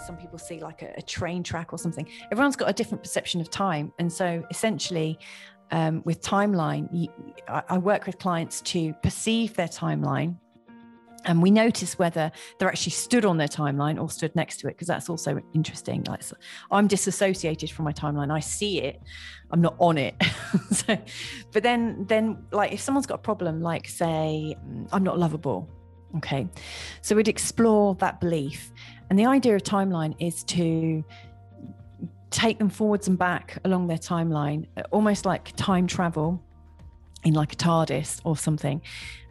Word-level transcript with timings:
some 0.00 0.16
people 0.16 0.38
see 0.38 0.60
like 0.60 0.82
a, 0.82 0.92
a 0.96 1.02
train 1.02 1.42
track 1.42 1.72
or 1.72 1.78
something. 1.78 2.08
Everyone's 2.30 2.56
got 2.56 2.68
a 2.68 2.72
different 2.72 3.02
perception 3.02 3.40
of 3.40 3.50
time. 3.50 3.92
And 3.98 4.12
so 4.12 4.44
essentially, 4.50 5.18
um, 5.70 6.02
with 6.04 6.20
timeline, 6.20 6.88
you, 6.92 7.08
I, 7.48 7.62
I 7.70 7.78
work 7.78 8.06
with 8.06 8.18
clients 8.18 8.60
to 8.62 8.92
perceive 9.02 9.54
their 9.54 9.68
timeline 9.68 10.36
and 11.26 11.42
we 11.42 11.50
notice 11.50 11.98
whether 11.98 12.30
they're 12.58 12.68
actually 12.68 12.92
stood 12.92 13.24
on 13.24 13.36
their 13.36 13.48
timeline 13.48 14.00
or 14.00 14.10
stood 14.10 14.34
next 14.36 14.58
to 14.58 14.68
it 14.68 14.72
because 14.72 14.88
that's 14.88 15.08
also 15.08 15.40
interesting. 15.54 16.04
Like 16.04 16.22
so 16.22 16.36
i'm 16.70 16.86
disassociated 16.86 17.70
from 17.70 17.84
my 17.84 17.92
timeline. 17.92 18.30
I 18.30 18.40
see 18.40 18.80
it. 18.80 19.00
I'm 19.50 19.60
not 19.60 19.76
on 19.78 19.98
it. 19.98 20.14
So 20.70 20.96
but 21.52 21.62
then 21.62 22.04
then 22.08 22.44
like 22.52 22.72
if 22.72 22.80
someone's 22.80 23.06
got 23.06 23.16
a 23.16 23.22
problem 23.22 23.60
like 23.60 23.88
say 23.88 24.54
i'm 24.92 25.02
not 25.02 25.18
lovable. 25.18 25.68
Okay. 26.16 26.48
So 27.00 27.16
we'd 27.16 27.28
explore 27.28 27.96
that 27.96 28.20
belief 28.20 28.72
and 29.10 29.18
the 29.18 29.26
idea 29.26 29.54
of 29.54 29.62
timeline 29.62 30.14
is 30.18 30.44
to 30.44 31.04
take 32.30 32.58
them 32.58 32.68
forwards 32.68 33.06
and 33.06 33.16
back 33.16 33.58
along 33.64 33.86
their 33.86 33.98
timeline 33.98 34.66
almost 34.90 35.24
like 35.24 35.54
time 35.56 35.86
travel 35.86 36.42
in 37.22 37.32
like 37.32 37.52
a 37.52 37.56
TARDIS 37.56 38.20
or 38.24 38.36
something, 38.36 38.82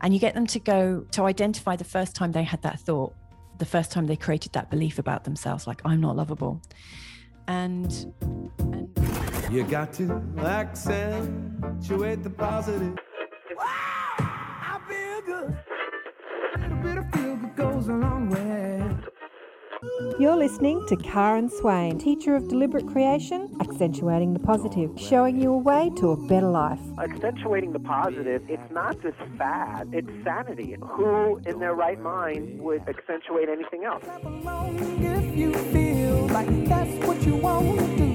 and 0.02 0.14
you 0.14 0.20
get 0.20 0.34
them 0.34 0.48
to 0.48 0.60
go 0.60 1.06
to 1.12 1.24
identify 1.26 1.76
the 1.76 1.84
first 1.84 2.16
time 2.16 2.32
they 2.32 2.44
had 2.44 2.62
that 2.64 2.80
thought, 2.80 3.14
the 3.60 3.66
first 3.66 3.92
time 3.92 4.08
they 4.08 4.16
created 4.16 4.54
that 4.54 4.72
belief 4.72 5.00
about 5.00 5.24
themselves, 5.26 5.68
like 5.68 5.82
I'm 5.86 6.02
not 6.02 6.16
lovable, 6.16 6.62
and, 7.48 8.14
and 8.60 9.54
you 9.54 9.64
got 9.64 9.94
to 9.94 10.24
accentuate 10.40 12.24
the 12.24 12.30
positive. 12.30 12.98
You're 20.20 20.38
listening 20.38 20.86
to 20.90 20.96
Karen 20.96 21.50
Swain, 21.50 21.98
teacher 21.98 22.36
of 22.36 22.48
deliberate 22.48 22.86
creation, 22.88 23.56
accentuating 23.60 24.34
the 24.34 24.40
positive, 24.40 24.92
showing 24.96 25.42
you 25.42 25.52
a 25.52 25.58
way 25.58 25.90
to 25.98 26.12
a 26.12 26.28
better 26.28 26.50
life. 26.50 26.80
Accentuating 27.00 27.74
the 27.74 27.80
positive, 27.80 28.44
it's 28.48 28.72
not 28.72 29.02
just 29.02 29.18
fad, 29.40 29.90
it's 29.92 30.08
sanity. 30.24 30.76
Who 30.80 31.38
in 31.48 31.58
their 31.58 31.74
right 31.74 32.00
mind 32.00 32.62
would 32.62 32.88
accentuate 32.88 33.50
anything 33.50 33.86
else? 33.86 34.04
If 34.06 35.36
you 35.36 35.52
feel 35.54 36.28
like 36.28 36.66
that's 36.68 37.08
what 37.08 37.26
you 37.26 37.36
want 37.36 37.80
to 37.80 37.98
do. 37.98 38.14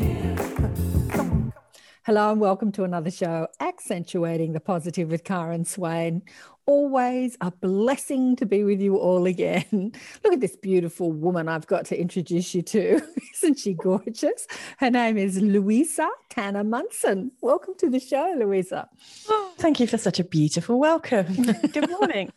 Hello 2.04 2.32
and 2.32 2.40
welcome 2.40 2.72
to 2.72 2.84
another 2.84 3.10
show, 3.10 3.48
Accentuating 3.60 4.54
the 4.54 4.60
Positive 4.60 5.10
with 5.10 5.24
Karen 5.24 5.66
Swain. 5.66 6.22
Always 6.68 7.34
a 7.40 7.50
blessing 7.50 8.36
to 8.36 8.44
be 8.44 8.62
with 8.62 8.78
you 8.82 8.98
all 8.98 9.24
again. 9.24 9.64
Look 10.22 10.34
at 10.34 10.40
this 10.40 10.54
beautiful 10.54 11.10
woman 11.10 11.48
I've 11.48 11.66
got 11.66 11.86
to 11.86 11.98
introduce 11.98 12.54
you 12.54 12.60
to. 12.60 13.00
Isn't 13.36 13.58
she 13.58 13.72
gorgeous? 13.72 14.46
Her 14.76 14.90
name 14.90 15.16
is 15.16 15.40
Louisa 15.40 16.06
Tanner 16.28 16.64
Munson. 16.64 17.32
Welcome 17.40 17.72
to 17.78 17.88
the 17.88 17.98
show, 17.98 18.34
Louisa. 18.38 18.86
oh, 19.30 19.54
thank 19.56 19.80
you 19.80 19.86
for 19.86 19.96
such 19.96 20.20
a 20.20 20.24
beautiful 20.24 20.78
welcome 20.78 21.32
good 21.72 21.88
morning 21.88 22.30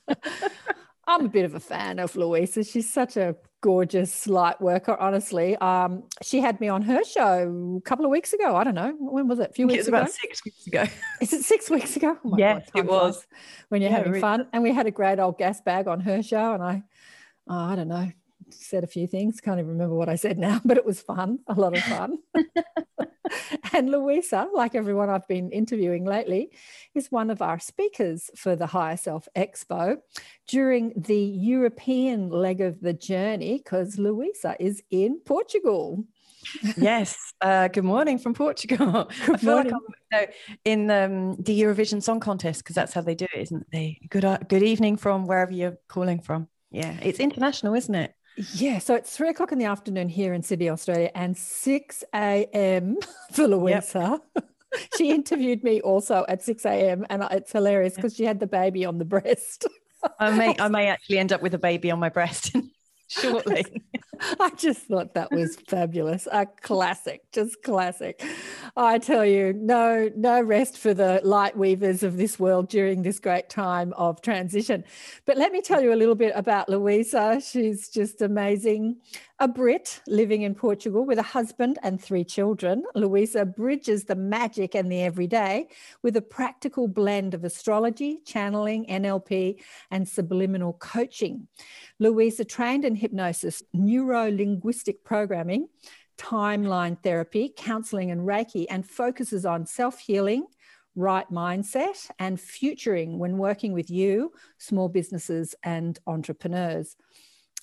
I'm 1.12 1.26
a 1.26 1.30
bit 1.30 1.46
of 1.46 1.56
a 1.56 1.60
fan 1.60 2.00
of 2.00 2.16
Louisa. 2.16 2.64
She's 2.64 2.92
such 2.92 3.18
a 3.18 3.36
gorgeous 3.62 4.28
light 4.28 4.60
worker, 4.62 4.96
honestly. 5.00 5.56
Um, 5.58 6.04
she 6.24 6.40
had 6.40 6.60
me 6.60 6.68
on 6.68 6.82
her 6.84 7.04
show 7.04 7.78
a 7.78 7.82
couple 7.82 8.06
of 8.06 8.12
weeks 8.12 8.34
ago. 8.34 8.56
I 8.56 8.64
don't 8.64 8.76
know. 8.76 8.96
When 9.00 9.28
was 9.28 9.40
it? 9.40 9.52
A 9.52 9.54
few 9.54 9.68
weeks 9.68 9.88
ago? 9.88 9.98
it 9.98 10.08
weeks 10.08 10.12
was 10.12 10.12
ago? 10.12 10.12
about 10.12 10.12
six 10.12 10.46
weeks 10.46 10.68
ago 10.68 10.86
Is 11.22 11.34
it 11.34 11.44
six 11.44 11.70
weeks 11.70 11.96
ago? 11.96 12.18
Oh 12.24 12.30
my 12.30 12.38
Yeah, 12.40 12.54
God, 12.54 12.64
it 12.76 12.86
was. 12.86 13.28
When 13.70 13.82
you're 13.82 13.92
Yeah, 13.92 13.98
having 13.98 14.14
really 14.14 14.22
fun. 14.22 14.48
And 14.54 14.64
we 14.64 14.74
had 14.74 14.88
a 14.88 14.92
great 14.92 15.20
old 15.20 15.38
gas 15.38 15.62
bag 15.62 15.88
on 15.88 16.00
her 16.02 16.24
show. 16.24 16.54
And 16.54 16.64
I, 16.64 16.84
oh, 17.48 17.56
I 17.56 17.76
don't 17.76 17.88
know, 17.88 18.12
said 18.54 18.84
a 18.84 18.88
few 18.88 19.08
things. 19.08 19.42
Can't 19.42 19.60
even 19.60 19.72
remember 19.72 19.96
what 19.96 20.10
I 20.10 20.16
said 20.16 20.38
now, 20.38 20.62
but 20.66 20.78
it 20.78 20.86
was 20.86 21.02
fun, 21.02 21.40
a 21.48 21.54
lot 21.54 21.76
of 21.76 21.84
fun. 21.84 22.18
and 23.74 23.90
Louisa, 23.90 24.48
like 24.54 24.76
everyone 24.76 25.10
I've 25.10 25.28
been 25.28 25.52
interviewing 25.52 26.06
lately, 26.06 26.52
is 26.94 27.12
one 27.12 27.30
of 27.30 27.42
our 27.42 27.60
speakers 27.60 28.30
for 28.36 28.56
the 28.56 28.68
Higher 28.68 28.98
Self 28.98 29.28
Expo 29.36 29.98
during 30.48 30.94
the 30.96 31.20
European 31.20 32.30
leg 32.30 32.62
of 32.62 32.82
the 32.82 32.94
journey, 32.94 33.58
because 33.58 33.98
Louisa 33.98 34.56
is 34.60 34.84
in 34.92 35.20
Portugal. 35.26 36.06
yes 36.78 37.34
uh, 37.42 37.68
good 37.68 37.84
morning 37.84 38.18
from 38.18 38.34
portugal 38.34 39.08
i 39.28 39.38
feel 39.38 39.56
like 39.56 39.72
i'm 39.72 39.80
no, 40.12 40.26
in 40.66 40.90
um, 40.90 41.36
the 41.36 41.62
eurovision 41.62 42.02
song 42.02 42.20
contest 42.20 42.64
because 42.64 42.76
that's 42.76 42.94
how 42.94 43.02
they 43.02 43.14
do 43.14 43.26
it 43.34 43.42
isn't 43.42 43.66
they 43.72 44.00
good 44.10 44.26
uh, 44.26 44.40
good 44.50 44.64
evening 44.64 44.98
from 44.98 45.28
wherever 45.28 45.52
you're 45.52 45.78
calling 45.88 46.20
from 46.20 46.48
yeah 46.72 46.98
it's 47.04 47.20
international 47.20 47.76
isn't 47.76 47.94
it 47.94 48.16
Yeah, 48.54 48.80
so 48.80 48.96
it's 48.96 49.16
three 49.16 49.30
o'clock 49.30 49.52
in 49.52 49.58
the 49.58 49.66
afternoon 49.66 50.10
here 50.10 50.34
in 50.34 50.42
Sydney, 50.42 50.70
Australia, 50.70 51.12
and 51.14 51.38
6 51.38 52.04
a.m. 52.14 52.98
for 53.34 53.48
Louisa. 53.48 54.22
she 54.98 55.12
interviewed 55.12 55.64
me 55.64 55.82
also 55.82 56.26
at 56.28 56.42
6 56.42 56.66
a.m. 56.66 57.06
and 57.10 57.24
it's 57.32 57.52
hilarious 57.52 57.96
because 57.96 58.16
she 58.16 58.24
had 58.24 58.40
the 58.40 58.48
baby 58.48 58.86
on 58.86 58.98
the 58.98 59.06
breast. 59.06 59.68
i 60.20 60.32
may 60.36 60.56
i 60.60 60.68
may 60.70 60.88
actually 60.88 61.20
end 61.20 61.32
up 61.32 61.42
with 61.42 61.54
a 61.54 61.60
baby 61.60 61.92
on 61.92 62.00
my 62.00 62.10
breast 62.10 62.56
shortly 63.12 63.66
I 64.40 64.52
just 64.52 64.82
thought 64.82 65.14
that 65.16 65.32
was 65.32 65.56
fabulous. 65.56 66.28
A 66.32 66.46
classic, 66.46 67.24
just 67.32 67.64
classic. 67.64 68.24
I 68.78 69.00
tell 69.00 69.26
you, 69.26 69.54
no, 69.54 70.10
no 70.16 70.42
rest 70.42 70.78
for 70.78 70.94
the 70.94 71.22
light 71.24 71.58
weavers 71.58 72.04
of 72.04 72.18
this 72.18 72.40
world 72.40 72.70
during 72.70 73.02
this 73.02 73.20
great 73.20 73.50
time 73.50 73.94
of 73.94 74.22
transition. 74.22 74.84
But 75.26 75.38
let 75.38 75.52
me 75.52 75.62
tell 75.62 75.82
you 75.82 75.94
a 75.94 75.96
little 75.96 76.16
bit 76.16 76.34
about 76.36 76.70
Louisa. 76.70 77.42
She's 77.42 77.90
just 77.90 78.22
amazing. 78.22 78.98
A 79.42 79.48
Brit 79.48 80.02
living 80.06 80.44
in 80.44 80.54
Portugal 80.54 81.04
with 81.04 81.18
a 81.18 81.24
husband 81.24 81.80
and 81.82 82.00
three 82.00 82.24
children. 82.24 82.84
Louisa 82.94 83.44
bridges 83.44 84.04
the 84.04 84.16
magic 84.16 84.76
and 84.76 84.92
the 84.92 85.02
everyday 85.02 85.68
with 86.04 86.16
a 86.16 86.22
practical 86.22 86.88
blend 86.88 87.34
of 87.34 87.44
astrology, 87.44 88.20
channeling, 88.24 88.86
NLP, 88.86 89.60
and 89.90 90.08
subliminal 90.08 90.74
coaching. 90.74 91.48
Louisa 91.98 92.46
trained 92.46 92.86
in 92.86 92.94
hypnosis, 92.94 93.64
neuro 93.74 94.30
linguistic 94.30 95.04
programming, 95.04 95.70
timeline 96.20 97.02
therapy, 97.02 97.52
counseling, 97.58 98.12
and 98.12 98.22
Reiki, 98.22 98.68
and 98.70 98.88
focuses 98.88 99.44
on 99.44 99.66
self 99.66 99.98
healing, 99.98 100.46
right 100.96 101.28
mindset, 101.32 102.12
and 102.20 102.40
futuring 102.40 103.18
when 103.18 103.40
working 103.40 103.74
with 103.74 103.90
you, 103.90 104.34
small 104.60 104.88
businesses, 104.88 105.56
and 105.64 105.98
entrepreneurs. 106.06 106.96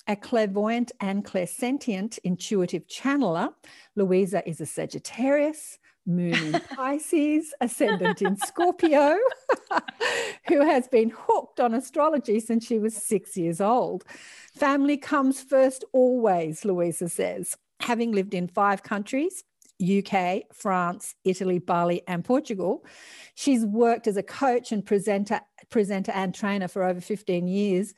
A 0.07 0.15
clairvoyant 0.15 0.91
and 0.99 1.23
clairsentient 1.23 2.17
intuitive 2.23 2.87
channeler, 2.87 3.53
Louisa 3.95 4.47
is 4.47 4.59
a 4.59 4.65
Sagittarius, 4.65 5.77
moon 6.09 6.33
in 6.33 6.53
Pisces, 6.75 7.53
ascendant 7.61 8.21
in 8.21 8.35
Scorpio, 8.37 9.17
who 10.47 10.65
has 10.65 10.87
been 10.87 11.11
hooked 11.15 11.59
on 11.59 11.73
astrology 11.73 12.39
since 12.39 12.65
she 12.65 12.79
was 12.79 12.95
six 12.95 13.37
years 13.37 13.61
old. 13.61 14.03
Family 14.55 14.97
comes 14.97 15.41
first 15.41 15.85
always, 15.93 16.65
Louisa 16.65 17.07
says. 17.07 17.55
Having 17.81 18.11
lived 18.11 18.33
in 18.33 18.47
five 18.47 18.83
countries, 18.83 19.43
UK, 19.81 20.41
France, 20.53 21.15
Italy, 21.23 21.59
Bali, 21.59 22.01
and 22.07 22.25
Portugal. 22.25 22.85
She's 23.35 23.65
worked 23.65 24.07
as 24.07 24.17
a 24.17 24.23
coach 24.23 24.73
and 24.73 24.85
presenter, 24.85 25.39
presenter 25.69 26.11
and 26.11 26.35
trainer 26.35 26.67
for 26.67 26.83
over 26.83 26.99
15 26.99 27.47
years 27.47 27.93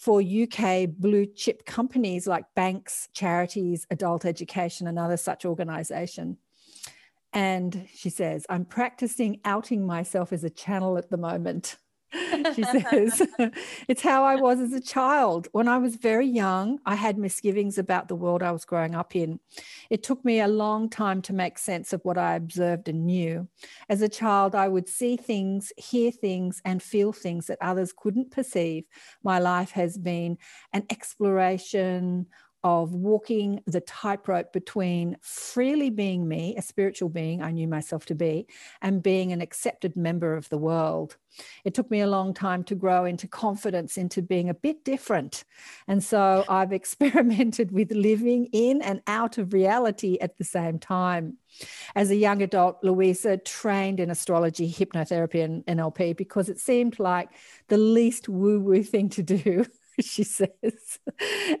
for 0.00 0.22
UK 0.22 0.88
blue 0.88 1.26
chip 1.26 1.66
companies 1.66 2.26
like 2.26 2.46
banks, 2.56 3.10
charities, 3.12 3.86
adult 3.90 4.24
education, 4.24 4.86
and 4.86 4.98
other 4.98 5.18
such 5.18 5.44
organization. 5.44 6.38
And 7.34 7.86
she 7.94 8.08
says, 8.08 8.46
I'm 8.48 8.64
practicing 8.64 9.40
outing 9.44 9.86
myself 9.86 10.32
as 10.32 10.42
a 10.42 10.48
channel 10.48 10.96
at 10.96 11.10
the 11.10 11.18
moment. 11.18 11.76
She 12.12 12.62
says, 12.90 13.22
It's 13.88 14.02
how 14.02 14.24
I 14.24 14.36
was 14.36 14.60
as 14.60 14.72
a 14.72 14.80
child. 14.80 15.48
When 15.52 15.68
I 15.68 15.78
was 15.78 15.96
very 15.96 16.26
young, 16.26 16.78
I 16.86 16.94
had 16.94 17.18
misgivings 17.18 17.78
about 17.78 18.08
the 18.08 18.14
world 18.14 18.42
I 18.42 18.52
was 18.52 18.64
growing 18.64 18.94
up 18.94 19.14
in. 19.14 19.40
It 19.90 20.02
took 20.02 20.24
me 20.24 20.40
a 20.40 20.48
long 20.48 20.88
time 20.88 21.22
to 21.22 21.32
make 21.32 21.58
sense 21.58 21.92
of 21.92 22.00
what 22.04 22.18
I 22.18 22.34
observed 22.34 22.88
and 22.88 23.06
knew. 23.06 23.48
As 23.88 24.02
a 24.02 24.08
child, 24.08 24.54
I 24.54 24.68
would 24.68 24.88
see 24.88 25.16
things, 25.16 25.72
hear 25.76 26.10
things, 26.10 26.60
and 26.64 26.82
feel 26.82 27.12
things 27.12 27.46
that 27.46 27.58
others 27.60 27.92
couldn't 27.96 28.30
perceive. 28.30 28.84
My 29.22 29.38
life 29.38 29.70
has 29.72 29.98
been 29.98 30.38
an 30.72 30.84
exploration 30.90 32.26
of 32.62 32.92
walking 32.92 33.62
the 33.66 33.80
tightrope 33.80 34.52
between 34.52 35.16
freely 35.22 35.90
being 35.90 36.28
me, 36.28 36.54
a 36.56 36.62
spiritual 36.62 37.08
being 37.08 37.42
I 37.42 37.50
knew 37.52 37.66
myself 37.66 38.06
to 38.06 38.14
be, 38.14 38.46
and 38.82 39.02
being 39.02 39.32
an 39.32 39.40
accepted 39.40 39.96
member 39.96 40.34
of 40.34 40.48
the 40.48 40.58
world. 40.58 41.16
It 41.64 41.74
took 41.74 41.90
me 41.90 42.00
a 42.00 42.06
long 42.06 42.34
time 42.34 42.64
to 42.64 42.74
grow 42.74 43.04
into 43.04 43.28
confidence, 43.28 43.96
into 43.96 44.20
being 44.20 44.48
a 44.48 44.54
bit 44.54 44.84
different. 44.84 45.44
And 45.88 46.02
so 46.02 46.44
I've 46.48 46.72
experimented 46.80 47.72
with 47.72 47.92
living 47.92 48.46
in 48.52 48.82
and 48.82 49.00
out 49.06 49.38
of 49.38 49.52
reality 49.52 50.18
at 50.20 50.38
the 50.38 50.44
same 50.44 50.78
time. 50.78 51.38
As 51.94 52.10
a 52.10 52.16
young 52.16 52.42
adult, 52.42 52.78
Louisa 52.82 53.36
trained 53.36 54.00
in 54.00 54.10
astrology, 54.10 54.70
hypnotherapy, 54.70 55.42
and 55.42 55.64
NLP 55.66 56.16
because 56.16 56.48
it 56.48 56.58
seemed 56.58 56.98
like 56.98 57.30
the 57.68 57.78
least 57.78 58.28
woo 58.28 58.60
woo 58.60 58.82
thing 58.82 59.08
to 59.10 59.22
do. 59.22 59.64
she 60.04 60.24
says, 60.24 60.98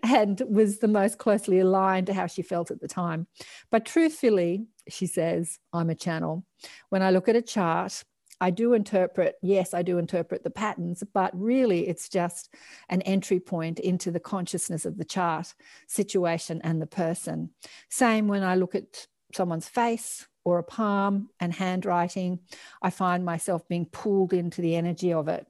and 0.02 0.42
was 0.48 0.78
the 0.78 0.88
most 0.88 1.18
closely 1.18 1.60
aligned 1.60 2.06
to 2.06 2.14
how 2.14 2.26
she 2.26 2.42
felt 2.42 2.70
at 2.70 2.80
the 2.80 2.88
time. 2.88 3.26
But 3.70 3.84
truthfully, 3.84 4.66
she 4.88 5.06
says, 5.06 5.58
I'm 5.72 5.90
a 5.90 5.94
channel. 5.94 6.44
When 6.88 7.02
I 7.02 7.10
look 7.10 7.28
at 7.28 7.36
a 7.36 7.42
chart, 7.42 8.04
I 8.40 8.50
do 8.50 8.72
interpret, 8.72 9.36
yes, 9.42 9.74
I 9.74 9.82
do 9.82 9.98
interpret 9.98 10.42
the 10.44 10.50
patterns, 10.50 11.04
but 11.12 11.30
really 11.38 11.86
it's 11.86 12.08
just 12.08 12.54
an 12.88 13.02
entry 13.02 13.38
point 13.38 13.78
into 13.78 14.10
the 14.10 14.20
consciousness 14.20 14.86
of 14.86 14.96
the 14.96 15.04
chart, 15.04 15.54
situation, 15.86 16.60
and 16.64 16.80
the 16.80 16.86
person. 16.86 17.50
Same 17.90 18.28
when 18.28 18.42
I 18.42 18.54
look 18.54 18.74
at 18.74 19.06
someone's 19.34 19.68
face 19.68 20.26
or 20.44 20.58
a 20.58 20.64
palm 20.64 21.28
and 21.38 21.52
handwriting, 21.52 22.40
I 22.80 22.88
find 22.88 23.26
myself 23.26 23.68
being 23.68 23.84
pulled 23.84 24.32
into 24.32 24.62
the 24.62 24.74
energy 24.74 25.12
of 25.12 25.28
it. 25.28 25.46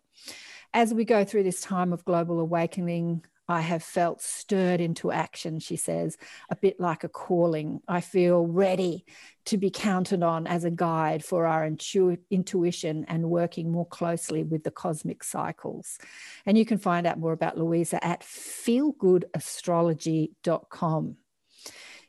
As 0.73 0.95
we 0.95 1.05
go 1.05 1.25
through 1.25 1.43
this 1.43 1.61
time 1.61 1.93
of 1.93 2.05
global 2.05 2.39
awakening, 2.39 3.25
I 3.49 3.63
have 3.63 3.83
felt 3.83 4.23
stirred 4.23 4.81
into 4.81 5.11
action, 5.11 5.59
she 5.59 5.75
says, 5.75 6.17
a 6.51 6.57
bit 6.57 6.79
like 6.79 7.03
a 7.03 7.09
calling. 7.09 7.81
I 7.89 8.01
feel 8.01 8.47
ready 8.47 9.05
to 9.47 9.57
be 9.57 9.71
counted 9.71 10.23
on 10.23 10.47
as 10.47 10.63
a 10.63 10.71
guide 10.71 11.25
for 11.25 11.47
our 11.47 11.65
intu- 11.65 12.19
intuition 12.31 13.05
and 13.09 13.29
working 13.29 13.73
more 13.73 13.87
closely 13.87 14.45
with 14.45 14.63
the 14.63 14.71
cosmic 14.71 15.25
cycles. 15.25 15.99
And 16.47 16.57
you 16.57 16.65
can 16.65 16.79
find 16.79 17.09
out 17.09 17.19
more 17.19 17.33
about 17.33 17.59
Louisa 17.59 18.05
at 18.05 18.23
feelgoodastrology.com. 18.23 21.17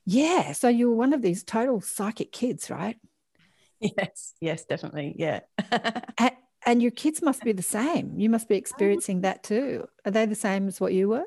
Yeah, 0.06 0.52
so 0.52 0.68
you 0.68 0.92
were 0.92 0.96
one 0.96 1.14
of 1.14 1.24
these 1.24 1.44
total 1.44 1.82
psychic 1.82 2.32
kids, 2.32 2.70
right? 2.70 2.98
Yes, 3.80 4.36
yes, 4.40 4.66
definitely. 4.66 5.16
Yeah. 5.18 5.40
and, 6.20 6.32
and 6.66 6.82
your 6.82 6.92
kids 6.92 7.22
must 7.22 7.44
be 7.44 7.52
the 7.52 7.62
same. 7.62 8.20
You 8.20 8.30
must 8.30 8.48
be 8.48 8.56
experiencing 8.56 9.22
that 9.22 9.44
too. 9.44 9.88
Are 10.06 10.12
they 10.12 10.26
the 10.26 10.36
same 10.36 10.68
as 10.68 10.80
what 10.80 10.94
you 10.94 11.10
were? 11.10 11.26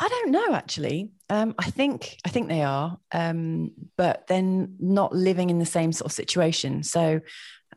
I 0.00 0.08
don't 0.08 0.30
know 0.30 0.52
actually. 0.54 1.10
Um, 1.28 1.54
I 1.58 1.70
think 1.70 2.18
I 2.24 2.28
think 2.28 2.48
they 2.48 2.62
are, 2.62 2.98
um, 3.12 3.72
but 3.96 4.26
then 4.28 4.76
not 4.78 5.14
living 5.14 5.50
in 5.50 5.58
the 5.58 5.66
same 5.66 5.92
sort 5.92 6.06
of 6.06 6.12
situation. 6.12 6.82
So 6.82 7.20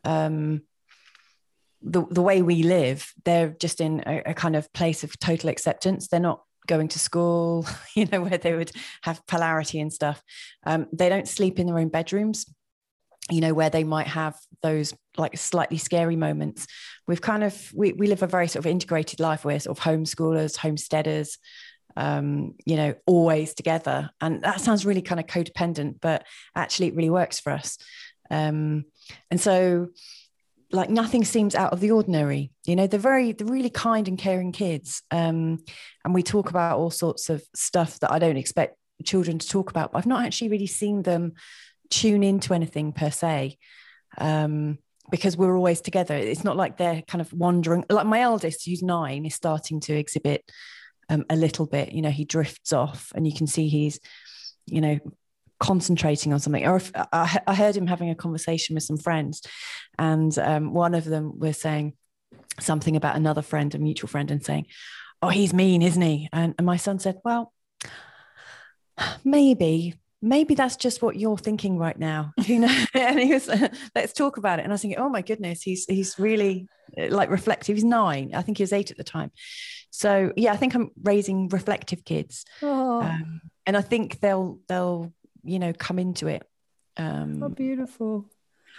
um, 0.04 0.62
the 1.82 2.04
the 2.10 2.22
way 2.22 2.42
we 2.42 2.62
live, 2.62 3.12
they're 3.24 3.50
just 3.50 3.80
in 3.80 4.02
a, 4.06 4.22
a, 4.26 4.34
kind 4.34 4.56
of 4.56 4.72
place 4.72 5.02
of 5.04 5.18
total 5.18 5.50
acceptance. 5.50 6.08
They're 6.08 6.20
not 6.20 6.42
going 6.66 6.88
to 6.88 6.98
school, 6.98 7.66
you 7.94 8.06
know, 8.06 8.22
where 8.22 8.38
they 8.38 8.54
would 8.54 8.70
have 9.02 9.26
polarity 9.26 9.80
and 9.80 9.92
stuff. 9.92 10.22
Um, 10.64 10.86
they 10.92 11.08
don't 11.08 11.28
sleep 11.28 11.58
in 11.58 11.66
their 11.66 11.78
own 11.78 11.88
bedrooms 11.88 12.46
you 13.30 13.40
know 13.40 13.54
where 13.54 13.70
they 13.70 13.84
might 13.84 14.08
have 14.08 14.36
those 14.62 14.94
like 15.16 15.36
slightly 15.36 15.78
scary 15.78 16.16
moments. 16.16 16.66
We've 17.06 17.20
kind 17.20 17.44
of 17.44 17.70
we, 17.74 17.92
we 17.92 18.06
live 18.06 18.22
a 18.22 18.26
very 18.26 18.48
sort 18.48 18.64
of 18.64 18.70
integrated 18.70 19.20
life. 19.20 19.44
We're 19.44 19.60
sort 19.60 19.78
of 19.78 19.84
homeschoolers 19.84 20.56
homesteaders 20.56 21.38
um, 21.96 22.54
you 22.64 22.76
know 22.76 22.94
always 23.06 23.54
together. 23.54 24.10
And 24.20 24.42
that 24.42 24.60
sounds 24.60 24.86
really 24.86 25.02
kind 25.02 25.20
of 25.20 25.26
codependent 25.26 26.00
but 26.00 26.26
actually 26.54 26.88
it 26.88 26.96
really 26.96 27.10
works 27.10 27.38
for 27.38 27.52
us. 27.52 27.78
Um, 28.30 28.84
and 29.30 29.40
so 29.40 29.88
like 30.72 30.88
nothing 30.88 31.22
seems 31.22 31.54
out 31.54 31.72
of 31.72 31.80
the 31.80 31.90
ordinary. 31.90 32.50
You 32.66 32.76
know 32.76 32.86
they're 32.86 32.98
very 32.98 33.32
they're 33.32 33.46
really 33.46 33.70
kind 33.70 34.08
and 34.08 34.18
caring 34.18 34.52
kids 34.52 35.02
um, 35.10 35.58
and 36.04 36.14
we 36.14 36.22
talk 36.22 36.50
about 36.50 36.78
all 36.78 36.90
sorts 36.90 37.28
of 37.30 37.42
stuff 37.54 38.00
that 38.00 38.10
i 38.10 38.18
don't 38.18 38.36
expect 38.36 38.76
children 39.04 39.38
to 39.38 39.48
talk 39.48 39.70
about 39.70 39.90
but 39.90 39.98
i've 39.98 40.06
not 40.06 40.24
actually 40.24 40.48
really 40.48 40.66
seen 40.66 41.02
them 41.02 41.32
tune 41.92 42.22
into 42.22 42.54
anything 42.54 42.92
per 42.92 43.10
se 43.10 43.58
um, 44.18 44.78
because 45.10 45.36
we're 45.36 45.56
always 45.56 45.80
together. 45.80 46.16
It's 46.16 46.44
not 46.44 46.56
like 46.56 46.78
they're 46.78 47.02
kind 47.02 47.20
of 47.20 47.32
wandering. 47.32 47.84
Like 47.90 48.06
my 48.06 48.20
eldest, 48.20 48.64
who's 48.64 48.82
nine, 48.82 49.26
is 49.26 49.34
starting 49.34 49.78
to 49.80 49.94
exhibit 49.94 50.50
um, 51.08 51.24
a 51.28 51.36
little 51.36 51.66
bit. 51.66 51.92
You 51.92 52.02
know, 52.02 52.10
he 52.10 52.24
drifts 52.24 52.72
off, 52.72 53.12
and 53.14 53.26
you 53.26 53.34
can 53.34 53.46
see 53.46 53.68
he's, 53.68 54.00
you 54.66 54.80
know, 54.80 54.98
concentrating 55.60 56.32
on 56.32 56.40
something. 56.40 56.66
Or 56.66 56.76
if, 56.76 56.90
I, 56.94 57.40
I, 57.46 57.54
heard 57.54 57.76
him 57.76 57.86
having 57.86 58.10
a 58.10 58.14
conversation 58.14 58.74
with 58.74 58.84
some 58.84 58.98
friends, 58.98 59.42
and 59.98 60.36
um, 60.38 60.72
one 60.72 60.94
of 60.94 61.04
them 61.04 61.38
was 61.38 61.60
saying 61.60 61.92
something 62.58 62.96
about 62.96 63.16
another 63.16 63.42
friend, 63.42 63.74
a 63.74 63.78
mutual 63.78 64.08
friend, 64.08 64.30
and 64.30 64.42
saying, 64.42 64.66
"Oh, 65.20 65.28
he's 65.28 65.52
mean, 65.52 65.82
isn't 65.82 66.02
he?" 66.02 66.28
And, 66.32 66.54
and 66.56 66.66
my 66.66 66.78
son 66.78 66.98
said, 66.98 67.20
"Well." 67.24 67.52
Maybe, 69.24 69.94
maybe 70.22 70.54
that's 70.54 70.76
just 70.76 71.02
what 71.02 71.16
you're 71.16 71.36
thinking 71.36 71.76
right 71.76 71.98
now 71.98 72.32
you 72.44 72.60
know? 72.60 72.84
And 72.94 73.18
he 73.18 73.34
was 73.34 73.48
let's 73.94 74.12
talk 74.12 74.36
about 74.36 74.60
it. 74.60 74.62
And 74.62 74.72
i 74.72 74.74
was 74.74 74.82
thinking 74.82 75.00
oh 75.00 75.08
my 75.08 75.20
goodness 75.20 75.62
he's 75.62 75.84
he's 75.86 76.18
really 76.18 76.68
uh, 76.98 77.08
like 77.08 77.30
reflective. 77.30 77.76
He's 77.76 77.84
nine. 77.84 78.32
I 78.34 78.42
think 78.42 78.58
he 78.58 78.62
was 78.62 78.72
eight 78.72 78.90
at 78.90 78.96
the 78.96 79.04
time. 79.04 79.32
So 79.90 80.32
yeah 80.36 80.52
i 80.52 80.56
think 80.56 80.74
i'm 80.74 80.90
raising 81.02 81.48
reflective 81.48 82.04
kids. 82.04 82.44
Oh. 82.62 83.02
um, 83.02 83.40
and 83.66 83.76
i 83.76 83.82
think 83.82 84.20
they'll 84.20 84.60
they'll 84.68 85.12
you 85.42 85.58
know 85.58 85.72
come 85.72 85.98
into 85.98 86.28
it. 86.28 86.46
Um 86.96 87.42
oh, 87.42 87.48
beautiful. 87.48 88.30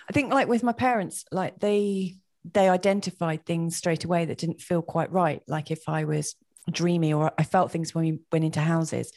I 0.09 0.13
think 0.13 0.33
like 0.33 0.47
with 0.47 0.63
my 0.63 0.73
parents 0.73 1.25
like 1.31 1.59
they 1.59 2.15
they 2.51 2.67
identified 2.69 3.45
things 3.45 3.77
straight 3.77 4.03
away 4.03 4.25
that 4.25 4.37
didn't 4.37 4.61
feel 4.61 4.81
quite 4.81 5.11
right. 5.11 5.41
Like 5.47 5.71
if 5.71 5.89
i 5.89 6.05
was 6.05 6.35
dreamy 6.71 7.11
or 7.11 7.33
i 7.37 7.43
felt 7.43 7.71
things 7.71 7.93
when 7.93 8.05
we 8.05 8.19
went 8.31 8.45
into 8.45 8.61
houses. 8.61 9.11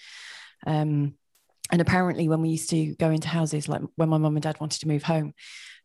Um 0.67 1.15
and 1.71 1.81
apparently 1.81 2.29
when 2.29 2.43
we 2.43 2.51
used 2.51 2.71
to 2.71 2.95
go 2.97 3.11
into 3.11 3.29
houses 3.29 3.69
like 3.69 3.83
when 3.97 4.09
my 4.09 4.19
mum 4.19 4.37
and 4.37 4.43
dad 4.43 4.59
wanted 4.61 4.81
to 4.81 4.89
move 4.89 5.03
home 5.03 5.33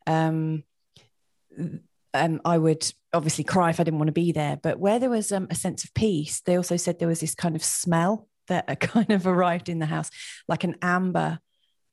um, 0.08 0.64
um, 2.14 2.42
I 2.44 2.58
would 2.58 2.92
obviously 3.14 3.44
cry 3.44 3.70
if 3.70 3.80
I 3.80 3.84
didn't 3.84 4.00
want 4.00 4.08
to 4.08 4.14
be 4.14 4.32
there. 4.32 4.58
But 4.62 4.80
where 4.80 5.00
there 5.00 5.10
was 5.10 5.32
um, 5.32 5.48
a 5.50 5.56
sense 5.56 5.84
of 5.84 5.94
peace, 5.94 6.42
they 6.42 6.58
also 6.58 6.78
said 6.78 7.00
there 7.00 7.08
was 7.08 7.22
this 7.22 7.36
kind 7.36 7.56
of 7.56 7.64
smell 7.64 8.28
that 8.48 8.80
kind 8.80 9.12
of 9.12 9.28
arrived 9.28 9.70
in 9.70 9.80
the 9.80 9.86
house, 9.86 10.10
like 10.48 10.64
an 10.64 10.76
amber 10.82 11.40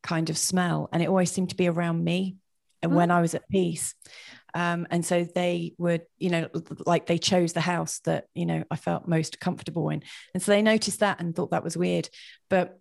kind 0.03 0.31
of 0.31 0.39
smell. 0.39 0.89
And 0.93 1.03
it 1.03 1.09
always 1.09 1.31
seemed 1.31 1.51
to 1.51 1.57
be 1.57 1.69
around 1.69 2.03
me 2.03 2.37
and 2.83 2.95
when 2.95 3.11
I 3.11 3.21
was 3.21 3.35
at 3.35 3.49
peace. 3.49 3.95
Um, 4.55 4.87
and 4.91 5.05
so 5.05 5.25
they 5.25 5.75
would, 5.79 6.03
you 6.17 6.31
know, 6.31 6.49
like 6.87 7.07
they 7.07 7.19
chose 7.19 7.53
the 7.53 7.61
house 7.61 8.01
that, 8.05 8.27
you 8.35 8.47
know, 8.47 8.65
I 8.71 8.77
felt 8.77 9.09
most 9.09 9.41
comfortable 9.41 9.91
in. 9.91 10.03
And 10.33 10.43
so 10.43 10.53
they 10.53 10.63
noticed 10.63 11.01
that 11.01 11.21
and 11.21 11.35
thought 11.35 11.51
that 11.51 11.65
was 11.65 11.77
weird. 11.77 12.09
But 12.49 12.79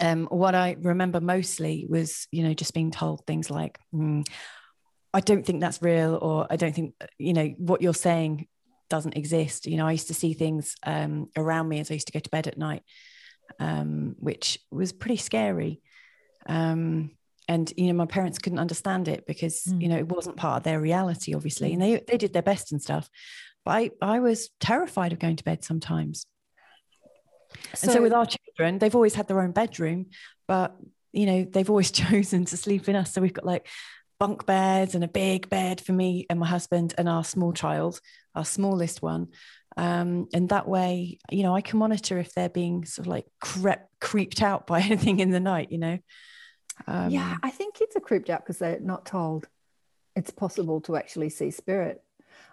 um, 0.00 0.26
what 0.26 0.54
I 0.54 0.76
remember 0.80 1.20
mostly 1.20 1.86
was, 1.88 2.26
you 2.30 2.42
know, 2.42 2.54
just 2.54 2.74
being 2.74 2.90
told 2.90 3.26
things 3.26 3.50
like, 3.50 3.78
mm, 3.94 4.26
I 5.12 5.20
don't 5.20 5.44
think 5.44 5.60
that's 5.60 5.82
real, 5.82 6.18
or 6.20 6.46
I 6.50 6.56
don't 6.56 6.74
think, 6.74 6.94
you 7.18 7.32
know, 7.32 7.46
what 7.58 7.82
you're 7.82 7.94
saying 7.94 8.46
doesn't 8.88 9.16
exist. 9.16 9.66
You 9.66 9.76
know, 9.76 9.86
I 9.86 9.92
used 9.92 10.08
to 10.08 10.14
see 10.14 10.34
things 10.34 10.74
um, 10.84 11.28
around 11.36 11.68
me 11.68 11.80
as 11.80 11.90
I 11.90 11.94
used 11.94 12.08
to 12.08 12.12
go 12.12 12.20
to 12.20 12.30
bed 12.30 12.46
at 12.46 12.58
night, 12.58 12.82
um, 13.58 14.16
which 14.18 14.58
was 14.70 14.92
pretty 14.92 15.16
scary. 15.16 15.80
Um, 16.46 17.10
and 17.48 17.72
you 17.76 17.86
know, 17.86 17.94
my 17.94 18.06
parents 18.06 18.38
couldn't 18.38 18.58
understand 18.58 19.08
it 19.08 19.26
because 19.26 19.62
mm. 19.64 19.80
you 19.80 19.88
know 19.88 19.96
it 19.96 20.08
wasn't 20.08 20.36
part 20.36 20.58
of 20.58 20.62
their 20.64 20.80
reality, 20.80 21.34
obviously, 21.34 21.72
and 21.72 21.80
they 21.80 22.02
they 22.06 22.18
did 22.18 22.32
their 22.32 22.42
best 22.42 22.72
and 22.72 22.82
stuff. 22.82 23.08
But 23.64 23.70
I 23.72 23.90
I 24.02 24.20
was 24.20 24.50
terrified 24.60 25.12
of 25.12 25.18
going 25.18 25.36
to 25.36 25.44
bed 25.44 25.64
sometimes. 25.64 26.26
So, 27.74 27.84
and 27.84 27.92
so 27.92 28.02
with 28.02 28.12
our 28.12 28.26
children, 28.26 28.78
they've 28.78 28.94
always 28.94 29.14
had 29.14 29.28
their 29.28 29.40
own 29.40 29.52
bedroom, 29.52 30.06
but 30.46 30.76
you 31.12 31.26
know, 31.26 31.44
they've 31.44 31.70
always 31.70 31.90
chosen 31.92 32.44
to 32.46 32.56
sleep 32.56 32.88
in 32.88 32.96
us. 32.96 33.12
So 33.12 33.20
we've 33.20 33.32
got 33.32 33.46
like 33.46 33.66
bunk 34.18 34.46
beds 34.46 34.94
and 34.94 35.04
a 35.04 35.08
big 35.08 35.48
bed 35.48 35.80
for 35.80 35.92
me 35.92 36.26
and 36.28 36.40
my 36.40 36.46
husband 36.46 36.94
and 36.98 37.08
our 37.08 37.24
small 37.24 37.52
child, 37.52 38.00
our 38.34 38.44
smallest 38.44 39.02
one. 39.02 39.28
Um, 39.76 40.28
and 40.34 40.48
that 40.48 40.66
way, 40.66 41.18
you 41.30 41.44
know, 41.44 41.54
I 41.54 41.60
can 41.60 41.78
monitor 41.78 42.18
if 42.18 42.34
they're 42.34 42.48
being 42.48 42.84
sort 42.84 43.06
of 43.06 43.10
like 43.10 43.26
crept, 43.40 43.88
creeped 44.00 44.42
out 44.42 44.66
by 44.66 44.80
anything 44.82 45.20
in 45.20 45.30
the 45.30 45.40
night, 45.40 45.70
you 45.70 45.78
know. 45.78 45.98
Um, 46.86 47.10
yeah, 47.10 47.36
I 47.42 47.50
think 47.50 47.74
kids 47.74 47.96
are 47.96 48.00
creeped 48.00 48.30
out 48.30 48.44
because 48.44 48.58
they're 48.58 48.80
not 48.80 49.04
told 49.04 49.48
it's 50.14 50.30
possible 50.30 50.80
to 50.82 50.96
actually 50.96 51.28
see 51.28 51.50
spirit. 51.50 52.02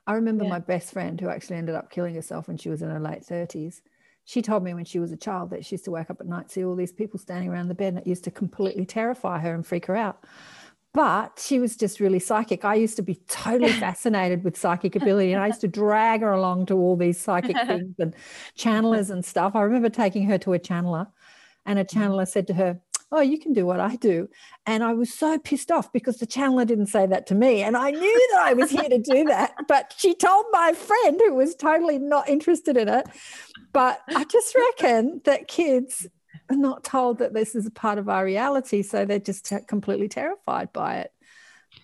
I 0.07 0.13
remember 0.13 0.43
yeah. 0.43 0.51
my 0.51 0.59
best 0.59 0.93
friend 0.93 1.19
who 1.19 1.29
actually 1.29 1.57
ended 1.57 1.75
up 1.75 1.89
killing 1.89 2.15
herself 2.15 2.47
when 2.47 2.57
she 2.57 2.69
was 2.69 2.81
in 2.81 2.89
her 2.89 3.00
late 3.00 3.24
30s 3.24 3.81
she 4.25 4.41
told 4.41 4.63
me 4.63 4.74
when 4.74 4.86
she 4.86 5.00
was 5.00 5.12
a 5.12 5.17
child 5.17 5.51
that 5.51 5.63
she 5.63 5.75
used 5.75 5.86
to 5.86 5.91
wake 5.91 6.10
up 6.10 6.20
at 6.20 6.27
night, 6.27 6.50
see 6.50 6.65
all 6.65 6.75
these 6.75 6.91
people 6.91 7.20
standing 7.20 7.50
around 7.50 7.67
the 7.67 7.75
bed, 7.75 7.89
and 7.89 8.00
it 8.00 8.08
used 8.08 8.24
to 8.24 8.32
completely 8.32 8.86
terrify 8.86 9.39
her 9.39 9.53
and 9.53 9.65
freak 9.65 9.86
her 9.86 9.96
out. 9.96 10.24
But 10.94 11.39
she 11.46 11.60
was 11.60 11.75
just 11.75 12.00
really 12.00 12.20
psychic. 12.20 12.65
I 12.65 12.75
used 12.75 12.96
to 12.96 13.03
be 13.03 13.15
totally 13.27 13.72
fascinated 13.86 14.44
with 14.44 14.58
psychic 14.58 14.96
ability, 14.96 15.32
and 15.32 15.44
I 15.44 15.48
used 15.48 15.62
to 15.62 15.67
drag 15.67 16.22
her 16.22 16.32
along 16.32 16.65
to 16.67 16.75
all 16.75 16.96
these 16.96 17.20
psychic 17.22 17.55
things 17.67 17.94
and 18.00 18.15
channelers 18.58 19.12
and 19.12 19.24
stuff. 19.24 19.55
I 19.55 19.62
remember 19.62 19.89
taking 19.89 20.25
her 20.25 20.39
to 20.39 20.53
a 20.53 20.60
channeler, 20.60 21.08
and 21.67 21.77
a 21.77 21.86
channeler 21.86 22.27
said 22.27 22.48
to 22.48 22.55
her, 22.55 22.79
oh, 23.12 23.21
you 23.21 23.39
can 23.39 23.53
do 23.53 23.65
what 23.65 23.79
I 23.79 23.95
do. 23.95 24.27
And 24.65 24.83
I 24.83 24.93
was 24.93 25.13
so 25.13 25.38
pissed 25.38 25.71
off 25.71 25.91
because 25.93 26.17
the 26.17 26.27
channeler 26.27 26.65
didn't 26.65 26.88
say 26.88 27.05
that 27.05 27.27
to 27.27 27.35
me. 27.35 27.62
And 27.62 27.77
I 27.77 27.91
knew 27.91 28.27
that 28.33 28.41
I 28.41 28.53
was 28.53 28.71
here 28.71 28.89
to 28.89 28.97
do 28.97 29.25
that. 29.25 29.53
But 29.67 29.93
she 29.97 30.13
told 30.15 30.45
my 30.51 30.74
friend 30.74 31.19
who 31.24 31.33
was 31.33 31.55
totally 31.55 31.97
not 31.97 32.29
interested 32.29 32.77
in 32.77 32.88
it. 32.88 33.07
But 33.74 34.01
I 34.09 34.24
just 34.25 34.55
reckon 34.55 35.21
that 35.25 35.47
kids 35.47 36.07
are 36.50 36.57
not 36.57 36.83
told 36.83 37.19
that 37.19 37.33
this 37.33 37.55
is 37.55 37.65
a 37.65 37.71
part 37.71 37.97
of 37.97 38.09
our 38.09 38.24
reality. 38.24 38.81
So 38.81 39.05
they're 39.05 39.19
just 39.19 39.51
completely 39.67 40.07
terrified 40.07 40.71
by 40.74 41.00
it. 41.00 41.12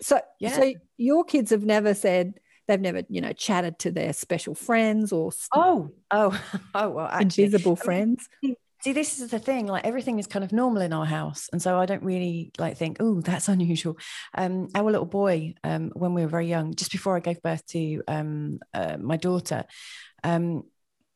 So, 0.00 0.20
yeah. 0.38 0.52
so 0.52 0.72
your 0.96 1.24
kids 1.24 1.50
have 1.50 1.64
never 1.64 1.94
said, 1.94 2.34
they've 2.68 2.80
never 2.80 3.02
you 3.08 3.20
know 3.20 3.32
chatted 3.32 3.78
to 3.80 3.90
their 3.90 4.12
special 4.12 4.54
friends 4.54 5.12
or 5.12 5.32
Oh, 5.52 5.90
oh, 6.10 6.40
oh, 6.74 6.90
well, 6.90 7.18
invisible 7.18 7.76
friends. 7.76 8.28
See, 8.82 8.92
this 8.92 9.20
is 9.20 9.30
the 9.30 9.38
thing. 9.38 9.66
Like 9.66 9.86
everything 9.86 10.18
is 10.18 10.26
kind 10.26 10.44
of 10.44 10.52
normal 10.52 10.82
in 10.82 10.92
our 10.92 11.06
house, 11.06 11.48
and 11.52 11.62
so 11.62 11.78
I 11.78 11.86
don't 11.86 12.02
really 12.02 12.50
like 12.58 12.76
think, 12.76 12.98
oh, 13.00 13.20
that's 13.20 13.48
unusual. 13.56 13.96
Um, 14.34 14.68
our 14.74 14.90
little 14.90 15.06
boy, 15.06 15.54
um, 15.64 15.90
when 15.94 16.14
we 16.14 16.22
were 16.22 16.28
very 16.28 16.48
young, 16.48 16.74
just 16.74 16.92
before 16.92 17.16
I 17.16 17.20
gave 17.20 17.42
birth 17.42 17.64
to 17.68 18.02
um, 18.08 18.58
uh, 18.74 18.96
my 18.98 19.16
daughter, 19.16 19.64
um, 20.24 20.64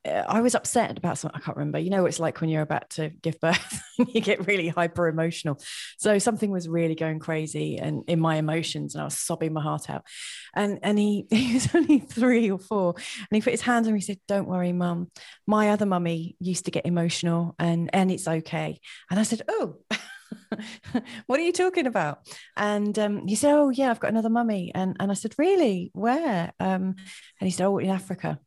I 0.06 0.40
was 0.40 0.54
upset 0.54 0.96
about 0.96 1.18
something. 1.18 1.38
I 1.40 1.44
can't 1.44 1.56
remember. 1.56 1.78
You 1.78 1.90
know 1.90 2.02
what 2.02 2.08
it's 2.08 2.20
like 2.20 2.40
when 2.40 2.50
you're 2.50 2.62
about 2.62 2.90
to 2.90 3.10
give 3.10 3.40
birth, 3.40 3.82
you 3.98 4.20
get 4.20 4.46
really 4.46 4.68
hyper 4.68 5.08
emotional. 5.08 5.58
So 5.98 6.18
something 6.18 6.50
was 6.50 6.68
really 6.68 6.94
going 6.94 7.18
crazy, 7.18 7.78
and 7.78 8.04
in 8.06 8.20
my 8.20 8.36
emotions, 8.36 8.94
and 8.94 9.02
I 9.02 9.04
was 9.04 9.18
sobbing 9.18 9.52
my 9.52 9.62
heart 9.62 9.90
out. 9.90 10.04
And 10.54 10.78
and 10.82 10.98
he 10.98 11.26
he 11.30 11.54
was 11.54 11.74
only 11.74 11.98
three 12.00 12.50
or 12.50 12.58
four, 12.58 12.94
and 12.96 13.28
he 13.30 13.40
put 13.40 13.52
his 13.52 13.62
hands 13.62 13.86
on 13.86 13.94
me. 13.94 14.00
He 14.00 14.04
said, 14.04 14.18
"Don't 14.28 14.48
worry, 14.48 14.72
mum. 14.72 15.10
My 15.46 15.70
other 15.70 15.86
mummy 15.86 16.36
used 16.40 16.66
to 16.66 16.70
get 16.70 16.86
emotional, 16.86 17.54
and 17.58 17.90
and 17.92 18.10
it's 18.10 18.28
okay." 18.28 18.80
And 19.10 19.20
I 19.20 19.22
said, 19.22 19.42
"Oh." 19.48 19.78
what 21.26 21.38
are 21.38 21.42
you 21.42 21.52
talking 21.52 21.86
about? 21.86 22.18
And 22.56 22.98
um, 22.98 23.26
he 23.26 23.36
said, 23.36 23.54
"Oh 23.54 23.70
yeah, 23.70 23.90
I've 23.90 24.00
got 24.00 24.10
another 24.10 24.28
mummy." 24.30 24.72
And 24.74 24.96
and 24.98 25.10
I 25.10 25.14
said, 25.14 25.34
"Really? 25.38 25.90
Where?" 25.94 26.52
Um, 26.58 26.96
and 27.40 27.46
he 27.46 27.50
said, 27.50 27.66
"Oh, 27.66 27.78
in 27.78 27.90
Africa." 27.90 28.40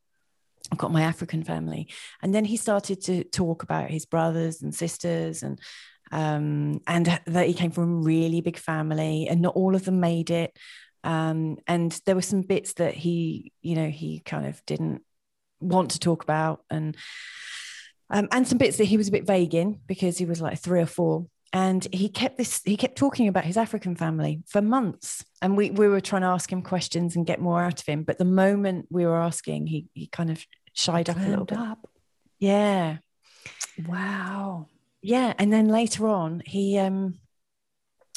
I've 0.71 0.77
got 0.77 0.91
my 0.91 1.01
African 1.01 1.43
family. 1.43 1.88
And 2.21 2.33
then 2.33 2.45
he 2.45 2.57
started 2.57 3.01
to 3.05 3.23
talk 3.23 3.63
about 3.63 3.89
his 3.89 4.05
brothers 4.05 4.61
and 4.61 4.73
sisters 4.73 5.43
and 5.43 5.59
um, 6.11 6.81
and 6.88 7.19
that 7.27 7.47
he 7.47 7.53
came 7.53 7.69
from 7.71 7.83
a 7.83 8.01
really 8.01 8.41
big 8.41 8.57
family 8.57 9.27
and 9.29 9.41
not 9.41 9.55
all 9.55 9.75
of 9.75 9.85
them 9.85 9.99
made 9.99 10.31
it. 10.31 10.57
Um, 11.03 11.57
and 11.67 11.91
there 12.05 12.15
were 12.15 12.21
some 12.21 12.41
bits 12.41 12.73
that 12.73 12.95
he, 12.95 13.53
you 13.61 13.75
know, 13.75 13.89
he 13.89 14.21
kind 14.21 14.47
of 14.47 14.63
didn't 14.65 15.03
want 15.59 15.91
to 15.91 15.99
talk 15.99 16.23
about 16.23 16.63
and 16.69 16.95
um, 18.09 18.27
and 18.31 18.47
some 18.47 18.57
bits 18.57 18.77
that 18.77 18.85
he 18.85 18.97
was 18.97 19.07
a 19.07 19.11
bit 19.11 19.27
vague 19.27 19.53
in 19.53 19.79
because 19.85 20.17
he 20.17 20.25
was 20.25 20.41
like 20.41 20.59
three 20.59 20.81
or 20.81 20.88
four 20.88 21.27
and 21.51 21.87
he 21.91 22.09
kept 22.09 22.37
this 22.37 22.61
he 22.63 22.77
kept 22.77 22.95
talking 22.97 23.27
about 23.27 23.43
his 23.43 23.57
african 23.57 23.95
family 23.95 24.43
for 24.47 24.61
months. 24.61 25.25
And 25.41 25.57
we, 25.57 25.71
we 25.71 25.87
were 25.87 26.01
trying 26.01 26.21
to 26.21 26.27
ask 26.27 26.51
him 26.51 26.61
questions 26.61 27.15
and 27.15 27.25
get 27.25 27.41
more 27.41 27.61
out 27.61 27.79
of 27.79 27.85
him. 27.85 28.03
But 28.03 28.17
the 28.17 28.25
moment 28.25 28.87
we 28.89 29.05
were 29.05 29.19
asking 29.19 29.67
he, 29.67 29.87
he 29.93 30.07
kind 30.07 30.29
of 30.29 30.45
shied 30.73 31.09
up 31.09 31.17
a 31.17 31.21
little 31.21 31.45
bit. 31.45 31.57
up. 31.57 31.89
yeah. 32.37 32.97
Wow. 33.87 34.67
yeah. 35.01 35.33
And 35.37 35.51
then 35.51 35.69
later 35.69 36.07
on 36.07 36.43
he 36.45 36.77
um 36.77 37.19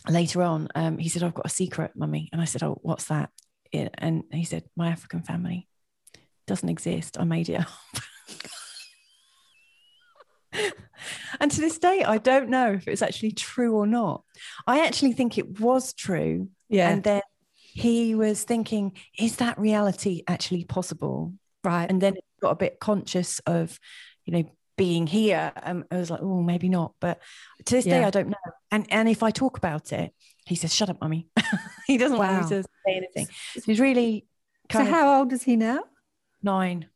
later 0.08 0.42
on 0.42 0.68
um 0.74 0.98
he 0.98 1.08
said 1.08 1.22
i've 1.22 1.34
got 1.34 1.46
a 1.46 1.50
secret 1.50 1.92
mummy. 1.94 2.28
And 2.32 2.40
i 2.40 2.44
said 2.44 2.62
oh 2.62 2.78
what's 2.82 3.04
that? 3.06 3.30
And 3.72 4.24
he 4.30 4.44
said 4.44 4.64
my 4.76 4.88
african 4.88 5.22
family 5.22 5.68
doesn't 6.46 6.68
exist. 6.68 7.16
I 7.18 7.24
made 7.24 7.48
it 7.48 7.60
up 7.60 7.68
and 11.40 11.50
to 11.50 11.60
this 11.60 11.78
day 11.78 12.04
i 12.04 12.18
don't 12.18 12.48
know 12.48 12.72
if 12.72 12.88
it's 12.88 13.02
actually 13.02 13.32
true 13.32 13.76
or 13.76 13.86
not. 13.86 14.22
I 14.66 14.84
actually 14.86 15.12
think 15.12 15.38
it 15.38 15.60
was 15.60 15.92
true. 15.92 16.48
Yeah. 16.68 16.90
and 16.90 17.02
then 17.02 17.22
he 17.54 18.14
was 18.14 18.44
thinking 18.44 18.92
is 19.18 19.36
that 19.36 19.58
reality 19.58 20.22
actually 20.26 20.64
possible? 20.64 21.32
Right. 21.64 21.88
and 21.88 22.00
then 22.00 22.16
got 22.40 22.50
a 22.50 22.56
bit 22.56 22.80
conscious 22.80 23.38
of 23.40 23.78
you 24.24 24.32
know 24.32 24.44
being 24.76 25.06
here. 25.06 25.52
Um, 25.62 25.84
i 25.90 25.96
was 25.96 26.10
like 26.10 26.22
oh 26.22 26.42
maybe 26.42 26.68
not. 26.68 26.94
But 27.00 27.20
to 27.66 27.74
this 27.74 27.84
day 27.84 28.04
i 28.04 28.10
don't 28.10 28.28
know. 28.28 28.52
And 28.70 28.86
and 28.90 29.08
if 29.08 29.22
i 29.22 29.30
talk 29.30 29.58
about 29.58 29.92
it 29.92 30.12
he 30.44 30.54
says 30.54 30.74
shut 30.74 30.90
up 30.90 31.00
mummy. 31.00 31.28
He 31.86 31.98
doesn't 31.98 32.16
want 32.16 32.42
me 32.42 32.48
to 32.48 32.62
say 32.62 32.94
anything. 32.94 33.26
So 33.54 33.62
he's 33.66 33.80
really 33.80 34.24
so 34.70 34.80
of 34.80 34.88
how 34.88 35.18
old 35.18 35.32
is 35.32 35.42
he 35.42 35.56
now? 35.56 35.80
nine. 36.42 36.88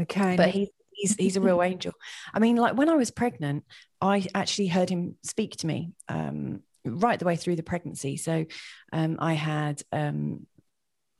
Okay. 0.00 0.36
but 0.36 0.50
he, 0.50 0.70
he's 0.98 1.14
he's 1.16 1.36
a 1.36 1.40
real 1.40 1.62
angel 1.62 1.92
i 2.34 2.38
mean 2.38 2.56
like 2.56 2.76
when 2.76 2.88
i 2.88 2.94
was 2.94 3.10
pregnant 3.10 3.64
i 4.00 4.26
actually 4.34 4.66
heard 4.66 4.90
him 4.90 5.16
speak 5.22 5.56
to 5.56 5.66
me 5.66 5.92
um 6.08 6.60
right 6.84 7.18
the 7.18 7.24
way 7.24 7.36
through 7.36 7.56
the 7.56 7.62
pregnancy 7.62 8.16
so 8.16 8.44
um 8.92 9.16
i 9.20 9.34
had 9.34 9.82
um 9.92 10.46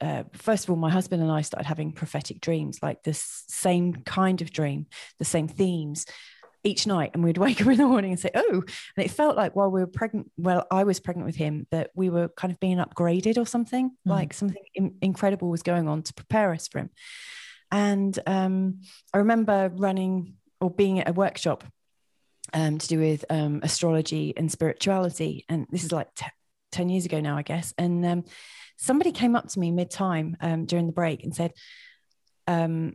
uh, 0.01 0.25
first 0.33 0.65
of 0.65 0.71
all, 0.71 0.77
my 0.77 0.91
husband 0.91 1.23
and 1.23 1.31
I 1.31 1.43
started 1.43 1.67
having 1.67 1.93
prophetic 1.93 2.41
dreams, 2.41 2.79
like 2.83 3.03
the 3.03 3.15
same 3.15 3.95
kind 3.95 4.41
of 4.41 4.53
dream, 4.53 4.87
the 5.19 5.25
same 5.25 5.49
themes 5.49 6.07
each 6.65 6.87
night. 6.87 7.11
And 7.15 7.25
we'd 7.25 7.39
wake 7.39 7.61
up 7.61 7.67
in 7.67 7.79
the 7.79 7.87
morning 7.87 8.13
and 8.13 8.21
say, 8.21 8.31
Oh, 8.35 8.63
and 8.97 9.05
it 9.05 9.11
felt 9.11 9.37
like 9.37 9.57
while 9.57 9.71
we 9.71 9.81
were 9.81 9.87
pregnant, 9.89 10.31
well, 10.37 10.67
I 10.71 10.85
was 10.85 11.01
pregnant 11.01 11.27
with 11.27 11.37
him, 11.37 11.67
that 11.71 11.91
we 11.95 12.11
were 12.11 12.29
kind 12.29 12.53
of 12.53 12.61
being 12.61 12.79
upgraded 12.79 13.39
or 13.39 13.47
something, 13.47 13.91
like 14.05 14.33
something 14.35 14.63
in- 14.75 14.97
incredible 15.03 15.49
was 15.49 15.63
going 15.63 15.89
on 15.89 16.03
to 16.03 16.15
prepare 16.15 16.53
us 16.53 16.69
for 16.69 16.79
him. 16.79 16.91
And 17.71 18.19
um, 18.27 18.81
I 19.13 19.19
remember 19.19 19.71
running 19.75 20.35
or 20.61 20.71
being 20.71 21.01
at 21.01 21.09
a 21.09 21.13
workshop 21.13 21.65
um, 22.53 22.79
to 22.79 22.89
do 22.89 22.99
with 22.99 23.25
um, 23.31 23.61
astrology 23.63 24.33
and 24.37 24.51
spirituality. 24.51 25.45
And 25.49 25.67
this 25.71 25.85
is 25.85 25.93
like 25.93 26.15
t- 26.15 26.27
10 26.73 26.89
years 26.89 27.05
ago 27.05 27.21
now, 27.21 27.37
I 27.37 27.43
guess. 27.43 27.75
And 27.77 28.05
um, 28.05 28.25
somebody 28.77 29.13
came 29.13 29.37
up 29.37 29.49
to 29.49 29.61
me 29.61 29.71
mid 29.71 29.91
time 29.91 30.37
um, 30.41 30.65
during 30.65 30.87
the 30.87 30.93
break 30.93 31.25
and 31.25 31.35
said, 31.35 31.53
um, 32.47 32.95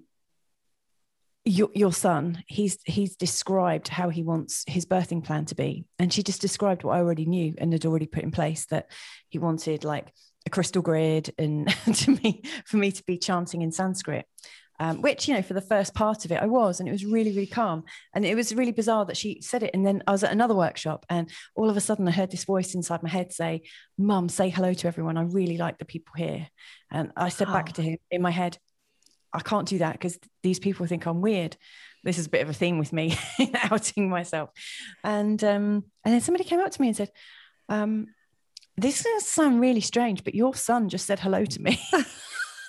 your, 1.45 1.69
your 1.73 1.91
son, 1.91 2.41
he's 2.47 2.77
he's 2.85 3.17
described 3.17 3.89
how 3.89 4.09
he 4.09 4.23
wants 4.23 4.63
his 4.65 4.85
birthing 4.85 5.25
plan 5.25 5.45
to 5.45 5.55
be. 5.55 5.85
And 5.99 6.11
she 6.11 6.23
just 6.23 6.39
described 6.41 6.83
what 6.83 6.95
I 6.95 6.99
already 6.99 7.25
knew 7.25 7.53
and 7.57 7.73
had 7.73 7.85
already 7.85 8.05
put 8.05 8.23
in 8.23 8.31
place 8.31 8.65
that 8.67 8.89
he 9.27 9.39
wanted 9.39 9.83
like 9.83 10.13
a 10.45 10.49
crystal 10.49 10.81
grid 10.81 11.33
and 11.37 11.67
to 11.95 12.11
me 12.11 12.43
for 12.65 12.77
me 12.77 12.91
to 12.93 13.03
be 13.03 13.17
chanting 13.17 13.61
in 13.61 13.73
Sanskrit. 13.73 14.25
Um, 14.83 15.01
which 15.01 15.27
you 15.27 15.33
know 15.33 15.41
for 15.41 15.53
the 15.53 15.61
first 15.61 15.93
part 15.93 16.25
of 16.25 16.31
it 16.33 16.41
I 16.41 16.45
was 16.45 16.79
and 16.79 16.89
it 16.89 16.91
was 16.91 17.05
really 17.05 17.31
really 17.31 17.47
calm. 17.47 17.83
And 18.13 18.25
it 18.25 18.35
was 18.35 18.53
really 18.53 18.73
bizarre 18.73 19.05
that 19.05 19.15
she 19.15 19.39
said 19.41 19.63
it 19.63 19.71
and 19.73 19.85
then 19.87 20.03
I 20.05 20.11
was 20.11 20.23
at 20.25 20.31
another 20.33 20.55
workshop 20.55 21.05
and 21.09 21.29
all 21.55 21.69
of 21.69 21.77
a 21.77 21.81
sudden 21.81 22.07
I 22.07 22.11
heard 22.11 22.31
this 22.31 22.43
voice 22.43 22.75
inside 22.75 23.01
my 23.01 23.09
head 23.09 23.31
say 23.31 23.61
mum 23.97 24.27
say 24.27 24.49
hello 24.49 24.73
to 24.73 24.87
everyone. 24.87 25.17
I 25.17 25.23
really 25.23 25.57
like 25.57 25.77
the 25.77 25.85
people 25.85 26.13
here. 26.17 26.47
And 26.91 27.11
I 27.15 27.29
said 27.29 27.47
back 27.47 27.67
Oh. 27.69 27.73
to 27.75 27.81
him 27.81 27.97
in 28.11 28.21
my 28.21 28.31
head 28.31 28.57
I 29.31 29.39
can't 29.39 29.67
do 29.67 29.77
that 29.79 29.93
because 29.93 30.19
these 30.43 30.59
people 30.59 30.85
think 30.85 31.05
I'm 31.07 31.21
weird. 31.21 31.55
This 32.03 32.17
is 32.19 32.27
a 32.27 32.29
bit 32.29 32.41
of 32.43 32.49
a 32.49 32.53
theme 32.53 32.77
with 32.77 32.91
me 32.91 33.17
outing 33.71 34.09
myself. 34.09 34.49
And 35.03 35.41
um 35.43 35.85
and 36.03 36.13
then 36.13 36.21
somebody 36.21 36.43
came 36.43 36.59
up 36.59 36.71
to 36.71 36.81
me 36.81 36.89
and 36.89 36.97
said 36.97 37.11
um 37.69 38.07
this 38.75 39.05
is 39.05 39.27
sound 39.27 39.61
really 39.61 39.81
strange 39.81 40.23
but 40.23 40.35
your 40.35 40.53
son 40.55 40.89
just 40.89 41.05
said 41.05 41.19
hello 41.19 41.45
to 41.45 41.61
me 41.61 41.79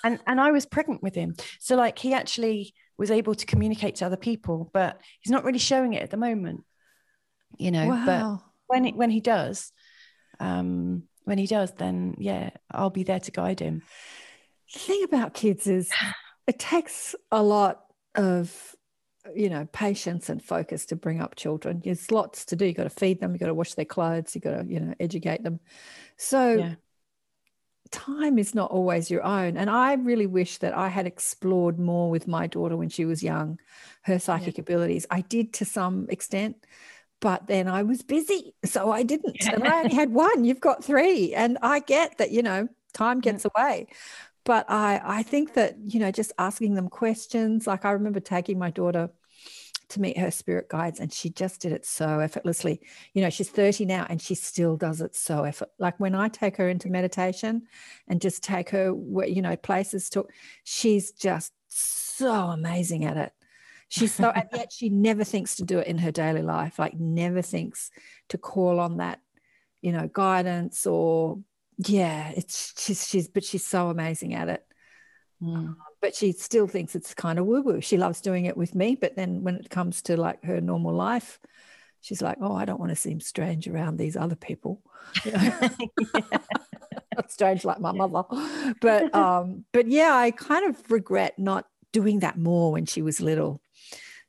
and 0.05 0.19
and 0.27 0.39
I 0.39 0.51
was 0.51 0.65
pregnant 0.65 1.01
with 1.03 1.15
him. 1.15 1.35
So 1.59 1.75
like 1.75 1.97
he 1.97 2.13
actually 2.13 2.73
was 2.97 3.11
able 3.11 3.33
to 3.35 3.45
communicate 3.45 3.95
to 3.95 4.05
other 4.05 4.17
people, 4.17 4.69
but 4.71 5.01
he's 5.19 5.31
not 5.31 5.43
really 5.43 5.59
showing 5.59 5.93
it 5.93 6.03
at 6.03 6.11
the 6.11 6.17
moment. 6.17 6.63
You 7.57 7.71
know, 7.71 7.87
but 8.05 8.39
when 8.67 8.85
it, 8.85 8.95
when 8.95 9.09
he 9.09 9.19
does, 9.19 9.71
um, 10.39 11.03
when 11.23 11.39
he 11.39 11.47
does, 11.47 11.71
then 11.73 12.15
yeah, 12.19 12.51
I'll 12.71 12.91
be 12.91 13.03
there 13.03 13.19
to 13.19 13.31
guide 13.31 13.59
him. 13.59 13.81
The 14.73 14.79
thing 14.79 15.03
about 15.03 15.33
kids 15.33 15.65
is 15.65 15.89
it 16.47 16.59
takes 16.59 17.15
a 17.31 17.41
lot 17.41 17.81
of 18.13 18.75
you 19.33 19.49
know 19.49 19.67
patience 19.73 20.29
and 20.29 20.41
focus 20.43 20.85
to 20.85 20.95
bring 20.95 21.19
up 21.19 21.35
children 21.35 21.81
there's 21.83 22.11
lots 22.11 22.45
to 22.45 22.55
do 22.55 22.63
you've 22.63 22.75
got 22.77 22.83
to 22.83 22.91
feed 22.91 23.19
them 23.19 23.31
you've 23.31 23.39
got 23.39 23.47
to 23.47 23.55
wash 23.55 23.73
their 23.73 23.83
clothes 23.83 24.35
you've 24.35 24.43
got 24.43 24.51
to 24.51 24.65
you 24.67 24.79
know 24.79 24.93
educate 24.99 25.41
them 25.43 25.59
so 26.15 26.53
Yeah. 26.53 26.75
Time 27.95 28.37
is 28.37 28.53
not 28.53 28.71
always 28.71 29.09
your 29.09 29.23
own 29.23 29.55
and 29.55 29.69
i 29.69 29.93
really 29.93 30.27
wish 30.27 30.57
that 30.57 30.75
i 30.75 30.89
had 30.89 31.07
explored 31.07 31.79
more 31.79 32.09
with 32.09 32.27
my 32.27 32.45
daughter 32.45 32.75
when 32.75 32.89
she 32.89 33.05
was 33.05 33.23
young 33.23 33.57
her 34.01 34.19
psychic 34.19 34.59
abilities. 34.59 35.07
I 35.09 35.21
did 35.21 35.53
to 35.53 35.65
some 35.65 36.07
extent 36.09 36.57
but 37.21 37.47
then 37.47 37.69
i 37.69 37.83
was 37.83 38.03
busy 38.03 38.53
so 38.65 38.91
i 38.91 39.01
didn't 39.01 39.37
and 39.47 39.65
i 39.65 39.79
only 39.79 39.95
had 39.95 40.11
one 40.27 40.43
you've 40.43 40.59
got 40.59 40.83
three 40.83 41.33
and 41.33 41.57
i 41.61 41.79
get 41.79 42.17
that 42.17 42.31
you 42.31 42.43
know 42.43 42.67
time 42.93 43.19
gets 43.21 43.45
away. 43.45 43.87
But 44.43 44.69
i 44.69 45.01
i 45.03 45.23
think 45.23 45.53
that 45.53 45.75
you 45.79 45.99
know 46.01 46.11
just 46.11 46.33
asking 46.37 46.75
them 46.75 46.89
questions 46.89 47.65
like 47.65 47.85
i 47.85 47.91
remember 47.91 48.19
taking 48.19 48.59
my 48.59 48.71
daughter 48.71 49.09
to 49.89 50.01
meet 50.01 50.17
her 50.17 50.31
spirit 50.31 50.69
guides 50.69 50.99
and 50.99 51.11
she 51.11 51.29
just 51.29 51.61
did 51.61 51.71
it 51.71 51.85
so 51.85 52.19
effortlessly. 52.19 52.81
You 53.13 53.21
know 53.21 53.29
she's 53.29 53.49
30 53.49 53.85
now 53.85 54.05
and 54.09 54.21
she 54.21 54.35
still 54.35 54.77
does 54.77 55.01
it 55.01 55.15
so 55.15 55.43
effort 55.43 55.69
like 55.79 55.99
when 55.99 56.15
i 56.15 56.27
take 56.27 56.57
her 56.57 56.69
into 56.69 56.89
meditation 56.89 57.63
and 58.07 58.21
just 58.21 58.43
take 58.43 58.69
her 58.69 58.93
where 58.93 59.27
you 59.27 59.41
know 59.41 59.55
places 59.55 60.09
to 60.11 60.25
she's 60.63 61.11
just 61.11 61.53
so 61.67 62.33
amazing 62.33 63.05
at 63.05 63.17
it. 63.17 63.33
She's 63.89 64.13
so 64.13 64.29
and 64.29 64.47
yet 64.51 64.71
she 64.73 64.89
never 64.89 65.23
thinks 65.23 65.57
to 65.57 65.63
do 65.63 65.79
it 65.79 65.87
in 65.87 65.99
her 65.99 66.11
daily 66.11 66.41
life 66.41 66.79
like 66.79 66.99
never 66.99 67.41
thinks 67.41 67.91
to 68.29 68.37
call 68.37 68.79
on 68.79 68.97
that 68.97 69.21
you 69.81 69.91
know 69.91 70.09
guidance 70.11 70.87
or 70.87 71.39
yeah 71.77 72.31
it's 72.35 72.73
she's 72.81 73.07
she's 73.07 73.27
but 73.27 73.43
she's 73.43 73.65
so 73.65 73.89
amazing 73.89 74.33
at 74.33 74.49
it. 74.49 74.65
Mm. 75.41 75.75
But 76.05 76.13
she 76.13 76.33
still 76.33 76.67
thinks 76.67 76.93
it's 76.93 77.15
kind 77.15 77.39
of 77.39 77.47
woo 77.47 77.63
woo. 77.63 77.81
She 77.81 77.97
loves 77.97 78.21
doing 78.21 78.45
it 78.45 78.55
with 78.55 78.75
me, 78.75 78.95
but 78.95 79.15
then 79.15 79.41
when 79.41 79.55
it 79.55 79.71
comes 79.71 80.03
to 80.03 80.15
like 80.15 80.43
her 80.45 80.61
normal 80.61 80.93
life, 80.93 81.39
she's 82.01 82.21
like, 82.21 82.37
"Oh, 82.39 82.55
I 82.55 82.63
don't 82.63 82.79
want 82.79 82.91
to 82.91 82.95
seem 82.95 83.19
strange 83.19 83.67
around 83.67 83.97
these 83.97 84.15
other 84.15 84.35
people." 84.35 84.83
You 85.25 85.31
know? 85.31 85.69
not 87.15 87.31
strange 87.31 87.65
like 87.65 87.79
my 87.79 87.91
mother. 87.91 88.21
But 88.81 89.15
um, 89.23 89.65
but 89.71 89.87
yeah, 89.87 90.13
I 90.15 90.29
kind 90.29 90.69
of 90.69 90.91
regret 90.91 91.39
not 91.39 91.65
doing 91.91 92.19
that 92.19 92.37
more 92.37 92.71
when 92.71 92.85
she 92.85 93.01
was 93.01 93.19
little. 93.19 93.59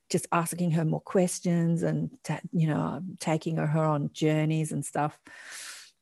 Just 0.09 0.25
asking 0.31 0.71
her 0.71 0.83
more 0.83 1.01
questions 1.01 1.83
and 1.83 2.09
ta- 2.23 2.39
you 2.51 2.67
know 2.67 3.03
taking 3.19 3.57
her 3.57 3.83
on 3.83 4.09
journeys 4.13 4.71
and 4.71 4.83
stuff. 4.83 5.19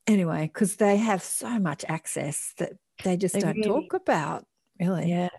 Anyway, 0.06 0.48
because 0.50 0.76
they 0.76 0.96
have 0.96 1.22
so 1.22 1.58
much 1.58 1.84
access 1.86 2.54
that 2.56 2.72
they 3.04 3.18
just 3.18 3.34
They 3.34 3.40
don't 3.40 3.56
really- 3.58 3.68
talk 3.68 3.92
about. 3.92 4.46
Really, 4.80 5.08
Yeah, 5.08 5.30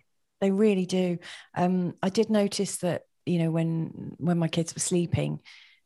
they 0.41 0.51
really 0.51 0.85
do. 0.85 1.17
Um, 1.55 1.93
I 2.01 2.09
did 2.09 2.29
notice 2.29 2.77
that 2.77 3.03
you 3.25 3.39
know 3.39 3.51
when 3.51 4.15
when 4.17 4.37
my 4.37 4.47
kids 4.47 4.73
were 4.73 4.79
sleeping, 4.79 5.39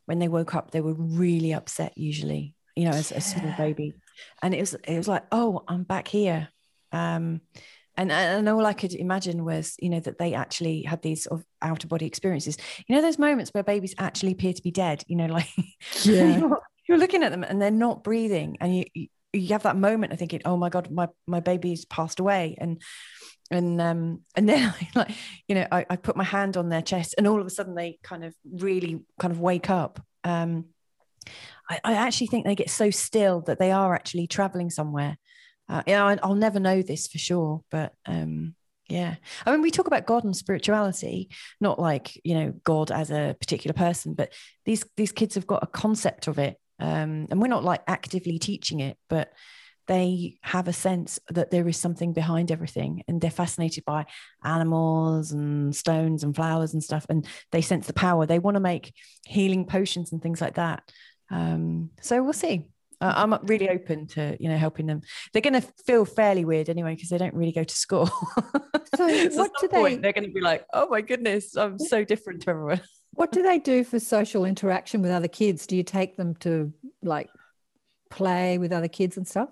when 0.05 0.19
they 0.19 0.27
woke 0.27 0.55
up, 0.55 0.71
they 0.71 0.81
were 0.81 0.93
really 0.93 1.53
upset. 1.53 1.97
Usually, 1.97 2.55
you 2.75 2.85
know, 2.85 2.91
as 2.91 3.11
a 3.11 3.21
small 3.21 3.53
baby, 3.57 3.93
and 4.41 4.53
it 4.53 4.59
was 4.59 4.73
it 4.73 4.97
was 4.97 5.07
like, 5.07 5.23
oh, 5.31 5.63
I'm 5.67 5.83
back 5.83 6.07
here. 6.07 6.49
Um, 6.91 7.41
and 7.97 8.11
and 8.11 8.47
all 8.47 8.65
I 8.65 8.73
could 8.73 8.93
imagine 8.93 9.43
was, 9.43 9.75
you 9.79 9.89
know, 9.89 9.99
that 9.99 10.17
they 10.17 10.33
actually 10.33 10.83
had 10.83 11.01
these 11.01 11.23
sort 11.23 11.39
of 11.41 11.45
out 11.61 11.83
of 11.83 11.89
body 11.89 12.05
experiences. 12.05 12.57
You 12.87 12.95
know, 12.95 13.01
those 13.01 13.19
moments 13.19 13.51
where 13.53 13.63
babies 13.63 13.95
actually 13.97 14.31
appear 14.31 14.53
to 14.53 14.61
be 14.61 14.71
dead. 14.71 15.03
You 15.07 15.17
know, 15.17 15.27
like 15.27 15.49
Yeah. 16.05 16.39
you're, 16.39 16.59
you're 16.87 16.97
looking 16.97 17.23
at 17.23 17.31
them 17.31 17.43
and 17.43 17.61
they're 17.61 17.71
not 17.71 18.03
breathing, 18.03 18.57
and 18.61 18.75
you 18.77 19.07
you, 19.33 19.41
you 19.41 19.49
have 19.49 19.63
that 19.63 19.75
moment 19.75 20.13
of 20.13 20.19
thinking, 20.19 20.41
oh 20.45 20.57
my 20.57 20.69
god, 20.69 20.91
my 20.91 21.07
my 21.27 21.39
baby's 21.39 21.85
passed 21.85 22.19
away, 22.19 22.55
and 22.59 22.81
and 23.49 23.81
um 23.81 24.21
and 24.35 24.47
then 24.49 24.73
I 24.79 24.89
like 24.95 25.11
you 25.47 25.55
know 25.55 25.67
I, 25.71 25.85
I 25.89 25.95
put 25.97 26.15
my 26.15 26.23
hand 26.23 26.57
on 26.57 26.69
their 26.69 26.81
chest 26.81 27.15
and 27.17 27.27
all 27.27 27.39
of 27.39 27.45
a 27.45 27.51
sudden 27.51 27.75
they 27.75 27.99
kind 28.03 28.23
of 28.23 28.33
really 28.49 29.01
kind 29.19 29.31
of 29.31 29.39
wake 29.39 29.69
up. 29.69 30.03
Um 30.23 30.65
I, 31.69 31.79
I 31.83 31.93
actually 31.93 32.27
think 32.27 32.45
they 32.45 32.55
get 32.55 32.69
so 32.69 32.89
still 32.89 33.41
that 33.41 33.59
they 33.59 33.71
are 33.71 33.93
actually 33.93 34.27
traveling 34.27 34.69
somewhere. 34.69 35.17
Uh, 35.69 35.83
yeah 35.87 36.03
I, 36.03 36.17
i'll 36.21 36.35
never 36.35 36.59
know 36.59 36.81
this 36.81 37.07
for 37.07 37.17
sure 37.17 37.63
but 37.71 37.93
um 38.05 38.55
yeah. 38.89 39.15
I 39.45 39.51
mean 39.51 39.61
we 39.61 39.71
talk 39.71 39.87
about 39.87 40.05
god 40.05 40.25
and 40.25 40.35
spirituality 40.35 41.29
not 41.61 41.79
like 41.79 42.19
you 42.25 42.33
know 42.33 42.53
god 42.65 42.91
as 42.91 43.09
a 43.09 43.37
particular 43.39 43.73
person 43.73 44.13
but 44.13 44.33
these 44.65 44.83
these 44.97 45.13
kids 45.13 45.35
have 45.35 45.47
got 45.47 45.63
a 45.63 45.67
concept 45.67 46.27
of 46.27 46.39
it 46.39 46.57
um 46.81 47.27
and 47.29 47.39
we're 47.41 47.47
not 47.47 47.63
like 47.63 47.81
actively 47.87 48.37
teaching 48.39 48.79
it 48.81 48.97
but 49.07 49.31
they 49.87 50.37
have 50.41 50.67
a 50.67 50.73
sense 50.73 51.19
that 51.29 51.51
there 51.51 51.67
is 51.67 51.75
something 51.75 52.13
behind 52.13 52.51
everything 52.51 53.03
and 53.07 53.19
they're 53.19 53.31
fascinated 53.31 53.83
by 53.83 54.05
animals 54.43 55.31
and 55.31 55.75
stones 55.75 56.23
and 56.23 56.35
flowers 56.35 56.73
and 56.73 56.83
stuff 56.83 57.05
and 57.09 57.27
they 57.51 57.61
sense 57.61 57.87
the 57.87 57.93
power. 57.93 58.25
They 58.25 58.39
want 58.39 58.55
to 58.55 58.61
make 58.61 58.93
healing 59.25 59.65
potions 59.65 60.11
and 60.13 60.21
things 60.21 60.39
like 60.39 60.53
that. 60.55 60.83
Um, 61.29 61.89
so 61.99 62.23
we'll 62.23 62.31
see. 62.33 62.67
Uh, 63.01 63.13
i'm 63.17 63.33
really 63.47 63.67
open 63.67 64.05
to 64.05 64.37
you 64.39 64.47
know 64.47 64.57
helping 64.57 64.85
them. 64.85 65.01
They're 65.33 65.41
going 65.41 65.59
to 65.59 65.67
feel 65.87 66.05
fairly 66.05 66.45
weird 66.45 66.69
anyway 66.69 66.93
because 66.93 67.09
they 67.09 67.17
don't 67.17 67.33
really 67.33 67.51
go 67.51 67.63
to 67.63 67.75
school. 67.75 68.09
So 68.95 69.07
at 69.07 69.31
what 69.33 69.33
some 69.33 69.51
do 69.61 69.67
point, 69.69 69.95
they- 69.95 70.01
they're 70.01 70.13
going 70.13 70.27
to 70.27 70.33
be 70.33 70.41
like 70.41 70.65
oh 70.73 70.87
my 70.89 70.99
goodness 71.01 71.55
i'm 71.55 71.79
so 71.79 72.03
different 72.03 72.41
to 72.43 72.49
everyone 72.51 72.81
What 73.13 73.31
do 73.31 73.41
they 73.43 73.59
do 73.59 73.83
for 73.83 73.99
social 73.99 74.45
interaction 74.45 75.01
with 75.01 75.11
other 75.11 75.27
kids? 75.27 75.67
Do 75.67 75.75
you 75.75 75.83
take 75.83 76.17
them 76.17 76.35
to 76.35 76.73
like 77.03 77.29
play 78.09 78.57
with 78.57 78.71
other 78.71 78.87
kids 78.87 79.17
and 79.17 79.27
stuff? 79.27 79.49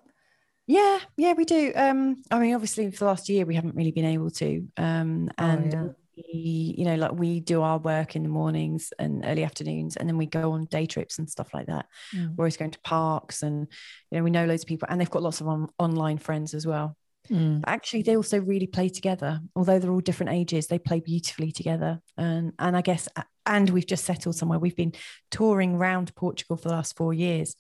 Yeah, 0.66 1.00
yeah, 1.18 1.34
we 1.34 1.46
do. 1.46 1.72
Um, 1.76 2.22
I 2.30 2.40
mean, 2.40 2.54
obviously, 2.54 2.90
for 2.92 3.00
the 3.00 3.06
last 3.06 3.28
year, 3.28 3.46
we 3.46 3.56
haven't 3.56 3.76
really 3.76 3.92
been 3.92 4.06
able 4.06 4.30
to. 4.32 4.68
Um, 4.78 5.30
Oh, 5.38 5.46
and 5.46 5.74
yeah. 5.74 5.88
we, 6.16 6.76
you 6.78 6.86
know, 6.86 6.96
like 6.96 7.14
we 7.14 7.40
do 7.40 7.64
our 7.64 7.80
work 7.80 8.16
in 8.16 8.22
the 8.24 8.30
mornings 8.30 8.94
and 9.00 9.26
early 9.26 9.44
afternoons, 9.44 9.98
and 9.98 10.08
then 10.08 10.18
we 10.18 10.28
go 10.28 10.52
on 10.52 10.66
day 10.66 10.86
trips 10.86 11.18
and 11.18 11.28
stuff 11.30 11.54
like 11.54 11.68
that. 11.68 11.88
Mm. 12.16 12.36
We're 12.36 12.44
always 12.44 12.58
going 12.58 12.72
to 12.72 12.80
parks, 12.82 13.42
and 13.42 13.68
you 14.12 14.18
know, 14.20 14.24
we 14.24 14.30
know 14.30 14.46
loads 14.46 14.64
of 14.64 14.68
people, 14.68 14.88
and 14.92 15.02
they've 15.02 15.10
got 15.10 15.24
lots 15.24 15.42
of 15.42 15.48
on- 15.48 15.70
online 15.80 16.20
friends 16.20 16.54
as 16.54 16.68
well. 16.68 16.96
Mm. 17.32 17.62
But 17.62 17.70
actually, 17.70 18.02
they 18.02 18.18
also 18.18 18.40
really 18.40 18.68
play 18.68 18.90
together. 18.90 19.40
Although 19.56 19.80
they're 19.80 19.92
all 19.92 20.00
different 20.00 20.32
ages, 20.32 20.68
they 20.68 20.80
play 20.80 21.00
beautifully 21.00 21.52
together. 21.52 22.02
And 22.18 22.54
and 22.60 22.76
I 22.76 22.82
guess, 22.82 23.08
and 23.46 23.70
we've 23.70 23.86
just 23.86 24.06
settled 24.06 24.36
somewhere. 24.36 24.60
We've 24.60 24.76
been 24.76 24.94
touring 25.32 25.76
around 25.76 26.16
Portugal 26.16 26.58
for 26.58 26.70
the 26.70 26.76
last 26.76 26.98
four 26.98 27.14
years, 27.14 27.56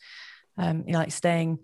um, 0.57 0.83
you 0.85 0.93
know, 0.93 0.99
like 0.99 1.11
staying 1.11 1.59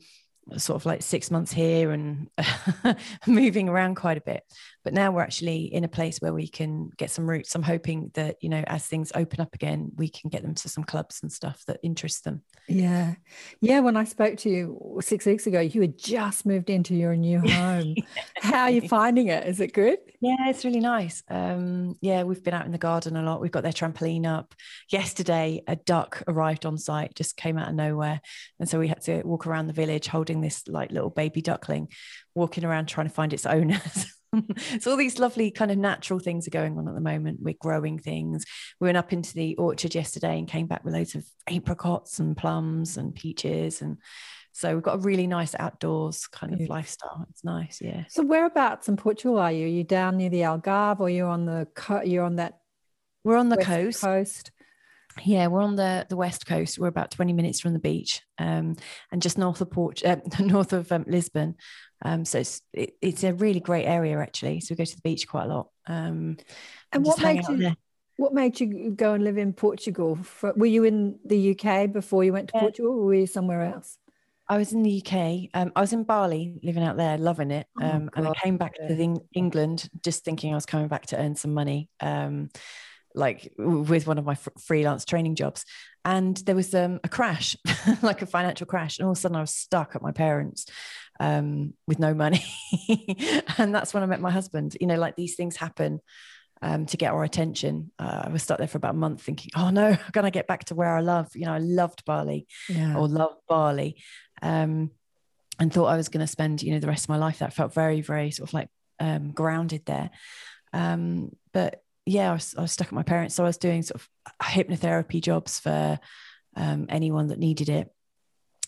sort 0.58 0.76
of 0.76 0.86
like 0.86 1.02
six 1.02 1.32
months 1.32 1.52
here 1.52 1.92
and 1.92 2.30
moving 3.28 3.70
around 3.70 3.96
quite 3.96 4.18
a 4.18 4.22
bit. 4.22 4.44
But 4.84 4.94
now 4.94 5.12
we're 5.12 5.24
actually 5.24 5.74
in 5.74 5.84
a 5.84 5.88
place 5.88 6.20
where 6.20 6.34
we 6.34 6.48
can 6.48 6.92
get 6.98 7.10
some 7.10 7.28
roots. 7.28 7.56
I'm 7.56 7.64
hoping 7.64 8.12
that, 8.14 8.38
you 8.42 8.50
know, 8.50 8.64
as 8.68 8.86
things 8.86 9.12
open 9.16 9.42
up 9.42 9.56
again, 9.56 9.92
we 9.96 10.08
can 10.10 10.30
get 10.30 10.44
them 10.44 10.54
to 10.54 10.70
some 10.70 10.84
clubs 10.84 11.22
and 11.24 11.32
stuff 11.32 11.64
that 11.66 11.80
interest 11.82 12.24
them. 12.24 12.44
Yeah. 12.68 13.16
Yeah. 13.62 13.80
When 13.80 13.98
I 13.98 14.04
spoke 14.04 14.38
to 14.38 14.50
you 14.50 15.00
six 15.02 15.26
weeks 15.26 15.48
ago, 15.48 15.60
you 15.60 15.82
had 15.82 15.98
just 15.98 16.46
moved 16.46 16.70
into 16.70 16.94
your 16.94 17.16
new 17.16 17.40
home. 17.50 17.96
How 18.36 18.64
are 18.64 18.70
you 18.70 18.88
finding 18.88 19.28
it? 19.28 19.48
Is 19.48 19.60
it 19.60 19.74
good? 19.74 19.98
Yeah, 20.22 20.50
it's 20.50 20.64
really 20.64 20.80
nice. 20.80 21.24
Um, 21.30 21.96
yeah, 22.02 22.24
we've 22.24 22.44
been 22.44 22.54
out 22.54 22.66
in 22.66 22.72
the 22.72 22.78
garden 22.78 23.16
a 23.16 23.24
lot. 23.24 23.42
We've 23.42 23.52
got 23.52 23.64
their 23.64 23.72
trampoline 23.72 24.26
up. 24.28 24.54
Yesterday, 24.92 25.62
a 25.68 25.76
duck 25.76 26.22
arrived 26.28 26.66
on 26.66 26.78
site, 26.78 27.16
just 27.16 27.38
came 27.38 27.58
out 27.58 27.70
of 27.70 27.76
nowhere. 27.76 28.22
And 28.60 28.70
so 28.70 28.80
we 28.80 28.88
had 28.88 29.02
to 29.02 29.24
walk 29.24 29.48
around 29.48 29.68
the 29.68 29.74
village 29.74 30.08
holding 30.08 30.35
this 30.42 30.68
like 30.68 30.92
little 30.92 31.10
baby 31.10 31.42
duckling, 31.42 31.90
walking 32.34 32.66
around 32.66 32.88
trying 32.88 33.08
to 33.08 33.14
find 33.14 33.34
its 33.34 33.46
owners. 33.46 34.06
so 34.80 34.92
all 34.92 34.98
these 34.98 35.20
lovely 35.20 35.52
kind 35.52 35.72
of 35.72 35.78
natural 35.78 36.20
things 36.20 36.48
are 36.48 36.52
going 36.52 36.78
on 36.78 36.88
at 36.88 36.94
the 36.96 37.02
moment. 37.02 37.40
We're 37.42 37.56
growing 37.60 38.00
things. 38.00 38.46
We 38.80 38.86
went 38.88 38.98
up 38.98 39.14
into 39.14 39.34
the 39.34 39.56
orchard 39.56 39.96
yesterday 39.96 40.38
and 40.38 40.48
came 40.48 40.68
back 40.68 40.84
with 40.84 40.94
loads 40.94 41.16
of 41.16 41.26
apricots 41.50 42.20
and 42.20 42.36
plums 42.36 42.98
and 42.98 43.16
peaches. 43.16 43.82
And 43.82 43.98
so 44.52 44.74
we've 44.74 44.84
got 44.84 44.96
a 44.96 45.00
really 45.00 45.28
nice 45.28 45.56
outdoors 45.60 46.28
kind 46.28 46.54
of 46.54 46.60
Beautiful. 46.60 46.76
lifestyle. 46.78 47.26
It's 47.30 47.44
nice. 47.44 47.80
Yeah. 47.82 48.06
So 48.10 48.24
whereabouts 48.24 48.88
in 48.90 48.98
Portugal 48.98 49.38
are 49.38 49.52
you? 49.52 49.66
Are 49.66 49.70
you 49.70 49.84
down 49.84 50.18
near 50.18 50.30
the 50.30 50.42
Algarve 50.42 51.00
or 51.00 51.10
you're 51.10 51.28
on 51.30 51.46
the 51.46 51.68
co- 51.76 52.04
you're 52.04 52.24
on 52.24 52.38
that 52.38 52.60
We're 53.24 53.38
on 53.38 53.50
the 53.50 53.58
coast. 53.58 54.02
coast? 54.02 54.52
Yeah, 55.24 55.48
we're 55.48 55.62
on 55.62 55.76
the 55.76 56.06
the 56.10 56.18
west 56.18 56.46
coast. 56.46 56.78
We're 56.78 56.88
about 56.88 57.12
twenty 57.12 57.34
minutes 57.34 57.60
from 57.60 57.74
the 57.74 57.80
beach, 57.80 58.22
um, 58.38 58.76
and 59.12 59.22
just 59.22 59.38
north 59.38 59.62
of 59.62 59.72
Port, 59.72 60.04
uh, 60.04 60.18
north 60.40 60.74
of 60.74 60.92
um, 60.92 61.06
Lisbon. 61.08 61.56
Um, 62.04 62.26
so 62.26 62.40
it's 62.40 62.62
it, 62.74 62.96
it's 63.02 63.24
a 63.24 63.34
really 63.34 63.60
great 63.60 63.86
area 63.86 64.20
actually. 64.20 64.60
So 64.60 64.74
we 64.74 64.78
go 64.78 64.86
to 64.86 64.96
the 64.96 65.02
beach 65.02 65.28
quite 65.28 65.46
a 65.46 65.54
lot. 65.54 65.70
Um, 65.88 66.38
And 66.92 67.06
what 67.06 67.22
made 67.22 67.48
you 67.48 67.76
what 68.18 68.34
made 68.34 68.60
you 68.60 68.92
go 68.92 69.14
and 69.14 69.24
live 69.24 69.38
in 69.38 69.54
Portugal? 69.54 70.16
For, 70.16 70.54
were 70.54 70.66
you 70.66 70.84
in 70.84 71.20
the 71.26 71.52
UK 71.52 71.92
before 71.92 72.24
you 72.24 72.34
went 72.34 72.50
to 72.50 72.54
Yeah. 72.56 72.62
Portugal 72.62 72.92
or 72.92 73.06
were 73.06 73.14
you 73.14 73.28
somewhere 73.28 73.62
else? 73.62 73.98
I 74.48 74.58
was 74.58 74.74
in 74.74 74.84
the 74.84 75.02
UK. 75.04 75.50
Um, 75.54 75.72
I 75.76 75.82
was 75.82 75.92
in 75.92 76.04
Bali, 76.04 76.60
living 76.62 76.84
out 76.84 76.98
there, 76.98 77.18
loving 77.18 77.52
it. 77.52 77.68
Oh, 77.82 77.84
Um, 77.84 78.10
and 78.16 78.28
I 78.28 78.34
came 78.36 78.58
back 78.58 78.76
to 78.76 78.94
the, 78.96 79.20
England 79.34 79.90
just 80.04 80.24
thinking 80.24 80.54
I 80.54 80.56
was 80.56 80.68
coming 80.68 80.88
back 80.88 81.08
to 81.08 81.18
earn 81.18 81.36
some 81.36 81.54
money, 81.54 81.90
um, 82.00 82.50
like 83.16 83.52
with 83.58 84.06
one 84.08 84.18
of 84.18 84.26
my 84.26 84.36
fr- 84.36 84.50
freelance 84.60 85.06
training 85.06 85.36
jobs. 85.36 85.66
And 86.04 86.38
there 86.38 86.56
was 86.56 86.76
um, 86.76 87.00
a 87.04 87.10
crash, 87.10 87.56
like 88.02 88.22
a 88.22 88.26
financial 88.28 88.68
crash, 88.68 89.00
and 89.00 89.06
all 89.06 89.12
of 89.14 89.18
a 89.18 89.22
sudden 89.22 89.38
I 89.38 89.42
was 89.42 89.52
stuck 89.56 89.96
at 89.96 90.02
my 90.02 90.12
parents 90.12 90.68
um, 91.20 91.74
with 91.88 91.98
no 91.98 92.14
money. 92.14 92.44
and 93.58 93.74
that's 93.74 93.94
when 93.94 94.04
I 94.04 94.06
met 94.06 94.22
my 94.22 94.32
husband. 94.32 94.78
You 94.80 94.88
know, 94.88 94.98
like 94.98 95.16
these 95.16 95.36
things 95.36 95.56
happen. 95.58 96.00
Um, 96.62 96.86
to 96.88 96.98
get 96.98 97.12
our 97.12 97.24
attention, 97.24 97.92
uh, 98.00 98.24
I 98.26 98.30
was 98.30 98.42
stuck 98.42 98.58
there 98.58 98.68
for 98.68 98.78
about 98.78 98.96
a 98.96 98.98
month, 98.98 99.22
thinking, 99.22 99.52
"Oh 99.56 99.70
no, 99.72 99.88
I'm 99.90 100.00
gonna 100.14 100.32
get 100.32 100.48
back 100.48 100.64
to 100.66 100.76
where 100.76 100.96
I 100.96 101.02
love." 101.02 101.28
You 101.36 101.46
know, 101.46 101.54
I 101.54 101.58
loved 101.60 102.06
Bali, 102.06 102.48
Yeah. 102.70 102.96
or 102.96 103.08
loved 103.10 103.42
Bali, 103.48 104.02
um, 104.42 104.90
and 105.60 105.72
thought 105.72 105.88
I 105.88 105.98
was 105.98 106.08
going 106.10 106.26
to 106.26 106.32
spend, 106.32 106.64
you 106.64 106.72
know, 106.74 106.80
the 106.80 106.88
rest 106.88 107.06
of 107.06 107.10
my 107.10 107.18
life. 107.18 107.40
That 107.40 107.54
felt 107.54 107.74
very, 107.74 108.02
very 108.02 108.32
sort 108.32 108.50
of 108.50 108.54
like 108.54 108.70
um, 109.00 109.32
grounded 109.32 109.86
there. 109.86 110.10
Um, 110.74 111.32
but 111.54 111.82
yeah, 112.06 112.30
I 112.30 112.34
was, 112.34 112.56
I 112.58 112.62
was 112.62 112.72
stuck 112.72 112.88
at 112.88 112.94
my 112.94 113.04
parents, 113.04 113.36
so 113.36 113.44
I 113.44 113.48
was 113.48 113.58
doing 113.58 113.82
sort 113.84 114.02
of 114.02 114.10
hypnotherapy 114.42 115.22
jobs 115.22 115.60
for 115.60 116.00
um, 116.56 116.86
anyone 116.90 117.28
that 117.28 117.40
needed 117.40 117.70
it. 117.70 117.92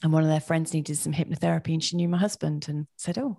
And 0.03 0.13
one 0.13 0.23
of 0.23 0.29
their 0.29 0.39
friends 0.39 0.73
needed 0.73 0.97
some 0.97 1.13
hypnotherapy, 1.13 1.73
and 1.73 1.83
she 1.83 1.95
knew 1.95 2.07
my 2.09 2.17
husband 2.17 2.67
and 2.69 2.87
said, 2.97 3.17
"Oh." 3.17 3.37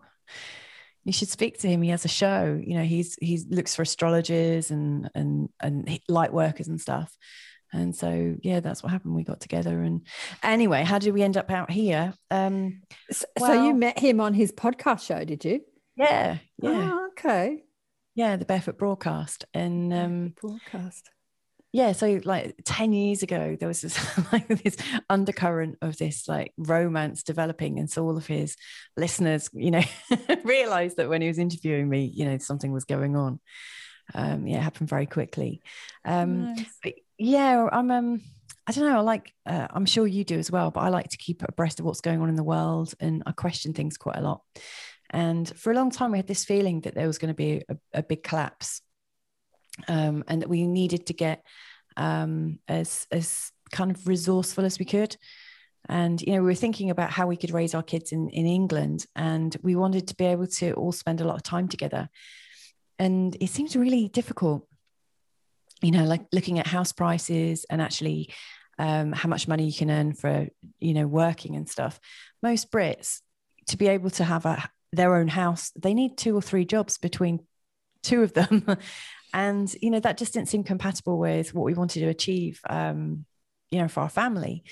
You 1.04 1.12
should 1.12 1.28
speak 1.30 1.58
to 1.60 1.68
him. 1.68 1.80
He 1.80 1.88
has 1.88 2.04
a 2.04 2.08
show. 2.08 2.60
You 2.62 2.76
know, 2.76 2.82
he's 2.82 3.16
he 3.18 3.40
looks 3.48 3.74
for 3.74 3.80
astrologers 3.82 4.70
and 4.70 5.08
and 5.14 5.48
and 5.58 6.00
light 6.06 6.34
workers 6.34 6.68
and 6.68 6.78
stuff. 6.78 7.16
And 7.72 7.94
so, 7.96 8.36
yeah, 8.42 8.60
that's 8.60 8.82
what 8.82 8.92
happened. 8.92 9.14
We 9.14 9.24
got 9.24 9.40
together. 9.40 9.80
And 9.82 10.02
anyway, 10.42 10.82
how 10.84 10.98
did 10.98 11.14
we 11.14 11.22
end 11.22 11.36
up 11.38 11.50
out 11.50 11.70
here? 11.70 12.12
Um, 12.30 12.82
So, 13.10 13.24
so 13.38 13.64
you 13.64 13.74
met 13.74 13.98
him 13.98 14.20
on 14.20 14.34
his 14.34 14.52
podcast 14.52 15.06
show, 15.06 15.24
did 15.24 15.44
you? 15.44 15.60
yeah, 15.96 16.38
yeah, 16.60 16.90
Oh, 16.92 17.08
okay. 17.12 17.62
Yeah, 18.18 18.34
the 18.34 18.44
Barefoot 18.44 18.76
broadcast. 18.76 19.44
And 19.54 19.94
um, 19.94 20.34
Podcast. 20.42 21.02
yeah, 21.70 21.92
so 21.92 22.20
like 22.24 22.56
10 22.64 22.92
years 22.92 23.22
ago, 23.22 23.56
there 23.56 23.68
was 23.68 23.80
this 23.80 23.96
like 24.32 24.48
this 24.48 24.76
undercurrent 25.08 25.78
of 25.82 25.96
this 25.98 26.26
like 26.26 26.52
romance 26.58 27.22
developing. 27.22 27.78
And 27.78 27.88
so 27.88 28.04
all 28.04 28.16
of 28.16 28.26
his 28.26 28.56
listeners, 28.96 29.48
you 29.52 29.70
know, 29.70 29.84
realized 30.42 30.96
that 30.96 31.08
when 31.08 31.22
he 31.22 31.28
was 31.28 31.38
interviewing 31.38 31.88
me, 31.88 32.06
you 32.12 32.24
know, 32.24 32.38
something 32.38 32.72
was 32.72 32.84
going 32.84 33.14
on. 33.14 33.38
Um, 34.14 34.48
yeah, 34.48 34.56
it 34.56 34.62
happened 34.62 34.88
very 34.88 35.06
quickly. 35.06 35.62
Um, 36.04 36.54
Nice. 36.54 36.66
but 36.82 36.94
yeah 37.20 37.68
i'm 37.70 37.90
um 37.90 38.20
I 38.68 38.72
don't 38.72 38.84
know. 38.84 38.98
I 38.98 39.00
like, 39.00 39.32
uh, 39.46 39.66
I'm 39.70 39.86
sure 39.86 40.06
you 40.06 40.24
do 40.24 40.38
as 40.38 40.50
well, 40.50 40.70
but 40.70 40.80
I 40.80 40.90
like 40.90 41.08
to 41.08 41.16
keep 41.16 41.42
abreast 41.42 41.80
of 41.80 41.86
what's 41.86 42.02
going 42.02 42.20
on 42.20 42.28
in 42.28 42.34
the 42.34 42.44
world 42.44 42.92
and 43.00 43.22
I 43.24 43.32
question 43.32 43.72
things 43.72 43.96
quite 43.96 44.18
a 44.18 44.20
lot. 44.20 44.42
And 45.10 45.48
for 45.56 45.72
a 45.72 45.74
long 45.74 45.90
time, 45.90 46.12
we 46.12 46.18
had 46.18 46.26
this 46.26 46.44
feeling 46.44 46.82
that 46.82 46.94
there 46.94 47.06
was 47.06 47.18
going 47.18 47.28
to 47.28 47.34
be 47.34 47.62
a, 47.68 47.76
a 47.94 48.02
big 48.02 48.22
collapse 48.22 48.82
um, 49.86 50.24
and 50.28 50.42
that 50.42 50.48
we 50.48 50.66
needed 50.66 51.06
to 51.06 51.12
get 51.12 51.44
um, 51.96 52.58
as, 52.68 53.06
as 53.10 53.50
kind 53.70 53.90
of 53.90 54.06
resourceful 54.06 54.64
as 54.64 54.78
we 54.78 54.84
could. 54.84 55.16
And, 55.88 56.20
you 56.20 56.34
know, 56.34 56.40
we 56.40 56.48
were 56.48 56.54
thinking 56.54 56.90
about 56.90 57.10
how 57.10 57.26
we 57.26 57.36
could 57.36 57.52
raise 57.52 57.74
our 57.74 57.82
kids 57.82 58.12
in, 58.12 58.28
in 58.30 58.46
England 58.46 59.06
and 59.16 59.56
we 59.62 59.76
wanted 59.76 60.08
to 60.08 60.16
be 60.16 60.26
able 60.26 60.46
to 60.46 60.72
all 60.74 60.92
spend 60.92 61.20
a 61.20 61.24
lot 61.24 61.36
of 61.36 61.42
time 61.42 61.68
together. 61.68 62.08
And 62.98 63.36
it 63.40 63.48
seems 63.48 63.76
really 63.76 64.08
difficult 64.08 64.68
you 65.82 65.92
know, 65.92 66.04
like 66.04 66.22
looking 66.32 66.58
at 66.58 66.66
house 66.66 66.92
prices 66.92 67.64
and 67.70 67.80
actually 67.80 68.34
um, 68.78 69.12
how 69.12 69.28
much 69.28 69.48
money 69.48 69.64
you 69.64 69.72
can 69.72 69.90
earn 69.90 70.12
for 70.12 70.48
you 70.78 70.94
know 70.94 71.06
working 71.06 71.56
and 71.56 71.68
stuff 71.68 71.98
most 72.42 72.70
brits 72.70 73.20
to 73.66 73.76
be 73.76 73.88
able 73.88 74.10
to 74.10 74.24
have 74.24 74.46
a 74.46 74.68
their 74.92 75.14
own 75.16 75.28
house 75.28 75.70
they 75.76 75.94
need 75.94 76.16
two 76.16 76.34
or 76.34 76.42
three 76.42 76.64
jobs 76.64 76.98
between 76.98 77.40
two 78.02 78.22
of 78.22 78.32
them 78.32 78.64
and 79.34 79.74
you 79.82 79.90
know 79.90 80.00
that 80.00 80.16
just 80.16 80.32
didn't 80.32 80.48
seem 80.48 80.64
compatible 80.64 81.18
with 81.18 81.54
what 81.54 81.64
we 81.64 81.74
wanted 81.74 82.00
to 82.00 82.08
achieve 82.08 82.60
um, 82.70 83.24
you 83.70 83.80
know 83.80 83.88
for 83.88 84.00
our 84.00 84.08
family 84.08 84.64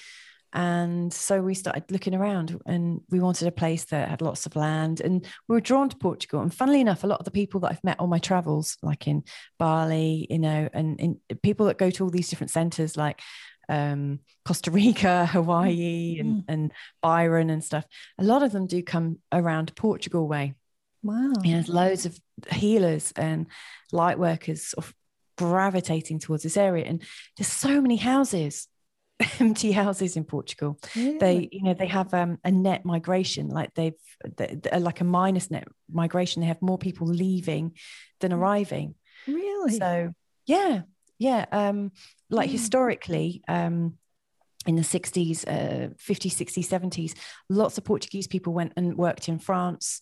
and 0.56 1.12
so 1.12 1.42
we 1.42 1.52
started 1.52 1.84
looking 1.90 2.14
around 2.14 2.58
and 2.64 3.02
we 3.10 3.20
wanted 3.20 3.46
a 3.46 3.52
place 3.52 3.84
that 3.86 4.08
had 4.08 4.22
lots 4.22 4.46
of 4.46 4.56
land. 4.56 5.02
And 5.02 5.22
we 5.48 5.54
were 5.54 5.60
drawn 5.60 5.90
to 5.90 5.96
Portugal. 5.96 6.40
And 6.40 6.52
funnily 6.52 6.80
enough, 6.80 7.04
a 7.04 7.06
lot 7.06 7.18
of 7.18 7.26
the 7.26 7.30
people 7.30 7.60
that 7.60 7.72
I've 7.72 7.84
met 7.84 8.00
on 8.00 8.08
my 8.08 8.18
travels, 8.18 8.78
like 8.82 9.06
in 9.06 9.24
Bali, 9.58 10.26
you 10.30 10.38
know, 10.38 10.70
and 10.72 10.98
in, 10.98 11.20
people 11.42 11.66
that 11.66 11.76
go 11.76 11.90
to 11.90 12.04
all 12.04 12.10
these 12.10 12.30
different 12.30 12.52
centers 12.52 12.96
like 12.96 13.20
um, 13.68 14.20
Costa 14.44 14.70
Rica, 14.70 15.26
Hawaii, 15.32 16.18
and, 16.18 16.42
mm. 16.42 16.44
and 16.48 16.72
Byron 17.02 17.50
and 17.50 17.64
stuff, 17.64 17.84
a 18.18 18.24
lot 18.24 18.42
of 18.42 18.52
them 18.52 18.66
do 18.66 18.82
come 18.82 19.18
around 19.32 19.74
Portugal 19.74 20.26
way. 20.28 20.54
Wow. 21.02 21.32
You 21.42 21.50
know, 21.50 21.56
there's 21.56 21.68
loads 21.68 22.06
of 22.06 22.18
healers 22.50 23.12
and 23.16 23.46
light 23.92 24.18
workers 24.18 24.68
sort 24.68 24.86
of 24.86 24.94
gravitating 25.38 26.18
towards 26.18 26.42
this 26.42 26.56
area. 26.56 26.84
And 26.84 27.02
there's 27.36 27.48
so 27.48 27.80
many 27.80 27.96
houses 27.96 28.68
empty 29.40 29.72
houses 29.72 30.16
in 30.16 30.24
Portugal. 30.24 30.78
Yeah. 30.94 31.12
They, 31.18 31.48
you 31.50 31.62
know, 31.62 31.74
they 31.74 31.86
have 31.86 32.12
um, 32.12 32.38
a 32.44 32.50
net 32.50 32.84
migration, 32.84 33.48
like 33.48 33.72
they've 33.74 33.94
they, 34.36 34.58
like 34.78 35.00
a 35.00 35.04
minus 35.04 35.50
net 35.50 35.68
migration. 35.90 36.42
They 36.42 36.48
have 36.48 36.62
more 36.62 36.78
people 36.78 37.06
leaving 37.06 37.76
than 38.20 38.32
mm. 38.32 38.36
arriving. 38.36 38.94
Really? 39.26 39.78
So 39.78 40.12
yeah, 40.46 40.82
yeah. 41.18 41.46
Um, 41.50 41.92
like 42.30 42.48
mm. 42.48 42.52
historically, 42.52 43.42
um, 43.48 43.98
in 44.66 44.74
the 44.74 44.82
60s, 44.82 45.46
uh, 45.46 45.90
50s, 45.94 46.32
60s, 46.32 46.66
70s, 46.66 47.14
lots 47.48 47.78
of 47.78 47.84
Portuguese 47.84 48.26
people 48.26 48.52
went 48.52 48.72
and 48.76 48.96
worked 48.96 49.28
in 49.28 49.38
France, 49.38 50.00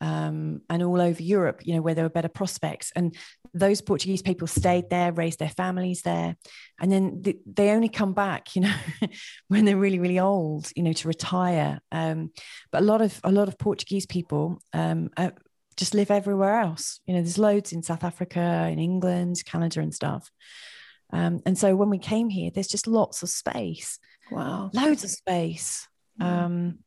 um, 0.00 0.62
and 0.70 0.82
all 0.82 1.00
over 1.00 1.22
Europe, 1.22 1.60
you 1.64 1.74
know, 1.74 1.82
where 1.82 1.94
there 1.94 2.04
were 2.04 2.10
better 2.10 2.28
prospects. 2.28 2.90
And 2.96 3.14
those 3.52 3.82
Portuguese 3.82 4.22
people 4.22 4.46
stayed 4.46 4.88
there, 4.88 5.12
raised 5.12 5.38
their 5.38 5.50
families 5.50 6.02
there. 6.02 6.36
And 6.80 6.90
then 6.90 7.22
th- 7.22 7.36
they 7.46 7.70
only 7.70 7.88
come 7.88 8.14
back, 8.14 8.56
you 8.56 8.62
know, 8.62 8.74
when 9.48 9.64
they're 9.64 9.76
really, 9.76 9.98
really 9.98 10.18
old, 10.18 10.70
you 10.74 10.82
know, 10.82 10.92
to 10.94 11.08
retire. 11.08 11.80
Um, 11.92 12.32
but 12.72 12.82
a 12.82 12.84
lot 12.84 13.02
of 13.02 13.20
a 13.24 13.32
lot 13.32 13.48
of 13.48 13.58
Portuguese 13.58 14.06
people 14.06 14.62
um, 14.72 15.10
uh, 15.16 15.30
just 15.76 15.94
live 15.94 16.10
everywhere 16.10 16.60
else. 16.60 17.00
You 17.06 17.14
know, 17.14 17.20
there's 17.20 17.38
loads 17.38 17.72
in 17.72 17.82
South 17.82 18.04
Africa, 18.04 18.68
in 18.72 18.78
England, 18.78 19.42
Canada, 19.44 19.80
and 19.80 19.94
stuff. 19.94 20.30
Um, 21.12 21.40
and 21.44 21.58
so 21.58 21.74
when 21.76 21.90
we 21.90 21.98
came 21.98 22.28
here, 22.28 22.50
there's 22.52 22.68
just 22.68 22.86
lots 22.86 23.22
of 23.22 23.28
space. 23.28 23.98
Wow, 24.30 24.70
loads 24.72 25.04
of 25.04 25.10
space. 25.10 25.88
Mm 26.20 26.78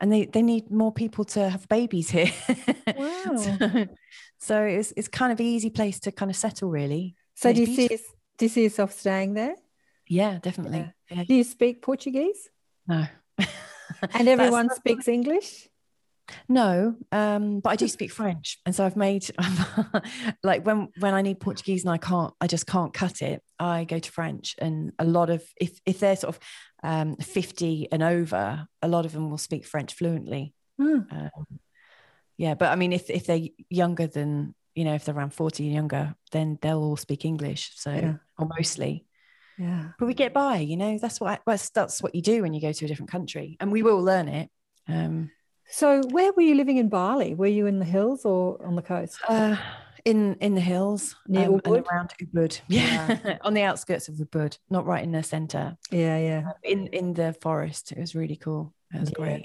and 0.00 0.10
they 0.10 0.26
they 0.26 0.42
need 0.42 0.70
more 0.70 0.92
people 0.92 1.24
to 1.24 1.48
have 1.48 1.68
babies 1.68 2.10
here. 2.10 2.32
Wow. 2.96 3.36
so, 3.36 3.86
so, 4.38 4.62
it's 4.62 4.92
it's 4.96 5.08
kind 5.08 5.32
of 5.32 5.40
an 5.40 5.46
easy 5.46 5.70
place 5.70 6.00
to 6.00 6.12
kind 6.12 6.30
of 6.30 6.36
settle, 6.36 6.68
really. 6.68 7.14
So 7.34 7.52
do 7.52 7.60
you 7.60 7.66
see 7.66 7.88
do 7.88 8.44
you 8.44 8.48
see 8.48 8.62
yourself 8.64 8.92
staying 8.92 9.34
there? 9.34 9.54
Yeah, 10.08 10.38
definitely. 10.42 10.78
Yeah. 10.78 11.16
Yeah. 11.18 11.24
Do 11.24 11.34
you 11.34 11.44
speak 11.44 11.82
Portuguese? 11.82 12.48
No. 12.86 13.06
and 14.14 14.28
everyone 14.28 14.68
speaks 14.74 15.08
English? 15.08 15.68
No, 16.48 16.96
um, 17.12 17.60
but 17.60 17.70
I 17.70 17.76
do 17.76 17.88
speak 17.88 18.12
French, 18.12 18.58
and 18.66 18.74
so 18.74 18.84
I've 18.84 18.96
made 18.96 19.24
like 20.42 20.64
when 20.64 20.88
when 20.98 21.14
I 21.14 21.22
need 21.22 21.40
Portuguese 21.40 21.84
and 21.84 21.92
I 21.92 21.98
can't, 21.98 22.32
I 22.40 22.46
just 22.46 22.66
can't 22.66 22.92
cut 22.92 23.22
it. 23.22 23.42
I 23.58 23.84
go 23.84 23.98
to 23.98 24.10
French, 24.12 24.54
and 24.58 24.92
a 24.98 25.04
lot 25.04 25.30
of 25.30 25.42
if 25.60 25.80
if 25.86 26.00
they're 26.00 26.16
sort 26.16 26.36
of 26.36 26.42
um, 26.82 27.16
fifty 27.16 27.88
and 27.90 28.02
over, 28.02 28.66
a 28.82 28.88
lot 28.88 29.06
of 29.06 29.12
them 29.12 29.30
will 29.30 29.38
speak 29.38 29.66
French 29.66 29.94
fluently. 29.94 30.54
Mm. 30.80 31.12
Um, 31.12 31.46
yeah, 32.36 32.54
but 32.54 32.70
I 32.70 32.76
mean, 32.76 32.92
if 32.92 33.10
if 33.10 33.26
they're 33.26 33.48
younger 33.68 34.06
than 34.06 34.54
you 34.74 34.84
know, 34.84 34.94
if 34.94 35.04
they're 35.04 35.14
around 35.14 35.34
forty 35.34 35.66
and 35.66 35.74
younger, 35.74 36.14
then 36.32 36.58
they'll 36.62 36.82
all 36.82 36.96
speak 36.96 37.24
English. 37.24 37.72
So 37.76 37.92
yeah. 37.92 38.14
or 38.38 38.48
mostly. 38.58 39.06
Yeah. 39.58 39.88
But 39.98 40.06
we 40.06 40.14
get 40.14 40.32
by, 40.32 40.56
you 40.56 40.78
know. 40.78 40.96
That's 40.96 41.20
what 41.20 41.30
I, 41.32 41.38
that's, 41.46 41.68
that's 41.70 42.02
what 42.02 42.14
you 42.14 42.22
do 42.22 42.40
when 42.40 42.54
you 42.54 42.62
go 42.62 42.72
to 42.72 42.84
a 42.86 42.88
different 42.88 43.10
country, 43.10 43.58
and 43.60 43.70
we 43.70 43.82
will 43.82 44.02
learn 44.02 44.28
it. 44.28 44.48
Um, 44.88 45.30
so, 45.70 46.02
where 46.10 46.32
were 46.32 46.42
you 46.42 46.54
living 46.54 46.76
in 46.76 46.88
Bali? 46.88 47.34
Were 47.34 47.46
you 47.46 47.66
in 47.66 47.78
the 47.78 47.84
hills 47.84 48.24
or 48.24 48.64
on 48.64 48.76
the 48.76 48.82
coast? 48.82 49.18
Uh, 49.28 49.56
in 50.04 50.34
in 50.36 50.54
the 50.54 50.60
hills 50.60 51.16
near 51.26 51.48
um, 51.48 51.60
and 51.64 51.86
around 51.90 52.12
Ubud. 52.20 52.60
Yeah, 52.68 53.38
on 53.42 53.54
the 53.54 53.62
outskirts 53.62 54.08
of 54.08 54.14
Ubud, 54.16 54.58
not 54.68 54.86
right 54.86 55.02
in 55.02 55.12
the 55.12 55.22
center. 55.22 55.76
Yeah, 55.90 56.18
yeah. 56.18 56.38
Um, 56.46 56.52
in 56.62 56.86
in 56.88 57.14
the 57.14 57.34
forest, 57.40 57.92
it 57.92 57.98
was 57.98 58.14
really 58.14 58.36
cool. 58.36 58.74
It 58.92 59.00
was 59.00 59.10
yeah. 59.10 59.24
great. 59.24 59.44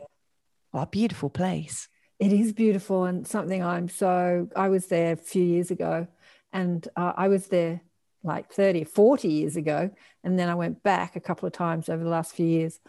What 0.71 0.83
a 0.83 0.87
beautiful 0.87 1.29
place. 1.29 1.87
It 2.19 2.31
is 2.31 2.53
beautiful 2.53 3.05
and 3.05 3.27
something 3.27 3.63
I'm 3.63 3.89
so. 3.89 4.47
I 4.55 4.69
was 4.69 4.87
there 4.87 5.13
a 5.13 5.17
few 5.17 5.43
years 5.43 5.71
ago, 5.71 6.07
and 6.53 6.87
uh, 6.95 7.13
I 7.15 7.27
was 7.27 7.47
there 7.47 7.81
like 8.23 8.51
30, 8.51 8.85
40 8.85 9.27
years 9.27 9.55
ago, 9.55 9.91
and 10.23 10.39
then 10.39 10.49
I 10.49 10.55
went 10.55 10.81
back 10.81 11.15
a 11.15 11.19
couple 11.19 11.45
of 11.45 11.53
times 11.53 11.89
over 11.89 12.03
the 12.03 12.09
last 12.09 12.33
few 12.33 12.47
years 12.47 12.79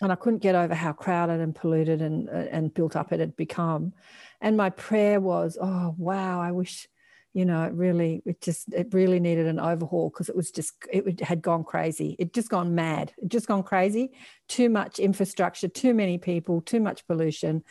and 0.00 0.12
I 0.12 0.14
couldn't 0.14 0.42
get 0.42 0.54
over 0.54 0.74
how 0.74 0.92
crowded 0.92 1.40
and 1.40 1.54
polluted 1.54 2.02
and 2.02 2.28
uh, 2.28 2.46
and 2.50 2.74
built 2.74 2.96
up 2.96 3.12
it 3.12 3.20
had 3.20 3.36
become. 3.36 3.92
And 4.40 4.56
my 4.56 4.70
prayer 4.70 5.20
was, 5.20 5.56
oh 5.60 5.94
wow, 5.96 6.40
I 6.40 6.52
wish, 6.52 6.88
you 7.32 7.44
know, 7.44 7.64
it 7.64 7.72
really, 7.72 8.22
it 8.26 8.40
just, 8.40 8.72
it 8.72 8.92
really 8.92 9.20
needed 9.20 9.46
an 9.46 9.58
overhaul 9.58 10.10
because 10.10 10.28
it 10.28 10.36
was 10.36 10.50
just, 10.50 10.74
it 10.92 11.20
had 11.20 11.40
gone 11.40 11.64
crazy. 11.64 12.16
It 12.18 12.34
just 12.34 12.50
gone 12.50 12.74
mad. 12.74 13.12
It 13.22 13.28
just 13.28 13.46
gone 13.46 13.62
crazy. 13.62 14.12
Too 14.48 14.68
much 14.68 14.98
infrastructure, 14.98 15.68
too 15.68 15.94
many 15.94 16.18
people, 16.18 16.60
too 16.60 16.80
much 16.80 17.06
pollution. 17.06 17.64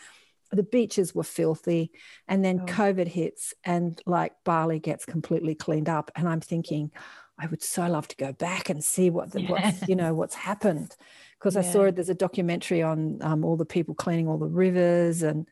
The 0.51 0.63
beaches 0.63 1.13
were 1.13 1.23
filthy, 1.23 1.91
and 2.27 2.45
then 2.45 2.61
oh. 2.61 2.65
COVID 2.65 3.07
hits, 3.07 3.53
and 3.63 3.99
like 4.05 4.33
Bali 4.43 4.79
gets 4.79 5.03
completely 5.03 5.55
cleaned 5.55 5.89
up. 5.89 6.11
And 6.15 6.29
I'm 6.29 6.39
thinking, 6.39 6.91
I 7.37 7.47
would 7.47 7.63
so 7.63 7.87
love 7.87 8.07
to 8.09 8.15
go 8.15 8.31
back 8.31 8.69
and 8.69 8.83
see 8.83 9.09
what 9.09 9.31
the, 9.31 9.41
yeah. 9.41 9.51
what's, 9.51 9.87
you 9.87 9.95
know, 9.95 10.13
what's 10.13 10.35
happened 10.35 10.95
because 11.39 11.55
yeah. 11.55 11.61
I 11.61 11.63
saw 11.63 11.91
there's 11.91 12.09
a 12.09 12.15
documentary 12.15 12.81
on 12.81 13.19
um, 13.21 13.45
all 13.45 13.57
the 13.57 13.65
people 13.65 13.95
cleaning 13.95 14.27
all 14.27 14.37
the 14.37 14.47
rivers 14.47 15.21
and 15.21 15.47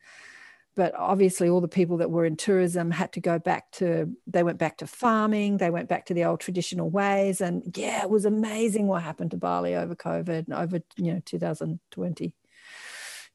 but 0.76 0.92
obviously 0.96 1.48
all 1.48 1.60
the 1.60 1.68
people 1.68 1.98
that 1.98 2.10
were 2.10 2.24
in 2.24 2.36
tourism 2.36 2.90
had 2.90 3.12
to 3.12 3.20
go 3.20 3.38
back 3.38 3.70
to 3.72 4.12
they 4.26 4.42
went 4.42 4.58
back 4.58 4.78
to 4.78 4.86
farming 4.86 5.56
they 5.56 5.70
went 5.70 5.88
back 5.88 6.06
to 6.06 6.14
the 6.14 6.24
old 6.24 6.40
traditional 6.40 6.90
ways 6.90 7.40
and 7.40 7.76
yeah 7.76 8.02
it 8.02 8.10
was 8.10 8.24
amazing 8.24 8.86
what 8.86 9.02
happened 9.02 9.30
to 9.30 9.36
bali 9.36 9.74
over 9.74 9.94
covid 9.94 10.46
and 10.46 10.54
over 10.54 10.80
you 10.96 11.12
know 11.12 11.22
2020 11.24 12.34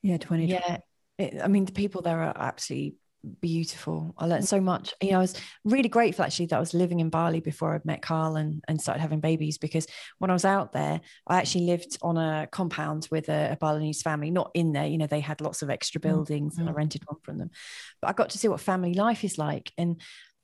yeah 0.02 0.18
2020 0.18 0.46
yeah. 0.48 1.44
I 1.44 1.48
mean 1.48 1.66
the 1.66 1.72
people 1.72 2.02
there 2.02 2.22
are 2.22 2.34
absolutely 2.36 2.96
beautiful. 3.42 4.14
I 4.18 4.26
learned 4.26 4.48
so 4.48 4.62
much. 4.62 4.94
You 5.02 5.12
know, 5.12 5.18
I 5.18 5.22
was 5.22 5.36
really 5.64 5.90
grateful 5.90 6.26
actually 6.26 6.48
that 6.48 6.58
I 6.58 6.60
was 6.60 6.74
living 6.74 7.00
in 7.00 7.10
Bali 7.10 7.40
before 7.40 7.76
I 7.76 7.80
met 7.84 8.02
Carl 8.02 8.36
and, 8.36 8.64
and 8.68 8.82
started 8.82 9.02
having 9.02 9.20
babies 9.20 9.58
because 9.58 9.88
when 10.20 10.30
I 10.30 10.34
was 10.34 10.46
out 10.46 10.74
there, 10.74 11.02
I 11.28 11.38
actually 11.38 11.66
lived 11.66 11.98
on 12.02 12.18
a 12.18 12.48
compound 12.52 13.08
with 13.12 13.30
a, 13.30 13.52
a 13.52 13.58
Balinese 13.58 14.02
family, 14.02 14.32
not 14.32 14.52
in 14.54 14.72
there, 14.72 14.88
you 14.88 14.98
know, 14.98 15.08
they 15.08 15.20
had 15.20 15.42
lots 15.42 15.62
of 15.62 15.70
extra 15.70 16.00
mm, 16.00 16.04
buildings 16.04 16.54
mm-hmm. 16.54 16.62
and 16.62 16.70
I 16.70 16.74
mm. 16.74 16.78
rented 16.78 17.04
one 17.06 17.20
from 17.24 17.38
them. 17.38 17.50
But 18.02 18.10
I 18.10 18.14
got 18.14 18.32
to 18.32 18.38
see 18.38 18.48
what 18.48 18.62
family 18.62 18.94
life 18.94 19.24
is 19.24 19.38
like. 19.38 19.72
And 19.78 20.02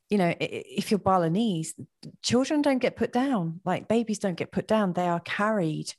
you 0.09 0.19
know, 0.19 0.35
if 0.39 0.91
you're 0.91 0.99
Balinese, 0.99 1.73
children 2.21 2.61
don't 2.61 2.77
get 2.77 2.95
put 2.95 3.11
down, 3.11 3.59
like 3.65 3.88
babies 3.88 4.19
don't 4.19 4.38
get 4.38 4.51
put 4.51 4.67
down. 4.67 4.93
They 4.93 5.07
are 5.07 5.19
carried 5.19 5.91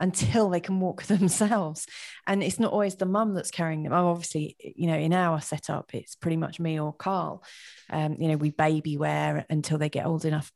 until 0.00 0.48
they 0.50 0.60
can 0.60 0.80
walk 0.80 1.02
themselves. 1.04 1.86
And 2.26 2.42
it's 2.42 2.60
not 2.60 2.72
always 2.72 2.96
the 2.96 3.06
mum 3.06 3.34
that's 3.34 3.50
carrying 3.50 3.82
them. 3.82 3.92
Oh, 3.92 4.08
obviously, 4.08 4.56
you 4.60 4.86
know, 4.86 4.96
in 4.96 5.12
our 5.12 5.40
setup, 5.40 5.94
it's 5.94 6.14
pretty 6.14 6.36
much 6.36 6.60
me 6.60 6.78
or 6.78 6.92
Carl. 6.92 7.42
Um, 7.90 8.16
you 8.18 8.28
know, 8.28 8.36
we 8.36 8.50
baby 8.50 8.96
wear 8.96 9.46
until 9.48 9.78
they 9.78 9.88
get 9.88 10.06
old 10.06 10.24
enough. 10.24 10.50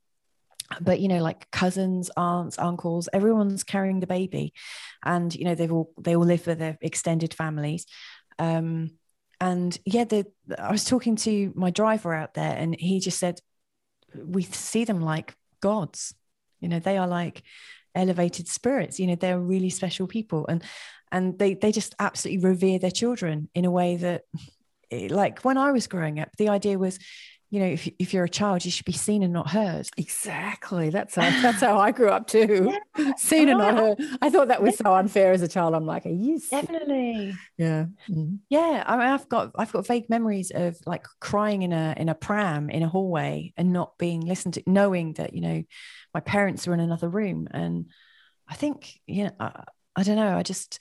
But 0.80 1.00
you 1.00 1.08
know, 1.08 1.20
like 1.20 1.50
cousins, 1.50 2.10
aunts, 2.16 2.56
uncles, 2.56 3.08
everyone's 3.12 3.64
carrying 3.64 3.98
the 3.98 4.06
baby, 4.06 4.52
and 5.04 5.34
you 5.34 5.44
know 5.44 5.56
they've 5.56 5.72
all 5.72 5.92
they 5.98 6.14
all 6.14 6.24
live 6.24 6.46
with 6.46 6.60
their 6.60 6.78
extended 6.80 7.34
families. 7.34 7.86
Um, 8.38 8.92
and 9.40 9.76
yeah, 9.84 10.04
the, 10.04 10.26
I 10.56 10.70
was 10.70 10.84
talking 10.84 11.16
to 11.16 11.52
my 11.56 11.70
driver 11.70 12.14
out 12.14 12.34
there, 12.34 12.54
and 12.56 12.76
he 12.78 13.00
just 13.00 13.18
said, 13.18 13.40
"We 14.14 14.44
see 14.44 14.84
them 14.84 15.00
like 15.00 15.34
gods. 15.60 16.14
You 16.60 16.68
know, 16.68 16.78
they 16.78 16.98
are 16.98 17.08
like 17.08 17.42
elevated 17.94 18.48
spirits 18.48 18.98
you 19.00 19.06
know 19.06 19.14
they're 19.16 19.40
really 19.40 19.70
special 19.70 20.06
people 20.06 20.46
and 20.48 20.62
and 21.12 21.38
they 21.38 21.54
they 21.54 21.72
just 21.72 21.94
absolutely 21.98 22.44
revere 22.48 22.78
their 22.78 22.90
children 22.90 23.48
in 23.54 23.64
a 23.64 23.70
way 23.70 23.96
that 23.96 24.22
eh, 24.90 25.08
like 25.10 25.40
when 25.44 25.58
i 25.58 25.72
was 25.72 25.86
growing 25.86 26.20
up 26.20 26.28
the 26.38 26.48
idea 26.48 26.78
was 26.78 26.98
you 27.50 27.58
know 27.58 27.66
if, 27.66 27.88
if 27.98 28.14
you're 28.14 28.22
a 28.24 28.28
child 28.28 28.64
you 28.64 28.70
should 28.70 28.86
be 28.86 28.92
seen 28.92 29.24
and 29.24 29.32
not 29.32 29.50
heard 29.50 29.88
Exactly. 29.96 30.90
That's 30.90 31.16
how 31.16 31.22
that's 31.42 31.60
how 31.60 31.78
I 31.78 31.90
grew 31.90 32.08
up 32.10 32.26
too. 32.28 32.72
Seen 33.16 33.48
and 33.48 33.58
not 33.58 33.74
heard. 33.74 33.98
I 34.22 34.30
thought 34.30 34.48
that 34.48 34.62
was 34.62 34.76
so 34.76 34.94
unfair 34.94 35.32
as 35.32 35.42
a 35.42 35.48
child. 35.48 35.74
I'm 35.74 35.86
like, 35.86 36.06
are 36.06 36.10
you 36.10 36.38
sick? 36.38 36.60
definitely 36.62 37.34
Yeah. 37.58 37.86
Mhm. 38.08 38.38
yeah 38.50 38.84
I 38.86 38.96
mean, 38.96 39.06
i've 39.08 39.28
got 39.28 39.50
i've 39.56 39.72
got 39.72 39.86
vague 39.86 40.08
memories 40.08 40.52
of 40.54 40.78
like 40.86 41.04
crying 41.20 41.62
in 41.62 41.72
a 41.72 41.94
in 41.96 42.08
a 42.08 42.14
pram 42.14 42.70
in 42.70 42.82
a 42.82 42.88
hallway 42.88 43.52
and 43.56 43.72
not 43.72 43.98
being 43.98 44.20
listened 44.20 44.54
to 44.54 44.62
knowing 44.66 45.14
that 45.14 45.34
you 45.34 45.40
know 45.40 45.62
my 46.14 46.20
parents 46.20 46.66
were 46.66 46.74
in 46.74 46.80
another 46.80 47.08
room 47.08 47.48
and 47.50 47.86
i 48.48 48.54
think 48.54 49.00
you 49.06 49.24
know 49.24 49.32
i, 49.40 49.64
I 49.96 50.02
don't 50.02 50.16
know 50.16 50.36
i 50.36 50.42
just 50.42 50.78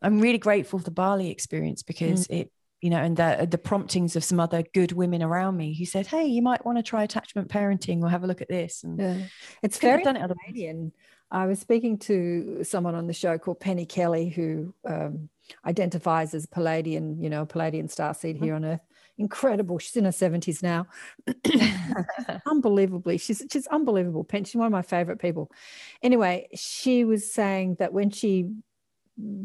i'm 0.00 0.20
really 0.20 0.38
grateful 0.38 0.78
for 0.78 0.84
the 0.84 0.90
bali 0.90 1.30
experience 1.30 1.82
because 1.82 2.26
it 2.28 2.50
you 2.80 2.90
know 2.90 2.98
and 2.98 3.16
the 3.16 3.46
the 3.50 3.58
promptings 3.58 4.16
of 4.16 4.24
some 4.24 4.40
other 4.40 4.64
good 4.74 4.92
women 4.92 5.22
around 5.22 5.56
me 5.56 5.74
who 5.74 5.84
said 5.84 6.06
hey 6.06 6.26
you 6.26 6.42
might 6.42 6.64
want 6.66 6.78
to 6.78 6.82
try 6.82 7.04
attachment 7.04 7.48
parenting 7.48 8.02
or 8.02 8.08
have 8.08 8.24
a 8.24 8.26
look 8.26 8.42
at 8.42 8.48
this 8.48 8.82
and 8.82 8.98
Yeah. 8.98 9.18
It's 9.62 9.78
very 9.78 10.02
done 10.02 10.16
it. 10.16 10.30
Canadian. 10.44 10.92
I 11.32 11.46
was 11.46 11.58
speaking 11.58 11.98
to 12.00 12.62
someone 12.62 12.94
on 12.94 13.06
the 13.06 13.14
show 13.14 13.38
called 13.38 13.58
Penny 13.58 13.86
Kelly, 13.86 14.28
who 14.28 14.74
um, 14.86 15.30
identifies 15.64 16.34
as 16.34 16.44
Pleiadian, 16.44 17.22
you 17.22 17.30
know, 17.30 17.46
Pleiadian 17.46 17.84
starseed 17.84 18.38
here 18.38 18.54
on 18.54 18.66
Earth. 18.66 18.82
Incredible. 19.18 19.78
She's 19.78 19.96
in 19.96 20.04
her 20.04 20.12
70s 20.12 20.62
now. 20.62 20.86
Unbelievably. 22.46 23.18
She's 23.18 23.44
she's 23.52 23.66
unbelievable. 23.66 24.24
Pen- 24.24 24.44
She's 24.44 24.56
one 24.56 24.66
of 24.66 24.72
my 24.72 24.82
favorite 24.82 25.20
people. 25.20 25.50
Anyway, 26.02 26.48
she 26.54 27.04
was 27.04 27.32
saying 27.32 27.76
that 27.78 27.92
when 27.92 28.10
she 28.10 28.50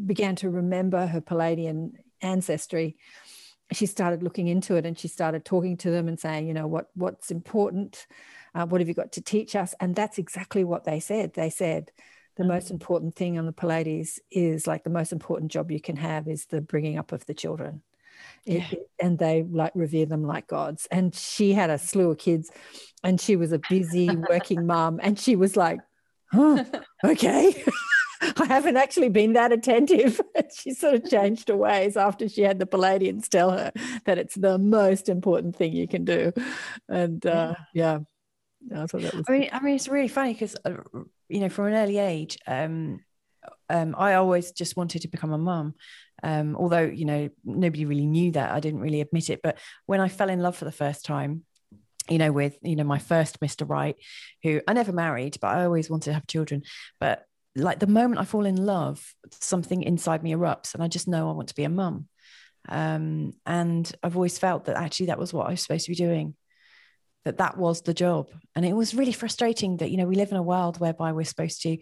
began 0.06 0.36
to 0.38 0.50
remember 0.50 1.06
her 1.06 1.22
Pleiadian 1.22 1.92
ancestry, 2.22 2.96
she 3.74 3.86
started 3.86 4.24
looking 4.24 4.48
into 4.48 4.76
it 4.76 4.86
and 4.86 4.98
she 4.98 5.08
started 5.10 5.44
talking 5.44 5.78
to 5.78 5.92
them 5.92 6.08
and 6.08 6.20
saying, 6.20 6.48
you 6.48 6.54
know, 6.54 6.68
what 6.68 6.88
what's 6.96 7.32
important, 7.32 8.08
uh, 8.56 8.66
what 8.66 8.82
have 8.82 8.88
you 8.88 8.94
got 8.94 9.12
to 9.14 9.22
teach 9.22 9.56
us? 9.56 9.76
And 9.80 9.96
that's 9.96 10.18
exactly 10.18 10.64
what 10.64 10.86
they 10.86 11.00
said. 11.02 11.34
They 11.34 11.50
said 11.50 11.92
the 12.38 12.46
most 12.46 12.72
important 12.72 13.16
thing 13.16 13.38
on 13.38 13.46
the 13.46 13.52
Pleiades 13.52 14.20
is 14.32 14.68
like 14.68 14.84
the 14.84 14.90
most 14.90 15.12
important 15.12 15.52
job 15.52 15.72
you 15.72 15.82
can 15.82 15.98
have 15.98 16.28
is 16.28 16.46
the 16.46 16.62
bringing 16.62 16.98
up 16.98 17.12
of 17.12 17.26
the 17.26 17.34
children. 17.34 17.82
It- 18.46 18.64
Yeah. 18.72 18.78
and 19.00 19.20
they 19.20 19.44
like 19.44 19.74
revere 19.76 20.06
them 20.06 20.24
like 20.24 20.48
gods. 20.48 20.88
And 20.92 21.14
she 21.14 21.54
had 21.54 21.70
a 21.70 21.78
slew 21.78 22.12
of 22.12 22.18
kids, 22.18 22.50
and 23.04 23.20
she 23.20 23.36
was 23.36 23.52
a 23.52 23.60
busy 23.70 24.16
working 24.30 24.66
mom, 24.66 25.00
and 25.02 25.20
she 25.20 25.36
was 25.36 25.56
like, 25.58 25.80
"Huh, 26.32 26.64
okay." 27.04 27.64
I 28.22 28.46
haven't 28.46 28.78
actually 28.78 29.10
been 29.10 29.34
that 29.34 29.52
attentive. 29.52 30.20
she 30.56 30.74
sort 30.74 30.96
of 30.96 31.08
changed 31.08 31.50
her 31.50 31.56
ways 31.56 31.96
after 31.96 32.28
she 32.28 32.42
had 32.42 32.58
the 32.58 32.66
Pleiadians 32.66 33.28
tell 33.30 33.52
her 33.52 33.72
that 34.06 34.18
it's 34.18 34.34
the 34.34 34.58
most 34.58 35.08
important 35.08 35.56
thing 35.56 35.72
you 35.74 35.88
can 35.88 36.04
do. 36.04 36.34
And 36.90 37.24
uh, 37.26 37.54
yeah, 37.76 38.00
I 38.76 38.88
thought 38.88 39.02
that 39.04 39.14
was. 39.14 39.26
I 39.30 39.32
mean, 39.32 39.50
I 39.54 39.60
mean, 39.60 39.76
it's 39.76 39.88
really 39.88 40.08
funny 40.08 40.34
because 40.34 40.56
uh, 40.66 40.78
you 41.30 41.42
know, 41.42 41.50
from 41.50 41.68
an 41.68 41.74
early 41.76 42.00
age, 42.00 42.40
um, 42.48 43.02
um, 43.70 43.94
I 43.96 44.16
always 44.16 44.52
just 44.52 44.76
wanted 44.76 45.04
to 45.04 45.08
become 45.10 45.32
a 45.32 45.38
mum. 45.38 45.76
Um, 46.24 46.56
although 46.56 46.82
you 46.82 47.06
know, 47.06 47.30
nobody 47.46 47.86
really 47.86 48.06
knew 48.06 48.32
that. 48.32 48.52
I 48.52 48.60
didn't 48.60 48.82
really 48.82 49.02
admit 49.02 49.30
it. 49.30 49.42
But 49.44 49.58
when 49.86 50.02
I 50.02 50.08
fell 50.08 50.30
in 50.30 50.42
love 50.42 50.56
for 50.56 50.66
the 50.66 50.72
first 50.72 51.06
time, 51.06 51.44
you 52.10 52.18
know, 52.18 52.32
with 52.32 52.58
you 52.62 52.76
know 52.76 52.84
my 52.84 53.00
first 53.00 53.40
Mr. 53.40 53.68
Right, 53.68 53.96
who 54.44 54.62
I 54.68 54.74
never 54.74 54.92
married, 54.92 55.38
but 55.42 55.56
I 55.56 55.64
always 55.64 55.90
wanted 55.90 56.06
to 56.06 56.14
have 56.14 56.28
children. 56.28 56.64
But 57.00 57.24
like 57.56 57.80
the 57.80 57.88
moment 57.88 58.22
I 58.22 58.26
fall 58.26 58.46
in 58.46 58.56
love, 58.66 59.14
something 59.32 59.84
inside 59.84 60.24
me 60.24 60.34
erupts, 60.34 60.74
and 60.74 60.84
I 60.84 60.88
just 60.88 61.08
know 61.08 61.30
I 61.30 61.34
want 61.34 61.50
to 61.50 61.56
be 61.56 61.64
a 61.64 61.70
mum. 61.70 62.08
Um, 62.70 63.34
and 63.46 63.90
I've 64.04 64.16
always 64.16 64.38
felt 64.38 64.66
that 64.66 64.76
actually 64.76 65.08
that 65.08 65.20
was 65.20 65.34
what 65.34 65.48
I 65.48 65.52
was 65.52 65.62
supposed 65.62 65.86
to 65.86 65.92
be 65.92 65.96
doing 65.96 66.36
that 67.28 67.40
that 67.40 67.58
was 67.58 67.82
the 67.82 67.94
job 67.94 68.30
and 68.56 68.66
it 68.66 68.72
was 68.72 68.96
really 68.96 69.12
frustrating 69.12 69.76
that 69.78 69.92
you 69.92 69.98
know 69.98 70.06
we 70.06 70.16
live 70.16 70.32
in 70.32 70.38
a 70.38 70.42
world 70.42 70.80
whereby 70.80 71.12
we're 71.12 71.26
supposed 71.26 71.62
to 71.62 71.78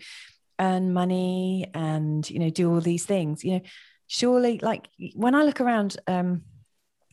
earn 0.60 0.92
money 0.92 1.70
and 1.76 2.28
you 2.32 2.40
know 2.40 2.50
do 2.50 2.74
all 2.74 2.82
these 2.82 3.06
things 3.06 3.44
you 3.44 3.52
know 3.52 3.62
surely 4.08 4.60
like 4.60 4.88
when 5.14 5.36
i 5.36 5.44
look 5.44 5.62
around 5.62 5.98
um 6.08 6.44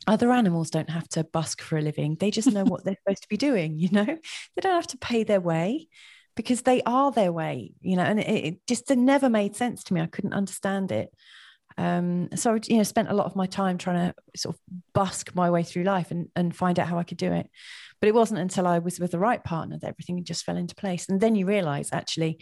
other 0.06 0.32
animals 0.32 0.70
don't 0.70 0.90
have 0.90 1.08
to 1.10 1.24
busk 1.24 1.60
for 1.60 1.78
a 1.78 1.82
living. 1.82 2.16
They 2.18 2.30
just 2.30 2.50
know 2.50 2.64
what 2.66 2.84
they're 2.84 2.96
supposed 3.04 3.22
to 3.22 3.28
be 3.28 3.36
doing 3.36 3.78
you 3.78 3.88
know? 3.90 4.04
They 4.04 4.60
don't 4.60 4.74
have 4.74 4.86
to 4.88 4.98
pay 4.98 5.24
their 5.24 5.40
way 5.40 5.88
because 6.34 6.62
they 6.62 6.82
are 6.82 7.12
their 7.12 7.32
way 7.32 7.72
you 7.80 7.96
know? 7.96 8.02
And 8.02 8.20
it, 8.20 8.28
it 8.28 8.66
just 8.66 8.90
it 8.90 8.98
never 8.98 9.28
made 9.28 9.56
sense 9.56 9.84
to 9.84 9.94
me. 9.94 10.00
I 10.00 10.06
couldn't 10.06 10.34
understand 10.34 10.92
it. 10.92 11.10
Um 11.78 12.28
so 12.34 12.54
I, 12.54 12.60
you 12.66 12.78
know 12.78 12.82
spent 12.82 13.10
a 13.10 13.14
lot 13.14 13.26
of 13.26 13.36
my 13.36 13.46
time 13.46 13.78
trying 13.78 14.08
to 14.08 14.14
sort 14.36 14.56
of 14.56 14.60
busk 14.92 15.34
my 15.34 15.50
way 15.50 15.62
through 15.62 15.84
life 15.84 16.10
and, 16.10 16.28
and 16.36 16.54
find 16.54 16.78
out 16.78 16.88
how 16.88 16.98
i 16.98 17.04
could 17.04 17.18
do 17.18 17.32
it. 17.32 17.48
But 18.00 18.08
it 18.08 18.14
wasn't 18.14 18.40
until 18.40 18.66
i 18.66 18.78
was 18.78 18.98
with 18.98 19.12
the 19.12 19.18
right 19.18 19.42
partner 19.42 19.78
that 19.78 19.88
everything 19.88 20.22
just 20.24 20.44
fell 20.44 20.56
into 20.56 20.74
place. 20.74 21.08
And 21.08 21.20
then 21.20 21.34
you 21.34 21.46
realize 21.46 21.90
actually 21.92 22.40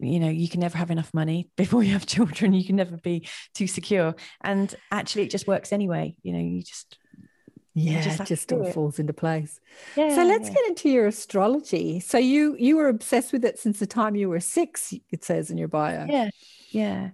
you 0.00 0.18
know 0.18 0.28
you 0.28 0.48
can 0.48 0.60
never 0.60 0.78
have 0.78 0.90
enough 0.90 1.12
money 1.12 1.48
before 1.56 1.82
you 1.82 1.92
have 1.92 2.06
children 2.06 2.52
you 2.52 2.64
can 2.64 2.76
never 2.76 2.96
be 2.96 3.28
too 3.54 3.66
secure 3.66 4.14
and 4.42 4.74
actually 4.90 5.22
it 5.22 5.30
just 5.30 5.46
works 5.46 5.72
anyway 5.72 6.14
you 6.22 6.32
know 6.32 6.38
you 6.38 6.62
just 6.62 6.96
yeah, 7.74 8.02
just 8.02 8.20
it 8.20 8.26
just 8.26 8.52
all 8.52 8.66
it. 8.66 8.74
falls 8.74 8.98
into 8.98 9.12
place. 9.12 9.60
yeah 9.96 10.14
so 10.14 10.24
let's 10.24 10.48
yeah. 10.48 10.54
get 10.54 10.66
into 10.66 10.88
your 10.90 11.06
astrology. 11.06 12.00
So 12.00 12.18
you 12.18 12.56
you 12.58 12.76
were 12.76 12.88
obsessed 12.88 13.32
with 13.32 13.44
it 13.44 13.60
since 13.60 13.78
the 13.78 13.86
time 13.86 14.16
you 14.16 14.28
were 14.28 14.40
six. 14.40 14.92
It 15.10 15.22
says 15.24 15.50
in 15.50 15.56
your 15.56 15.68
bio. 15.68 16.04
yeah 16.06 16.30
yeah 16.70 17.10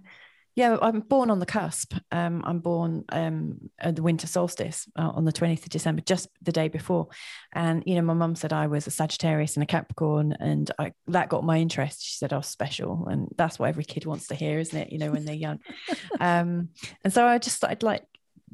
yeah 0.57 0.75
i'm 0.81 1.01
born 1.01 1.29
on 1.29 1.39
the 1.39 1.45
cusp. 1.45 1.93
Um 2.11 2.41
i'm 2.43 2.59
born 2.59 3.05
um 3.09 3.69
at 3.79 3.95
the 3.95 4.01
winter 4.01 4.25
solstice 4.25 4.89
uh, 4.97 5.11
on 5.13 5.23
the 5.23 5.31
20th 5.31 5.61
of 5.61 5.69
december 5.69 6.01
just 6.01 6.27
the 6.41 6.51
day 6.51 6.67
before. 6.67 7.07
And 7.53 7.83
you 7.85 7.95
know 7.95 8.01
my 8.01 8.15
mum 8.15 8.35
said 8.35 8.51
i 8.51 8.65
was 8.65 8.87
a 8.87 8.91
sagittarius 8.91 9.55
and 9.55 9.63
a 9.63 9.67
capricorn 9.67 10.33
and 10.33 10.69
i 10.79 10.93
that 11.07 11.29
got 11.29 11.45
my 11.45 11.59
interest. 11.59 12.03
She 12.03 12.17
said 12.17 12.33
i 12.33 12.37
was 12.37 12.47
special 12.47 13.07
and 13.07 13.29
that's 13.37 13.59
what 13.59 13.69
every 13.69 13.83
kid 13.85 14.05
wants 14.05 14.27
to 14.27 14.35
hear 14.35 14.59
isn't 14.59 14.77
it? 14.77 14.91
You 14.91 14.97
know 14.97 15.11
when 15.11 15.23
they're 15.23 15.35
young. 15.35 15.59
Um 16.19 16.69
and 17.03 17.13
so 17.13 17.25
i 17.27 17.37
just 17.37 17.57
started 17.57 17.83
like 17.83 18.03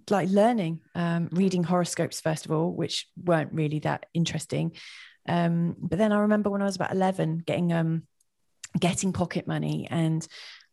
like 0.09 0.27
learning 0.29 0.81
um 0.95 1.29
reading 1.31 1.63
horoscopes 1.63 2.19
first 2.19 2.45
of 2.45 2.51
all 2.51 2.73
which 2.73 3.07
weren't 3.15 3.53
really 3.53 3.79
that 3.79 4.05
interesting. 4.13 4.73
Um 5.27 5.75
but 5.79 5.97
then 5.97 6.11
i 6.11 6.19
remember 6.19 6.49
when 6.49 6.61
i 6.61 6.65
was 6.65 6.75
about 6.75 6.91
11 6.91 7.43
getting 7.45 7.71
um 7.71 8.03
getting 8.79 9.13
pocket 9.13 9.47
money 9.47 9.87
and 9.89 10.27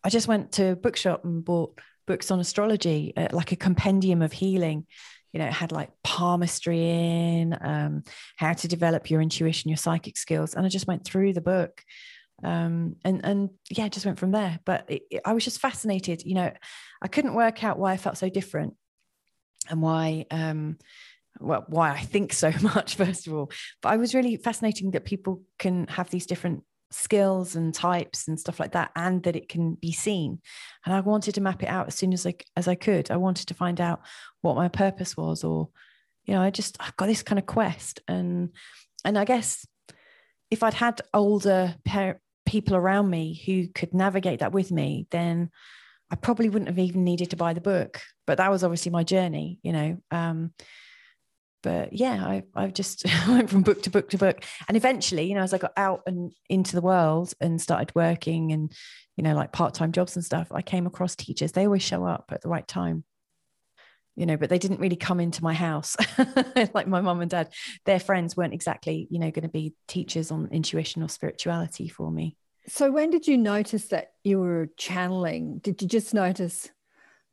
I 0.05 0.09
just 0.09 0.29
went 0.29 0.53
to 0.53 0.73
a 0.73 0.77
bookshop 0.77 1.25
and 1.25 1.45
bought 1.45 1.79
books 2.07 2.31
on 2.31 2.41
astrology, 2.41 3.13
uh, 3.17 3.29
like 3.33 3.53
a 3.53 3.57
compendium 3.57 4.23
of 4.23 4.33
healing. 4.33 4.87
You 5.33 5.39
know, 5.41 5.47
it 5.47 5.53
had 5.53 5.71
like 5.71 5.91
palmistry 6.03 6.81
in, 6.81 7.57
um, 7.61 8.03
how 8.37 8.53
to 8.53 8.69
develop 8.69 9.11
your 9.11 9.21
intuition, 9.21 9.69
your 9.69 9.77
psychic 9.77 10.17
skills, 10.17 10.55
and 10.55 10.67
I 10.67 10.69
just 10.69 10.89
went 10.89 11.05
through 11.05 11.35
the 11.35 11.41
book, 11.41 11.83
um, 12.43 12.97
and 13.05 13.25
and 13.25 13.51
yeah, 13.71 13.89
just 13.89 14.07
went 14.07 14.19
from 14.19 14.33
there. 14.33 14.59
But 14.65 14.87
it, 14.91 15.03
it- 15.11 15.23
I 15.25 15.33
was 15.35 15.45
just 15.45 15.61
fascinated. 15.61 16.23
You 16.25 16.35
know, 16.35 16.53
I 17.03 17.09
couldn't 17.09 17.35
work 17.35 17.63
out 17.63 17.79
why 17.79 17.93
I 17.93 17.97
felt 17.97 18.17
so 18.19 18.29
different, 18.29 18.75
and 19.69 19.81
why 19.83 20.27
um, 20.33 20.79
well, 21.39 21.65
why 21.69 21.91
I 21.93 22.01
think 22.01 22.33
so 22.33 22.51
much, 22.63 22.97
first 22.97 23.27
of 23.27 23.35
all. 23.35 23.51
But 23.83 23.91
I 23.91 23.97
was 23.99 24.15
really 24.15 24.37
fascinating 24.37 24.93
that 24.93 25.05
people 25.05 25.43
can 25.59 25.87
have 25.89 26.11
these 26.11 26.27
different 26.27 26.65
skills 26.91 27.57
and 27.57 27.75
types 27.75 28.29
and 28.29 28.39
stuff 28.39 28.61
like 28.61 28.73
that, 28.73 28.91
and 28.97 29.23
that 29.23 29.37
it 29.37 29.49
can 29.49 29.75
be 29.75 29.93
seen. 29.93 30.41
And 30.85 30.95
I 30.95 31.01
wanted 31.01 31.35
to 31.35 31.41
map 31.41 31.63
it 31.63 31.69
out 31.69 31.89
as 31.89 31.95
soon 31.95 32.13
as 32.13 32.27
I 32.27 32.35
as 32.57 32.69
I 32.69 32.75
could. 32.75 33.11
I 33.11 33.17
wanted 33.17 33.49
to 33.49 33.55
find 33.55 33.81
out 33.81 34.01
what 34.43 34.57
my 34.57 34.69
purpose 34.69 35.17
was, 35.17 35.45
or 35.45 35.69
you 36.25 36.35
know, 36.35 36.43
I 36.43 36.51
just 36.51 36.77
I've 36.81 36.97
got 36.97 37.07
this 37.07 37.23
kind 37.23 37.39
of 37.39 37.47
quest, 37.47 38.01
and 38.09 38.51
and 39.05 39.19
I 39.19 39.25
guess 39.25 39.67
if 40.51 40.63
I'd 40.63 40.75
had 40.75 41.01
older 41.15 41.77
people 42.45 42.75
around 42.75 43.09
me 43.09 43.41
who 43.47 43.69
could 43.69 43.95
navigate 43.95 44.41
that 44.41 44.53
with 44.53 44.73
me, 44.73 45.07
then 45.11 45.51
I 46.11 46.17
probably 46.17 46.49
wouldn't 46.49 46.69
have 46.69 46.79
even 46.79 47.05
needed 47.05 47.31
to 47.31 47.37
buy 47.37 47.53
the 47.55 47.61
book. 47.61 48.01
But 48.27 48.39
that 48.39 48.51
was 48.51 48.65
obviously 48.65 48.91
my 48.91 49.05
journey, 49.05 49.61
you 49.63 49.73
know. 49.73 49.99
Um, 50.11 50.53
but 51.63 51.93
yeah, 51.93 52.25
I 52.25 52.43
I 52.55 52.69
just 52.69 53.05
went 53.29 53.51
from 53.51 53.63
book 53.63 53.83
to 53.85 53.91
book 53.91 54.11
to 54.11 54.19
book, 54.19 54.45
and 54.69 54.77
eventually, 54.77 55.25
you 55.25 55.35
know, 55.35 55.43
as 55.43 55.55
I 55.55 55.59
got 55.59 55.73
out 55.77 56.03
and 56.07 56.33
into 56.49 56.75
the 56.75 56.83
world 56.83 57.35
and 57.41 57.61
started 57.61 57.95
working 57.95 58.53
and 58.53 58.73
you 59.17 59.25
know, 59.25 59.35
like 59.35 59.53
part 59.53 59.75
time 59.75 59.93
jobs 59.93 60.17
and 60.17 60.25
stuff, 60.25 60.49
I 60.51 60.63
came 60.63 60.87
across 60.87 61.15
teachers. 61.15 61.53
They 61.53 61.67
always 61.67 61.83
show 61.83 62.05
up 62.07 62.31
at 62.33 62.41
the 62.41 62.49
right 62.49 62.67
time, 62.67 63.05
you 64.17 64.25
know, 64.25 64.39
but 64.39 64.49
they 64.49 64.59
didn't 64.59 64.81
really 64.81 64.97
come 64.97 65.21
into 65.21 65.43
my 65.43 65.53
house 65.53 65.97
like 66.75 66.87
my 66.87 67.03
mum 67.03 67.21
and 67.21 67.31
dad. 67.31 67.53
Their 67.85 68.01
friends 68.01 68.37
weren't 68.37 68.55
exactly, 68.55 69.09
you 69.11 69.19
know, 69.19 69.31
going 69.31 69.43
to 69.43 69.49
be 69.49 69.75
teachers 69.89 70.31
on 70.31 70.49
intuition 70.51 71.03
or 71.03 71.09
spirituality 71.09 71.89
for 71.89 72.11
me. 72.11 72.37
So 72.67 72.91
when 72.91 73.11
did 73.11 73.27
you 73.27 73.37
notice 73.37 73.89
that 73.89 74.13
you 74.25 74.39
were 74.39 74.71
channeling? 74.77 75.59
Did 75.59 75.83
you 75.83 75.89
just 75.89 76.15
notice? 76.15 76.71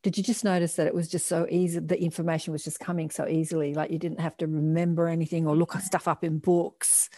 Did 0.08 0.18
you 0.18 0.24
just 0.24 0.46
notice 0.46 0.76
that 0.76 0.88
it 0.88 0.96
was 0.96 1.10
just 1.10 1.28
so 1.28 1.46
easy? 1.50 1.80
The 1.80 2.02
information 2.02 2.54
was 2.54 2.64
just 2.64 2.80
coming 2.80 3.10
so 3.10 3.28
easily, 3.28 3.74
like 3.74 3.92
you 3.92 4.00
didn't 4.00 4.22
have 4.22 4.38
to 4.38 4.48
remember 4.48 5.10
anything 5.10 5.46
or 5.46 5.54
look 5.54 5.74
stuff 5.82 6.08
up 6.08 6.24
in 6.24 6.38
books. 6.38 7.10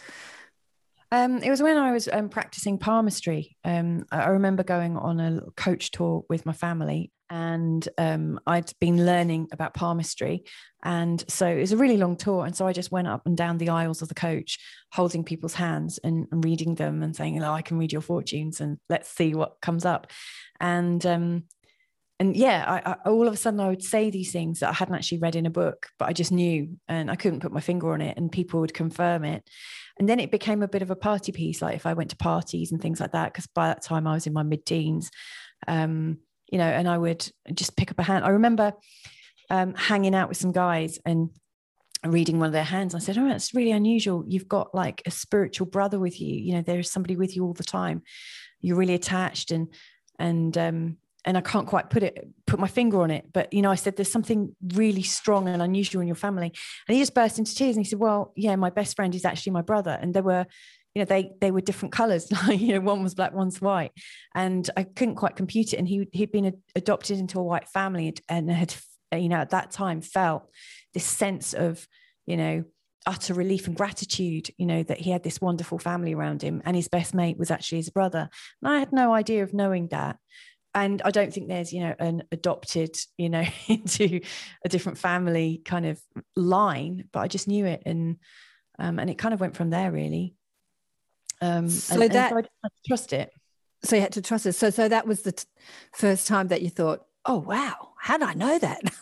Um, 1.12 1.38
it 1.38 1.50
was 1.50 1.62
when 1.62 1.76
I 1.76 1.92
was 1.92 2.08
um, 2.12 2.28
practicing 2.28 2.78
palmistry. 2.78 3.56
Um, 3.64 4.06
I 4.10 4.30
remember 4.30 4.64
going 4.64 4.96
on 4.96 5.20
a 5.20 5.40
coach 5.56 5.92
tour 5.92 6.24
with 6.28 6.44
my 6.44 6.52
family, 6.52 7.12
and 7.30 7.88
um, 7.96 8.40
I'd 8.44 8.72
been 8.80 9.06
learning 9.06 9.50
about 9.52 9.72
palmistry. 9.72 10.42
And 10.82 11.24
so 11.28 11.46
it 11.46 11.60
was 11.60 11.70
a 11.70 11.76
really 11.76 11.96
long 11.96 12.16
tour. 12.16 12.44
And 12.44 12.56
so 12.56 12.66
I 12.66 12.72
just 12.72 12.90
went 12.90 13.06
up 13.06 13.24
and 13.24 13.36
down 13.36 13.58
the 13.58 13.68
aisles 13.68 14.02
of 14.02 14.08
the 14.08 14.16
coach, 14.16 14.58
holding 14.90 15.22
people's 15.22 15.54
hands 15.54 16.00
and, 16.02 16.26
and 16.32 16.44
reading 16.44 16.74
them 16.74 17.04
and 17.04 17.14
saying, 17.14 17.40
"Oh, 17.40 17.52
I 17.52 17.62
can 17.62 17.78
read 17.78 17.92
your 17.92 18.02
fortunes, 18.02 18.60
and 18.60 18.78
let's 18.88 19.08
see 19.08 19.32
what 19.32 19.60
comes 19.60 19.84
up." 19.84 20.08
And 20.58 21.06
um, 21.06 21.44
and 22.20 22.36
yeah, 22.36 22.64
I, 22.68 22.90
I, 22.90 23.08
all 23.08 23.26
of 23.26 23.32
a 23.32 23.36
sudden 23.36 23.60
I 23.60 23.70
would 23.70 23.82
say 23.82 24.10
these 24.10 24.30
things 24.30 24.60
that 24.60 24.68
I 24.68 24.74
hadn't 24.74 24.94
actually 24.94 25.18
read 25.18 25.36
in 25.36 25.46
a 25.46 25.50
book, 25.50 25.88
but 25.98 26.06
I 26.06 26.12
just 26.12 26.30
knew, 26.30 26.76
and 26.86 27.10
I 27.10 27.16
couldn't 27.16 27.40
put 27.40 27.50
my 27.50 27.62
finger 27.62 27.94
on 27.94 28.02
it, 28.02 28.18
and 28.18 28.30
people 28.30 28.60
would 28.60 28.74
confirm 28.74 29.24
it. 29.24 29.42
And 29.98 30.06
then 30.06 30.20
it 30.20 30.30
became 30.30 30.62
a 30.62 30.68
bit 30.68 30.82
of 30.82 30.90
a 30.90 30.96
party 30.96 31.32
piece, 31.32 31.62
like 31.62 31.76
if 31.76 31.86
I 31.86 31.94
went 31.94 32.10
to 32.10 32.16
parties 32.16 32.72
and 32.72 32.80
things 32.80 33.00
like 33.00 33.12
that, 33.12 33.32
because 33.32 33.46
by 33.46 33.68
that 33.68 33.80
time 33.82 34.06
I 34.06 34.12
was 34.12 34.26
in 34.26 34.34
my 34.34 34.42
mid-teens, 34.42 35.10
um, 35.66 36.18
you 36.52 36.58
know, 36.58 36.66
and 36.66 36.86
I 36.86 36.98
would 36.98 37.26
just 37.54 37.74
pick 37.74 37.90
up 37.90 37.98
a 37.98 38.02
hand. 38.02 38.26
I 38.26 38.30
remember 38.30 38.74
um, 39.48 39.74
hanging 39.74 40.14
out 40.14 40.28
with 40.28 40.36
some 40.36 40.52
guys 40.52 40.98
and 41.06 41.30
reading 42.04 42.38
one 42.38 42.48
of 42.48 42.52
their 42.52 42.64
hands. 42.64 42.94
I 42.94 42.98
said, 42.98 43.16
"Oh, 43.16 43.28
that's 43.28 43.54
really 43.54 43.72
unusual. 43.72 44.24
You've 44.28 44.48
got 44.48 44.74
like 44.74 45.00
a 45.06 45.10
spiritual 45.10 45.68
brother 45.68 45.98
with 45.98 46.20
you. 46.20 46.34
You 46.34 46.54
know, 46.54 46.62
there's 46.62 46.90
somebody 46.90 47.16
with 47.16 47.34
you 47.34 47.44
all 47.44 47.54
the 47.54 47.64
time. 47.64 48.02
You're 48.60 48.76
really 48.76 48.94
attached 48.94 49.52
and." 49.52 49.72
And 50.18 50.58
um, 50.58 50.98
and 51.24 51.36
I 51.36 51.40
can't 51.40 51.66
quite 51.66 51.90
put 51.90 52.02
it 52.02 52.28
put 52.46 52.58
my 52.58 52.66
finger 52.66 53.02
on 53.02 53.10
it. 53.10 53.26
But 53.32 53.52
you 53.52 53.62
know, 53.62 53.70
I 53.70 53.74
said 53.74 53.96
there's 53.96 54.12
something 54.12 54.54
really 54.74 55.02
strong 55.02 55.48
and 55.48 55.62
unusual 55.62 56.00
in 56.00 56.08
your 56.08 56.16
family. 56.16 56.52
And 56.88 56.94
he 56.94 57.00
just 57.00 57.14
burst 57.14 57.38
into 57.38 57.54
tears 57.54 57.76
and 57.76 57.84
he 57.84 57.88
said, 57.88 57.98
Well, 57.98 58.32
yeah, 58.36 58.56
my 58.56 58.70
best 58.70 58.96
friend 58.96 59.14
is 59.14 59.24
actually 59.24 59.52
my 59.52 59.62
brother. 59.62 59.98
And 60.00 60.14
there 60.14 60.22
were, 60.22 60.46
you 60.94 61.02
know, 61.02 61.06
they 61.06 61.32
they 61.40 61.50
were 61.50 61.60
different 61.60 61.92
colors. 61.92 62.30
Like, 62.46 62.60
you 62.60 62.74
know, 62.74 62.80
one 62.80 63.02
was 63.02 63.14
black, 63.14 63.32
one's 63.32 63.60
white. 63.60 63.92
And 64.34 64.68
I 64.76 64.84
couldn't 64.84 65.16
quite 65.16 65.36
compute 65.36 65.72
it. 65.72 65.76
And 65.76 65.88
he 65.88 66.08
he'd 66.12 66.32
been 66.32 66.46
a- 66.46 66.52
adopted 66.74 67.18
into 67.18 67.38
a 67.38 67.44
white 67.44 67.68
family 67.68 68.14
and 68.28 68.50
had, 68.50 68.74
you 69.12 69.28
know, 69.28 69.36
at 69.36 69.50
that 69.50 69.70
time 69.70 70.00
felt 70.00 70.48
this 70.94 71.04
sense 71.04 71.52
of, 71.52 71.86
you 72.26 72.36
know, 72.36 72.64
utter 73.06 73.34
relief 73.34 73.66
and 73.66 73.76
gratitude, 73.76 74.50
you 74.58 74.66
know, 74.66 74.82
that 74.82 74.98
he 74.98 75.10
had 75.10 75.22
this 75.22 75.40
wonderful 75.40 75.78
family 75.78 76.14
around 76.14 76.42
him 76.42 76.60
and 76.64 76.76
his 76.76 76.88
best 76.88 77.14
mate 77.14 77.38
was 77.38 77.50
actually 77.50 77.78
his 77.78 77.90
brother. 77.90 78.28
And 78.62 78.72
I 78.72 78.78
had 78.78 78.92
no 78.92 79.14
idea 79.14 79.42
of 79.42 79.54
knowing 79.54 79.88
that 79.88 80.16
and 80.74 81.02
I 81.02 81.10
don't 81.10 81.32
think 81.32 81.48
there's, 81.48 81.72
you 81.72 81.80
know, 81.80 81.94
an 81.98 82.22
adopted, 82.32 82.96
you 83.18 83.28
know, 83.28 83.44
into 83.68 84.20
a 84.64 84.68
different 84.68 84.98
family 84.98 85.60
kind 85.64 85.86
of 85.86 86.00
line, 86.36 87.04
but 87.12 87.20
I 87.20 87.28
just 87.28 87.48
knew 87.48 87.66
it, 87.66 87.82
and 87.86 88.16
um, 88.78 88.98
and 88.98 89.10
it 89.10 89.18
kind 89.18 89.34
of 89.34 89.40
went 89.40 89.56
from 89.56 89.70
there, 89.70 89.90
really. 89.92 90.34
Um, 91.40 91.68
So 91.68 91.94
and, 91.94 92.02
and 92.04 92.12
that- 92.12 92.32
I 92.32 92.40
just 92.42 92.52
had 92.62 92.70
to 92.70 92.88
trust 92.88 93.12
it. 93.12 93.30
So 93.82 93.96
you 93.96 94.02
had 94.02 94.12
to 94.12 94.22
trust 94.22 94.46
it. 94.46 94.52
So 94.54 94.70
so 94.70 94.88
that 94.88 95.06
was 95.06 95.22
the 95.22 95.32
t- 95.32 95.44
first 95.94 96.26
time 96.28 96.48
that 96.48 96.60
you 96.62 96.68
thought, 96.70 97.00
oh 97.24 97.38
wow, 97.38 97.92
how 97.98 98.18
did 98.18 98.28
I 98.28 98.34
know 98.34 98.58
that? 98.58 98.80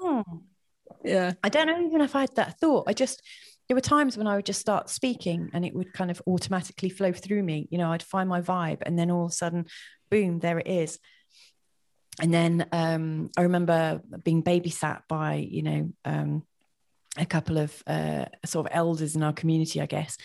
Hmm. 0.00 0.20
yeah. 1.02 1.32
I 1.42 1.48
don't 1.48 1.66
know 1.66 1.80
even 1.80 2.00
if 2.02 2.14
I 2.14 2.20
had 2.20 2.36
that 2.36 2.60
thought. 2.60 2.84
I 2.86 2.92
just 2.92 3.22
there 3.68 3.74
were 3.74 3.80
times 3.80 4.16
when 4.16 4.26
I 4.26 4.36
would 4.36 4.46
just 4.46 4.60
start 4.60 4.90
speaking 4.90 5.50
and 5.52 5.64
it 5.64 5.74
would 5.74 5.92
kind 5.92 6.10
of 6.10 6.20
automatically 6.26 6.90
flow 6.90 7.12
through 7.12 7.42
me. 7.42 7.66
You 7.70 7.78
know, 7.78 7.92
I'd 7.92 8.02
find 8.02 8.28
my 8.28 8.40
vibe 8.40 8.82
and 8.82 8.98
then 8.98 9.10
all 9.10 9.26
of 9.26 9.30
a 9.30 9.34
sudden, 9.34 9.66
boom, 10.10 10.38
there 10.38 10.58
it 10.58 10.66
is. 10.66 10.98
And 12.20 12.32
then 12.32 12.66
um, 12.72 13.30
I 13.36 13.42
remember 13.42 14.00
being 14.22 14.42
babysat 14.42 15.02
by, 15.08 15.34
you 15.36 15.62
know, 15.62 15.92
um, 16.04 16.44
a 17.16 17.26
couple 17.26 17.58
of 17.58 17.82
uh, 17.86 18.26
sort 18.44 18.66
of 18.66 18.72
elders 18.74 19.16
in 19.16 19.22
our 19.22 19.32
community, 19.32 19.80
I 19.80 19.86
guess. 19.86 20.16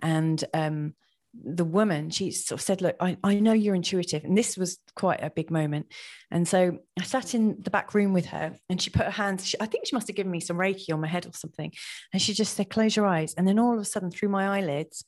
And 0.00 0.42
um, 0.54 0.94
the 1.42 1.64
woman, 1.64 2.10
she 2.10 2.30
sort 2.30 2.60
of 2.60 2.64
said, 2.64 2.80
Look, 2.80 2.96
I, 3.00 3.16
I 3.24 3.40
know 3.40 3.52
you're 3.52 3.74
intuitive. 3.74 4.24
And 4.24 4.36
this 4.36 4.56
was 4.56 4.78
quite 4.94 5.22
a 5.22 5.30
big 5.30 5.50
moment. 5.50 5.86
And 6.30 6.46
so 6.46 6.78
I 6.98 7.02
sat 7.02 7.34
in 7.34 7.56
the 7.60 7.70
back 7.70 7.94
room 7.94 8.12
with 8.12 8.26
her 8.26 8.54
and 8.68 8.80
she 8.80 8.90
put 8.90 9.04
her 9.04 9.10
hands, 9.10 9.46
she, 9.46 9.60
I 9.60 9.66
think 9.66 9.86
she 9.86 9.96
must 9.96 10.06
have 10.06 10.16
given 10.16 10.32
me 10.32 10.40
some 10.40 10.56
Reiki 10.56 10.92
on 10.92 11.00
my 11.00 11.08
head 11.08 11.26
or 11.26 11.32
something. 11.32 11.72
And 12.12 12.22
she 12.22 12.34
just 12.34 12.54
said, 12.54 12.70
Close 12.70 12.96
your 12.96 13.06
eyes. 13.06 13.34
And 13.34 13.48
then 13.48 13.58
all 13.58 13.74
of 13.74 13.80
a 13.80 13.84
sudden, 13.84 14.10
through 14.10 14.28
my 14.28 14.58
eyelids, 14.58 15.04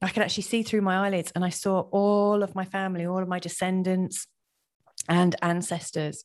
I 0.00 0.08
could 0.08 0.22
actually 0.22 0.44
see 0.44 0.62
through 0.62 0.82
my 0.82 1.06
eyelids 1.06 1.32
and 1.34 1.44
I 1.44 1.50
saw 1.50 1.80
all 1.80 2.42
of 2.42 2.54
my 2.54 2.64
family, 2.64 3.04
all 3.04 3.22
of 3.22 3.28
my 3.28 3.40
descendants 3.40 4.26
and 5.08 5.34
ancestors 5.42 6.24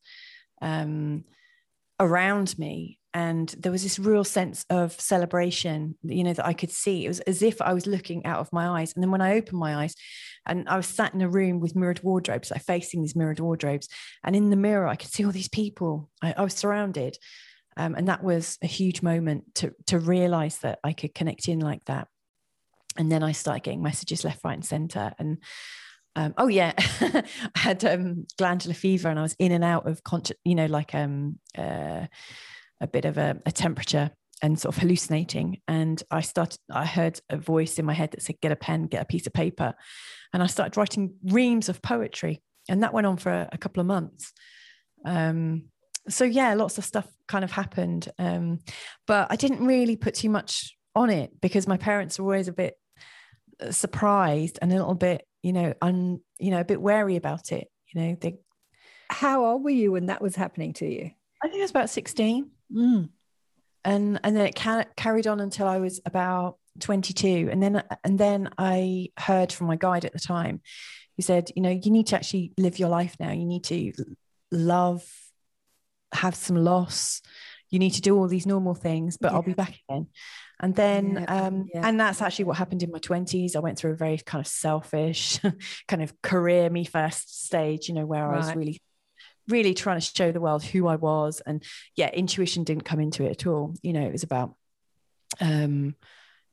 um, 0.61 1.23
around 1.99 2.57
me. 2.59 2.99
And 3.13 3.49
there 3.59 3.71
was 3.71 3.83
this 3.83 3.99
real 3.99 4.23
sense 4.23 4.65
of 4.69 4.99
celebration, 4.99 5.95
you 6.01 6.23
know, 6.23 6.33
that 6.33 6.47
I 6.47 6.53
could 6.53 6.71
see. 6.71 7.05
It 7.05 7.09
was 7.09 7.19
as 7.21 7.43
if 7.43 7.61
I 7.61 7.73
was 7.73 7.85
looking 7.85 8.25
out 8.25 8.39
of 8.39 8.51
my 8.51 8.79
eyes. 8.79 8.93
And 8.93 9.03
then 9.03 9.11
when 9.11 9.21
I 9.21 9.35
opened 9.35 9.59
my 9.59 9.75
eyes, 9.75 9.95
and 10.45 10.67
I 10.67 10.75
was 10.75 10.87
sat 10.87 11.13
in 11.13 11.21
a 11.21 11.29
room 11.29 11.59
with 11.59 11.75
mirrored 11.75 12.03
wardrobes, 12.03 12.51
like 12.51 12.63
facing 12.63 13.01
these 13.01 13.15
mirrored 13.15 13.39
wardrobes. 13.39 13.87
And 14.23 14.35
in 14.35 14.49
the 14.49 14.55
mirror, 14.55 14.87
I 14.87 14.95
could 14.95 15.11
see 15.11 15.23
all 15.23 15.31
these 15.31 15.47
people. 15.47 16.09
I, 16.21 16.33
I 16.37 16.41
was 16.41 16.53
surrounded. 16.53 17.17
Um, 17.77 17.95
and 17.95 18.07
that 18.07 18.23
was 18.23 18.57
a 18.61 18.67
huge 18.67 19.01
moment 19.01 19.55
to, 19.55 19.73
to 19.87 19.99
realize 19.99 20.59
that 20.59 20.79
I 20.83 20.93
could 20.93 21.15
connect 21.15 21.47
in 21.47 21.59
like 21.59 21.85
that. 21.85 22.07
And 22.97 23.11
then 23.11 23.23
I 23.23 23.31
started 23.31 23.63
getting 23.63 23.81
messages 23.81 24.23
left, 24.23 24.43
right, 24.43 24.53
and 24.53 24.65
center. 24.65 25.13
And 25.17 25.37
um, 26.15 26.33
oh 26.37 26.47
yeah, 26.47 26.73
I 26.77 27.23
had 27.55 27.83
um, 27.85 28.27
glandular 28.37 28.75
fever, 28.75 29.09
and 29.09 29.17
I 29.17 29.23
was 29.23 29.35
in 29.39 29.51
and 29.51 29.63
out 29.63 29.87
of 29.87 30.03
conscious, 30.03 30.37
you 30.43 30.53
know, 30.53 30.67
like 30.67 30.93
um, 30.93 31.39
uh, 31.57 32.05
a 32.81 32.87
bit 32.87 33.05
of 33.05 33.17
a, 33.17 33.39
a 33.45 33.51
temperature 33.51 34.11
and 34.41 34.59
sort 34.59 34.75
of 34.75 34.81
hallucinating. 34.81 35.61
And 35.67 36.01
I 36.11 36.21
started, 36.21 36.59
I 36.69 36.85
heard 36.85 37.19
a 37.29 37.37
voice 37.37 37.79
in 37.79 37.85
my 37.85 37.93
head 37.93 38.11
that 38.11 38.21
said, 38.21 38.41
"Get 38.41 38.51
a 38.51 38.57
pen, 38.57 38.87
get 38.87 39.01
a 39.01 39.05
piece 39.05 39.27
of 39.27 39.33
paper," 39.33 39.73
and 40.33 40.43
I 40.43 40.47
started 40.47 40.77
writing 40.77 41.15
reams 41.23 41.69
of 41.69 41.81
poetry, 41.81 42.41
and 42.67 42.83
that 42.83 42.93
went 42.93 43.07
on 43.07 43.17
for 43.17 43.31
a, 43.31 43.49
a 43.51 43.57
couple 43.57 43.81
of 43.81 43.87
months. 43.87 44.33
Um, 45.05 45.65
so 46.09 46.25
yeah, 46.25 46.53
lots 46.55 46.77
of 46.77 46.83
stuff 46.83 47.07
kind 47.27 47.45
of 47.45 47.51
happened, 47.51 48.09
um, 48.19 48.59
but 49.07 49.27
I 49.29 49.35
didn't 49.37 49.65
really 49.65 49.95
put 49.95 50.15
too 50.15 50.29
much 50.29 50.75
on 50.95 51.09
it 51.09 51.31
because 51.41 51.67
my 51.67 51.77
parents 51.77 52.19
were 52.19 52.25
always 52.25 52.47
a 52.47 52.53
bit 52.53 52.75
uh, 53.61 53.71
surprised 53.71 54.59
and 54.61 54.71
a 54.71 54.75
little 54.75 54.95
bit, 54.95 55.25
you 55.41 55.53
know, 55.53 55.73
un, 55.81 56.19
you 56.39 56.51
know, 56.51 56.59
a 56.59 56.65
bit 56.65 56.81
wary 56.81 57.15
about 57.15 57.51
it. 57.51 57.67
You 57.93 58.01
know, 58.01 58.17
they, 58.19 58.35
How 59.09 59.45
old 59.45 59.63
were 59.63 59.69
you 59.69 59.93
when 59.93 60.07
that 60.07 60.21
was 60.21 60.35
happening 60.35 60.73
to 60.73 60.85
you? 60.85 61.11
I 61.41 61.47
think 61.47 61.59
I 61.59 61.63
was 61.63 61.71
about 61.71 61.89
sixteen, 61.89 62.51
Mm. 62.73 63.09
and 63.85 64.19
and 64.23 64.35
then 64.35 64.45
it 64.45 64.55
ca- 64.55 64.85
carried 64.95 65.27
on 65.27 65.39
until 65.39 65.67
I 65.67 65.79
was 65.79 66.01
about 66.05 66.57
twenty 66.79 67.13
two, 67.13 67.49
and 67.51 67.61
then 67.61 67.83
and 68.03 68.17
then 68.19 68.49
I 68.57 69.09
heard 69.17 69.51
from 69.51 69.67
my 69.67 69.75
guide 69.75 70.05
at 70.05 70.13
the 70.13 70.19
time, 70.19 70.61
who 71.15 71.21
said, 71.23 71.49
you 71.55 71.61
know, 71.61 71.69
you 71.69 71.91
need 71.91 72.07
to 72.07 72.15
actually 72.15 72.53
live 72.57 72.79
your 72.79 72.89
life 72.89 73.15
now. 73.19 73.31
You 73.31 73.45
need 73.45 73.63
to 73.65 73.93
love, 74.51 75.05
have 76.13 76.35
some 76.35 76.55
loss. 76.57 77.21
You 77.69 77.79
need 77.79 77.91
to 77.91 78.01
do 78.01 78.15
all 78.17 78.27
these 78.27 78.45
normal 78.45 78.75
things, 78.75 79.17
but 79.17 79.31
I'll 79.33 79.41
be 79.41 79.53
back 79.53 79.79
again. 79.89 80.07
And 80.59 80.75
then, 80.75 81.13
Yeah, 81.27 81.45
um, 81.45 81.65
yeah. 81.73 81.87
and 81.87 81.99
that's 81.99 82.21
actually 82.21 82.45
what 82.45 82.57
happened 82.57 82.83
in 82.83 82.91
my 82.91 82.99
20s. 82.99 83.55
I 83.55 83.59
went 83.59 83.79
through 83.79 83.93
a 83.93 83.95
very 83.95 84.17
kind 84.19 84.39
of 84.39 84.47
selfish, 84.47 85.39
kind 85.87 86.03
of 86.03 86.13
career 86.21 86.69
me 86.69 86.85
first 86.85 87.45
stage, 87.45 87.89
you 87.89 87.95
know, 87.95 88.05
where 88.05 88.31
I 88.31 88.37
was 88.37 88.55
really, 88.55 88.79
really 89.47 89.73
trying 89.73 89.99
to 89.99 90.05
show 90.05 90.31
the 90.31 90.41
world 90.41 90.63
who 90.63 90.87
I 90.87 90.95
was. 90.95 91.41
And 91.45 91.63
yeah, 91.95 92.09
intuition 92.09 92.63
didn't 92.63 92.85
come 92.85 92.99
into 92.99 93.23
it 93.23 93.31
at 93.31 93.47
all. 93.47 93.73
You 93.81 93.93
know, 93.93 94.05
it 94.05 94.11
was 94.11 94.23
about, 94.23 94.55
um, 95.39 95.95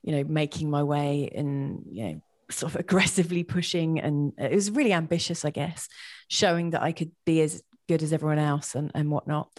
you 0.03 0.13
know, 0.13 0.25
making 0.25 0.71
my 0.71 0.83
way 0.83 1.31
and, 1.35 1.85
you 1.91 2.05
know, 2.05 2.21
sort 2.51 2.75
of 2.75 2.81
aggressively 2.81 3.45
pushing. 3.45 4.01
And 4.01 4.33
it 4.39 4.55
was 4.55 4.71
really 4.71 4.93
ambitious, 4.93 5.45
I 5.45 5.51
guess, 5.51 5.89
showing 6.29 6.71
that 6.71 6.83
I 6.83 6.93
could 6.93 7.13
be 7.25 7.41
as 7.43 7.63
good 7.89 8.03
as 8.03 8.13
everyone 8.13 8.39
else 8.39 8.75
and, 8.75 8.91
and 8.95 9.11
whatnot. 9.11 9.51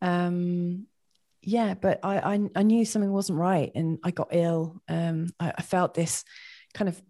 Um, 0.00 0.86
yeah, 1.42 1.74
but 1.74 2.00
I, 2.04 2.18
I 2.34 2.40
I 2.54 2.62
knew 2.62 2.84
something 2.84 3.10
wasn't 3.10 3.38
right, 3.38 3.72
and 3.74 3.98
I 4.04 4.12
got 4.12 4.28
ill. 4.30 4.80
Um, 4.88 5.28
I, 5.40 5.52
I 5.58 5.62
felt 5.62 5.94
this 5.94 6.24
kind 6.72 6.88
of 6.88 7.00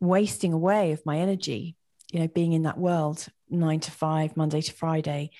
wasting 0.00 0.52
away 0.52 0.92
of 0.92 1.04
my 1.04 1.18
energy. 1.18 1.76
You 2.10 2.20
know, 2.20 2.28
being 2.28 2.52
in 2.52 2.62
that 2.62 2.78
world, 2.78 3.26
nine 3.52 3.80
to 3.80 3.90
five, 3.90 4.36
Monday 4.36 4.60
to 4.62 4.72
Friday, 4.72 5.30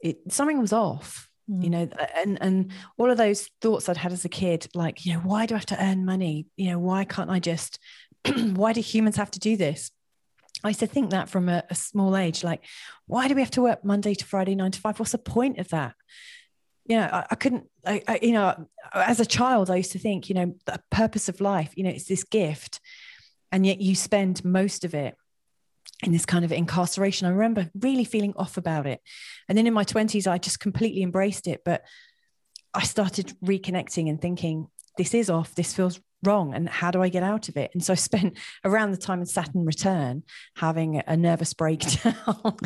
it 0.00 0.18
something 0.32 0.60
was 0.60 0.72
off. 0.72 1.28
You 1.46 1.68
Mm. 1.68 1.70
know, 1.70 1.88
and 2.16 2.38
and 2.40 2.72
all 2.96 3.10
of 3.10 3.18
those 3.18 3.50
thoughts 3.60 3.88
I'd 3.88 3.98
had 3.98 4.12
as 4.12 4.24
a 4.24 4.30
kid, 4.30 4.66
like 4.74 5.04
you 5.04 5.12
know, 5.12 5.20
why 5.20 5.44
do 5.44 5.54
I 5.54 5.58
have 5.58 5.66
to 5.66 5.82
earn 5.84 6.06
money? 6.06 6.46
You 6.56 6.70
know, 6.70 6.78
why 6.78 7.04
can't 7.04 7.30
I 7.30 7.38
just? 7.38 7.78
why 8.54 8.72
do 8.72 8.80
humans 8.80 9.16
have 9.16 9.30
to 9.32 9.38
do 9.38 9.54
this? 9.56 9.90
I 10.62 10.68
used 10.68 10.80
to 10.80 10.86
think 10.86 11.10
that 11.10 11.28
from 11.28 11.50
a, 11.50 11.62
a 11.68 11.74
small 11.74 12.16
age, 12.16 12.42
like, 12.42 12.64
why 13.06 13.28
do 13.28 13.34
we 13.34 13.42
have 13.42 13.50
to 13.52 13.62
work 13.62 13.84
Monday 13.84 14.14
to 14.14 14.24
Friday, 14.24 14.54
nine 14.54 14.70
to 14.70 14.80
five? 14.80 14.98
What's 14.98 15.12
the 15.12 15.18
point 15.18 15.58
of 15.58 15.68
that? 15.68 15.94
you 16.86 16.96
know, 16.96 17.08
I, 17.10 17.26
I 17.30 17.34
couldn't, 17.34 17.64
I, 17.86 18.02
I, 18.06 18.18
you 18.20 18.32
know, 18.32 18.68
as 18.92 19.18
a 19.18 19.24
child, 19.26 19.70
I 19.70 19.76
used 19.76 19.92
to 19.92 19.98
think, 19.98 20.28
you 20.28 20.34
know, 20.34 20.54
the 20.66 20.80
purpose 20.90 21.30
of 21.30 21.40
life, 21.40 21.72
you 21.76 21.82
know, 21.84 21.90
it's 21.90 22.04
this 22.04 22.24
gift. 22.24 22.78
And 23.50 23.64
yet 23.64 23.80
you 23.80 23.94
spend 23.94 24.44
most 24.44 24.84
of 24.84 24.94
it 24.94 25.16
in 26.02 26.12
this 26.12 26.26
kind 26.26 26.44
of 26.44 26.52
incarceration. 26.52 27.26
I 27.26 27.30
remember 27.30 27.70
really 27.80 28.04
feeling 28.04 28.34
off 28.36 28.56
about 28.56 28.86
it. 28.86 29.00
And 29.48 29.56
then 29.56 29.66
in 29.66 29.74
my 29.74 29.84
20s, 29.84 30.26
I 30.26 30.38
just 30.38 30.60
completely 30.60 31.02
embraced 31.02 31.46
it. 31.46 31.62
But 31.64 31.82
I 32.72 32.82
started 32.82 33.34
reconnecting 33.44 34.08
and 34.08 34.20
thinking, 34.20 34.68
this 34.98 35.14
is 35.14 35.30
off. 35.30 35.54
This 35.54 35.72
feels 35.72 36.00
wrong 36.26 36.54
and 36.54 36.68
how 36.68 36.90
do 36.90 37.02
I 37.02 37.08
get 37.08 37.22
out 37.22 37.48
of 37.48 37.56
it? 37.56 37.70
And 37.74 37.82
so 37.82 37.92
I 37.92 37.96
spent 37.96 38.38
around 38.64 38.90
the 38.90 38.96
time 38.96 39.20
of 39.20 39.28
Saturn 39.28 39.64
return 39.64 40.22
having 40.56 41.02
a 41.06 41.16
nervous 41.16 41.54
breakdown. 41.54 42.16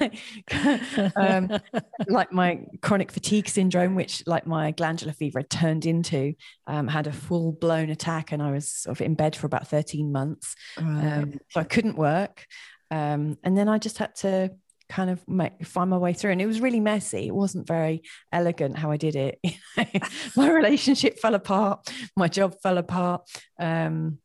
like, 0.00 0.18
um, 1.16 1.60
like 2.08 2.32
my 2.32 2.64
chronic 2.82 3.12
fatigue 3.12 3.48
syndrome, 3.48 3.94
which 3.94 4.22
like 4.26 4.46
my 4.46 4.70
glandular 4.72 5.12
fever 5.12 5.40
had 5.40 5.50
turned 5.50 5.86
into, 5.86 6.34
um, 6.66 6.88
had 6.88 7.06
a 7.06 7.12
full 7.12 7.52
blown 7.52 7.90
attack 7.90 8.32
and 8.32 8.42
I 8.42 8.50
was 8.50 8.68
sort 8.68 8.98
of 8.98 9.04
in 9.04 9.14
bed 9.14 9.36
for 9.36 9.46
about 9.46 9.68
13 9.68 10.12
months. 10.12 10.54
Right. 10.80 11.18
Um, 11.18 11.38
so 11.50 11.60
I 11.60 11.64
couldn't 11.64 11.96
work. 11.96 12.46
Um, 12.90 13.36
and 13.44 13.56
then 13.56 13.68
I 13.68 13.78
just 13.78 13.98
had 13.98 14.14
to 14.16 14.50
kind 14.88 15.10
of 15.10 15.26
make, 15.28 15.66
find 15.66 15.90
my 15.90 15.98
way 15.98 16.12
through. 16.12 16.32
And 16.32 16.40
it 16.42 16.46
was 16.46 16.60
really 16.60 16.80
messy. 16.80 17.26
It 17.26 17.34
wasn't 17.34 17.66
very 17.66 18.02
elegant 18.32 18.78
how 18.78 18.90
I 18.90 18.96
did 18.96 19.16
it. 19.16 19.38
my 20.36 20.50
relationship 20.50 21.18
fell 21.18 21.34
apart. 21.34 21.88
My 22.16 22.28
job 22.28 22.54
fell 22.62 22.78
apart. 22.78 23.28
Um, 23.58 24.18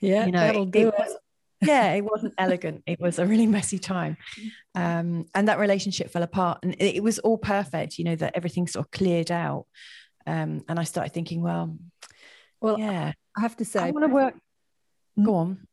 yeah, 0.00 0.26
you 0.26 0.32
know, 0.32 0.40
that'll 0.40 0.66
do 0.66 0.88
it. 0.88 0.94
was- 0.98 1.16
yeah, 1.64 1.92
it 1.92 2.04
wasn't 2.04 2.34
elegant. 2.38 2.82
It 2.86 2.98
was 3.00 3.20
a 3.20 3.26
really 3.26 3.46
messy 3.46 3.78
time. 3.78 4.16
Um, 4.74 5.26
and 5.32 5.46
that 5.46 5.60
relationship 5.60 6.10
fell 6.10 6.24
apart. 6.24 6.58
And 6.64 6.74
it, 6.74 6.96
it 6.96 7.02
was 7.04 7.20
all 7.20 7.38
perfect, 7.38 7.98
you 7.98 8.04
know, 8.04 8.16
that 8.16 8.32
everything 8.34 8.66
sort 8.66 8.84
of 8.86 8.90
cleared 8.90 9.30
out. 9.30 9.66
Um, 10.26 10.64
and 10.68 10.80
I 10.80 10.82
started 10.82 11.12
thinking, 11.14 11.40
well, 11.40 11.78
well, 12.60 12.80
yeah, 12.80 13.12
I 13.36 13.40
have 13.40 13.56
to 13.58 13.64
say, 13.64 13.78
I 13.78 13.90
want 13.92 14.04
to 14.08 14.12
work. 14.12 14.34
Mm. 15.16 15.24
Go 15.24 15.34
on. 15.36 15.66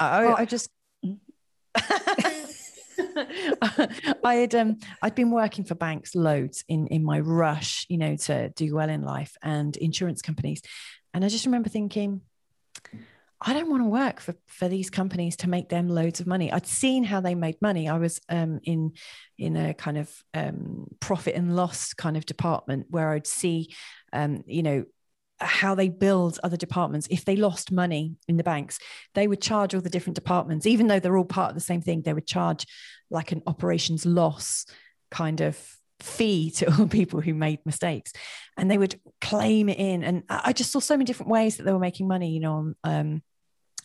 I, 0.00 0.24
Oh. 0.24 0.32
I, 0.32 0.40
I 0.40 0.44
just. 0.44 0.70
I 4.24 4.34
had 4.34 4.54
um 4.54 4.78
I'd 5.02 5.14
been 5.14 5.30
working 5.30 5.64
for 5.64 5.74
banks 5.74 6.14
loads 6.14 6.64
in 6.68 6.86
in 6.88 7.04
my 7.04 7.20
rush, 7.20 7.86
you 7.88 7.98
know, 7.98 8.16
to 8.16 8.50
do 8.50 8.74
well 8.74 8.88
in 8.88 9.02
life 9.02 9.36
and 9.42 9.76
insurance 9.76 10.22
companies, 10.22 10.62
and 11.14 11.24
I 11.24 11.28
just 11.28 11.46
remember 11.46 11.68
thinking, 11.68 12.22
I 13.40 13.52
don't 13.52 13.70
want 13.70 13.82
to 13.82 13.88
work 13.88 14.20
for 14.20 14.34
for 14.46 14.68
these 14.68 14.90
companies 14.90 15.36
to 15.36 15.48
make 15.48 15.68
them 15.68 15.88
loads 15.88 16.20
of 16.20 16.26
money. 16.26 16.52
I'd 16.52 16.66
seen 16.66 17.04
how 17.04 17.20
they 17.20 17.34
made 17.34 17.60
money. 17.62 17.88
I 17.88 17.98
was 17.98 18.20
um 18.28 18.60
in 18.64 18.92
in 19.38 19.56
a 19.56 19.74
kind 19.74 19.98
of 19.98 20.12
um 20.34 20.86
profit 21.00 21.34
and 21.34 21.54
loss 21.54 21.94
kind 21.94 22.16
of 22.16 22.26
department 22.26 22.86
where 22.90 23.10
I'd 23.10 23.26
see 23.26 23.74
um 24.12 24.42
you 24.46 24.62
know 24.62 24.84
how 25.40 25.74
they 25.74 25.88
build 25.88 26.38
other 26.42 26.56
departments. 26.56 27.06
If 27.10 27.24
they 27.24 27.36
lost 27.36 27.70
money 27.70 28.16
in 28.26 28.36
the 28.36 28.44
banks, 28.44 28.78
they 29.14 29.28
would 29.28 29.40
charge 29.40 29.74
all 29.74 29.80
the 29.80 29.90
different 29.90 30.16
departments, 30.16 30.66
even 30.66 30.88
though 30.88 31.00
they're 31.00 31.16
all 31.16 31.24
part 31.24 31.50
of 31.50 31.54
the 31.54 31.60
same 31.60 31.80
thing, 31.80 32.02
they 32.02 32.14
would 32.14 32.26
charge 32.26 32.66
like 33.10 33.32
an 33.32 33.42
operations 33.46 34.04
loss 34.04 34.66
kind 35.10 35.40
of 35.40 35.58
fee 36.00 36.50
to 36.50 36.66
all 36.78 36.86
people 36.86 37.20
who 37.20 37.34
made 37.34 37.60
mistakes. 37.64 38.12
And 38.56 38.70
they 38.70 38.78
would 38.78 39.00
claim 39.20 39.68
it 39.68 39.78
in. 39.78 40.02
And 40.02 40.24
I 40.28 40.52
just 40.52 40.72
saw 40.72 40.80
so 40.80 40.94
many 40.94 41.04
different 41.04 41.30
ways 41.30 41.56
that 41.56 41.64
they 41.64 41.72
were 41.72 41.78
making 41.78 42.08
money, 42.08 42.30
you 42.30 42.40
know, 42.40 42.54
on 42.54 42.76
um, 42.84 43.22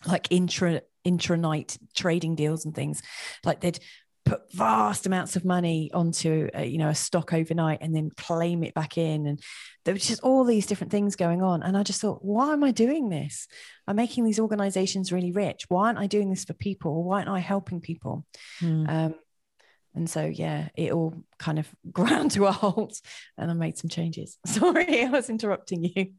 like 0.06 0.28
intra 0.30 0.82
intra-night 1.04 1.76
trading 1.94 2.34
deals 2.34 2.64
and 2.64 2.74
things. 2.74 3.02
Like 3.44 3.60
they'd 3.60 3.78
put 4.24 4.50
vast 4.52 5.04
amounts 5.06 5.36
of 5.36 5.44
money 5.44 5.90
onto 5.92 6.48
a, 6.54 6.64
you 6.64 6.78
know 6.78 6.88
a 6.88 6.94
stock 6.94 7.32
overnight 7.32 7.78
and 7.82 7.94
then 7.94 8.10
claim 8.16 8.64
it 8.64 8.74
back 8.74 8.96
in. 8.96 9.26
And 9.26 9.40
there 9.84 9.94
was 9.94 10.06
just 10.06 10.22
all 10.22 10.44
these 10.44 10.66
different 10.66 10.90
things 10.90 11.16
going 11.16 11.42
on. 11.42 11.62
And 11.62 11.76
i 11.76 11.82
just 11.82 12.00
thought 12.00 12.24
why 12.24 12.52
am 12.52 12.64
i 12.64 12.70
doing 12.70 13.08
this? 13.08 13.46
I'm 13.86 13.96
making 13.96 14.24
these 14.24 14.40
organizations 14.40 15.12
really 15.12 15.32
rich. 15.32 15.64
Why 15.68 15.86
aren't 15.86 15.98
i 15.98 16.06
doing 16.06 16.30
this 16.30 16.44
for 16.44 16.54
people? 16.54 17.04
Why 17.04 17.18
aren't 17.18 17.28
i 17.28 17.38
helping 17.38 17.80
people? 17.80 18.24
Hmm. 18.60 18.88
um, 18.88 19.14
and 19.96 20.10
so 20.10 20.24
yeah 20.24 20.70
it 20.76 20.90
all 20.90 21.14
kind 21.38 21.58
of 21.58 21.68
ground 21.92 22.32
to 22.32 22.46
a 22.46 22.52
halt 22.52 23.00
and 23.38 23.50
i 23.50 23.54
made 23.54 23.76
some 23.78 23.90
changes. 23.90 24.38
Sorry 24.46 25.04
i 25.04 25.10
was 25.10 25.28
interrupting 25.28 25.84
you. 25.84 26.12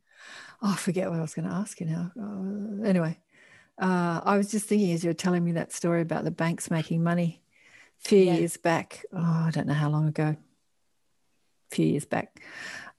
Oh, 0.61 0.71
I 0.71 0.75
forget 0.75 1.09
what 1.09 1.19
I 1.19 1.21
was 1.21 1.35
going 1.35 1.47
to 1.47 1.53
ask 1.53 1.79
you 1.79 1.85
now. 1.85 2.11
Uh, 2.19 2.87
anyway, 2.87 3.19
uh, 3.79 4.21
I 4.23 4.37
was 4.37 4.49
just 4.49 4.67
thinking 4.67 4.93
as 4.93 5.03
you 5.03 5.09
were 5.09 5.13
telling 5.13 5.43
me 5.43 5.51
that 5.51 5.73
story 5.73 6.01
about 6.01 6.23
the 6.23 6.31
banks 6.31 6.71
making 6.71 7.03
money 7.03 7.43
few 8.05 8.19
Yeah. 8.19 8.35
years 8.35 8.57
back. 8.57 9.05
Oh, 9.11 9.19
I 9.19 9.49
don't 9.51 9.67
know 9.67 9.73
how 9.73 9.89
long 9.89 10.07
ago. 10.07 10.35
A 11.71 11.75
few 11.75 11.87
years 11.87 12.05
back, 12.05 12.41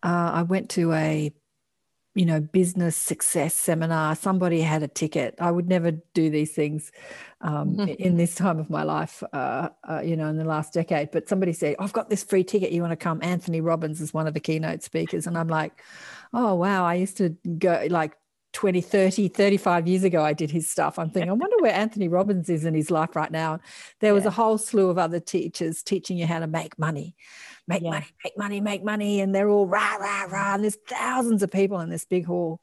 uh, 0.02 0.30
I 0.34 0.42
went 0.42 0.70
to 0.70 0.92
a 0.92 1.32
you 2.14 2.24
know 2.24 2.40
business 2.40 2.96
success 2.96 3.54
seminar. 3.54 4.16
Somebody 4.16 4.60
had 4.62 4.82
a 4.82 4.88
ticket. 4.88 5.36
I 5.38 5.50
would 5.50 5.68
never 5.68 5.92
do 5.92 6.30
these 6.30 6.52
things 6.52 6.90
um, 7.42 7.78
in 7.78 8.16
this 8.16 8.34
time 8.34 8.58
of 8.58 8.68
my 8.70 8.82
life, 8.82 9.22
uh, 9.32 9.68
uh, 9.88 10.00
you 10.02 10.16
know, 10.16 10.26
in 10.28 10.36
the 10.36 10.44
last 10.44 10.72
decade. 10.72 11.10
But 11.12 11.28
somebody 11.28 11.52
said, 11.52 11.76
"I've 11.78 11.92
got 11.92 12.10
this 12.10 12.24
free 12.24 12.42
ticket. 12.42 12.72
You 12.72 12.82
want 12.82 12.92
to 12.92 12.96
come?" 12.96 13.20
Anthony 13.22 13.60
Robbins 13.60 14.00
is 14.00 14.12
one 14.12 14.26
of 14.26 14.34
the 14.34 14.40
keynote 14.40 14.82
speakers, 14.82 15.26
and 15.26 15.38
I'm 15.38 15.48
like, 15.48 15.80
"Oh 16.32 16.54
wow!" 16.54 16.84
I 16.84 16.94
used 16.94 17.18
to 17.18 17.30
go 17.58 17.86
like 17.90 18.16
20, 18.56 18.80
30, 18.80 19.28
35 19.28 19.86
years 19.86 20.02
ago, 20.02 20.24
I 20.24 20.32
did 20.32 20.50
his 20.50 20.66
stuff. 20.66 20.98
I'm 20.98 21.10
thinking, 21.10 21.28
I 21.28 21.34
wonder 21.34 21.56
where 21.60 21.74
Anthony 21.84 22.08
Robbins 22.08 22.48
is 22.48 22.64
in 22.64 22.72
his 22.72 22.90
life 22.90 23.14
right 23.14 23.30
now. 23.30 23.60
There 24.00 24.14
was 24.14 24.24
Yeah. 24.24 24.28
a 24.28 24.30
whole 24.30 24.56
slew 24.56 24.88
of 24.88 24.96
other 24.96 25.20
teachers 25.20 25.82
teaching 25.82 26.16
you 26.16 26.26
how 26.26 26.38
to 26.38 26.46
make 26.46 26.78
money, 26.78 27.16
make 27.68 27.82
Yeah. 27.82 27.90
money, 27.90 28.06
make 28.24 28.38
money, 28.38 28.60
make 28.62 28.82
money. 28.82 29.20
And 29.20 29.34
they're 29.34 29.50
all 29.50 29.66
rah, 29.66 29.96
rah, 29.96 30.22
rah. 30.30 30.54
And 30.54 30.64
there's 30.64 30.78
thousands 30.88 31.42
of 31.42 31.50
people 31.50 31.80
in 31.80 31.90
this 31.90 32.06
big 32.06 32.24
hall. 32.24 32.60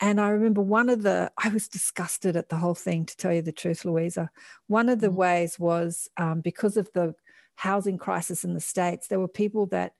And 0.00 0.18
I 0.18 0.30
remember 0.30 0.62
one 0.62 0.88
of 0.88 1.02
the, 1.02 1.30
I 1.36 1.50
was 1.50 1.68
disgusted 1.68 2.34
at 2.34 2.48
the 2.48 2.56
whole 2.56 2.74
thing, 2.74 3.04
to 3.04 3.14
tell 3.14 3.34
you 3.34 3.42
the 3.42 3.52
truth, 3.52 3.84
Louisa. 3.84 4.30
One 4.66 4.88
of 4.88 5.00
the 5.02 5.08
Mhm. 5.10 5.14
ways 5.14 5.58
was 5.58 6.08
um, 6.16 6.40
because 6.40 6.78
of 6.78 6.88
the 6.94 7.14
housing 7.56 7.98
crisis 7.98 8.44
in 8.44 8.54
the 8.54 8.60
States, 8.60 9.08
there 9.08 9.20
were 9.20 9.28
people 9.28 9.66
that 9.66 9.92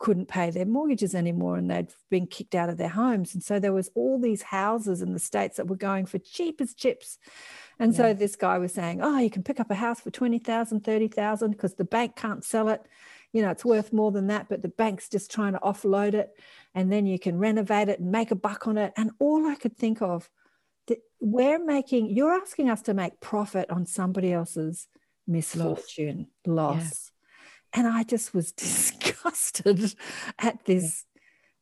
couldn't 0.00 0.28
pay 0.28 0.50
their 0.50 0.64
mortgages 0.64 1.14
anymore 1.14 1.56
and 1.56 1.70
they'd 1.70 1.92
been 2.10 2.26
kicked 2.26 2.54
out 2.54 2.70
of 2.70 2.78
their 2.78 2.88
homes. 2.88 3.34
And 3.34 3.44
so 3.44 3.60
there 3.60 3.72
was 3.72 3.90
all 3.94 4.18
these 4.18 4.40
houses 4.40 5.02
in 5.02 5.12
the 5.12 5.18
States 5.18 5.58
that 5.58 5.68
were 5.68 5.76
going 5.76 6.06
for 6.06 6.18
cheap 6.18 6.60
as 6.62 6.74
chips. 6.74 7.18
And 7.78 7.94
so 7.94 8.14
this 8.14 8.34
guy 8.34 8.58
was 8.58 8.72
saying, 8.72 9.00
oh, 9.02 9.18
you 9.18 9.30
can 9.30 9.42
pick 9.42 9.60
up 9.60 9.70
a 9.70 9.74
house 9.74 10.00
for 10.00 10.10
20,000, 10.10 10.80
30,000 10.80 11.50
because 11.50 11.74
the 11.74 11.84
bank 11.84 12.16
can't 12.16 12.42
sell 12.42 12.70
it. 12.70 12.84
You 13.32 13.42
know, 13.42 13.50
it's 13.50 13.64
worth 13.64 13.92
more 13.92 14.10
than 14.10 14.26
that, 14.28 14.48
but 14.48 14.62
the 14.62 14.68
bank's 14.68 15.08
just 15.08 15.30
trying 15.30 15.52
to 15.52 15.60
offload 15.60 16.14
it. 16.14 16.30
And 16.74 16.90
then 16.90 17.06
you 17.06 17.18
can 17.18 17.38
renovate 17.38 17.90
it 17.90 18.00
and 18.00 18.10
make 18.10 18.30
a 18.30 18.34
buck 18.34 18.66
on 18.66 18.78
it. 18.78 18.94
And 18.96 19.10
all 19.18 19.46
I 19.46 19.54
could 19.54 19.76
think 19.76 20.00
of, 20.00 20.30
that 20.88 20.98
we're 21.20 21.62
making, 21.62 22.08
you're 22.08 22.32
asking 22.32 22.70
us 22.70 22.80
to 22.82 22.94
make 22.94 23.20
profit 23.20 23.70
on 23.70 23.84
somebody 23.84 24.32
else's 24.32 24.88
misfortune, 25.26 26.28
loss. 26.46 27.09
And 27.72 27.86
I 27.86 28.02
just 28.02 28.34
was 28.34 28.52
disgusted 28.66 29.94
at 30.38 30.64
this, 30.64 31.04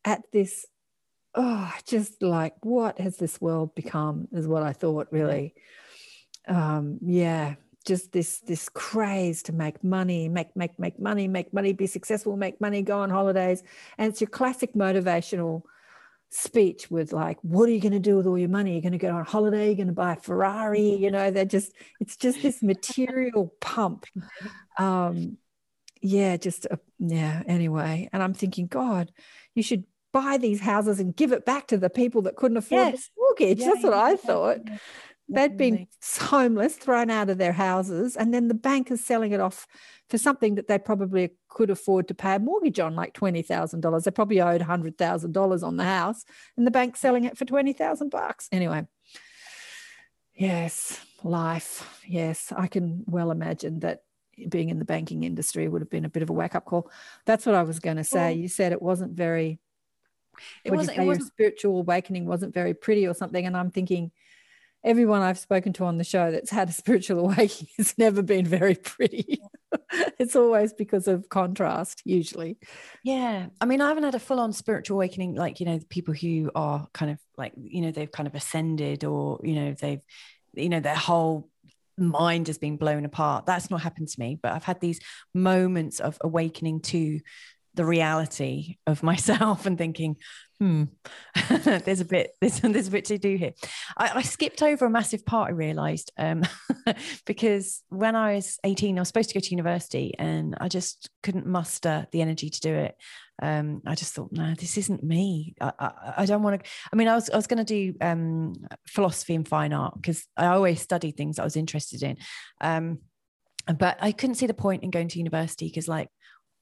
at 0.04 0.22
this, 0.32 0.66
oh, 1.34 1.72
just 1.86 2.22
like, 2.22 2.54
what 2.64 3.00
has 3.00 3.16
this 3.16 3.40
world 3.40 3.74
become, 3.74 4.28
is 4.32 4.46
what 4.46 4.62
I 4.62 4.72
thought 4.72 5.08
really. 5.10 5.54
Um, 6.46 6.98
yeah, 7.02 7.56
just 7.86 8.12
this 8.12 8.40
this 8.40 8.68
craze 8.68 9.42
to 9.44 9.52
make 9.52 9.82
money, 9.84 10.28
make, 10.28 10.54
make, 10.56 10.78
make 10.78 10.98
money, 10.98 11.28
make 11.28 11.52
money, 11.52 11.72
be 11.72 11.86
successful, 11.86 12.36
make 12.36 12.60
money, 12.60 12.82
go 12.82 13.00
on 13.00 13.10
holidays. 13.10 13.62
And 13.96 14.10
it's 14.10 14.20
your 14.20 14.28
classic 14.28 14.74
motivational 14.74 15.62
speech 16.30 16.90
with 16.90 17.12
like, 17.12 17.38
what 17.42 17.68
are 17.68 17.72
you 17.72 17.80
going 17.80 17.92
to 17.92 17.98
do 17.98 18.16
with 18.16 18.26
all 18.26 18.38
your 18.38 18.48
money? 18.48 18.72
You're 18.72 18.82
going 18.82 18.92
to 18.92 18.98
go 18.98 19.14
on 19.14 19.24
holiday, 19.24 19.66
you're 19.66 19.76
going 19.76 19.88
to 19.88 19.94
buy 19.94 20.12
a 20.12 20.16
Ferrari, 20.16 20.94
you 20.94 21.10
know, 21.10 21.30
they're 21.30 21.44
just, 21.44 21.72
it's 22.00 22.16
just 22.16 22.42
this 22.42 22.62
material 22.72 23.54
pump. 23.60 24.04
Um, 24.78 25.38
yeah, 26.00 26.36
just, 26.36 26.66
uh, 26.70 26.76
yeah, 26.98 27.42
anyway. 27.46 28.08
And 28.12 28.22
I'm 28.22 28.34
thinking, 28.34 28.66
God, 28.66 29.12
you 29.54 29.62
should 29.62 29.84
buy 30.12 30.38
these 30.38 30.60
houses 30.60 31.00
and 31.00 31.14
give 31.14 31.32
it 31.32 31.44
back 31.44 31.66
to 31.68 31.76
the 31.78 31.90
people 31.90 32.22
that 32.22 32.36
couldn't 32.36 32.56
afford 32.56 32.94
Yes. 32.94 33.10
the 33.14 33.20
mortgage. 33.20 33.64
That's 33.64 33.82
what 33.84 33.94
I 33.94 34.16
thought. 34.16 34.58
They'd 35.30 35.58
been 35.58 35.86
homeless, 36.18 36.76
thrown 36.76 37.10
out 37.10 37.28
of 37.28 37.36
their 37.36 37.52
houses, 37.52 38.16
and 38.16 38.32
then 38.32 38.48
the 38.48 38.54
bank 38.54 38.90
is 38.90 39.04
selling 39.04 39.32
it 39.32 39.40
off 39.40 39.66
for 40.08 40.16
something 40.16 40.54
that 40.54 40.68
they 40.68 40.78
probably 40.78 41.32
could 41.50 41.68
afford 41.68 42.08
to 42.08 42.14
pay 42.14 42.36
a 42.36 42.38
mortgage 42.38 42.80
on, 42.80 42.96
like 42.96 43.12
twenty 43.12 43.42
thousand 43.42 43.80
dollars. 43.80 44.04
They 44.04 44.10
probably 44.10 44.40
owed 44.40 44.62
hundred 44.62 44.96
thousand 44.96 45.32
dollars 45.32 45.62
on 45.62 45.76
the 45.76 45.84
house, 45.84 46.24
and 46.56 46.66
the 46.66 46.70
bank's 46.70 47.00
selling 47.00 47.24
it 47.24 47.36
for 47.36 47.44
twenty 47.44 47.74
thousand 47.74 48.08
bucks. 48.08 48.48
Anyway, 48.50 48.86
yes, 50.34 50.98
life. 51.22 52.02
Yes, 52.06 52.50
I 52.56 52.66
can 52.66 53.04
well 53.06 53.30
imagine 53.30 53.80
that 53.80 54.04
being 54.48 54.68
in 54.68 54.78
the 54.78 54.84
banking 54.84 55.24
industry 55.24 55.68
would 55.68 55.82
have 55.82 55.90
been 55.90 56.04
a 56.04 56.08
bit 56.10 56.22
of 56.22 56.30
a 56.30 56.32
wake 56.32 56.54
up 56.54 56.64
call. 56.64 56.90
That's 57.26 57.46
what 57.46 57.54
I 57.54 57.62
was 57.62 57.78
going 57.80 57.96
to 57.96 58.04
say. 58.04 58.34
You 58.34 58.48
said 58.48 58.72
it 58.72 58.82
wasn't 58.82 59.12
very. 59.12 59.58
It 60.64 60.70
what 60.70 60.72
did 60.72 60.72
you 60.72 60.76
wasn't- 60.76 60.96
it 60.96 61.00
your 61.00 61.06
wasn't- 61.06 61.26
spiritual 61.26 61.78
awakening 61.80 62.26
wasn't 62.26 62.54
very 62.54 62.74
pretty 62.74 63.06
or 63.06 63.14
something, 63.14 63.44
and 63.46 63.56
I'm 63.56 63.70
thinking 63.70 64.12
everyone 64.84 65.20
I've 65.22 65.38
spoken 65.40 65.72
to 65.74 65.84
on 65.84 65.98
the 65.98 66.04
show 66.04 66.30
that's 66.30 66.50
had 66.50 66.68
a 66.68 66.72
spiritual 66.72 67.18
awakening 67.24 67.68
has 67.78 67.98
never 67.98 68.22
been 68.22 68.46
very 68.46 68.76
pretty. 68.76 69.40
it's 70.18 70.36
always 70.36 70.72
because 70.72 71.08
of 71.08 71.28
contrast, 71.28 72.00
usually. 72.04 72.58
Yeah. 73.02 73.46
I 73.60 73.64
mean, 73.66 73.80
I 73.80 73.88
haven't 73.88 74.04
had 74.04 74.14
a 74.14 74.20
full 74.20 74.38
on 74.38 74.52
spiritual 74.52 74.96
awakening, 74.98 75.34
like, 75.34 75.58
you 75.58 75.66
know, 75.66 75.78
the 75.78 75.86
people 75.86 76.14
who 76.14 76.52
are 76.54 76.86
kind 76.94 77.10
of 77.10 77.18
like, 77.36 77.52
you 77.56 77.80
know, 77.80 77.90
they've 77.90 78.10
kind 78.10 78.28
of 78.28 78.36
ascended 78.36 79.02
or, 79.02 79.40
you 79.42 79.54
know, 79.56 79.74
they've, 79.80 80.00
you 80.54 80.68
know, 80.68 80.80
their 80.80 80.94
whole 80.94 81.50
mind 81.98 82.46
has 82.46 82.58
been 82.58 82.76
blown 82.76 83.04
apart. 83.04 83.46
That's 83.46 83.70
not 83.70 83.82
happened 83.82 84.08
to 84.08 84.20
me, 84.20 84.38
but 84.40 84.52
I've 84.52 84.64
had 84.64 84.80
these 84.80 85.00
moments 85.34 86.00
of 86.00 86.18
awakening 86.22 86.80
to 86.82 87.20
the 87.74 87.84
reality 87.84 88.76
of 88.86 89.02
myself 89.02 89.66
and 89.66 89.78
thinking, 89.78 90.16
hmm, 90.58 90.84
there's 91.48 92.00
a 92.00 92.04
bit 92.04 92.32
there's, 92.40 92.60
there's 92.62 92.88
a 92.88 92.90
bit 92.90 93.06
to 93.06 93.18
do 93.18 93.36
here. 93.36 93.52
I, 93.96 94.12
I 94.16 94.22
skipped 94.22 94.62
over 94.62 94.86
a 94.86 94.90
massive 94.90 95.24
part. 95.24 95.48
I 95.48 95.52
realised 95.52 96.12
um, 96.18 96.44
because 97.26 97.82
when 97.88 98.16
I 98.16 98.34
was 98.34 98.58
18, 98.64 98.98
I 98.98 99.00
was 99.00 99.08
supposed 99.08 99.30
to 99.30 99.34
go 99.34 99.40
to 99.40 99.50
university, 99.50 100.14
and 100.18 100.56
I 100.60 100.68
just 100.68 101.10
couldn't 101.22 101.46
muster 101.46 102.06
the 102.12 102.20
energy 102.20 102.50
to 102.50 102.60
do 102.60 102.74
it. 102.74 102.96
Um, 103.40 103.82
I 103.86 103.94
just 103.94 104.14
thought, 104.14 104.32
no, 104.32 104.54
this 104.54 104.76
isn't 104.78 105.02
me. 105.02 105.54
I, 105.60 105.72
I, 105.78 105.92
I 106.18 106.26
don't 106.26 106.42
want 106.42 106.62
to. 106.62 106.70
I 106.92 106.96
mean, 106.96 107.08
I 107.08 107.14
was 107.14 107.30
I 107.30 107.36
was 107.36 107.46
going 107.46 107.64
to 107.64 107.92
do 107.92 107.94
um, 108.00 108.54
philosophy 108.86 109.34
and 109.34 109.46
fine 109.46 109.72
art 109.72 109.94
because 109.94 110.26
I 110.36 110.46
always 110.46 110.80
studied 110.80 111.16
things 111.16 111.38
I 111.38 111.44
was 111.44 111.56
interested 111.56 112.02
in. 112.02 112.16
Um, 112.60 112.98
but 113.78 113.98
I 114.00 114.12
couldn't 114.12 114.36
see 114.36 114.46
the 114.46 114.54
point 114.54 114.82
in 114.82 114.90
going 114.90 115.08
to 115.08 115.18
university 115.18 115.66
because, 115.66 115.88
like, 115.88 116.08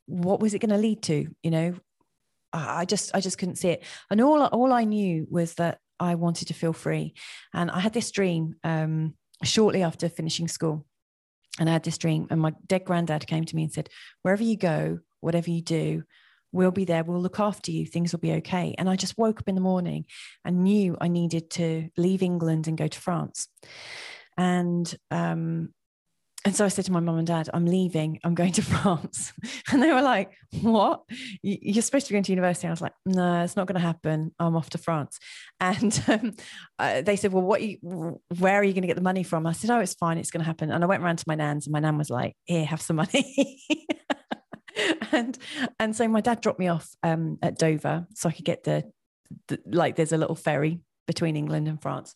what 0.06 0.40
was 0.40 0.54
it 0.54 0.58
going 0.58 0.70
to 0.70 0.76
lead 0.76 1.02
to? 1.04 1.28
You 1.42 1.50
know, 1.50 1.74
I 2.52 2.84
just 2.84 3.14
I 3.14 3.20
just 3.20 3.38
couldn't 3.38 3.56
see 3.56 3.68
it. 3.68 3.84
And 4.10 4.20
all 4.20 4.44
all 4.44 4.72
I 4.72 4.84
knew 4.84 5.26
was 5.30 5.54
that 5.54 5.78
I 5.98 6.14
wanted 6.14 6.48
to 6.48 6.54
feel 6.54 6.72
free. 6.72 7.14
And 7.54 7.70
I 7.70 7.80
had 7.80 7.92
this 7.92 8.10
dream 8.10 8.56
um, 8.64 9.14
shortly 9.42 9.82
after 9.82 10.08
finishing 10.08 10.48
school. 10.48 10.84
And 11.58 11.70
I 11.70 11.72
had 11.72 11.84
this 11.84 11.96
dream, 11.96 12.26
and 12.30 12.38
my 12.38 12.52
dead 12.66 12.84
granddad 12.84 13.26
came 13.26 13.44
to 13.44 13.56
me 13.56 13.62
and 13.62 13.72
said, 13.72 13.88
Wherever 14.20 14.42
you 14.42 14.58
go, 14.58 14.98
whatever 15.20 15.50
you 15.50 15.62
do, 15.62 16.02
we'll 16.57 16.70
be 16.70 16.84
there. 16.84 17.04
We'll 17.04 17.20
look 17.20 17.40
after 17.40 17.70
you. 17.70 17.86
Things 17.86 18.12
will 18.12 18.20
be 18.20 18.32
okay. 18.34 18.74
And 18.78 18.88
I 18.88 18.96
just 18.96 19.18
woke 19.18 19.40
up 19.40 19.48
in 19.48 19.54
the 19.54 19.61
morning 19.61 20.07
and 20.44 20.64
knew 20.64 20.96
I 21.00 21.09
needed 21.09 21.50
to 21.52 21.88
leave 21.96 22.22
England 22.22 22.66
and 22.66 22.76
go 22.76 22.88
to 22.88 23.00
France. 23.00 23.48
And 24.36 24.92
um, 25.11 25.70
and 26.46 26.54
so 26.54 26.64
I 26.64 26.68
said 26.68 26.84
to 26.84 26.92
my 26.92 27.00
mum 27.00 27.18
and 27.18 27.26
dad, 27.26 27.50
I'm 27.52 27.66
leaving, 27.66 28.20
I'm 28.22 28.36
going 28.36 28.52
to 28.52 28.62
France. 28.74 29.32
And 29.72 29.82
they 29.82 29.92
were 29.92 30.00
like, 30.00 30.30
What? 30.62 31.02
You're 31.42 31.82
supposed 31.82 32.07
to 32.07 32.12
be 32.12 32.14
going 32.14 32.22
to 32.22 32.32
university. 32.32 32.68
And 32.68 32.70
I 32.70 32.74
was 32.74 32.80
like, 32.80 32.92
No, 33.04 33.42
it's 33.42 33.57
not 33.57 33.66
going 33.66 33.74
to 33.74 33.80
happen. 33.80 34.32
I'm 34.38 34.54
off 34.57 34.70
to 34.70 34.78
France. 34.78 35.18
And 35.61 36.04
um, 36.07 36.34
uh, 36.78 37.00
they 37.00 37.16
said, 37.16 37.32
Well, 37.32 37.42
what 37.42 37.62
you, 37.62 37.78
where 38.38 38.61
are 38.61 38.62
you 38.62 38.74
going 38.74 38.82
to 38.82 38.86
get 38.86 38.94
the 38.94 39.02
money 39.02 39.24
from? 39.24 39.44
I 39.44 39.52
said, 39.52 39.70
Oh, 39.70 39.80
it's 39.80 39.94
fine. 39.94 40.18
It's 40.18 40.30
going 40.30 40.42
to 40.42 40.46
happen. 40.46 40.70
And 40.70 40.84
I 40.84 40.86
went 40.86 41.02
around 41.02 41.16
to 41.18 41.24
my 41.26 41.34
nan's, 41.34 41.66
and 41.66 41.72
my 41.72 41.80
nan 41.80 41.98
was 41.98 42.11
like, 42.11 42.36
Here, 42.44 42.64
have 42.64 42.80
some 42.80 42.96
money. 42.96 43.61
and 45.12 45.38
and 45.78 45.96
so 45.96 46.06
my 46.08 46.20
dad 46.20 46.40
dropped 46.40 46.58
me 46.58 46.68
off 46.68 46.90
um, 47.02 47.38
at 47.42 47.58
Dover 47.58 48.06
so 48.14 48.28
I 48.28 48.32
could 48.32 48.44
get 48.44 48.64
the, 48.64 48.84
the 49.48 49.60
like 49.66 49.96
there's 49.96 50.12
a 50.12 50.18
little 50.18 50.36
ferry 50.36 50.80
between 51.06 51.36
England 51.36 51.68
and 51.68 51.80
France 51.80 52.14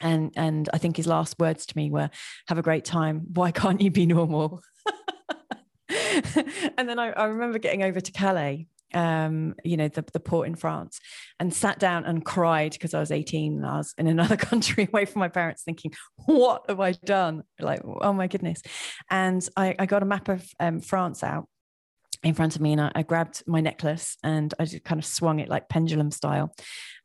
and 0.00 0.32
and 0.36 0.68
I 0.72 0.78
think 0.78 0.96
his 0.96 1.06
last 1.06 1.38
words 1.38 1.66
to 1.66 1.76
me 1.76 1.90
were, 1.90 2.10
"Have 2.46 2.58
a 2.58 2.62
great 2.62 2.84
time. 2.84 3.22
Why 3.34 3.50
can't 3.50 3.80
you 3.80 3.90
be 3.90 4.06
normal?" 4.06 4.62
and 6.76 6.88
then 6.88 6.98
I, 6.98 7.10
I, 7.10 7.24
remember 7.24 7.58
getting 7.58 7.82
over 7.82 8.00
to 8.00 8.12
Calais, 8.12 8.66
um, 8.94 9.54
you 9.64 9.76
know, 9.76 9.88
the, 9.88 10.04
the 10.12 10.20
port 10.20 10.46
in 10.46 10.54
France, 10.54 11.00
and 11.40 11.52
sat 11.52 11.78
down 11.78 12.04
and 12.04 12.24
cried 12.24 12.72
because 12.72 12.94
I 12.94 13.00
was 13.00 13.10
18 13.10 13.56
and 13.56 13.66
I 13.66 13.78
was 13.78 13.94
in 13.98 14.06
another 14.06 14.36
country 14.50 14.88
away 14.90 15.04
from 15.04 15.20
my 15.20 15.28
parents, 15.28 15.62
thinking, 15.62 15.92
"What 16.26 16.64
have 16.68 16.80
I 16.80 16.92
done?" 16.92 17.42
Like, 17.60 17.80
oh 17.84 18.12
my 18.12 18.26
goodness! 18.26 18.62
And 19.10 19.46
I, 19.56 19.74
I 19.78 19.86
got 19.86 20.02
a 20.02 20.06
map 20.06 20.28
of 20.28 20.46
um, 20.60 20.80
France 20.80 21.22
out 21.22 21.48
in 22.22 22.34
front 22.34 22.56
of 22.56 22.62
me 22.62 22.72
and 22.72 22.80
I, 22.80 22.92
I, 22.94 23.02
grabbed 23.02 23.42
my 23.46 23.60
necklace 23.60 24.16
and 24.24 24.52
I 24.58 24.64
just 24.64 24.84
kind 24.84 24.98
of 24.98 25.04
swung 25.04 25.38
it 25.38 25.48
like 25.48 25.68
pendulum 25.68 26.10
style 26.10 26.52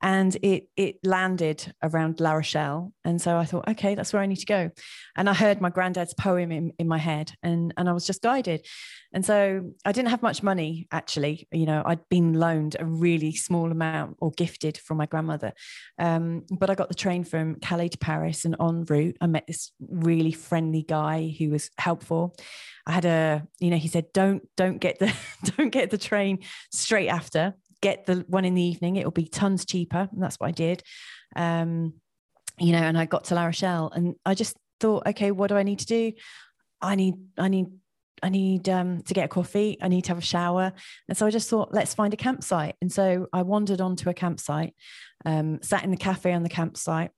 and 0.04 0.36
it 0.44 0.68
it 0.76 0.98
landed 1.04 1.74
around 1.82 2.20
La 2.20 2.34
Rochelle. 2.34 2.92
And 3.06 3.22
so 3.22 3.38
I 3.38 3.46
thought 3.46 3.68
okay 3.70 3.96
that's 3.96 4.12
where 4.12 4.22
I 4.22 4.26
need 4.26 4.40
to 4.40 4.46
go. 4.46 4.70
And 5.16 5.30
I 5.30 5.34
heard 5.34 5.62
my 5.62 5.70
granddad's 5.70 6.14
poem 6.14 6.52
in, 6.52 6.74
in 6.78 6.88
my 6.88 6.98
head 6.98 7.32
and 7.42 7.74
and 7.78 7.90
I 7.90 7.94
was 7.94 8.06
just 8.06 8.22
guided. 8.22 8.68
And 9.14 9.26
so 9.26 9.72
I 9.86 9.92
didn't 9.94 10.10
have 10.10 10.22
much 10.22 10.44
money 10.44 10.88
actually. 10.92 11.48
You 11.52 11.66
know 11.66 11.82
I'd 11.86 12.08
been 12.10 12.34
loaned 12.34 12.76
a 12.78 12.86
really 12.86 13.34
small 13.34 13.72
amount 13.72 14.18
or 14.20 14.32
gifted 14.32 14.78
from 14.78 14.98
my 14.98 15.06
grandmother. 15.06 15.54
Um, 15.98 16.46
but 16.52 16.70
I 16.70 16.76
got 16.76 16.90
the 16.90 16.96
train 16.96 17.24
from 17.24 17.56
Calais 17.62 17.90
to 17.90 17.98
Paris 17.98 18.44
and 18.44 18.58
en 18.60 18.84
route. 18.84 19.18
I 19.22 19.28
met 19.28 19.48
this 19.48 19.72
really 19.80 20.34
friendly 20.34 20.84
guy 20.84 21.34
who 21.40 21.50
was 21.50 21.70
helpful. 21.78 22.36
I 22.86 22.92
had 22.92 23.06
a, 23.06 23.48
you 23.60 23.70
know, 23.70 23.78
he 23.78 23.88
said, 23.88 24.08
don't, 24.14 24.44
don't 24.58 24.78
get 24.78 25.00
the, 25.00 25.14
don't 25.58 25.70
get 25.70 25.90
the 25.90 25.98
train 25.98 26.40
straight 26.72 27.08
after, 27.08 27.54
get 27.84 28.06
the 28.06 28.26
one 28.28 28.46
in 28.46 28.56
the 28.56 28.64
evening. 28.64 28.96
It'll 28.96 29.12
be 29.12 29.28
tons 29.28 29.66
cheaper. 29.66 30.10
And 30.12 30.24
that's 30.24 30.38
what 30.40 30.48
I 30.48 30.52
did. 30.52 30.82
Um, 31.36 31.94
you 32.58 32.72
know, 32.72 32.80
and 32.80 32.98
I 32.98 33.06
got 33.06 33.26
to 33.26 33.36
La 33.36 33.46
Rochelle 33.46 33.92
and 33.94 34.16
I 34.26 34.34
just 34.34 34.56
thought, 34.80 35.06
okay, 35.08 35.32
what 35.32 35.50
do 35.50 35.58
I 35.58 35.64
need 35.64 35.80
to 35.80 35.86
do? 35.86 36.14
I 36.82 36.96
need, 36.96 37.16
I 37.38 37.50
need, 37.50 37.68
I 38.22 38.30
need 38.30 38.70
um, 38.70 39.02
to 39.02 39.14
get 39.14 39.26
a 39.26 39.28
coffee. 39.28 39.78
I 39.82 39.90
need 39.90 40.04
to 40.04 40.10
have 40.10 40.18
a 40.18 40.22
shower. 40.22 40.72
And 41.10 41.18
so 41.18 41.26
I 41.26 41.30
just 41.30 41.50
thought, 41.50 41.74
let's 41.74 41.94
find 41.94 42.14
a 42.14 42.18
campsite. 42.18 42.76
And 42.82 42.92
so 42.92 43.28
I 43.34 43.42
wandered 43.42 43.82
onto 43.82 44.10
a 44.10 44.14
campsite, 44.14 44.74
um, 45.26 45.60
sat 45.62 45.84
in 45.84 45.92
the 45.92 45.98
cafe 45.98 46.32
on 46.32 46.44
the 46.44 46.50
campsite, 46.50 47.12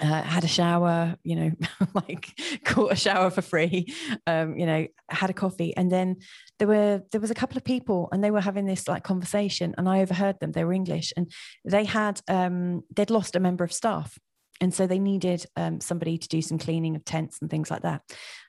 uh, 0.00 0.22
had 0.22 0.44
a 0.44 0.48
shower, 0.48 1.16
you 1.22 1.36
know, 1.36 1.50
like 1.94 2.40
caught 2.64 2.92
a 2.92 2.96
shower 2.96 3.30
for 3.30 3.42
free, 3.42 3.94
um, 4.26 4.56
you 4.56 4.66
know, 4.66 4.86
had 5.08 5.30
a 5.30 5.34
coffee. 5.34 5.76
And 5.76 5.90
then 5.90 6.16
there 6.58 6.68
were, 6.68 7.02
there 7.12 7.20
was 7.20 7.30
a 7.30 7.34
couple 7.34 7.56
of 7.56 7.64
people 7.64 8.08
and 8.12 8.22
they 8.22 8.30
were 8.30 8.40
having 8.40 8.66
this 8.66 8.88
like 8.88 9.04
conversation 9.04 9.74
and 9.76 9.88
I 9.88 10.00
overheard 10.00 10.40
them, 10.40 10.52
they 10.52 10.64
were 10.64 10.72
English 10.72 11.12
and 11.16 11.30
they 11.64 11.84
had, 11.84 12.20
um, 12.28 12.82
they'd 12.94 13.10
lost 13.10 13.36
a 13.36 13.40
member 13.40 13.64
of 13.64 13.72
staff. 13.72 14.18
And 14.62 14.74
so 14.74 14.86
they 14.86 14.98
needed 14.98 15.46
um, 15.56 15.80
somebody 15.80 16.18
to 16.18 16.28
do 16.28 16.42
some 16.42 16.58
cleaning 16.58 16.94
of 16.94 17.04
tents 17.04 17.38
and 17.40 17.48
things 17.48 17.70
like 17.70 17.80
that. 17.82 18.02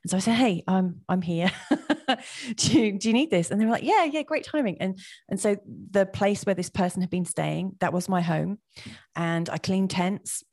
And 0.04 0.12
so 0.12 0.18
I 0.18 0.20
said, 0.20 0.34
"Hey, 0.34 0.62
I'm 0.68 1.00
I'm 1.08 1.22
here. 1.22 1.50
do, 2.58 2.82
you, 2.82 3.00
do 3.00 3.08
you 3.08 3.14
need 3.14 3.32
this?" 3.32 3.50
And 3.50 3.62
they 3.62 3.66
were 3.66 3.72
like, 3.72 3.86
"Yeah, 3.86 4.04
yeah, 4.04 4.24
great 4.24 4.44
timing." 4.44 4.76
And 4.82 5.00
and 5.30 5.40
so 5.40 5.56
the 5.90 6.06
place 6.06 6.44
where 6.44 6.54
this 6.54 6.70
person 6.70 7.00
had 7.00 7.10
been 7.10 7.24
staying, 7.24 7.78
that 7.80 7.94
was 7.94 8.10
my 8.10 8.20
home, 8.20 8.60
and 9.16 9.50
I 9.50 9.58
cleaned 9.58 9.92
tents 9.92 10.44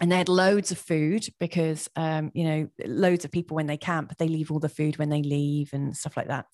and 0.00 0.10
they 0.10 0.16
had 0.16 0.28
loads 0.28 0.70
of 0.70 0.78
food 0.78 1.26
because 1.40 1.88
um, 1.96 2.30
you 2.34 2.44
know 2.44 2.68
loads 2.84 3.24
of 3.24 3.30
people 3.30 3.54
when 3.54 3.66
they 3.66 3.76
camp 3.76 4.16
they 4.18 4.28
leave 4.28 4.50
all 4.50 4.60
the 4.60 4.68
food 4.68 4.98
when 4.98 5.08
they 5.08 5.22
leave 5.22 5.70
and 5.72 5.96
stuff 5.96 6.16
like 6.16 6.28
that. 6.28 6.46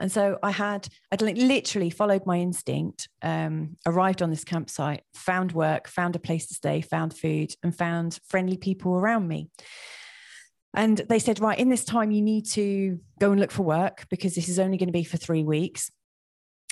And 0.00 0.12
so 0.12 0.38
i 0.44 0.52
had 0.52 0.86
i'd 1.10 1.22
literally 1.22 1.90
followed 1.90 2.24
my 2.24 2.38
instinct 2.38 3.08
um, 3.22 3.76
arrived 3.84 4.22
on 4.22 4.30
this 4.30 4.44
campsite 4.44 5.02
found 5.12 5.50
work 5.52 5.88
found 5.88 6.14
a 6.14 6.20
place 6.20 6.46
to 6.46 6.54
stay 6.54 6.80
found 6.80 7.16
food 7.16 7.52
and 7.64 7.76
found 7.76 8.20
friendly 8.28 8.56
people 8.56 8.94
around 8.94 9.26
me. 9.26 9.50
And 10.74 10.98
they 11.08 11.18
said 11.18 11.40
right 11.40 11.58
in 11.58 11.70
this 11.70 11.84
time 11.84 12.10
you 12.10 12.22
need 12.22 12.46
to 12.50 13.00
go 13.18 13.32
and 13.32 13.40
look 13.40 13.50
for 13.50 13.64
work 13.64 14.06
because 14.10 14.34
this 14.34 14.48
is 14.48 14.58
only 14.58 14.76
going 14.76 14.88
to 14.88 14.92
be 14.92 15.04
for 15.04 15.16
three 15.16 15.42
weeks. 15.42 15.90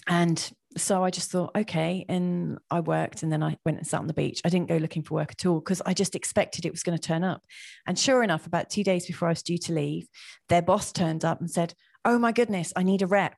And 0.07 0.39
so 0.77 1.03
I 1.03 1.11
just 1.11 1.31
thought, 1.31 1.53
okay. 1.57 2.05
And 2.09 2.59
I 2.70 2.81
worked 2.81 3.22
and 3.22 3.33
then 3.33 3.43
I 3.43 3.57
went 3.64 3.79
and 3.79 3.87
sat 3.87 4.01
on 4.01 4.07
the 4.07 4.14
beach. 4.14 4.41
I 4.45 4.49
didn't 4.49 4.68
go 4.68 4.77
looking 4.77 5.03
for 5.03 5.14
work 5.14 5.33
at 5.33 5.47
all 5.47 5.61
because 5.61 5.83
I 5.85 5.95
just 5.95 6.14
expected 6.14 6.64
it 6.64 6.72
was 6.72 6.83
going 6.83 6.99
to 6.99 7.03
turn 7.03 7.24
up. 7.24 7.43
And 7.87 7.99
sure 7.99 8.22
enough, 8.22 8.47
about 8.47 8.70
two 8.70 8.85
days 8.85 9.07
before 9.07 9.29
I 9.29 9.33
was 9.33 9.43
due 9.43 9.59
to 9.59 9.72
leave, 9.72 10.07
their 10.49 10.62
boss 10.62 10.93
turned 10.93 11.24
up 11.24 11.41
and 11.41 11.51
said, 11.51 11.74
Oh 12.05 12.18
my 12.18 12.33
goodness, 12.33 12.72
I 12.77 12.83
need 12.83 13.03
a 13.03 13.07
rep 13.07 13.37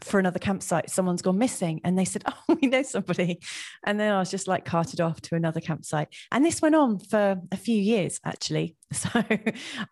for 0.00 0.20
another 0.20 0.38
campsite. 0.38 0.90
Someone's 0.90 1.22
gone 1.22 1.38
missing. 1.38 1.80
And 1.84 1.98
they 1.98 2.04
said, 2.04 2.22
Oh, 2.48 2.58
we 2.60 2.68
know 2.68 2.82
somebody. 2.82 3.40
And 3.84 3.98
then 3.98 4.12
I 4.12 4.18
was 4.18 4.30
just 4.30 4.48
like 4.48 4.64
carted 4.64 5.00
off 5.00 5.20
to 5.22 5.34
another 5.34 5.60
campsite. 5.60 6.08
And 6.30 6.44
this 6.44 6.60
went 6.60 6.74
on 6.74 6.98
for 6.98 7.40
a 7.50 7.56
few 7.56 7.80
years, 7.80 8.20
actually. 8.24 8.76
So 8.92 9.20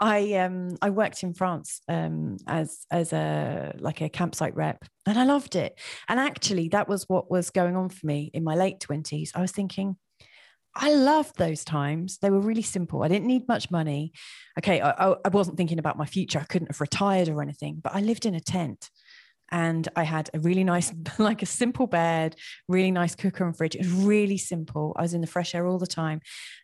I 0.00 0.34
um 0.34 0.76
I 0.80 0.90
worked 0.90 1.24
in 1.24 1.34
France 1.34 1.80
um 1.88 2.36
as 2.46 2.86
as 2.92 3.12
a 3.12 3.74
like 3.80 4.00
a 4.00 4.08
campsite 4.08 4.54
rep 4.54 4.84
and 5.04 5.18
I 5.18 5.24
loved 5.24 5.56
it. 5.56 5.76
And 6.08 6.20
actually 6.20 6.68
that 6.68 6.88
was 6.88 7.08
what 7.08 7.28
was 7.28 7.50
going 7.50 7.74
on 7.74 7.88
for 7.88 8.06
me 8.06 8.30
in 8.32 8.44
my 8.44 8.54
late 8.54 8.78
20s. 8.78 9.30
I 9.34 9.40
was 9.40 9.50
thinking, 9.50 9.96
I 10.76 10.92
loved 10.92 11.36
those 11.38 11.64
times. 11.64 12.18
They 12.18 12.30
were 12.30 12.40
really 12.40 12.62
simple. 12.62 13.02
I 13.02 13.08
didn't 13.08 13.26
need 13.26 13.46
much 13.48 13.70
money. 13.70 14.12
Okay, 14.58 14.80
I, 14.80 15.14
I 15.24 15.28
wasn't 15.28 15.56
thinking 15.56 15.78
about 15.78 15.98
my 15.98 16.06
future. 16.06 16.38
I 16.38 16.44
couldn't 16.44 16.70
have 16.70 16.80
retired 16.80 17.28
or 17.28 17.42
anything, 17.42 17.80
but 17.82 17.94
I 17.94 18.00
lived 18.00 18.26
in 18.26 18.34
a 18.34 18.40
tent 18.40 18.90
and 19.54 19.88
I 19.94 20.02
had 20.02 20.30
a 20.34 20.40
really 20.40 20.64
nice, 20.64 20.92
like 21.18 21.40
a 21.40 21.46
simple 21.46 21.86
bed, 21.86 22.34
really 22.66 22.90
nice 22.90 23.14
cooker 23.14 23.46
and 23.46 23.56
fridge. 23.56 23.76
It 23.76 23.82
was 23.82 23.92
really 23.92 24.36
simple. 24.36 24.92
I 24.96 25.02
was 25.02 25.14
in 25.14 25.20
the 25.20 25.28
fresh 25.28 25.54
air 25.54 25.64
all 25.64 25.78
the 25.78 25.86
time. 25.86 26.20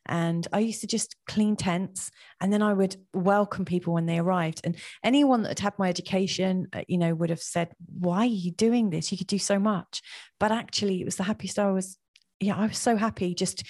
And 0.07 0.49
I 0.53 0.59
used 0.59 0.81
to 0.81 0.89
just 0.89 1.15
clean 1.29 1.55
tents 1.55 2.11
and 2.41 2.53
then 2.53 2.63
I 2.63 2.73
would 2.73 2.97
welcome 3.15 3.65
people 3.65 3.95
when 3.95 4.07
they 4.07 4.19
arrived. 4.19 4.63
And 4.65 4.75
anyone 5.05 5.45
that 5.45 5.61
had 5.61 5.79
my 5.79 5.89
education, 5.89 6.67
uh, 6.73 6.83
you 6.89 6.99
know, 6.99 7.15
would 7.15 7.31
have 7.31 7.41
said, 7.41 7.71
Why 7.87 8.23
are 8.23 8.25
you 8.25 8.51
doing 8.51 8.91
this? 8.91 9.13
You 9.13 9.19
could 9.19 9.29
do 9.29 9.39
so 9.39 9.61
much. 9.61 10.03
But 10.41 10.51
actually, 10.51 11.01
it 11.01 11.05
was 11.05 11.17
the 11.17 11.23
happiest 11.23 11.61
I 11.61 11.71
was. 11.71 11.97
Yeah, 12.41 12.57
I 12.57 12.67
was 12.67 12.79
so 12.79 12.97
happy 12.97 13.35
just 13.37 13.63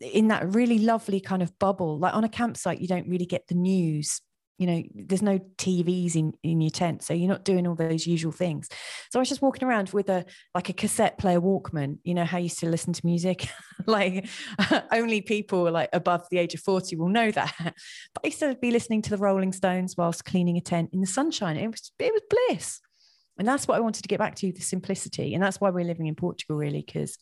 in 0.00 0.28
that 0.28 0.54
really 0.54 0.78
lovely 0.78 1.20
kind 1.20 1.42
of 1.42 1.58
bubble. 1.58 1.98
Like 1.98 2.14
on 2.14 2.24
a 2.24 2.30
campsite, 2.30 2.80
you 2.80 2.88
don't 2.88 3.08
really 3.08 3.26
get 3.26 3.46
the 3.48 3.56
news 3.56 4.22
you 4.58 4.66
know 4.66 4.82
there's 4.94 5.22
no 5.22 5.38
tvs 5.58 6.14
in 6.14 6.32
in 6.42 6.60
your 6.60 6.70
tent 6.70 7.02
so 7.02 7.12
you're 7.12 7.28
not 7.28 7.44
doing 7.44 7.66
all 7.66 7.74
those 7.74 8.06
usual 8.06 8.32
things. 8.32 8.68
So 9.10 9.18
i 9.18 9.20
was 9.20 9.28
just 9.28 9.42
walking 9.42 9.66
around 9.66 9.90
with 9.90 10.08
a 10.08 10.24
like 10.54 10.68
a 10.68 10.72
cassette 10.72 11.18
player 11.18 11.40
walkman 11.40 11.98
you 12.04 12.14
know 12.14 12.24
how 12.24 12.38
you 12.38 12.44
used 12.44 12.60
to 12.60 12.68
listen 12.68 12.92
to 12.92 13.06
music? 13.06 13.48
Like 13.86 14.28
only 14.92 15.20
people 15.20 15.70
like 15.70 15.90
above 15.92 16.26
the 16.30 16.38
age 16.38 16.54
of 16.54 16.60
40 16.60 16.96
will 16.96 17.08
know 17.08 17.30
that. 17.32 17.52
But 17.58 18.24
i 18.24 18.28
used 18.28 18.38
to 18.38 18.54
be 18.54 18.70
listening 18.70 19.02
to 19.02 19.10
the 19.10 19.18
rolling 19.18 19.52
stones 19.52 19.96
whilst 19.96 20.24
cleaning 20.24 20.56
a 20.56 20.60
tent 20.60 20.90
in 20.92 21.00
the 21.00 21.06
sunshine. 21.06 21.56
It 21.56 21.66
was 21.66 21.90
it 21.98 22.12
was 22.12 22.22
bliss. 22.30 22.80
And 23.38 23.48
that's 23.48 23.66
what 23.66 23.76
I 23.76 23.80
wanted 23.80 24.02
to 24.02 24.08
get 24.08 24.18
back 24.18 24.36
to 24.36 24.52
the 24.52 24.60
simplicity, 24.60 25.34
and 25.34 25.42
that's 25.42 25.60
why 25.60 25.70
we're 25.70 25.84
living 25.84 26.06
in 26.06 26.14
Portugal, 26.14 26.56
really, 26.56 26.84
because 26.86 27.18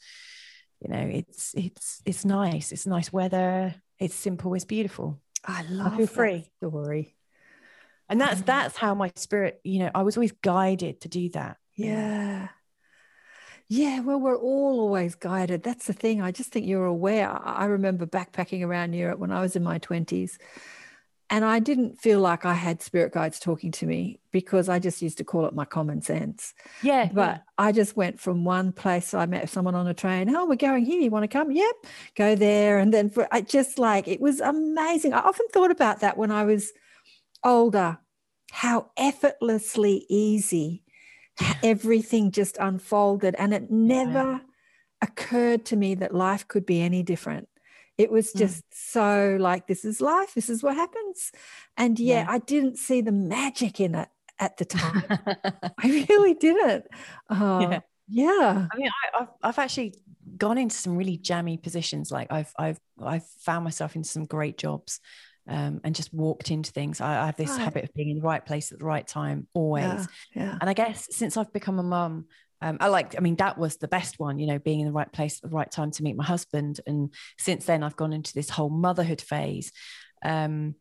you 0.80 0.90
know 0.90 1.00
it's 1.00 1.54
it's 1.54 2.02
it's 2.04 2.24
nice, 2.24 2.70
it's 2.70 2.86
nice 2.86 3.12
weather, 3.12 3.74
it's 3.98 4.14
simple, 4.14 4.52
it's 4.54 4.64
beautiful. 4.64 5.20
I 5.44 5.62
love 5.62 5.96
that 5.96 6.10
free. 6.10 6.50
story. 6.58 7.16
And 8.12 8.20
that's 8.20 8.40
Mm. 8.42 8.46
that's 8.46 8.76
how 8.76 8.94
my 8.94 9.10
spirit 9.16 9.60
you 9.64 9.80
know 9.80 9.90
i 9.94 10.02
was 10.02 10.16
always 10.16 10.32
guided 10.42 11.00
to 11.00 11.08
do 11.08 11.28
that 11.30 11.56
Yeah. 11.74 12.48
Yeah, 13.68 14.00
well, 14.00 14.20
we're 14.20 14.36
all 14.36 14.80
always 14.80 15.14
guided. 15.14 15.62
That's 15.62 15.86
the 15.86 15.94
thing. 15.94 16.20
I 16.20 16.30
just 16.30 16.52
think 16.52 16.66
you're 16.66 16.84
aware. 16.84 17.30
I 17.30 17.64
remember 17.64 18.04
backpacking 18.06 18.62
around 18.66 18.92
Europe 18.92 19.18
when 19.18 19.32
I 19.32 19.40
was 19.40 19.56
in 19.56 19.62
my 19.62 19.78
20s, 19.78 20.36
and 21.30 21.42
I 21.42 21.58
didn't 21.58 21.98
feel 21.98 22.20
like 22.20 22.44
I 22.44 22.52
had 22.52 22.82
spirit 22.82 23.12
guides 23.14 23.38
talking 23.40 23.70
to 23.72 23.86
me 23.86 24.20
because 24.30 24.68
I 24.68 24.78
just 24.78 25.00
used 25.00 25.16
to 25.18 25.24
call 25.24 25.46
it 25.46 25.54
my 25.54 25.64
common 25.64 26.02
sense. 26.02 26.52
yeah 26.82 27.08
But 27.10 27.44
I 27.56 27.72
just 27.72 27.96
went 27.96 28.20
from 28.20 28.44
one 28.44 28.72
place. 28.72 29.14
I 29.14 29.24
met 29.24 29.48
someone 29.48 29.74
on 29.74 29.86
a 29.86 29.94
train. 29.94 30.28
Oh, 30.36 30.44
we're 30.44 30.56
going 30.56 30.84
here. 30.84 31.00
You 31.00 31.10
want 31.10 31.22
to 31.22 31.28
come? 31.38 31.50
Yep. 31.50 31.74
Go 32.14 32.34
there. 32.34 32.78
And 32.78 32.92
then 32.92 33.08
for 33.08 33.26
I 33.32 33.40
just 33.40 33.78
like 33.78 34.06
it 34.06 34.20
was 34.20 34.40
amazing. 34.40 35.14
I 35.14 35.20
often 35.20 35.46
thought 35.50 35.70
about 35.70 36.00
that 36.00 36.18
when 36.18 36.30
I 36.30 36.44
was 36.44 36.72
older, 37.42 37.98
how 38.52 38.90
effortlessly 38.98 40.04
easy 40.10 40.82
everything 41.62 42.30
just 42.30 42.58
unfolded. 42.60 43.34
And 43.38 43.54
it 43.54 43.70
never 43.70 44.42
occurred 45.00 45.64
to 45.66 45.76
me 45.76 45.94
that 45.96 46.14
life 46.14 46.46
could 46.46 46.66
be 46.66 46.80
any 46.82 47.02
different. 47.02 47.48
It 47.96 48.10
was 48.10 48.32
Mm. 48.32 48.38
just 48.40 48.62
so 48.70 49.36
like, 49.40 49.66
this 49.66 49.84
is 49.86 50.00
life, 50.02 50.34
this 50.34 50.50
is 50.50 50.62
what 50.62 50.76
happens. 50.76 51.32
And 51.78 51.98
yeah, 51.98 52.20
Yeah. 52.24 52.26
I 52.28 52.38
didn't 52.38 52.76
see 52.76 53.00
the 53.00 53.12
magic 53.12 53.80
in 53.80 53.94
it 53.94 54.08
at 54.38 54.58
the 54.58 54.64
time. 54.66 55.02
I 55.78 56.06
really 56.08 56.34
didn't. 56.34 56.84
Uh, 57.30 57.58
Yeah. 57.62 57.80
yeah. 58.08 58.66
I 58.70 58.76
mean, 58.76 58.88
I, 59.14 59.20
I've 59.22 59.28
I've 59.42 59.58
actually 59.58 59.94
gone 60.36 60.58
into 60.58 60.76
some 60.76 60.96
really 60.96 61.16
jammy 61.16 61.56
positions. 61.56 62.10
Like 62.12 62.30
I've 62.30 62.52
I've 62.58 62.80
I've 63.02 63.26
found 63.40 63.64
myself 63.64 63.96
in 63.96 64.04
some 64.04 64.24
great 64.26 64.58
jobs, 64.58 65.00
um, 65.48 65.80
and 65.84 65.94
just 65.94 66.12
walked 66.14 66.50
into 66.50 66.70
things. 66.72 67.00
I, 67.00 67.22
I 67.22 67.26
have 67.26 67.36
this 67.36 67.50
Right. 67.50 67.60
habit 67.60 67.84
of 67.84 67.94
being 67.94 68.10
in 68.10 68.16
the 68.16 68.22
right 68.22 68.44
place 68.44 68.72
at 68.72 68.78
the 68.78 68.84
right 68.84 69.06
time 69.06 69.48
always. 69.54 69.84
Yeah. 69.84 70.06
Yeah. 70.34 70.58
And 70.60 70.70
I 70.70 70.72
guess 70.74 71.08
since 71.10 71.36
I've 71.36 71.52
become 71.52 71.78
a 71.78 71.82
mum, 71.82 72.26
um, 72.60 72.76
I 72.80 72.86
like. 72.88 73.16
I 73.18 73.20
mean, 73.20 73.34
that 73.36 73.58
was 73.58 73.76
the 73.78 73.88
best 73.88 74.20
one. 74.20 74.38
You 74.38 74.46
know, 74.46 74.58
being 74.60 74.78
in 74.80 74.86
the 74.86 74.92
right 74.92 75.12
place 75.12 75.40
at 75.42 75.50
the 75.50 75.56
right 75.56 75.70
time 75.70 75.90
to 75.90 76.02
meet 76.04 76.14
my 76.16 76.24
husband. 76.24 76.80
And 76.86 77.12
since 77.38 77.64
then, 77.66 77.82
I've 77.82 77.96
gone 77.96 78.12
into 78.12 78.32
this 78.34 78.50
whole 78.50 78.70
motherhood 78.70 79.20
phase. 79.20 79.72
Um, 80.24 80.76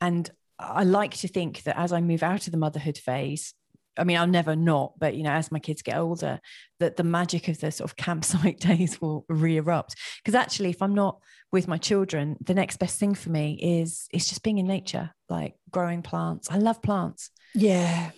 and 0.00 0.30
I 0.58 0.84
like 0.84 1.14
to 1.18 1.28
think 1.28 1.62
that 1.62 1.78
as 1.78 1.90
I 1.92 2.02
move 2.02 2.22
out 2.22 2.46
of 2.46 2.52
the 2.52 2.58
motherhood 2.58 2.98
phase, 2.98 3.54
I 3.98 4.04
mean, 4.04 4.16
I'll 4.16 4.26
never 4.26 4.54
not, 4.56 4.98
but 4.98 5.14
you 5.14 5.22
know, 5.22 5.30
as 5.30 5.50
my 5.52 5.58
kids 5.58 5.82
get 5.82 5.96
older, 5.96 6.40
that 6.80 6.96
the 6.96 7.04
magic 7.04 7.48
of 7.48 7.60
the 7.60 7.70
sort 7.70 7.90
of 7.90 7.96
campsite 7.96 8.60
days 8.70 9.00
will 9.00 9.24
re-erupt. 9.28 9.94
Because 10.22 10.34
actually, 10.34 10.70
if 10.70 10.82
I'm 10.82 10.94
not 10.94 11.18
with 11.52 11.68
my 11.68 11.78
children, 11.78 12.36
the 12.40 12.54
next 12.54 12.78
best 12.78 12.98
thing 12.98 13.14
for 13.14 13.30
me 13.30 13.58
is 13.62 14.08
is 14.12 14.28
just 14.28 14.42
being 14.42 14.58
in 14.58 14.66
nature, 14.66 15.10
like 15.28 15.54
growing 15.70 16.02
plants. 16.02 16.48
I 16.50 16.58
love 16.58 16.82
plants. 16.82 17.30
Yeah. 17.54 18.10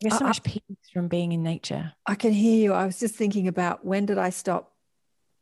There's 0.00 0.16
so 0.18 0.24
I- 0.24 0.28
much 0.28 0.42
peace 0.42 0.62
from 0.92 1.08
being 1.08 1.32
in 1.32 1.42
nature. 1.42 1.92
I 2.06 2.14
can 2.14 2.32
hear 2.32 2.56
you. 2.62 2.72
I 2.72 2.86
was 2.86 2.98
just 2.98 3.14
thinking 3.14 3.48
about 3.48 3.84
when 3.84 4.06
did 4.06 4.18
I 4.18 4.30
stop 4.30 4.72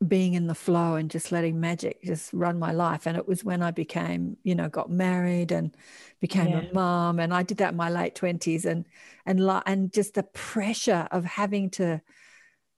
being 0.07 0.35
in 0.35 0.47
the 0.47 0.55
flow 0.55 0.95
and 0.95 1.11
just 1.11 1.33
letting 1.33 1.59
magic 1.59 2.03
just 2.05 2.33
run 2.33 2.59
my 2.59 2.73
life. 2.73 3.07
And 3.07 3.17
it 3.17 3.27
was 3.27 3.43
when 3.45 3.63
I 3.63 3.73
became, 3.73 4.37
you 4.45 4.55
know, 4.55 4.69
got 4.69 4.91
married 4.91 5.51
and 5.51 5.75
became 6.21 6.51
Yeah. 6.51 6.61
a 6.61 6.75
mom. 6.75 7.19
And 7.19 7.35
I 7.35 7.43
did 7.43 7.59
that 7.59 7.73
in 7.73 7.77
my 7.77 7.91
late 7.91 8.15
twenties 8.15 8.65
and 8.65 8.85
and 9.27 9.41
and 9.67 9.93
just 9.93 10.15
the 10.15 10.23
pressure 10.23 11.09
of 11.11 11.25
having 11.25 11.71
to, 11.71 12.01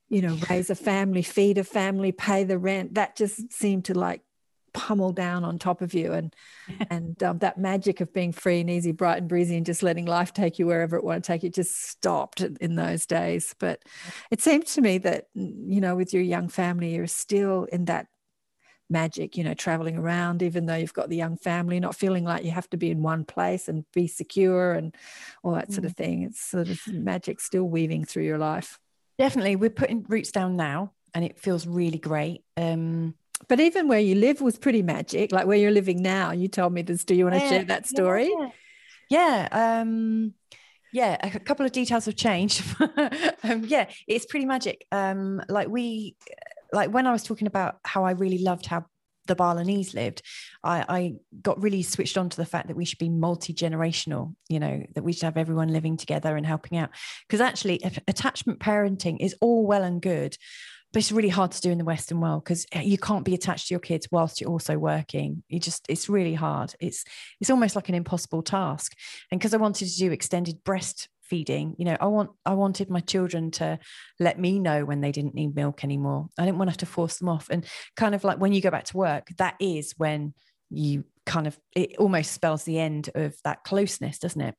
you 0.09 0.21
know, 0.21 0.37
raise 0.49 0.69
a 0.69 0.75
family, 0.75 1.21
feed 1.21 1.57
a 1.57 1.63
family, 1.63 2.11
pay 2.11 2.43
the 2.43 2.57
rent. 2.57 2.95
That 2.95 3.15
just 3.15 3.53
seemed 3.53 3.85
to 3.85 3.93
like 3.93 4.21
pummel 4.73 5.11
down 5.11 5.43
on 5.43 5.59
top 5.59 5.81
of 5.81 5.93
you 5.93 6.13
and 6.13 6.35
and 6.89 7.21
um, 7.23 7.39
that 7.39 7.57
magic 7.57 8.01
of 8.01 8.13
being 8.13 8.31
free 8.31 8.61
and 8.61 8.69
easy 8.69 8.91
bright 8.91 9.17
and 9.17 9.27
breezy 9.27 9.57
and 9.57 9.65
just 9.65 9.83
letting 9.83 10.05
life 10.05 10.33
take 10.33 10.59
you 10.59 10.67
wherever 10.67 10.95
it 10.95 11.03
want 11.03 11.23
to 11.23 11.27
take 11.27 11.43
you 11.43 11.49
just 11.49 11.89
stopped 11.89 12.41
in- 12.41 12.57
in 12.61 12.75
those 12.75 13.05
days. 13.05 13.55
But 13.59 13.83
it 14.29 14.41
seems 14.41 14.73
to 14.75 14.81
me 14.81 14.97
that 14.99 15.25
you 15.33 15.81
know 15.81 15.95
with 15.95 16.13
your 16.13 16.23
young 16.23 16.47
family 16.47 16.95
you're 16.95 17.07
still 17.07 17.65
in 17.65 17.85
that 17.85 18.07
magic 18.89 19.37
you 19.37 19.43
know 19.43 19.53
traveling 19.53 19.97
around 19.97 20.43
even 20.43 20.65
though 20.65 20.75
you've 20.75 20.93
got 20.93 21.07
the 21.07 21.15
young 21.15 21.37
family 21.37 21.79
not 21.79 21.95
feeling 21.95 22.25
like 22.25 22.43
you 22.43 22.51
have 22.51 22.69
to 22.69 22.75
be 22.75 22.91
in 22.91 23.01
one 23.01 23.23
place 23.23 23.69
and 23.69 23.85
be 23.93 24.05
secure 24.05 24.73
and 24.73 24.93
all 25.43 25.53
that 25.53 25.71
sort 25.71 25.85
of 25.85 25.95
thing. 25.95 26.23
It's 26.23 26.39
sort 26.39 26.69
of 26.69 26.79
magic 26.87 27.39
still 27.39 27.63
weaving 27.63 28.05
through 28.05 28.23
your 28.23 28.37
life. 28.37 28.79
Definitely, 29.17 29.55
we're 29.55 29.69
putting 29.69 30.05
roots 30.07 30.31
down 30.31 30.55
now, 30.55 30.93
and 31.13 31.23
it 31.23 31.39
feels 31.39 31.67
really 31.67 31.99
great. 31.99 32.43
Um, 32.57 33.15
but 33.47 33.59
even 33.59 33.87
where 33.87 33.99
you 33.99 34.15
live 34.15 34.41
was 34.41 34.57
pretty 34.57 34.81
magic 34.81 35.31
like 35.31 35.45
where 35.45 35.57
you're 35.57 35.71
living 35.71 36.01
now 36.01 36.31
you 36.31 36.47
told 36.47 36.73
me 36.73 36.81
this 36.81 37.03
do 37.03 37.15
you 37.15 37.25
want 37.25 37.35
to 37.35 37.39
Yeah, 37.39 37.49
share 37.49 37.63
that 37.65 37.87
story 37.87 38.31
Yeah. 39.09 39.47
Um, 39.51 40.33
yeah, 40.93 41.17
a 41.23 41.39
couple 41.39 41.65
of 41.65 41.71
details 41.71 42.05
have 42.05 42.15
changed. 42.15 42.63
um, 43.43 43.63
yeah, 43.65 43.89
it's 44.07 44.25
pretty 44.25 44.45
magic. 44.45 44.85
Um, 44.91 45.41
like 45.47 45.69
we, 45.69 46.17
like 46.73 46.91
when 46.91 47.07
I 47.07 47.11
was 47.11 47.23
talking 47.23 47.47
about 47.47 47.79
how 47.85 48.03
I 48.03 48.11
really 48.11 48.39
loved 48.39 48.65
how 48.65 48.85
the 49.27 49.35
Balinese 49.35 49.93
lived, 49.93 50.21
I, 50.63 50.85
I 50.89 51.13
got 51.41 51.61
really 51.61 51.83
switched 51.83 52.17
on 52.17 52.29
to 52.29 52.37
the 52.37 52.45
fact 52.45 52.67
that 52.67 52.75
we 52.75 52.83
should 52.85 52.99
be 52.99 53.09
multi 53.09 53.53
generational. 53.53 54.35
You 54.49 54.59
know, 54.59 54.83
that 54.95 55.03
we 55.03 55.13
should 55.13 55.23
have 55.23 55.37
everyone 55.37 55.69
living 55.69 55.95
together 55.95 56.35
and 56.35 56.45
helping 56.45 56.77
out. 56.77 56.89
Because 57.27 57.39
actually, 57.39 57.79
attachment 58.07 58.59
parenting 58.59 59.17
is 59.21 59.35
all 59.39 59.65
well 59.65 59.83
and 59.83 60.01
good. 60.01 60.35
But 60.93 60.99
it's 60.99 61.11
really 61.11 61.29
hard 61.29 61.51
to 61.51 61.61
do 61.61 61.71
in 61.71 61.77
the 61.77 61.85
Western 61.85 62.19
world 62.19 62.43
because 62.43 62.65
you 62.75 62.97
can't 62.97 63.23
be 63.23 63.33
attached 63.33 63.67
to 63.67 63.73
your 63.73 63.79
kids 63.79 64.07
whilst 64.11 64.41
you're 64.41 64.49
also 64.49 64.77
working. 64.77 65.43
You 65.47 65.59
just, 65.59 65.85
it's 65.87 66.09
really 66.09 66.33
hard. 66.33 66.73
It's 66.79 67.05
it's 67.39 67.49
almost 67.49 67.75
like 67.75 67.89
an 67.89 67.95
impossible 67.95 68.43
task. 68.43 68.95
And 69.31 69.39
because 69.39 69.53
i 69.53 69.57
wanted 69.57 69.87
to 69.87 69.97
do 69.97 70.11
extended 70.11 70.63
breastfeeding 70.63 71.75
you 71.77 71.85
know 71.85 71.95
i 71.99 72.05
want 72.05 72.29
i 72.45 72.53
wanted 72.53 72.89
my 72.89 72.99
children 72.99 73.51
to 73.51 73.79
let 74.19 74.37
me 74.39 74.59
know 74.59 74.83
when 74.83 75.01
they 75.01 75.11
didn't 75.11 75.35
need 75.35 75.55
milk 75.55 75.83
anymore. 75.83 76.27
I 76.37 76.45
didn't 76.45 76.57
want 76.57 76.67
to 76.69 76.71
have 76.71 76.77
to 76.79 76.85
force 76.85 77.17
them 77.17 77.29
off. 77.29 77.47
And 77.49 77.65
kind 77.95 78.13
of 78.15 78.23
like 78.23 78.39
when 78.39 78.53
you 78.53 78.61
go 78.61 78.71
back 78.71 78.85
to 78.85 78.97
work 78.97 79.29
that 79.37 79.55
is 79.59 79.93
when 79.97 80.33
you 80.69 81.05
kind 81.25 81.47
of 81.47 81.57
it 81.75 81.97
almost 81.97 82.31
spells 82.31 82.63
the 82.63 82.79
end 82.79 83.09
of 83.15 83.35
that 83.43 83.63
closeness 83.63 84.19
doesn't 84.19 84.41
it? 84.41 84.55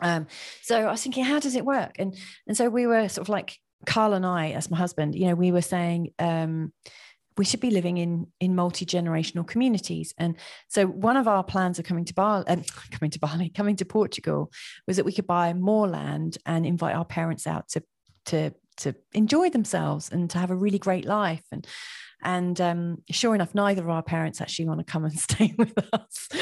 Um 0.00 0.26
so 0.62 0.86
i 0.86 0.90
was 0.90 1.02
thinking 1.02 1.24
how 1.24 1.40
does 1.40 1.56
it 1.56 1.64
work? 1.64 1.96
And 1.98 2.16
and 2.46 2.56
so 2.56 2.68
we 2.68 2.86
were 2.86 3.08
sort 3.08 3.24
of 3.24 3.28
like 3.28 3.58
carl 3.86 4.12
and 4.12 4.26
i 4.26 4.50
as 4.50 4.70
my 4.70 4.76
husband 4.76 5.14
you 5.14 5.26
know 5.26 5.34
we 5.34 5.52
were 5.52 5.62
saying 5.62 6.10
um 6.18 6.72
we 7.36 7.44
should 7.44 7.60
be 7.60 7.70
living 7.70 7.98
in 7.98 8.26
in 8.40 8.54
multi-generational 8.54 9.46
communities 9.46 10.12
and 10.18 10.36
so 10.68 10.86
one 10.86 11.16
of 11.16 11.28
our 11.28 11.44
plans 11.44 11.78
of 11.78 11.84
coming 11.84 12.04
to 12.04 12.14
Bali, 12.14 12.44
um, 12.48 12.64
coming 12.90 13.10
to 13.12 13.20
Bali, 13.20 13.48
coming 13.50 13.76
to 13.76 13.84
Portugal, 13.84 14.50
was 14.86 14.96
that 14.96 15.04
we 15.04 15.12
could 15.12 15.26
buy 15.26 15.54
more 15.54 15.86
land 15.86 16.38
and 16.44 16.66
invite 16.66 16.96
our 16.96 17.04
parents 17.04 17.46
out 17.46 17.68
to 17.68 17.82
to 18.26 18.52
to 18.78 18.94
enjoy 19.12 19.50
themselves 19.50 20.10
and 20.10 20.30
to 20.30 20.38
have 20.38 20.50
a 20.50 20.56
really 20.56 20.78
great 20.78 21.04
life. 21.04 21.44
And 21.52 21.66
and 22.22 22.60
um, 22.60 22.98
sure 23.10 23.34
enough, 23.34 23.54
neither 23.54 23.82
of 23.82 23.90
our 23.90 24.02
parents 24.02 24.40
actually 24.40 24.66
want 24.66 24.80
to 24.80 24.90
come 24.90 25.04
and 25.04 25.18
stay 25.18 25.54
with 25.56 25.72
us. 25.92 26.28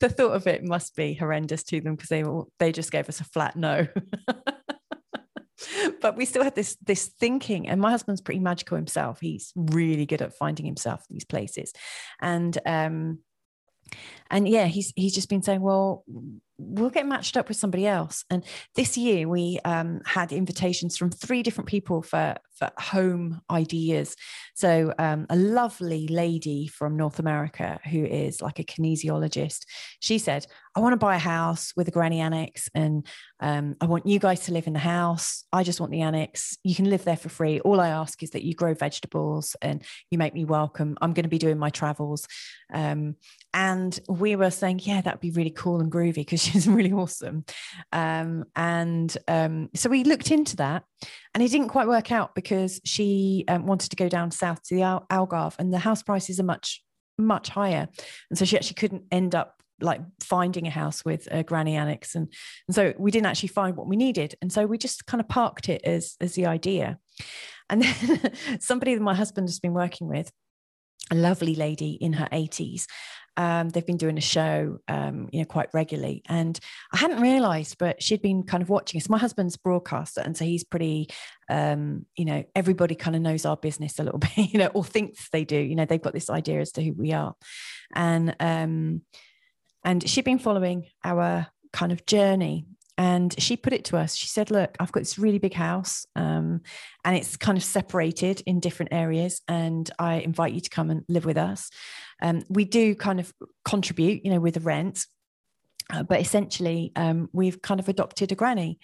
the 0.00 0.12
thought 0.14 0.32
of 0.34 0.46
it 0.46 0.62
must 0.64 0.94
be 0.94 1.14
horrendous 1.14 1.62
to 1.64 1.80
them 1.80 1.94
because 1.94 2.10
they 2.10 2.24
they 2.58 2.72
just 2.72 2.92
gave 2.92 3.08
us 3.08 3.20
a 3.20 3.24
flat 3.24 3.56
no. 3.56 3.86
but 6.00 6.16
we 6.16 6.24
still 6.24 6.44
had 6.44 6.54
this 6.54 6.76
this 6.84 7.06
thinking 7.20 7.68
and 7.68 7.80
my 7.80 7.90
husband's 7.90 8.20
pretty 8.20 8.40
magical 8.40 8.76
himself. 8.76 9.20
He's 9.20 9.52
really 9.56 10.06
good 10.06 10.22
at 10.22 10.34
finding 10.34 10.66
himself 10.66 11.04
these 11.08 11.24
places. 11.24 11.72
And 12.20 12.56
um 12.66 13.18
and 14.30 14.48
yeah 14.48 14.64
he's 14.64 14.92
he's 14.96 15.14
just 15.14 15.28
been 15.28 15.42
saying 15.42 15.60
well 15.60 16.04
we'll 16.58 16.90
get 16.90 17.06
matched 17.06 17.36
up 17.36 17.48
with 17.48 17.56
somebody 17.56 17.86
else. 17.86 18.24
And 18.30 18.44
this 18.74 18.96
year 18.96 19.28
we 19.28 19.58
um, 19.64 20.00
had 20.06 20.32
invitations 20.32 20.96
from 20.96 21.10
three 21.10 21.42
different 21.42 21.68
people 21.68 22.02
for 22.02 22.36
for 22.54 22.70
home 22.78 23.40
ideas. 23.50 24.14
So 24.54 24.94
um, 24.98 25.26
a 25.28 25.36
lovely 25.36 26.06
lady 26.06 26.68
from 26.68 26.96
north 26.96 27.18
america 27.18 27.80
who 27.90 28.04
is 28.04 28.40
like 28.40 28.58
a 28.58 28.64
kinesiologist 28.64 29.64
she 30.00 30.18
said 30.18 30.46
i 30.76 30.80
want 30.80 30.92
to 30.92 30.96
buy 30.96 31.16
a 31.16 31.18
house 31.18 31.72
with 31.76 31.88
a 31.88 31.90
granny 31.90 32.20
annex 32.20 32.68
and 32.74 33.06
um, 33.40 33.76
i 33.80 33.86
want 33.86 34.06
you 34.06 34.18
guys 34.18 34.40
to 34.40 34.52
live 34.52 34.66
in 34.66 34.72
the 34.72 34.78
house. 34.78 35.44
I 35.52 35.62
just 35.62 35.80
want 35.80 35.92
the 35.92 36.02
annex. 36.02 36.56
You 36.62 36.74
can 36.74 36.90
live 36.90 37.04
there 37.04 37.16
for 37.16 37.28
free. 37.28 37.60
All 37.60 37.80
i 37.80 37.88
ask 37.88 38.22
is 38.22 38.30
that 38.30 38.44
you 38.44 38.54
grow 38.54 38.74
vegetables 38.74 39.56
and 39.60 39.82
you 40.10 40.18
make 40.18 40.34
me 40.34 40.44
welcome. 40.44 40.96
I'm 41.00 41.12
going 41.12 41.24
to 41.24 41.28
be 41.28 41.38
doing 41.38 41.58
my 41.58 41.70
travels. 41.70 42.26
Um, 42.72 43.16
and 43.52 43.98
we 44.08 44.36
were 44.36 44.50
saying 44.50 44.80
yeah 44.84 45.00
that'd 45.00 45.20
be 45.20 45.30
really 45.30 45.50
cool 45.50 45.80
and 45.80 45.90
groovy 45.90 46.14
because 46.14 46.53
she's 46.62 46.68
really 46.68 46.92
awesome. 46.92 47.44
Um, 47.92 48.44
and 48.54 49.16
um, 49.26 49.70
so 49.74 49.90
we 49.90 50.04
looked 50.04 50.30
into 50.30 50.56
that 50.56 50.84
and 51.34 51.42
it 51.42 51.50
didn't 51.50 51.68
quite 51.68 51.88
work 51.88 52.12
out 52.12 52.34
because 52.36 52.80
she 52.84 53.44
um, 53.48 53.66
wanted 53.66 53.90
to 53.90 53.96
go 53.96 54.08
down 54.08 54.30
south 54.30 54.62
to 54.64 54.76
the 54.76 54.82
Al- 54.82 55.06
algarve 55.10 55.56
and 55.58 55.72
the 55.72 55.80
house 55.80 56.02
prices 56.02 56.38
are 56.38 56.44
much 56.44 56.82
much 57.18 57.48
higher. 57.48 57.88
And 58.30 58.38
so 58.38 58.44
she 58.44 58.56
actually 58.56 58.74
couldn't 58.74 59.04
end 59.10 59.34
up 59.34 59.62
like 59.80 60.00
finding 60.22 60.66
a 60.66 60.70
house 60.70 61.04
with 61.04 61.26
a 61.30 61.42
granny 61.42 61.74
annex 61.76 62.14
and 62.14 62.32
and 62.68 62.74
so 62.74 62.94
we 62.98 63.10
didn't 63.10 63.26
actually 63.26 63.48
find 63.48 63.76
what 63.76 63.88
we 63.88 63.96
needed. 63.96 64.36
And 64.40 64.52
so 64.52 64.66
we 64.66 64.78
just 64.78 65.06
kind 65.06 65.20
of 65.20 65.28
parked 65.28 65.68
it 65.68 65.82
as 65.84 66.14
as 66.20 66.34
the 66.34 66.46
idea. 66.46 66.98
And 67.68 67.82
then 67.82 68.32
somebody 68.60 68.94
that 68.94 69.02
my 69.02 69.14
husband 69.14 69.48
has 69.48 69.58
been 69.58 69.74
working 69.74 70.08
with 70.08 70.30
a 71.10 71.16
lovely 71.16 71.54
lady 71.54 71.92
in 71.92 72.14
her 72.14 72.28
80s 72.32 72.86
um, 73.36 73.68
they've 73.68 73.86
been 73.86 73.96
doing 73.96 74.18
a 74.18 74.22
show, 74.22 74.78
um, 74.88 75.28
you 75.32 75.40
know, 75.40 75.44
quite 75.44 75.68
regularly. 75.72 76.22
And 76.28 76.58
I 76.92 76.98
hadn't 76.98 77.20
realised, 77.20 77.78
but 77.78 78.02
she'd 78.02 78.22
been 78.22 78.44
kind 78.44 78.62
of 78.62 78.68
watching 78.68 79.00
us. 79.00 79.08
My 79.08 79.18
husband's 79.18 79.56
broadcaster, 79.56 80.20
and 80.20 80.36
so 80.36 80.44
he's 80.44 80.64
pretty, 80.64 81.08
um, 81.48 82.06
you 82.16 82.24
know, 82.24 82.44
everybody 82.54 82.94
kind 82.94 83.16
of 83.16 83.22
knows 83.22 83.44
our 83.44 83.56
business 83.56 83.98
a 83.98 84.04
little 84.04 84.18
bit, 84.36 84.52
you 84.52 84.58
know, 84.58 84.70
or 84.74 84.84
thinks 84.84 85.28
they 85.30 85.44
do. 85.44 85.58
You 85.58 85.74
know, 85.74 85.84
they've 85.84 86.00
got 86.00 86.14
this 86.14 86.30
idea 86.30 86.60
as 86.60 86.72
to 86.72 86.82
who 86.82 86.92
we 86.92 87.12
are, 87.12 87.34
and 87.94 88.36
um, 88.40 89.02
and 89.84 90.08
she'd 90.08 90.24
been 90.24 90.38
following 90.38 90.86
our 91.02 91.48
kind 91.72 91.92
of 91.92 92.06
journey 92.06 92.66
and 92.96 93.34
she 93.40 93.56
put 93.56 93.72
it 93.72 93.84
to 93.86 93.96
us. 93.96 94.14
She 94.14 94.28
said 94.28 94.50
look 94.50 94.76
i've 94.80 94.92
got 94.92 95.00
this 95.00 95.18
really 95.18 95.38
big 95.38 95.54
house 95.54 96.06
um, 96.16 96.60
and 97.04 97.16
it's 97.16 97.36
kind 97.36 97.58
of 97.58 97.64
separated 97.64 98.42
in 98.46 98.60
different 98.60 98.92
areas 98.92 99.42
and 99.48 99.90
i 99.98 100.14
invite 100.16 100.52
you 100.52 100.60
to 100.60 100.70
come 100.70 100.90
and 100.90 101.04
live 101.08 101.24
with 101.24 101.36
us. 101.36 101.70
Um, 102.22 102.44
we 102.48 102.64
do 102.64 102.94
kind 102.94 103.20
of 103.20 103.32
contribute 103.64 104.24
you 104.24 104.30
know 104.30 104.40
with 104.40 104.54
the 104.54 104.60
rent 104.60 105.06
uh, 105.92 106.02
but 106.02 106.20
essentially 106.20 106.92
um, 106.96 107.28
we've 107.32 107.60
kind 107.62 107.80
of 107.80 107.88
adopted 107.88 108.32
a 108.32 108.34
granny. 108.34 108.78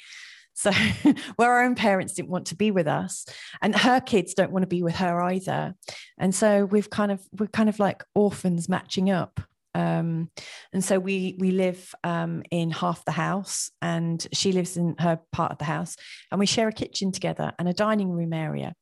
So 0.54 0.72
where 1.36 1.50
our 1.50 1.64
own 1.64 1.74
parents 1.74 2.14
didn't 2.14 2.28
want 2.28 2.46
to 2.48 2.56
be 2.56 2.70
with 2.70 2.86
us 2.86 3.24
and 3.62 3.74
her 3.74 4.00
kids 4.00 4.34
don't 4.34 4.52
want 4.52 4.62
to 4.62 4.68
be 4.68 4.82
with 4.82 4.96
her 4.96 5.22
either. 5.22 5.74
And 6.18 6.34
so 6.34 6.66
we've 6.66 6.90
kind 6.90 7.12
of 7.12 7.20
we're 7.38 7.46
kind 7.46 7.68
of 7.68 7.78
like 7.78 8.04
orphans 8.14 8.68
matching 8.68 9.10
up 9.10 9.40
um, 9.74 10.30
and 10.72 10.82
so 10.84 10.98
we 10.98 11.36
we 11.38 11.50
live 11.52 11.94
um, 12.02 12.42
in 12.50 12.70
half 12.70 13.04
the 13.04 13.12
house 13.12 13.70
and 13.80 14.24
she 14.32 14.52
lives 14.52 14.76
in 14.76 14.96
her 14.98 15.20
part 15.32 15.52
of 15.52 15.58
the 15.58 15.64
house 15.64 15.96
and 16.30 16.40
we 16.40 16.46
share 16.46 16.68
a 16.68 16.72
kitchen 16.72 17.12
together 17.12 17.52
and 17.58 17.68
a 17.68 17.74
dining 17.74 18.10
room 18.10 18.32
area. 18.32 18.74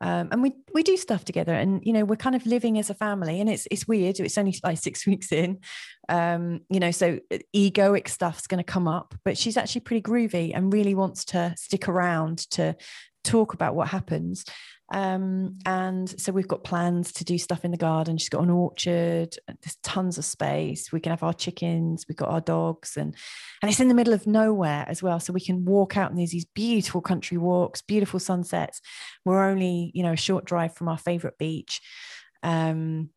Um, 0.00 0.28
and 0.30 0.42
we 0.42 0.52
we 0.72 0.84
do 0.84 0.96
stuff 0.96 1.24
together 1.24 1.52
and 1.52 1.80
you 1.84 1.92
know 1.92 2.04
we're 2.04 2.14
kind 2.14 2.36
of 2.36 2.46
living 2.46 2.78
as 2.78 2.88
a 2.88 2.94
family 2.94 3.40
and 3.40 3.50
it's 3.50 3.66
it's 3.68 3.88
weird 3.88 4.20
it's 4.20 4.38
only 4.38 4.54
like 4.64 4.78
six 4.78 5.06
weeks 5.06 5.32
in. 5.32 5.58
Um, 6.08 6.60
you 6.70 6.78
know 6.78 6.92
so 6.92 7.18
egoic 7.54 8.08
stuff's 8.08 8.46
going 8.46 8.64
to 8.64 8.72
come 8.72 8.86
up 8.86 9.14
but 9.24 9.36
she's 9.36 9.56
actually 9.56 9.80
pretty 9.82 10.02
groovy 10.02 10.52
and 10.54 10.72
really 10.72 10.94
wants 10.94 11.24
to 11.26 11.52
stick 11.56 11.88
around 11.88 12.48
to 12.50 12.76
talk 13.24 13.52
about 13.54 13.74
what 13.74 13.88
happens 13.88 14.44
um, 14.90 15.58
and 15.66 16.08
so 16.20 16.32
we've 16.32 16.48
got 16.48 16.64
plans 16.64 17.12
to 17.12 17.24
do 17.24 17.36
stuff 17.36 17.64
in 17.64 17.70
the 17.70 17.76
garden. 17.76 18.16
She's 18.16 18.30
got 18.30 18.42
an 18.42 18.50
orchard. 18.50 19.36
There's 19.46 19.76
tons 19.82 20.16
of 20.16 20.24
space. 20.24 20.90
We 20.92 21.00
can 21.00 21.10
have 21.10 21.22
our 21.22 21.34
chickens. 21.34 22.06
We've 22.08 22.16
got 22.16 22.30
our 22.30 22.40
dogs, 22.40 22.96
and 22.96 23.14
and 23.60 23.70
it's 23.70 23.80
in 23.80 23.88
the 23.88 23.94
middle 23.94 24.14
of 24.14 24.26
nowhere 24.26 24.86
as 24.88 25.02
well. 25.02 25.20
So 25.20 25.32
we 25.32 25.40
can 25.40 25.64
walk 25.64 25.96
out 25.96 26.10
and 26.10 26.18
there's 26.18 26.30
these 26.30 26.46
beautiful 26.46 27.02
country 27.02 27.36
walks, 27.36 27.82
beautiful 27.82 28.18
sunsets. 28.18 28.80
We're 29.24 29.44
only 29.44 29.90
you 29.94 30.02
know 30.02 30.12
a 30.12 30.16
short 30.16 30.46
drive 30.46 30.74
from 30.74 30.88
our 30.88 30.98
favorite 30.98 31.36
beach. 31.38 31.82
Um, 32.42 33.10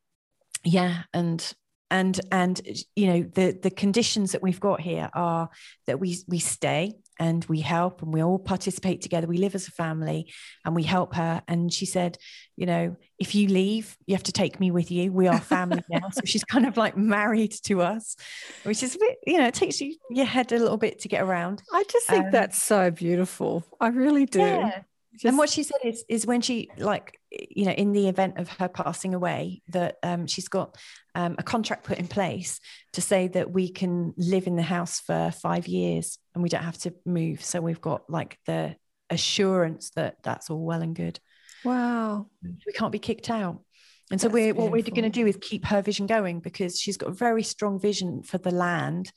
yeah, 0.64 1.04
and 1.14 1.54
and 1.90 2.20
and 2.32 2.62
you 2.96 3.08
know 3.08 3.22
the 3.34 3.58
the 3.62 3.72
conditions 3.72 4.34
that 4.34 4.44
we've 4.44 4.60
got 4.60 4.82
here 4.82 5.10
are 5.14 5.50
that 5.88 6.02
we 6.02 6.18
we 6.28 6.40
stay 6.40 6.96
and 7.22 7.46
we 7.46 7.62
help 7.62 8.02
and 8.02 8.12
we 8.12 8.24
all 8.24 8.40
participate 8.40 9.00
together. 9.00 9.28
We 9.28 9.38
live 9.38 9.54
as 9.54 9.68
a 9.68 9.72
family 9.72 10.34
and 10.66 10.74
we 10.74 10.82
help 10.82 11.14
her. 11.14 11.44
And 11.48 11.72
she 11.72 11.86
said, 11.86 12.18
you 12.58 12.66
know, 12.66 12.96
if 13.20 13.36
you 13.36 13.48
leave, 13.48 13.96
you 14.08 14.16
have 14.16 14.24
to 14.24 14.32
take 14.32 14.60
me 14.60 14.72
with 14.72 14.90
you. 14.90 15.14
We 15.14 15.28
are 15.28 15.40
family 15.40 15.84
now. 15.90 16.10
So 16.10 16.22
she's 16.26 16.44
kind 16.44 16.66
of 16.66 16.78
like 16.78 16.98
married 16.98 17.54
to 17.66 17.84
us, 17.84 18.16
which 18.64 18.82
is 18.82 18.96
a 18.96 18.98
bit, 18.98 19.20
you 19.28 19.38
know, 19.38 19.46
it 19.46 19.54
takes 19.54 19.80
you 19.80 19.96
your 20.10 20.26
head 20.26 20.52
a 20.52 20.58
little 20.58 20.78
bit 20.78 20.98
to 21.02 21.08
get 21.08 21.22
around. 21.22 21.62
I 21.72 21.84
just 21.84 22.08
think 22.08 22.26
um, 22.26 22.32
that's 22.32 22.62
so 22.62 22.90
beautiful. 22.90 23.64
I 23.80 23.90
really 23.90 24.26
do. 24.26 24.40
Yeah. 24.40 24.82
Just... 25.14 25.26
And 25.26 25.38
what 25.38 25.52
she 25.52 25.62
said 25.62 25.82
is, 25.84 26.04
is 26.10 26.26
when 26.26 26.42
she 26.42 26.72
like, 26.80 27.20
you 27.30 27.66
know, 27.66 27.72
in 27.72 27.92
the 27.92 28.10
event 28.10 28.40
of 28.40 28.50
her 28.54 28.68
passing 28.68 29.14
away, 29.14 29.62
that 29.68 29.98
um, 30.02 30.26
she's 30.26 30.48
got 30.48 30.76
um, 31.14 31.36
a 31.38 31.44
contract 31.44 31.84
put 31.84 32.00
in 32.00 32.08
place 32.08 32.60
to 32.94 33.02
say 33.02 33.28
that 33.28 33.52
we 33.52 33.70
can 33.70 34.16
live 34.18 34.48
in 34.48 34.56
the 34.56 34.64
house 34.64 35.00
for 35.02 35.30
five 35.30 35.68
years 35.68 36.18
and 36.34 36.44
we 36.44 36.50
don't 36.50 36.64
have 36.64 36.78
to 36.80 36.94
move. 37.06 37.44
So 37.44 37.62
we've 37.62 37.82
got 37.82 38.10
like 38.10 38.38
the 38.46 38.76
assurance 39.10 39.92
that 39.92 40.18
that's 40.24 40.50
all 40.50 40.64
well 40.64 40.82
and 40.82 40.96
good. 40.96 41.20
Wow. 41.64 42.28
We 42.44 42.74
can't 42.74 42.92
be 42.92 43.00
kicked 43.00 43.30
out. 43.30 43.62
And 44.10 44.20
so 44.20 44.28
we're, 44.28 44.54
what 44.54 44.72
we're 44.72 44.82
going 44.82 45.04
to 45.04 45.10
do 45.10 45.26
is 45.26 45.38
keep 45.40 45.66
her 45.66 45.82
vision 45.82 46.06
going 46.06 46.42
because 46.42 46.78
she's 46.78 46.98
got 46.98 47.10
a 47.10 47.14
very 47.14 47.44
strong 47.44 47.80
vision 47.80 48.24
for 48.24 48.38
the 48.38 48.52
land 48.52 49.12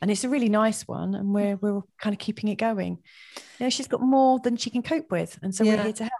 and 0.00 0.10
it's 0.10 0.24
a 0.24 0.28
really 0.28 0.48
nice 0.48 0.86
one 0.86 1.14
and 1.14 1.32
we're 1.32 1.56
mm. 1.56 1.62
we're 1.62 1.80
kind 1.98 2.12
of 2.12 2.18
keeping 2.18 2.50
it 2.50 2.56
going 2.56 2.98
you 3.36 3.64
know 3.64 3.70
she's 3.70 3.88
got 3.88 4.00
more 4.00 4.38
than 4.40 4.56
she 4.56 4.70
can 4.70 4.82
cope 4.82 5.10
with 5.10 5.38
and 5.42 5.54
so 5.54 5.64
yeah. 5.64 5.76
we're 5.76 5.82
here 5.84 5.92
to 5.92 6.02
help 6.04 6.12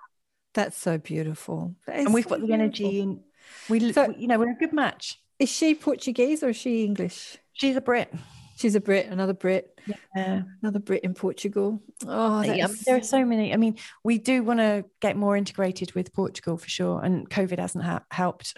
that's 0.54 0.78
so 0.78 0.96
beautiful 0.98 1.74
that 1.86 1.96
and 1.96 2.14
we've 2.14 2.24
so 2.24 2.30
got 2.30 2.40
the 2.40 2.46
beautiful. 2.46 2.64
energy 2.64 3.00
and 3.00 3.20
we 3.68 3.92
so, 3.92 4.14
you 4.16 4.26
know 4.26 4.38
we're 4.38 4.50
a 4.50 4.54
good 4.54 4.72
match 4.72 5.20
is 5.38 5.50
she 5.50 5.74
portuguese 5.74 6.42
or 6.42 6.50
is 6.50 6.56
she 6.56 6.84
english 6.84 7.36
she's 7.52 7.76
a 7.76 7.80
brit 7.80 8.12
she's 8.56 8.74
a 8.74 8.80
brit 8.80 9.06
another 9.06 9.34
brit 9.34 9.78
yeah 10.16 10.42
another 10.62 10.78
brit 10.78 11.02
in 11.04 11.14
portugal 11.14 11.82
oh 12.06 12.42
yeah, 12.42 12.66
there 12.86 12.96
are 12.96 13.02
so 13.02 13.24
many 13.24 13.52
i 13.52 13.56
mean 13.56 13.76
we 14.02 14.18
do 14.18 14.42
want 14.42 14.60
to 14.60 14.84
get 15.00 15.16
more 15.16 15.36
integrated 15.36 15.92
with 15.94 16.12
portugal 16.12 16.56
for 16.56 16.68
sure 16.68 17.00
and 17.02 17.28
covid 17.30 17.58
hasn't 17.58 17.84
ha- 17.84 18.04
helped 18.10 18.56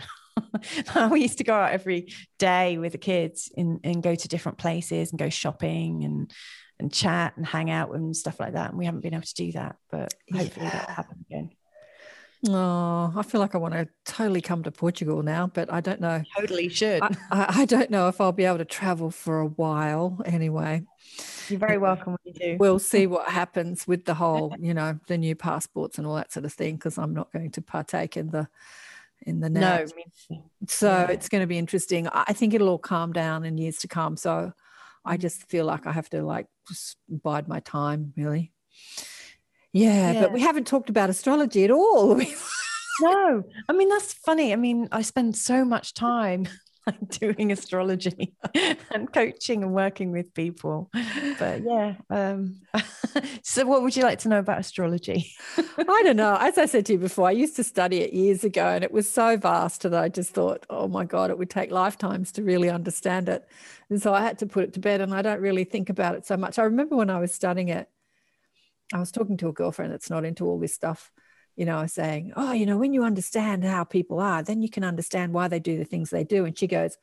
we 1.10 1.22
used 1.22 1.38
to 1.38 1.44
go 1.44 1.54
out 1.54 1.72
every 1.72 2.12
day 2.38 2.78
with 2.78 2.92
the 2.92 2.98
kids 2.98 3.50
and, 3.56 3.80
and 3.84 4.02
go 4.02 4.14
to 4.14 4.28
different 4.28 4.58
places 4.58 5.10
and 5.10 5.18
go 5.18 5.28
shopping 5.28 6.04
and 6.04 6.32
and 6.78 6.92
chat 6.92 7.36
and 7.36 7.46
hang 7.46 7.70
out 7.70 7.94
and 7.94 8.16
stuff 8.16 8.38
like 8.38 8.52
that. 8.52 8.70
And 8.70 8.78
we 8.78 8.84
haven't 8.84 9.00
been 9.00 9.14
able 9.14 9.24
to 9.24 9.34
do 9.34 9.52
that, 9.52 9.76
but 9.90 10.12
hopefully 10.32 10.66
yeah. 10.66 10.70
that'll 10.70 10.94
happen 10.94 11.24
again. 11.30 11.50
Oh, 12.48 13.12
I 13.16 13.22
feel 13.22 13.40
like 13.40 13.54
I 13.54 13.58
want 13.58 13.74
to 13.74 13.88
totally 14.04 14.40
come 14.40 14.62
to 14.64 14.70
Portugal 14.70 15.22
now, 15.22 15.46
but 15.46 15.72
I 15.72 15.80
don't 15.80 16.00
know. 16.00 16.22
Totally 16.36 16.68
should. 16.68 17.02
I, 17.02 17.16
I, 17.30 17.46
I 17.62 17.64
don't 17.64 17.90
know 17.90 18.08
if 18.08 18.20
I'll 18.20 18.32
be 18.32 18.44
able 18.44 18.58
to 18.58 18.64
travel 18.64 19.10
for 19.10 19.40
a 19.40 19.46
while 19.46 20.20
anyway. 20.24 20.82
You're 21.48 21.58
very 21.58 21.78
welcome 21.78 22.12
when 22.12 22.18
you 22.24 22.32
do. 22.32 22.56
We'll 22.58 22.78
see 22.78 23.06
what 23.06 23.28
happens 23.28 23.86
with 23.86 24.04
the 24.04 24.14
whole, 24.14 24.54
you 24.58 24.74
know, 24.74 24.98
the 25.08 25.16
new 25.16 25.34
passports 25.34 25.98
and 25.98 26.06
all 26.06 26.16
that 26.16 26.32
sort 26.32 26.44
of 26.44 26.52
thing, 26.52 26.76
because 26.76 26.98
I'm 26.98 27.14
not 27.14 27.32
going 27.32 27.52
to 27.52 27.62
partake 27.62 28.16
in 28.16 28.30
the 28.30 28.48
in 29.22 29.40
the. 29.40 29.48
No, 29.48 29.86
so 30.66 30.88
yeah. 30.88 31.10
it's 31.10 31.28
going 31.28 31.42
to 31.42 31.46
be 31.46 31.58
interesting. 31.58 32.06
I 32.08 32.32
think 32.32 32.52
it'll 32.52 32.68
all 32.68 32.78
calm 32.78 33.12
down 33.12 33.44
in 33.44 33.58
years 33.58 33.78
to 33.78 33.88
come. 33.88 34.16
So 34.16 34.52
I 35.04 35.16
just 35.16 35.48
feel 35.48 35.64
like 35.64 35.86
I 35.86 35.92
have 35.92 36.10
to 36.10 36.22
like 36.22 36.48
just 36.68 36.96
bide 37.08 37.48
my 37.48 37.60
time, 37.60 38.12
really. 38.16 38.52
Yeah, 39.76 40.12
yeah. 40.12 40.20
but 40.22 40.32
we 40.32 40.40
haven't 40.40 40.66
talked 40.66 40.88
about 40.88 41.10
astrology 41.10 41.64
at 41.64 41.70
all. 41.70 42.16
no, 43.00 43.44
I 43.68 43.72
mean 43.72 43.88
that's 43.88 44.14
funny. 44.14 44.52
I 44.52 44.56
mean, 44.56 44.88
I 44.90 45.02
spend 45.02 45.36
so 45.36 45.64
much 45.64 45.92
time 45.92 46.48
doing 47.08 47.52
astrology 47.52 48.34
and 48.90 49.12
coaching 49.12 49.62
and 49.62 49.74
working 49.74 50.12
with 50.12 50.32
people. 50.32 50.90
But 51.38 51.62
yeah. 51.62 51.96
Um, 52.08 52.62
so, 53.42 53.66
what 53.66 53.82
would 53.82 53.94
you 53.94 54.02
like 54.02 54.20
to 54.20 54.30
know 54.30 54.38
about 54.38 54.60
astrology? 54.60 55.30
I 55.58 56.02
don't 56.02 56.16
know. 56.16 56.38
As 56.40 56.56
I 56.56 56.64
said 56.64 56.86
to 56.86 56.94
you 56.94 56.98
before, 56.98 57.28
I 57.28 57.32
used 57.32 57.56
to 57.56 57.64
study 57.64 57.98
it 57.98 58.14
years 58.14 58.44
ago 58.44 58.66
and 58.66 58.82
it 58.82 58.92
was 58.92 59.10
so 59.10 59.36
vast 59.36 59.82
that 59.82 59.94
I 59.94 60.08
just 60.08 60.30
thought, 60.30 60.64
oh 60.70 60.88
my 60.88 61.04
God, 61.04 61.30
it 61.30 61.36
would 61.36 61.50
take 61.50 61.70
lifetimes 61.70 62.32
to 62.32 62.42
really 62.42 62.70
understand 62.70 63.28
it. 63.28 63.46
And 63.90 64.00
so 64.00 64.14
I 64.14 64.22
had 64.22 64.38
to 64.38 64.46
put 64.46 64.64
it 64.64 64.72
to 64.74 64.80
bed 64.80 65.02
and 65.02 65.14
I 65.14 65.20
don't 65.20 65.40
really 65.40 65.64
think 65.64 65.90
about 65.90 66.14
it 66.14 66.26
so 66.26 66.38
much. 66.38 66.58
I 66.58 66.62
remember 66.62 66.96
when 66.96 67.10
I 67.10 67.20
was 67.20 67.32
studying 67.32 67.68
it, 67.68 67.90
I 68.92 68.98
was 68.98 69.10
talking 69.10 69.36
to 69.38 69.48
a 69.48 69.52
girlfriend 69.52 69.92
that's 69.92 70.10
not 70.10 70.24
into 70.24 70.46
all 70.46 70.58
this 70.58 70.74
stuff 70.74 71.10
you 71.56 71.64
know, 71.64 71.86
saying, 71.86 72.32
Oh, 72.36 72.52
you 72.52 72.66
know, 72.66 72.76
when 72.76 72.92
you 72.92 73.02
understand 73.02 73.64
how 73.64 73.84
people 73.84 74.20
are, 74.20 74.42
then 74.42 74.62
you 74.62 74.68
can 74.68 74.84
understand 74.84 75.32
why 75.32 75.48
they 75.48 75.58
do 75.58 75.78
the 75.78 75.84
things 75.84 76.10
they 76.10 76.22
do. 76.22 76.44
And 76.44 76.56
she 76.56 76.66
goes, 76.66 76.98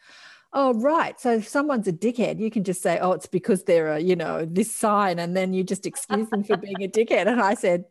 Oh, 0.54 0.74
right. 0.76 1.20
So 1.20 1.34
if 1.34 1.48
someone's 1.48 1.88
a 1.88 1.94
dickhead, 1.94 2.40
you 2.40 2.52
can 2.52 2.64
just 2.64 2.82
say, 2.82 3.00
Oh, 3.00 3.14
it's 3.14 3.26
because 3.26 3.64
they're 3.64 3.94
a, 3.94 4.00
you 4.00 4.16
know, 4.16 4.46
this 4.46 4.74
sign. 4.74 5.20
And 5.20 5.36
then 5.36 5.54
you 5.54 5.64
just 5.64 5.88
excuse 5.88 6.30
them 6.30 6.44
for 6.44 6.56
being 6.56 6.84
a 6.84 6.88
dickhead. 6.88 7.28
And 7.28 7.42
I 7.42 7.56
said, 7.56 7.86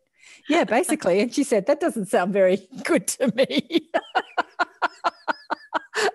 Yeah, 0.49 0.64
basically. 0.64 1.20
And 1.20 1.34
she 1.34 1.43
said, 1.43 1.66
That 1.66 1.80
doesn't 1.80 2.07
sound 2.07 2.32
very 2.32 2.68
good 2.84 3.09
to 3.09 3.32
me. 3.34 3.90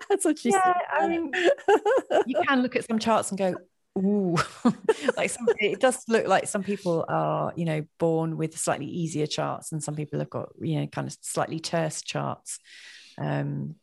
That's 0.08 0.24
what 0.24 0.38
she 0.38 0.50
yeah, 0.50 0.62
said. 0.64 0.74
I 0.90 1.08
mean, 1.08 1.30
you 2.26 2.42
can 2.46 2.62
look 2.62 2.74
at 2.74 2.86
some 2.86 2.98
charts 2.98 3.30
and 3.30 3.38
go, 3.38 3.54
Ooh, 3.98 4.36
like 5.16 5.30
some, 5.30 5.46
it 5.58 5.80
does 5.80 6.04
look 6.08 6.26
like 6.26 6.46
some 6.46 6.62
people 6.62 7.04
are, 7.08 7.52
you 7.56 7.64
know, 7.64 7.84
born 7.98 8.36
with 8.36 8.56
slightly 8.56 8.86
easier 8.86 9.26
charts, 9.26 9.72
and 9.72 9.82
some 9.82 9.96
people 9.96 10.18
have 10.18 10.30
got, 10.30 10.50
you 10.60 10.80
know, 10.80 10.86
kind 10.86 11.08
of 11.08 11.16
slightly 11.20 11.58
terse 11.58 12.02
charts. 12.02 12.58
Um, 13.18 13.74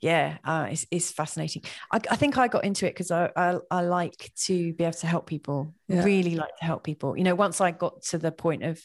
yeah, 0.00 0.38
uh, 0.44 0.68
it's, 0.70 0.86
it's 0.90 1.10
fascinating. 1.10 1.62
I, 1.92 2.00
I 2.10 2.16
think 2.16 2.38
I 2.38 2.48
got 2.48 2.64
into 2.64 2.86
it 2.86 2.90
because 2.90 3.10
I, 3.10 3.30
I, 3.36 3.56
I 3.70 3.82
like 3.82 4.32
to 4.44 4.72
be 4.72 4.84
able 4.84 4.94
to 4.94 5.06
help 5.06 5.26
people. 5.26 5.74
Yeah. 5.88 6.04
Really 6.04 6.36
like 6.36 6.56
to 6.58 6.64
help 6.64 6.84
people. 6.84 7.18
You 7.18 7.24
know, 7.24 7.34
once 7.34 7.60
I 7.60 7.70
got 7.70 8.02
to 8.04 8.18
the 8.18 8.32
point 8.32 8.62
of 8.62 8.80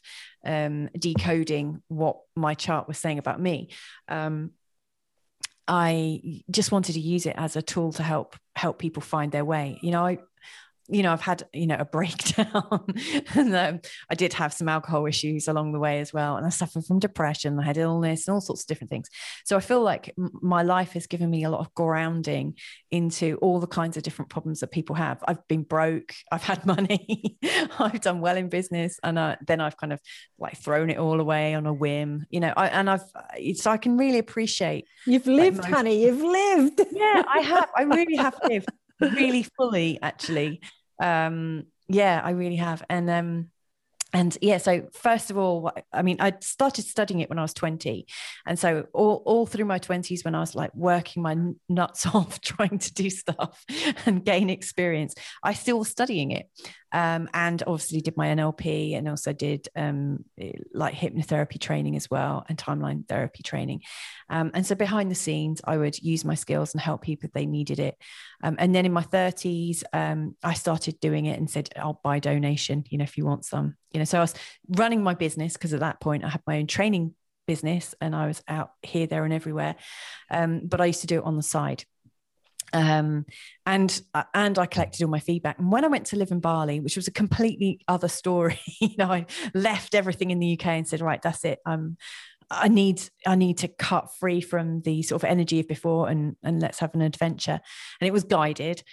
um, 0.46 0.90
decoding 0.98 1.82
what 1.88 2.18
my 2.36 2.54
chart 2.54 2.88
was 2.88 2.98
saying 2.98 3.20
about 3.20 3.40
me, 3.40 3.70
um, 4.10 4.52
I 5.68 6.42
just 6.52 6.72
wanted 6.72 6.94
to 6.94 7.00
use 7.00 7.26
it 7.26 7.36
as 7.38 7.56
a 7.56 7.62
tool 7.62 7.94
to 7.94 8.04
help 8.04 8.36
help 8.56 8.78
people 8.78 9.02
find 9.02 9.32
their 9.32 9.46
way. 9.46 9.80
You 9.82 9.92
know, 9.92 10.06
I 10.06 10.20
you 10.88 11.02
know, 11.04 11.12
I've 11.12 11.22
had, 11.22 11.44
you 11.54 11.68
know, 11.68 11.78
a 11.80 11.86
breakdown 11.96 12.86
and 13.34 13.56
um, 13.56 13.80
I 14.10 14.16
did 14.16 14.34
have 14.34 14.54
some 14.54 14.70
alcohol 14.70 15.06
issues 15.06 15.48
along 15.48 15.72
the 15.72 15.80
way 15.80 16.00
as 16.00 16.14
well. 16.14 16.38
And 16.38 16.46
I 16.46 16.50
suffered 16.50 16.86
from 16.86 17.00
depression, 17.00 17.60
I 17.60 17.64
had 17.64 17.78
illness 17.78 18.28
and 18.28 18.34
all 18.34 18.42
sorts 18.42 18.64
of 18.64 18.68
different 18.68 18.92
things. 18.92 19.10
So 19.46 19.58
I 19.58 19.60
feel 19.60 19.82
like 19.82 20.14
my 20.18 20.64
life 20.64 20.94
has 20.94 21.08
given 21.08 21.30
me 21.30 21.44
a 21.44 21.50
lot 21.50 21.62
of 21.62 21.74
grounding 21.74 22.56
into 22.92 23.38
all 23.42 23.60
the 23.60 23.68
kinds 23.68 23.98
of 23.98 24.04
different 24.04 24.30
problems 24.30 24.60
that 24.60 24.72
people 24.72 24.96
have. 24.96 25.24
I've 25.28 25.46
been 25.48 25.64
broke, 25.64 26.14
I've 26.32 26.44
had 26.44 26.66
money, 26.76 27.38
I've 27.80 28.02
done 28.02 28.22
well 28.22 28.38
in 28.38 28.50
business. 28.50 29.00
And 29.04 29.18
uh, 29.18 29.38
then 29.46 29.62
I've 29.62 29.78
kind 29.78 29.94
of 29.94 30.00
like 30.38 30.58
thrown 30.58 30.90
it 30.90 30.98
all 30.98 31.20
away 31.20 31.56
on 31.56 31.66
a 31.66 31.74
whim, 31.74 32.26
you 32.30 32.40
know, 32.40 32.54
I, 32.56 32.68
and 32.68 32.90
I've, 32.90 33.04
so 33.56 33.72
I 33.72 33.78
can 33.78 33.98
really 33.98 34.20
appreciate. 34.20 34.86
You've 35.06 35.28
lived, 35.28 35.58
like 35.58 35.72
honey, 35.72 36.04
you've 36.06 36.22
lived. 36.22 36.82
Yeah, 36.92 37.24
I 37.28 37.40
have. 37.40 37.70
I 37.76 37.84
really 37.84 38.16
have 38.16 38.36
lived 38.50 38.70
really 39.00 39.44
fully 39.58 40.00
actually 40.02 40.62
um 41.00 41.66
yeah 41.88 42.22
i 42.24 42.32
really 42.32 42.56
have. 42.58 42.84
And 42.90 43.10
um 43.10 43.52
and 44.16 44.38
yeah 44.42 44.58
so 44.58 44.88
first 44.94 45.30
of 45.30 45.38
all 45.38 45.72
i 45.92 46.02
mean 46.02 46.16
i 46.20 46.32
started 46.40 46.86
studying 46.86 47.20
it 47.20 47.30
when 47.30 47.38
i 47.38 47.42
was 47.42 47.54
20 47.54 48.06
and 48.48 48.58
so 48.58 48.86
all, 48.94 49.22
all 49.26 49.46
through 49.46 49.66
my 49.66 49.78
20s 49.78 50.24
when 50.24 50.34
i 50.34 50.40
was 50.40 50.56
like 50.56 50.74
working 50.74 51.22
my 51.22 51.36
nuts 51.68 52.06
off 52.16 52.40
trying 52.40 52.80
to 52.80 52.94
do 52.94 53.10
stuff 53.10 53.64
and 54.06 54.24
gain 54.24 54.50
experience 54.50 55.14
i 55.44 55.54
still 55.54 55.80
was 55.80 55.90
studying 55.90 56.32
it 56.32 56.50
um, 56.96 57.28
and 57.34 57.62
obviously 57.68 58.00
did 58.00 58.16
my 58.16 58.28
NLP 58.28 58.98
and 58.98 59.10
also 59.10 59.34
did 59.34 59.68
um, 59.76 60.24
like 60.74 60.94
hypnotherapy 60.94 61.60
training 61.60 61.98
as 61.98 62.10
well 62.10 62.46
and 62.48 62.58
timeline 62.58 63.06
therapy 63.06 63.44
training. 63.44 63.82
Um, 64.30 64.52
and 64.54 64.66
so 64.66 64.76
behind 64.76 65.12
the 65.12 65.16
scenes, 65.16 65.60
I 65.66 65.76
would 65.76 66.00
use 66.00 66.24
my 66.24 66.36
skills 66.36 66.74
and 66.74 66.80
help 66.80 67.02
people 67.02 67.28
if 67.28 67.34
they 67.34 67.46
needed 67.46 67.80
it. 67.80 67.98
Um, 68.42 68.56
and 68.60 68.74
then 68.74 68.86
in 68.86 68.94
my 68.94 69.04
30s, 69.04 69.84
um, 69.92 70.38
I 70.42 70.54
started 70.54 71.02
doing 71.02 71.26
it 71.26 71.38
and 71.38 71.50
said, 71.50 71.68
I'll 71.76 72.00
by 72.02 72.20
donation, 72.20 72.86
you 72.90 72.98
know, 72.98 73.04
if 73.04 73.18
you 73.18 73.26
want 73.26 73.44
some, 73.44 73.76
you 73.92 74.00
know. 74.00 74.05
So 74.06 74.18
I 74.18 74.22
was 74.22 74.34
running 74.70 75.04
my 75.04 75.14
business 75.14 75.54
because 75.54 75.74
at 75.74 75.82
that 75.82 76.00
point 76.00 76.24
I 76.24 76.30
had 76.30 76.42
my 76.48 76.58
own 76.58 76.68
training 76.68 77.14
business 77.48 77.94
and 78.02 78.16
I 78.16 78.28
was 78.28 78.42
out 78.48 78.72
here, 78.82 79.08
there, 79.08 79.24
and 79.24 79.34
everywhere. 79.34 79.76
Um, 80.32 80.62
but 80.66 80.82
I 80.82 80.86
used 80.86 81.02
to 81.02 81.08
do 81.08 81.20
it 81.20 81.26
on 81.26 81.38
the 81.38 81.44
side 81.44 81.86
um, 82.74 83.26
and 83.66 84.02
uh, 84.14 84.24
and 84.34 84.60
I 84.60 84.66
collected 84.66 85.04
all 85.04 85.10
my 85.10 85.20
feedback. 85.20 85.60
And 85.60 85.72
when 85.72 85.86
I 85.86 85.88
went 85.88 86.08
to 86.08 86.18
live 86.18 86.32
in 86.32 86.40
Bali, 86.40 86.80
which 86.80 86.96
was 86.96 87.08
a 87.08 87.12
completely 87.12 87.80
other 87.88 88.08
story, 88.08 88.60
you 88.82 88.96
know, 88.98 89.12
I 89.12 89.26
left 89.54 89.96
everything 89.96 90.32
in 90.32 90.40
the 90.40 90.60
UK 90.60 90.68
and 90.68 90.88
said, 90.88 91.02
right, 91.02 91.22
that's 91.22 91.46
it. 91.46 91.60
Um, 91.66 91.98
I 92.52 92.68
need 92.68 93.02
I 93.26 93.36
need 93.36 93.60
to 93.60 93.68
cut 93.68 94.16
free 94.20 94.42
from 94.42 94.82
the 94.82 95.02
sort 95.02 95.24
of 95.24 95.30
energy 95.30 95.60
of 95.60 95.68
before 95.68 96.10
and 96.10 96.36
and 96.44 96.62
let's 96.62 96.80
have 96.80 96.94
an 96.94 97.02
adventure. 97.02 97.60
And 98.02 98.08
it 98.08 98.14
was 98.14 98.24
guided. 98.24 98.84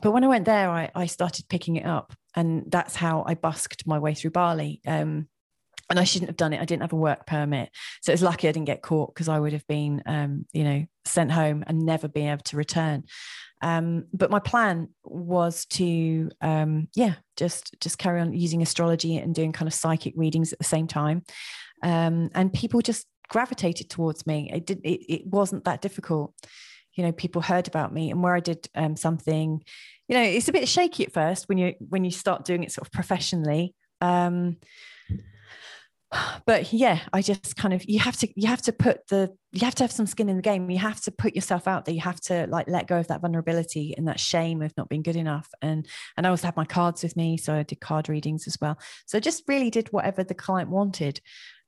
But 0.00 0.12
when 0.12 0.24
I 0.24 0.28
went 0.28 0.44
there, 0.44 0.70
I, 0.70 0.90
I 0.94 1.06
started 1.06 1.48
picking 1.48 1.76
it 1.76 1.86
up, 1.86 2.14
and 2.36 2.64
that's 2.70 2.94
how 2.96 3.24
I 3.26 3.34
busked 3.34 3.86
my 3.86 3.98
way 3.98 4.14
through 4.14 4.30
Bali. 4.30 4.80
Um, 4.86 5.28
and 5.90 5.98
I 5.98 6.04
shouldn't 6.04 6.28
have 6.28 6.36
done 6.36 6.52
it. 6.52 6.60
I 6.60 6.66
didn't 6.66 6.82
have 6.82 6.92
a 6.92 6.96
work 6.96 7.26
permit, 7.26 7.70
so 8.02 8.12
it's 8.12 8.22
lucky 8.22 8.48
I 8.48 8.52
didn't 8.52 8.66
get 8.66 8.82
caught 8.82 9.14
because 9.14 9.28
I 9.28 9.38
would 9.38 9.52
have 9.52 9.66
been, 9.66 10.02
um, 10.06 10.46
you 10.52 10.64
know, 10.64 10.84
sent 11.04 11.32
home 11.32 11.64
and 11.66 11.80
never 11.80 12.08
been 12.08 12.28
able 12.28 12.42
to 12.44 12.56
return. 12.56 13.04
Um, 13.62 14.04
but 14.12 14.30
my 14.30 14.38
plan 14.38 14.90
was 15.02 15.64
to, 15.70 16.30
um, 16.40 16.88
yeah, 16.94 17.14
just 17.36 17.74
just 17.80 17.98
carry 17.98 18.20
on 18.20 18.34
using 18.34 18.62
astrology 18.62 19.16
and 19.16 19.34
doing 19.34 19.52
kind 19.52 19.66
of 19.66 19.74
psychic 19.74 20.14
readings 20.16 20.52
at 20.52 20.58
the 20.58 20.64
same 20.64 20.86
time, 20.86 21.22
um, 21.82 22.30
and 22.34 22.52
people 22.52 22.80
just 22.82 23.06
gravitated 23.28 23.90
towards 23.90 24.26
me. 24.26 24.50
It 24.52 24.66
did. 24.66 24.80
It, 24.84 25.12
it 25.12 25.26
wasn't 25.26 25.64
that 25.64 25.80
difficult. 25.80 26.34
You 26.98 27.04
know, 27.04 27.12
people 27.12 27.40
heard 27.40 27.68
about 27.68 27.94
me, 27.94 28.10
and 28.10 28.22
where 28.22 28.34
I 28.34 28.40
did 28.40 28.68
um, 28.74 28.96
something, 28.96 29.62
you 30.08 30.16
know, 30.16 30.22
it's 30.22 30.48
a 30.48 30.52
bit 30.52 30.68
shaky 30.68 31.06
at 31.06 31.12
first 31.12 31.48
when 31.48 31.56
you 31.56 31.74
when 31.78 32.04
you 32.04 32.10
start 32.10 32.44
doing 32.44 32.64
it 32.64 32.72
sort 32.72 32.86
of 32.86 32.92
professionally. 32.92 33.74
Um, 34.00 34.56
but 36.46 36.72
yeah 36.72 37.00
i 37.12 37.20
just 37.20 37.54
kind 37.56 37.74
of 37.74 37.84
you 37.88 37.98
have 37.98 38.16
to 38.16 38.28
you 38.34 38.48
have 38.48 38.62
to 38.62 38.72
put 38.72 39.06
the 39.08 39.30
you 39.52 39.64
have 39.64 39.74
to 39.74 39.84
have 39.84 39.92
some 39.92 40.06
skin 40.06 40.28
in 40.28 40.36
the 40.36 40.42
game. 40.42 40.68
You 40.68 40.78
have 40.78 41.00
to 41.02 41.10
put 41.10 41.34
yourself 41.34 41.66
out 41.66 41.84
there. 41.84 41.94
You 41.94 42.02
have 42.02 42.20
to 42.22 42.46
like 42.48 42.68
let 42.68 42.86
go 42.86 42.98
of 42.98 43.08
that 43.08 43.22
vulnerability 43.22 43.94
and 43.96 44.06
that 44.06 44.20
shame 44.20 44.60
of 44.60 44.76
not 44.76 44.88
being 44.88 45.02
good 45.02 45.16
enough. 45.16 45.48
And 45.62 45.86
and 46.16 46.26
i 46.26 46.28
always 46.28 46.42
had 46.42 46.56
my 46.56 46.64
cards 46.64 47.02
with 47.02 47.16
me 47.16 47.36
so 47.36 47.54
i 47.54 47.62
did 47.62 47.80
card 47.80 48.08
readings 48.08 48.46
as 48.46 48.58
well. 48.60 48.78
So 49.06 49.18
I 49.18 49.20
just 49.20 49.44
really 49.48 49.70
did 49.70 49.88
whatever 49.88 50.22
the 50.22 50.34
client 50.34 50.70
wanted. 50.70 51.20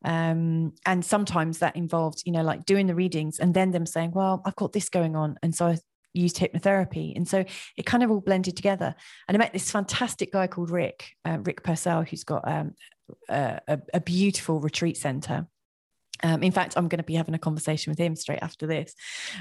Um, 0.03 0.73
and 0.87 1.05
sometimes 1.05 1.59
that 1.59 1.77
involved 1.77 2.23
you 2.25 2.33
know 2.33 2.43
like 2.43 2.65
doing 2.65 2.87
the 2.87 2.95
readings 2.95 3.39
and 3.39 3.53
then 3.53 3.71
them 3.71 3.85
saying 3.85 4.13
well 4.15 4.41
i've 4.47 4.57
got 4.57 4.73
this 4.73 4.89
going 4.89 5.15
on 5.15 5.37
and 5.43 5.55
so 5.55 5.67
i 5.67 5.77
used 6.13 6.37
hypnotherapy. 6.39 7.15
And 7.15 7.29
so 7.29 7.45
it 7.77 7.87
kind 7.87 8.03
of 8.03 8.11
all 8.11 8.21
blended 8.21 8.57
together. 8.57 8.95
And 9.29 9.37
I 9.37 9.39
met 9.39 9.53
this 9.53 9.71
fantastic 9.71 10.33
guy 10.33 10.49
called 10.49 10.71
Rick, 10.71 11.11
uh, 11.25 11.39
Rick 11.45 11.63
Purcell, 11.63 12.03
who's 12.03 12.25
got 12.25 12.47
um, 12.49 12.75
a, 13.29 13.81
a, 13.95 14.01
beautiful 14.01 14.61
retreat 14.61 14.97
center. 14.97 15.47
Um, 16.23 16.43
in 16.43 16.53
fact, 16.53 16.75
I'm 16.77 16.89
going 16.89 16.99
to 16.99 17.05
be 17.05 17.15
having 17.15 17.35
a 17.35 17.39
conversation 17.39 17.91
with 17.91 17.99
him 17.99 18.15
straight 18.15 18.43
after 18.43 18.67
this. 18.67 18.95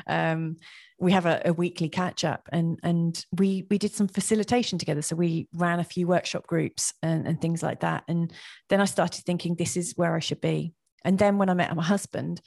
Um, 0.08 0.58
we 0.98 1.12
have 1.12 1.26
a, 1.26 1.42
a, 1.46 1.54
weekly 1.54 1.90
catch 1.90 2.24
up, 2.24 2.48
and 2.52 2.80
and 2.84 3.26
we 3.36 3.66
we 3.70 3.78
did 3.78 3.94
some 3.94 4.08
facilitation 4.08 4.80
together. 4.80 5.02
So 5.02 5.16
we 5.16 5.48
ran 5.54 5.80
a 5.80 5.84
few 5.84 6.08
workshop 6.08 6.48
groups 6.48 6.94
and, 7.02 7.28
and 7.28 7.42
things 7.42 7.62
like 7.64 7.82
that. 7.82 8.04
And 8.08 8.32
then 8.70 8.82
I 8.82 8.86
started 8.86 9.26
thinking, 9.26 9.56
this 9.56 9.76
is 9.76 9.94
where 9.96 10.16
I 10.16 10.20
should 10.20 10.42
be. 10.42 10.74
And 11.04 11.18
then 11.18 11.38
when 11.38 11.50
I 11.50 11.54
met 11.54 11.76
my 11.76 11.84
husband, 11.84 12.42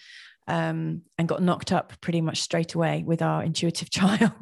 um, 0.48 1.02
and 1.18 1.28
got 1.28 1.42
knocked 1.42 1.72
up 1.72 1.92
pretty 2.00 2.20
much 2.20 2.40
straight 2.40 2.74
away 2.74 3.04
with 3.06 3.22
our 3.22 3.42
intuitive 3.42 3.90
child. 3.98 4.32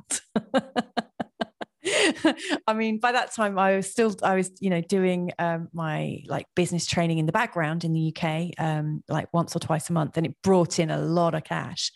I 2.67 2.75
mean, 2.75 2.99
by 2.99 3.13
that 3.13 3.33
time, 3.33 3.59
I 3.59 3.77
was 3.77 3.91
still, 3.91 4.15
I 4.23 4.35
was, 4.35 4.51
you 4.61 4.71
know, 4.71 4.81
doing 4.81 5.33
um, 5.39 5.69
my 5.73 6.23
like 6.27 6.47
business 6.55 6.87
training 6.87 7.19
in 7.19 7.27
the 7.27 7.33
background 7.33 7.85
in 7.85 7.93
the 7.93 8.15
UK, 8.15 8.51
um, 8.59 9.03
like 9.09 9.33
once 9.33 9.55
or 9.55 9.59
twice 9.59 9.91
a 9.91 9.93
month, 9.93 10.17
and 10.17 10.27
it 10.27 10.35
brought 10.43 10.79
in 10.79 10.91
a 10.91 10.99
lot 11.01 11.35
of 11.35 11.45
cash. 11.45 11.93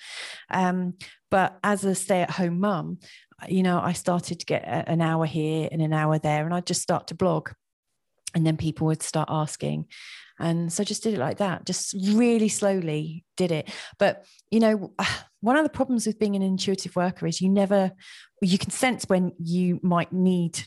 Um, 0.50 0.94
but 1.30 1.58
as 1.64 1.84
a 1.84 1.94
stay 1.94 2.22
at 2.22 2.30
home 2.30 2.60
mum, 2.60 2.98
you 3.48 3.62
know, 3.62 3.80
I 3.80 3.92
started 3.92 4.40
to 4.40 4.46
get 4.46 4.64
an 4.64 5.00
hour 5.00 5.26
here 5.26 5.68
and 5.70 5.82
an 5.82 5.92
hour 5.92 6.18
there, 6.18 6.44
and 6.44 6.54
I'd 6.54 6.66
just 6.66 6.82
start 6.82 7.08
to 7.08 7.14
blog. 7.14 7.50
And 8.34 8.46
then 8.46 8.56
people 8.56 8.88
would 8.88 9.02
start 9.02 9.28
asking. 9.30 9.86
And 10.38 10.72
so 10.72 10.82
just 10.82 11.02
did 11.02 11.14
it 11.14 11.20
like 11.20 11.38
that, 11.38 11.64
just 11.64 11.94
really 12.12 12.48
slowly 12.48 13.24
did 13.36 13.52
it. 13.52 13.70
But, 13.98 14.24
you 14.50 14.60
know, 14.60 14.92
one 15.40 15.56
of 15.56 15.64
the 15.64 15.70
problems 15.70 16.06
with 16.06 16.18
being 16.18 16.36
an 16.36 16.42
intuitive 16.42 16.96
worker 16.96 17.26
is 17.26 17.40
you 17.40 17.48
never, 17.48 17.92
you 18.40 18.58
can 18.58 18.70
sense 18.70 19.04
when 19.04 19.32
you 19.38 19.78
might 19.82 20.12
need 20.12 20.66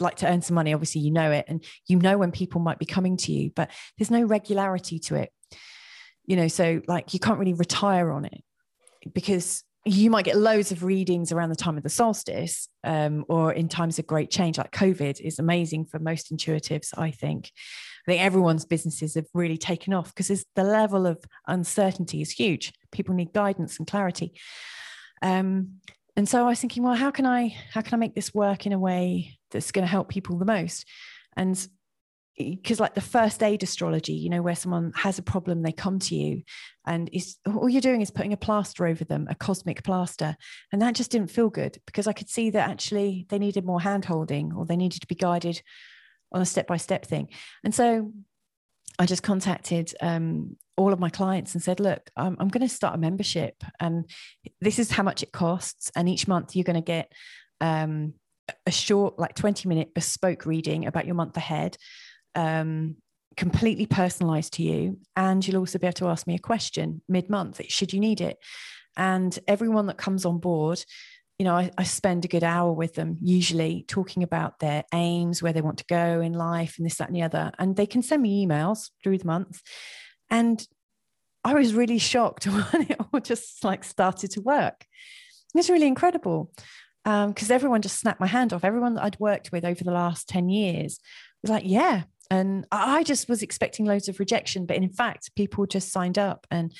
like 0.00 0.16
to 0.16 0.28
earn 0.28 0.42
some 0.42 0.54
money. 0.54 0.74
Obviously 0.74 1.00
you 1.00 1.12
know 1.12 1.30
it 1.30 1.44
and 1.48 1.64
you 1.86 1.98
know 1.98 2.18
when 2.18 2.32
people 2.32 2.60
might 2.60 2.80
be 2.80 2.86
coming 2.86 3.16
to 3.16 3.32
you 3.32 3.52
but 3.54 3.70
there's 3.96 4.10
no 4.10 4.24
regularity 4.24 4.98
to 4.98 5.14
it. 5.16 5.30
You 6.26 6.36
know 6.36 6.48
so 6.48 6.80
like 6.88 7.14
you 7.14 7.20
can't 7.20 7.38
really 7.38 7.54
retire 7.54 8.10
on 8.10 8.24
it 8.24 8.42
because 9.12 9.62
you 9.86 10.10
might 10.10 10.24
get 10.24 10.36
loads 10.36 10.72
of 10.72 10.82
readings 10.82 11.30
around 11.30 11.50
the 11.50 11.56
time 11.56 11.76
of 11.76 11.82
the 11.82 11.90
solstice 11.90 12.68
um, 12.84 13.24
or 13.28 13.52
in 13.52 13.68
times 13.68 13.98
of 13.98 14.06
great 14.06 14.30
change 14.30 14.56
like 14.56 14.70
covid 14.72 15.20
is 15.20 15.38
amazing 15.38 15.84
for 15.84 15.98
most 15.98 16.32
intuitives 16.32 16.88
i 16.96 17.10
think 17.10 17.50
i 18.06 18.10
think 18.10 18.22
everyone's 18.22 18.64
businesses 18.64 19.14
have 19.14 19.26
really 19.34 19.58
taken 19.58 19.92
off 19.92 20.14
because 20.14 20.44
the 20.54 20.64
level 20.64 21.06
of 21.06 21.24
uncertainty 21.46 22.20
is 22.20 22.30
huge. 22.30 22.72
People 22.92 23.14
need 23.14 23.32
guidance 23.32 23.78
and 23.78 23.86
clarity. 23.86 24.32
Um, 25.22 25.80
and 26.16 26.28
so 26.28 26.44
i 26.44 26.48
was 26.48 26.60
thinking 26.60 26.82
well 26.82 26.94
how 26.94 27.10
can 27.10 27.26
i 27.26 27.48
how 27.72 27.80
can 27.80 27.94
i 27.94 27.96
make 27.96 28.14
this 28.14 28.32
work 28.32 28.66
in 28.66 28.72
a 28.72 28.78
way 28.78 29.36
that's 29.50 29.72
going 29.72 29.84
to 29.84 29.90
help 29.90 30.08
people 30.08 30.38
the 30.38 30.44
most? 30.44 30.86
And 31.36 31.66
because 32.36 32.80
like 32.80 32.94
the 32.94 33.00
first 33.00 33.42
aid 33.44 33.62
astrology 33.62 34.12
you 34.12 34.28
know 34.28 34.42
where 34.42 34.56
someone 34.56 34.92
has 34.96 35.18
a 35.18 35.22
problem 35.22 35.62
they 35.62 35.70
come 35.70 36.00
to 36.00 36.16
you 36.16 36.42
and 36.84 37.08
is 37.12 37.36
all 37.46 37.68
you're 37.68 37.80
doing 37.80 38.00
is 38.00 38.10
putting 38.10 38.32
a 38.32 38.36
plaster 38.36 38.86
over 38.86 39.04
them 39.04 39.26
a 39.30 39.34
cosmic 39.34 39.82
plaster. 39.84 40.36
And 40.72 40.82
that 40.82 40.94
just 40.94 41.10
didn't 41.10 41.30
feel 41.30 41.48
good 41.48 41.78
because 41.86 42.06
i 42.06 42.12
could 42.12 42.28
see 42.28 42.50
that 42.50 42.68
actually 42.68 43.26
they 43.28 43.38
needed 43.38 43.64
more 43.64 43.80
hand 43.80 44.04
holding 44.04 44.52
or 44.52 44.66
they 44.66 44.76
needed 44.76 45.00
to 45.00 45.06
be 45.06 45.14
guided 45.14 45.62
on 46.34 46.42
a 46.42 46.46
step 46.46 46.66
by 46.66 46.76
step 46.76 47.06
thing 47.06 47.28
and 47.64 47.74
so 47.74 48.12
i 48.98 49.06
just 49.06 49.22
contacted 49.22 49.92
um, 50.02 50.56
all 50.76 50.92
of 50.92 51.00
my 51.00 51.08
clients 51.08 51.54
and 51.54 51.62
said 51.62 51.80
look 51.80 52.10
i'm, 52.16 52.36
I'm 52.38 52.48
going 52.48 52.66
to 52.66 52.74
start 52.74 52.94
a 52.94 52.98
membership 52.98 53.62
and 53.80 54.04
this 54.60 54.78
is 54.78 54.90
how 54.90 55.02
much 55.02 55.22
it 55.22 55.32
costs 55.32 55.90
and 55.96 56.08
each 56.08 56.28
month 56.28 56.54
you're 56.54 56.64
going 56.64 56.74
to 56.74 56.82
get 56.82 57.12
um, 57.60 58.14
a 58.66 58.70
short 58.70 59.18
like 59.18 59.34
20 59.34 59.68
minute 59.68 59.94
bespoke 59.94 60.44
reading 60.44 60.86
about 60.86 61.06
your 61.06 61.14
month 61.14 61.36
ahead 61.36 61.78
um, 62.34 62.96
completely 63.36 63.86
personalized 63.86 64.54
to 64.54 64.62
you. 64.62 64.98
And 65.16 65.46
you'll 65.46 65.58
also 65.58 65.78
be 65.78 65.86
able 65.86 65.94
to 65.94 66.08
ask 66.08 66.26
me 66.26 66.34
a 66.34 66.40
question 66.40 67.02
mid 67.08 67.28
month, 67.30 67.60
should 67.68 67.92
you 67.92 68.00
need 68.00 68.20
it. 68.20 68.38
And 68.96 69.36
everyone 69.48 69.86
that 69.86 69.98
comes 69.98 70.24
on 70.24 70.38
board, 70.38 70.84
you 71.38 71.44
know, 71.44 71.54
I, 71.54 71.70
I, 71.76 71.82
spend 71.82 72.24
a 72.24 72.28
good 72.28 72.44
hour 72.44 72.72
with 72.72 72.94
them, 72.94 73.18
usually 73.20 73.84
talking 73.88 74.22
about 74.22 74.60
their 74.60 74.84
aims, 74.92 75.42
where 75.42 75.52
they 75.52 75.62
want 75.62 75.78
to 75.78 75.84
go 75.88 76.20
in 76.20 76.32
life, 76.32 76.76
and 76.78 76.86
this, 76.86 76.96
that, 76.96 77.08
and 77.08 77.16
the 77.16 77.22
other. 77.22 77.50
And 77.58 77.74
they 77.74 77.86
can 77.86 78.02
send 78.02 78.22
me 78.22 78.46
emails 78.46 78.90
through 79.02 79.18
the 79.18 79.26
month. 79.26 79.60
And 80.30 80.64
I 81.44 81.54
was 81.54 81.74
really 81.74 81.98
shocked 81.98 82.44
when 82.72 82.82
it 82.90 82.96
all 83.00 83.20
just 83.20 83.64
like 83.64 83.84
started 83.84 84.30
to 84.32 84.40
work. 84.40 84.86
It 85.54 85.58
was 85.58 85.70
really 85.70 85.86
incredible 85.86 86.52
because 87.04 87.50
um, 87.50 87.54
everyone 87.54 87.82
just 87.82 87.98
snapped 87.98 88.20
my 88.20 88.26
hand 88.26 88.52
off. 88.52 88.64
Everyone 88.64 88.94
that 88.94 89.04
I'd 89.04 89.20
worked 89.20 89.52
with 89.52 89.64
over 89.64 89.84
the 89.84 89.92
last 89.92 90.28
10 90.28 90.48
years 90.48 91.00
was 91.42 91.50
like, 91.50 91.64
yeah. 91.66 92.04
And 92.30 92.66
I 92.72 93.02
just 93.02 93.28
was 93.28 93.42
expecting 93.42 93.84
loads 93.84 94.08
of 94.08 94.18
rejection, 94.18 94.64
but 94.66 94.76
in 94.76 94.88
fact, 94.88 95.30
people 95.36 95.66
just 95.66 95.92
signed 95.92 96.18
up. 96.18 96.46
And 96.50 96.72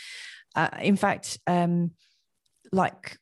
uh, 0.57 0.71
in 0.81 0.97
fact, 0.97 1.39
um, 1.47 1.91
like 2.73 3.19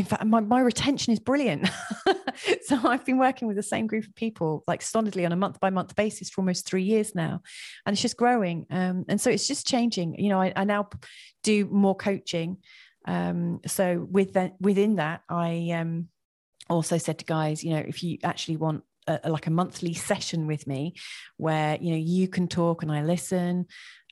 in 0.00 0.06
fact, 0.06 0.24
my, 0.24 0.40
my 0.40 0.60
retention 0.60 1.12
is 1.12 1.20
brilliant. 1.20 1.68
so 2.62 2.80
I've 2.84 3.04
been 3.04 3.18
working 3.18 3.46
with 3.46 3.58
the 3.58 3.62
same 3.62 3.86
group 3.86 4.04
of 4.04 4.14
people, 4.14 4.64
like 4.66 4.80
solidly 4.80 5.26
on 5.26 5.32
a 5.32 5.36
month 5.36 5.60
by 5.60 5.68
month 5.68 5.94
basis 5.94 6.30
for 6.30 6.40
almost 6.40 6.66
three 6.66 6.84
years 6.84 7.14
now. 7.14 7.42
And 7.84 7.92
it's 7.92 8.00
just 8.00 8.16
growing. 8.16 8.64
Um, 8.70 9.04
and 9.10 9.20
so 9.20 9.28
it's 9.28 9.46
just 9.46 9.66
changing. 9.66 10.18
You 10.18 10.30
know, 10.30 10.40
I, 10.40 10.54
I 10.56 10.64
now 10.64 10.88
do 11.42 11.66
more 11.66 11.94
coaching. 11.94 12.56
Um, 13.04 13.60
so 13.66 14.08
with 14.10 14.32
that, 14.32 14.54
within 14.58 14.96
that, 14.96 15.20
I 15.28 15.72
um, 15.74 16.08
also 16.70 16.96
said 16.96 17.18
to 17.18 17.26
guys, 17.26 17.62
you 17.62 17.74
know, 17.74 17.84
if 17.86 18.02
you 18.02 18.16
actually 18.24 18.56
want 18.56 18.84
a, 19.06 19.28
like 19.28 19.48
a 19.48 19.50
monthly 19.50 19.92
session 19.92 20.46
with 20.46 20.66
me 20.66 20.94
where, 21.36 21.76
you 21.78 21.90
know, 21.90 21.98
you 21.98 22.26
can 22.26 22.48
talk 22.48 22.82
and 22.82 22.90
I 22.90 23.02
listen 23.02 23.66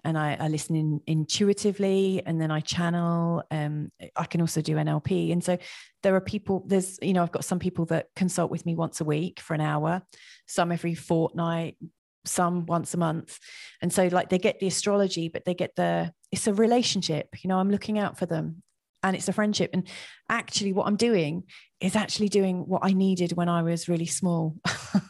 and 0.04 0.16
I, 0.16 0.36
I 0.38 0.48
listen 0.48 0.76
in, 0.76 1.00
intuitively 1.06 2.22
and 2.24 2.40
then 2.40 2.50
I 2.50 2.60
channel. 2.60 3.42
Um, 3.50 3.90
I 4.16 4.24
can 4.24 4.40
also 4.40 4.60
do 4.60 4.76
NLP. 4.76 5.32
And 5.32 5.42
so 5.42 5.58
there 6.02 6.14
are 6.14 6.20
people, 6.20 6.64
there's, 6.66 6.98
you 7.02 7.12
know, 7.12 7.22
I've 7.22 7.32
got 7.32 7.44
some 7.44 7.58
people 7.58 7.84
that 7.86 8.08
consult 8.14 8.50
with 8.50 8.64
me 8.64 8.74
once 8.74 9.00
a 9.00 9.04
week 9.04 9.40
for 9.40 9.54
an 9.54 9.60
hour, 9.60 10.02
some 10.46 10.72
every 10.72 10.94
fortnight, 10.94 11.76
some 12.24 12.66
once 12.66 12.94
a 12.94 12.98
month. 12.98 13.38
And 13.82 13.92
so 13.92 14.06
like 14.08 14.28
they 14.28 14.38
get 14.38 14.60
the 14.60 14.66
astrology, 14.66 15.28
but 15.28 15.44
they 15.44 15.54
get 15.54 15.74
the, 15.76 16.12
it's 16.30 16.46
a 16.46 16.54
relationship, 16.54 17.28
you 17.42 17.48
know, 17.48 17.58
I'm 17.58 17.70
looking 17.70 17.98
out 17.98 18.18
for 18.18 18.26
them 18.26 18.62
and 19.02 19.16
it's 19.16 19.28
a 19.28 19.32
friendship. 19.32 19.70
And 19.72 19.88
actually 20.28 20.72
what 20.72 20.86
I'm 20.86 20.96
doing 20.96 21.44
is 21.80 21.94
actually 21.94 22.28
doing 22.28 22.66
what 22.66 22.82
I 22.84 22.92
needed 22.92 23.32
when 23.32 23.48
I 23.48 23.62
was 23.62 23.88
really 23.88 24.06
small. 24.06 24.56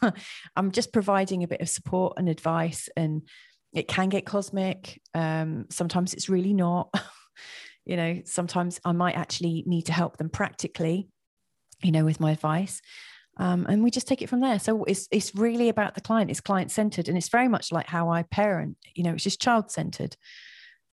I'm 0.55 0.71
just 0.71 0.93
providing 0.93 1.43
a 1.43 1.47
bit 1.47 1.61
of 1.61 1.69
support 1.69 2.13
and 2.17 2.29
advice 2.29 2.89
and 2.95 3.23
it 3.73 3.87
can 3.87 4.09
get 4.09 4.25
cosmic. 4.25 5.01
Um, 5.13 5.65
sometimes 5.69 6.13
it's 6.13 6.29
really 6.29 6.53
not. 6.53 6.93
you 7.85 7.95
know, 7.97 8.21
sometimes 8.25 8.79
I 8.85 8.91
might 8.91 9.15
actually 9.15 9.63
need 9.65 9.87
to 9.87 9.93
help 9.93 10.17
them 10.17 10.29
practically, 10.29 11.09
you 11.81 11.91
know, 11.91 12.05
with 12.05 12.19
my 12.19 12.31
advice. 12.31 12.81
Um, 13.37 13.65
and 13.69 13.83
we 13.83 13.89
just 13.89 14.07
take 14.07 14.21
it 14.21 14.29
from 14.29 14.41
there. 14.41 14.59
So 14.59 14.83
it's 14.83 15.07
it's 15.11 15.33
really 15.33 15.69
about 15.69 15.95
the 15.95 16.01
client. 16.01 16.29
It's 16.29 16.41
client 16.41 16.71
centered, 16.71 17.07
and 17.07 17.17
it's 17.17 17.29
very 17.29 17.47
much 17.47 17.71
like 17.71 17.87
how 17.87 18.09
I 18.09 18.23
parent. 18.23 18.77
You 18.95 19.03
know, 19.03 19.13
it's 19.13 19.23
just 19.23 19.41
child 19.41 19.71
centered. 19.71 20.17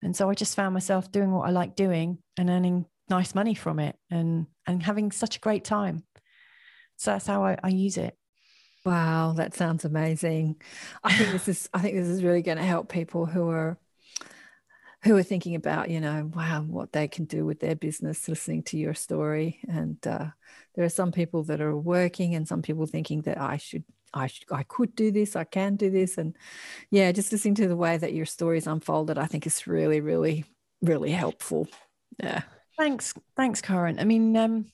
And 0.01 0.15
so 0.15 0.30
I 0.30 0.34
just 0.34 0.55
found 0.55 0.74
myself 0.74 1.09
doing 1.09 1.32
what 1.32 1.47
I 1.47 1.51
like 1.51 1.76
doing 1.76 2.17
and 2.38 2.49
earning 2.49 2.86
nice 3.09 3.34
money 3.34 3.55
from 3.55 3.80
it, 3.80 3.95
and 4.11 4.47
and 4.67 4.84
having 4.84 5.11
such 5.11 5.38
a 5.38 5.39
great 5.39 5.63
time. 5.63 6.03
So 6.97 7.11
that's 7.11 7.28
how 7.28 7.45
I, 7.45 7.57
I 7.63 7.69
use 7.69 7.97
it. 7.97 8.17
Wow, 8.86 9.34
that 9.38 9.53
sounds 9.53 9.86
amazing. 9.86 10.61
I 11.03 11.13
think 11.15 11.31
this 11.31 11.47
is 11.47 11.69
I 11.73 11.79
think 11.79 11.95
this 11.95 12.07
is 12.07 12.23
really 12.23 12.41
going 12.41 12.57
to 12.57 12.63
help 12.63 12.89
people 12.91 13.25
who 13.25 13.49
are 13.49 13.77
who 15.03 15.15
are 15.17 15.23
thinking 15.23 15.55
about, 15.55 15.89
you 15.89 15.99
know, 15.99 16.31
wow, 16.34 16.61
what 16.61 16.93
they 16.93 17.07
can 17.07 17.25
do 17.25 17.45
with 17.45 17.59
their 17.59 17.75
business 17.75 18.27
listening 18.27 18.63
to 18.63 18.77
your 18.77 18.93
story. 18.93 19.59
And 19.67 19.97
uh, 20.07 20.27
there 20.75 20.86
are 20.86 20.89
some 20.89 21.11
people 21.11 21.43
that 21.43 21.59
are 21.61 21.75
working 21.75 22.36
and 22.36 22.47
some 22.47 22.61
people 22.61 22.86
thinking 22.86 23.21
that 23.23 23.38
I 23.38 23.57
should 23.57 23.84
I 24.13 24.27
should 24.27 24.45
I 24.51 24.63
could 24.63 24.95
do 24.95 25.11
this, 25.11 25.36
I 25.36 25.43
can 25.45 25.75
do 25.75 25.89
this. 25.89 26.17
And 26.17 26.38
yeah, 26.91 27.11
just 27.11 27.31
listening 27.31 27.55
to 27.55 27.67
the 27.67 27.77
way 27.77 27.97
that 27.97 28.13
your 28.13 28.25
stories 28.25 28.67
unfolded, 28.67 29.17
I 29.17 29.27
think 29.27 29.45
is 29.47 29.65
really, 29.67 30.01
really, 30.01 30.45
really 30.81 31.11
helpful. 31.11 31.67
Yeah. 32.21 32.43
Thanks. 32.77 33.13
Thanks, 33.38 33.61
Karen. 33.61 33.99
I 33.99 34.03
mean, 34.03 34.36
um 34.38 34.65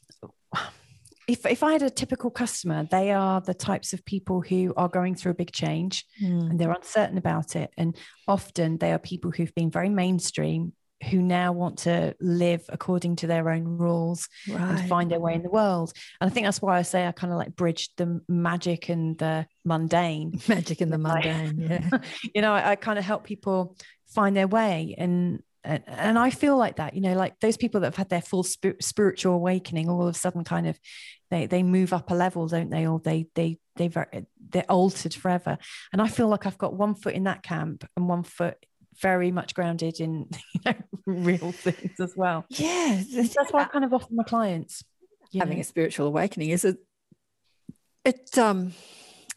if, 1.29 1.45
if 1.45 1.61
I 1.61 1.73
had 1.73 1.83
a 1.83 1.91
typical 1.91 2.31
customer, 2.31 2.87
they 2.89 3.11
are 3.11 3.39
the 3.39 3.53
types 3.53 3.93
of 3.93 4.03
people 4.03 4.41
who 4.41 4.73
are 4.75 4.89
going 4.89 5.13
through 5.13 5.33
a 5.33 5.35
big 5.35 5.51
change 5.51 6.05
mm. 6.21 6.49
and 6.49 6.59
they're 6.59 6.71
uncertain 6.71 7.19
about 7.19 7.55
it. 7.55 7.71
And 7.77 7.95
often 8.27 8.79
they 8.79 8.91
are 8.91 8.99
people 8.99 9.29
who've 9.29 9.53
been 9.53 9.69
very 9.69 9.89
mainstream, 9.89 10.73
who 11.11 11.21
now 11.21 11.51
want 11.51 11.77
to 11.79 12.15
live 12.19 12.63
according 12.69 13.17
to 13.17 13.27
their 13.27 13.51
own 13.51 13.63
rules 13.63 14.27
right. 14.49 14.59
and 14.59 14.89
find 14.89 15.11
their 15.11 15.19
way 15.19 15.35
in 15.35 15.43
the 15.43 15.51
world. 15.51 15.93
And 16.19 16.31
I 16.31 16.33
think 16.33 16.47
that's 16.47 16.63
why 16.63 16.79
I 16.79 16.81
say 16.81 17.05
I 17.05 17.11
kind 17.11 17.31
of 17.31 17.37
like 17.37 17.55
bridge 17.55 17.89
the 17.95 18.21
magic 18.27 18.89
and 18.89 19.15
the 19.19 19.45
mundane. 19.63 20.41
Magic 20.47 20.81
and 20.81 20.91
the 20.91 20.97
mundane, 20.97 21.59
yeah. 21.59 21.99
you 22.33 22.41
know, 22.41 22.53
I, 22.53 22.71
I 22.71 22.75
kind 22.75 22.97
of 22.97 23.05
help 23.05 23.23
people 23.23 23.77
find 24.07 24.35
their 24.35 24.47
way 24.47 24.95
and 24.97 25.43
and, 25.63 25.83
and 25.87 26.17
I 26.17 26.29
feel 26.29 26.57
like 26.57 26.77
that, 26.77 26.93
you 26.93 27.01
know, 27.01 27.15
like 27.15 27.39
those 27.39 27.57
people 27.57 27.81
that 27.81 27.87
have 27.87 27.95
had 27.95 28.09
their 28.09 28.21
full 28.21 28.43
sp- 28.43 28.79
spiritual 28.81 29.33
awakening, 29.33 29.89
all 29.89 30.07
of 30.07 30.15
a 30.15 30.17
sudden, 30.17 30.43
kind 30.43 30.67
of 30.67 30.79
they 31.29 31.45
they 31.45 31.63
move 31.63 31.93
up 31.93 32.11
a 32.11 32.15
level 32.15 32.47
don't 32.47 32.69
they? 32.69 32.87
Or 32.87 32.99
they 32.99 33.27
they 33.35 33.57
they 33.75 33.87
very 33.87 34.25
they're 34.49 34.63
altered 34.69 35.13
forever. 35.13 35.57
And 35.91 36.01
i 36.01 36.07
feel 36.07 36.27
like 36.27 36.45
i've 36.45 36.57
got 36.57 36.75
one 36.75 36.95
foot 36.95 37.13
in 37.13 37.25
that 37.25 37.43
camp 37.43 37.85
and 37.95 38.07
one 38.07 38.23
foot 38.23 38.57
very 39.01 39.31
much 39.31 39.53
grounded 39.53 39.99
in 39.99 40.29
you 40.53 40.61
know 40.65 40.73
real 41.05 41.51
things 41.51 41.99
as 41.99 42.13
well. 42.15 42.45
Yeah. 42.49 43.03
That's 43.13 43.51
why 43.51 43.61
i 43.61 43.65
kind 43.65 43.85
of 43.85 43.93
offer 43.93 44.07
my 44.11 44.23
clients 44.23 44.83
having 45.37 45.57
know. 45.57 45.61
a 45.61 45.65
spiritual 45.65 46.07
awakening 46.07 46.49
is 46.49 46.65
it 46.65 46.77
it 48.03 48.37
um 48.37 48.73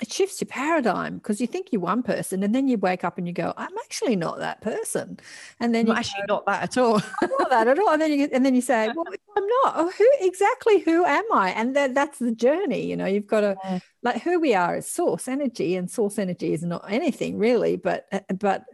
it 0.02 0.12
shifts 0.12 0.40
your 0.40 0.48
paradigm 0.48 1.14
because 1.14 1.40
you 1.40 1.46
think 1.46 1.68
you're 1.70 1.80
one 1.80 2.02
person 2.02 2.42
and 2.42 2.52
then 2.52 2.66
you 2.66 2.76
wake 2.76 3.04
up 3.04 3.18
and 3.18 3.26
you 3.26 3.32
go, 3.32 3.54
I'm 3.56 3.70
actually 3.84 4.16
not 4.16 4.40
that 4.40 4.60
person. 4.60 5.20
And 5.60 5.72
then 5.72 5.86
you're 5.86 5.94
actually 5.94 6.24
go, 6.26 6.34
not 6.34 6.46
that 6.46 6.62
at 6.64 6.76
all. 6.76 7.00
I'm 7.22 7.30
not 7.38 7.50
that 7.50 7.68
at 7.68 7.78
all. 7.78 7.90
And 7.90 8.02
then 8.02 8.12
you 8.12 8.28
and 8.32 8.44
then 8.44 8.56
you 8.56 8.62
say, 8.62 8.90
Well, 8.92 9.06
I'm 9.36 9.46
not. 9.46 9.74
Oh, 9.76 9.92
who 9.96 10.08
exactly 10.20 10.80
who 10.80 11.04
am 11.04 11.22
I? 11.32 11.50
And 11.50 11.76
that, 11.76 11.94
that's 11.94 12.18
the 12.18 12.34
journey. 12.34 12.84
You 12.84 12.96
know, 12.96 13.06
you've 13.06 13.28
got 13.28 13.42
to 13.42 13.56
yeah. 13.62 13.78
like 14.02 14.22
who 14.22 14.40
we 14.40 14.54
are 14.54 14.76
is 14.76 14.90
source 14.90 15.28
energy, 15.28 15.76
and 15.76 15.88
source 15.88 16.18
energy 16.18 16.52
is 16.52 16.64
not 16.64 16.84
anything 16.88 17.38
really, 17.38 17.76
but 17.76 18.06
uh, 18.10 18.20
but 18.36 18.64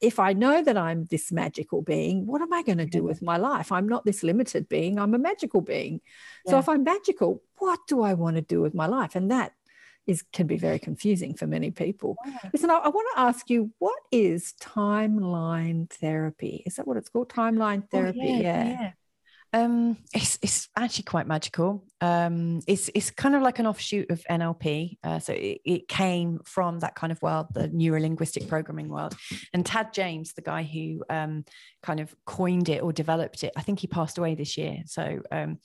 if 0.00 0.18
I 0.18 0.32
know 0.32 0.60
that 0.60 0.76
I'm 0.76 1.04
this 1.04 1.30
magical 1.30 1.82
being, 1.82 2.26
what 2.26 2.42
am 2.42 2.52
I 2.52 2.64
going 2.64 2.78
to 2.78 2.86
do 2.86 3.04
with 3.04 3.22
my 3.22 3.36
life? 3.36 3.70
I'm 3.70 3.88
not 3.88 4.04
this 4.04 4.24
limited 4.24 4.68
being, 4.68 4.98
I'm 4.98 5.14
a 5.14 5.18
magical 5.18 5.60
being. 5.60 6.00
Yeah. 6.44 6.50
So 6.50 6.58
if 6.58 6.68
I'm 6.68 6.82
magical, 6.82 7.42
what 7.58 7.78
do 7.86 8.02
I 8.02 8.14
want 8.14 8.34
to 8.34 8.42
do 8.42 8.60
with 8.60 8.74
my 8.74 8.86
life? 8.86 9.14
And 9.14 9.30
that 9.30 9.52
is 10.08 10.24
can 10.32 10.46
be 10.46 10.56
very 10.56 10.78
confusing 10.78 11.34
for 11.34 11.46
many 11.46 11.70
people. 11.70 12.16
Yeah. 12.26 12.50
Listen, 12.52 12.70
I, 12.70 12.78
I, 12.78 12.88
want 12.88 13.06
to 13.14 13.20
ask 13.20 13.48
you, 13.50 13.70
what 13.78 13.98
is 14.10 14.54
timeline 14.60 15.88
therapy? 15.90 16.62
Is 16.66 16.76
that 16.76 16.86
what 16.88 16.96
it's 16.96 17.10
called? 17.10 17.28
Timeline 17.28 17.88
therapy? 17.90 18.18
Oh, 18.22 18.40
yeah, 18.40 18.64
yeah. 18.64 18.80
yeah. 18.80 18.90
Um, 19.52 19.96
it's 20.14 20.38
it's 20.42 20.68
actually 20.76 21.04
quite 21.04 21.26
magical. 21.26 21.84
Um, 22.00 22.60
it's 22.66 22.90
it's 22.94 23.10
kind 23.10 23.34
of 23.34 23.42
like 23.42 23.58
an 23.58 23.66
offshoot 23.66 24.10
of 24.10 24.22
NLP. 24.30 24.98
Uh, 25.02 25.18
so 25.20 25.32
it, 25.32 25.60
it 25.64 25.88
came 25.88 26.40
from 26.44 26.80
that 26.80 26.94
kind 26.94 27.12
of 27.12 27.20
world, 27.22 27.46
the 27.54 27.68
neurolinguistic 27.68 28.48
programming 28.48 28.88
world. 28.88 29.14
And 29.54 29.64
Tad 29.64 29.94
James, 29.94 30.34
the 30.34 30.42
guy 30.42 30.64
who 30.64 31.02
um, 31.08 31.44
kind 31.82 32.00
of 32.00 32.14
coined 32.26 32.68
it 32.68 32.82
or 32.82 32.92
developed 32.92 33.42
it, 33.42 33.52
I 33.56 33.62
think 33.62 33.80
he 33.80 33.86
passed 33.86 34.18
away 34.18 34.34
this 34.34 34.58
year. 34.58 34.82
So 34.86 35.20
um, 35.32 35.58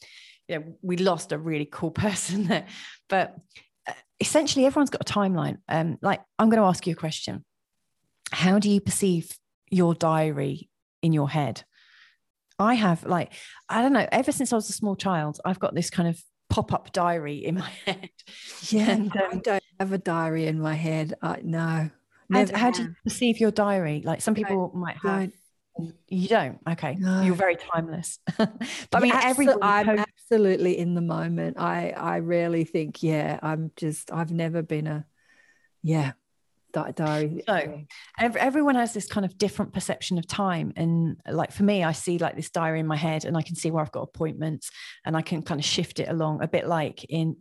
yeah, 0.48 0.60
we 0.82 0.98
lost 0.98 1.32
a 1.32 1.38
really 1.38 1.68
cool 1.70 1.92
person 2.06 2.46
there. 2.46 2.66
But 3.10 3.36
essentially 4.24 4.66
everyone's 4.66 4.90
got 4.90 5.02
a 5.02 5.14
timeline. 5.14 5.58
Um, 5.68 5.98
like 6.02 6.22
I'm 6.40 6.50
going 6.50 6.62
to 6.62 6.68
ask 6.68 6.88
you 6.88 6.94
a 6.94 6.96
question. 6.96 7.44
How 8.32 8.58
do 8.58 8.70
you 8.70 8.80
perceive 8.80 9.38
your 9.70 9.94
diary 9.94 10.70
in 11.02 11.12
your 11.12 11.30
head? 11.30 11.64
I 12.58 12.76
have 12.76 13.04
like, 13.04 13.34
I 13.68 13.82
don't 13.82 13.92
know, 13.92 14.08
ever 14.14 14.32
since 14.32 14.54
I 14.54 14.56
was 14.56 14.70
a 14.70 14.74
small 14.74 14.96
child, 14.96 15.42
I've 15.44 15.60
got 15.60 15.76
this 15.76 15.90
kind 15.90 16.08
of 16.08 16.24
pop-up 16.50 16.94
diary 16.94 17.44
in 17.44 17.56
my 17.56 17.70
head. 17.86 18.10
Yeah, 18.70 18.92
and, 18.92 19.18
um, 19.18 19.30
I 19.32 19.36
don't 19.36 19.64
have 19.82 19.92
a 19.92 19.98
diary 19.98 20.48
in 20.48 20.58
my 20.58 20.76
head. 20.76 21.16
I 21.22 21.42
no. 21.44 21.90
How, 22.32 22.46
how 22.56 22.72
do 22.72 22.84
you 22.84 22.96
perceive 23.04 23.40
your 23.42 23.52
diary? 23.52 24.02
Like 24.06 24.22
some 24.22 24.34
people 24.34 24.72
might 24.74 24.98
have 25.04 25.32
you 26.08 26.28
don't? 26.28 26.60
Okay. 26.70 26.96
No. 27.00 27.22
You're 27.22 27.36
very 27.36 27.56
timeless. 27.56 28.20
but 28.38 28.50
I 28.94 29.00
mean, 29.00 29.10
yeah, 29.10 29.34
I'm 29.62 30.06
absolutely 30.34 30.78
in 30.78 30.96
the 30.96 31.02
moment. 31.02 31.58
I, 31.60 31.94
I 31.96 32.20
rarely 32.20 32.64
think, 32.64 33.04
yeah, 33.04 33.40
I'm 33.44 33.72
just, 33.76 34.12
I've 34.12 34.32
never 34.32 34.62
been 34.62 34.88
a, 34.88 35.06
yeah, 35.84 36.14
diary. 36.72 37.44
So 37.46 37.84
every, 38.18 38.42
everyone 38.42 38.76
has 38.76 38.94
this 38.94 39.08
kind 39.08 39.26
of 39.26 39.38
different 39.38 39.74
perception 39.74 40.18
of 40.18 40.26
time. 40.26 40.74
And 40.76 41.18
like 41.30 41.52
for 41.52 41.64
me, 41.64 41.84
I 41.84 41.92
see 41.92 42.18
like 42.18 42.36
this 42.36 42.50
diary 42.50 42.80
in 42.80 42.88
my 42.88 42.96
head 42.96 43.26
and 43.26 43.38
I 43.38 43.44
can 43.44 43.56
see 43.56 43.70
where 43.70 43.84
I've 43.84 43.92
got 43.92 44.02
appointments 44.02 44.72
and 45.06 45.16
I 45.16 45.22
can 45.22 45.44
kind 45.44 45.60
of 45.60 45.66
shift 45.66 46.00
it 46.00 46.10
along 46.10 46.42
a 46.42 46.48
bit 46.48 46.68
like 46.68 47.04
in, 47.06 47.36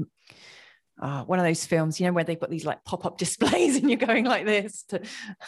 uh, 1.01 1.25
one 1.25 1.39
of 1.39 1.47
those 1.47 1.65
films, 1.65 1.99
you 1.99 2.07
know, 2.07 2.13
where 2.13 2.25
they've 2.25 2.39
got 2.39 2.51
these 2.51 2.67
like 2.67 2.85
pop 2.85 3.07
up 3.07 3.17
displays 3.19 3.77
and 3.77 3.89
you're 3.89 3.97
going 3.97 4.27
like 4.27 4.45
this 4.45 4.83
to 4.85 5.01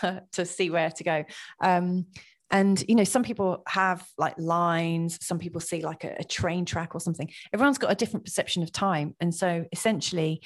uh, 0.02 0.20
to 0.32 0.46
see 0.46 0.70
where 0.70 0.90
to 0.90 1.04
go. 1.04 1.24
Um, 1.60 2.06
and 2.50 2.84
you 2.88 2.94
know 2.94 3.04
some 3.04 3.22
people 3.22 3.62
have 3.66 4.06
like 4.18 4.34
lines 4.38 5.18
some 5.24 5.38
people 5.38 5.60
see 5.60 5.82
like 5.82 6.04
a, 6.04 6.16
a, 6.20 6.24
train 6.24 6.64
track 6.64 6.94
or 6.94 7.00
something. 7.00 7.30
Everyone's 7.52 7.78
got 7.78 7.90
a 7.90 7.94
different 7.94 8.24
perception 8.24 8.62
of 8.62 8.72
time. 8.72 9.14
And 9.20 9.34
so 9.34 9.64
essentially 9.72 10.42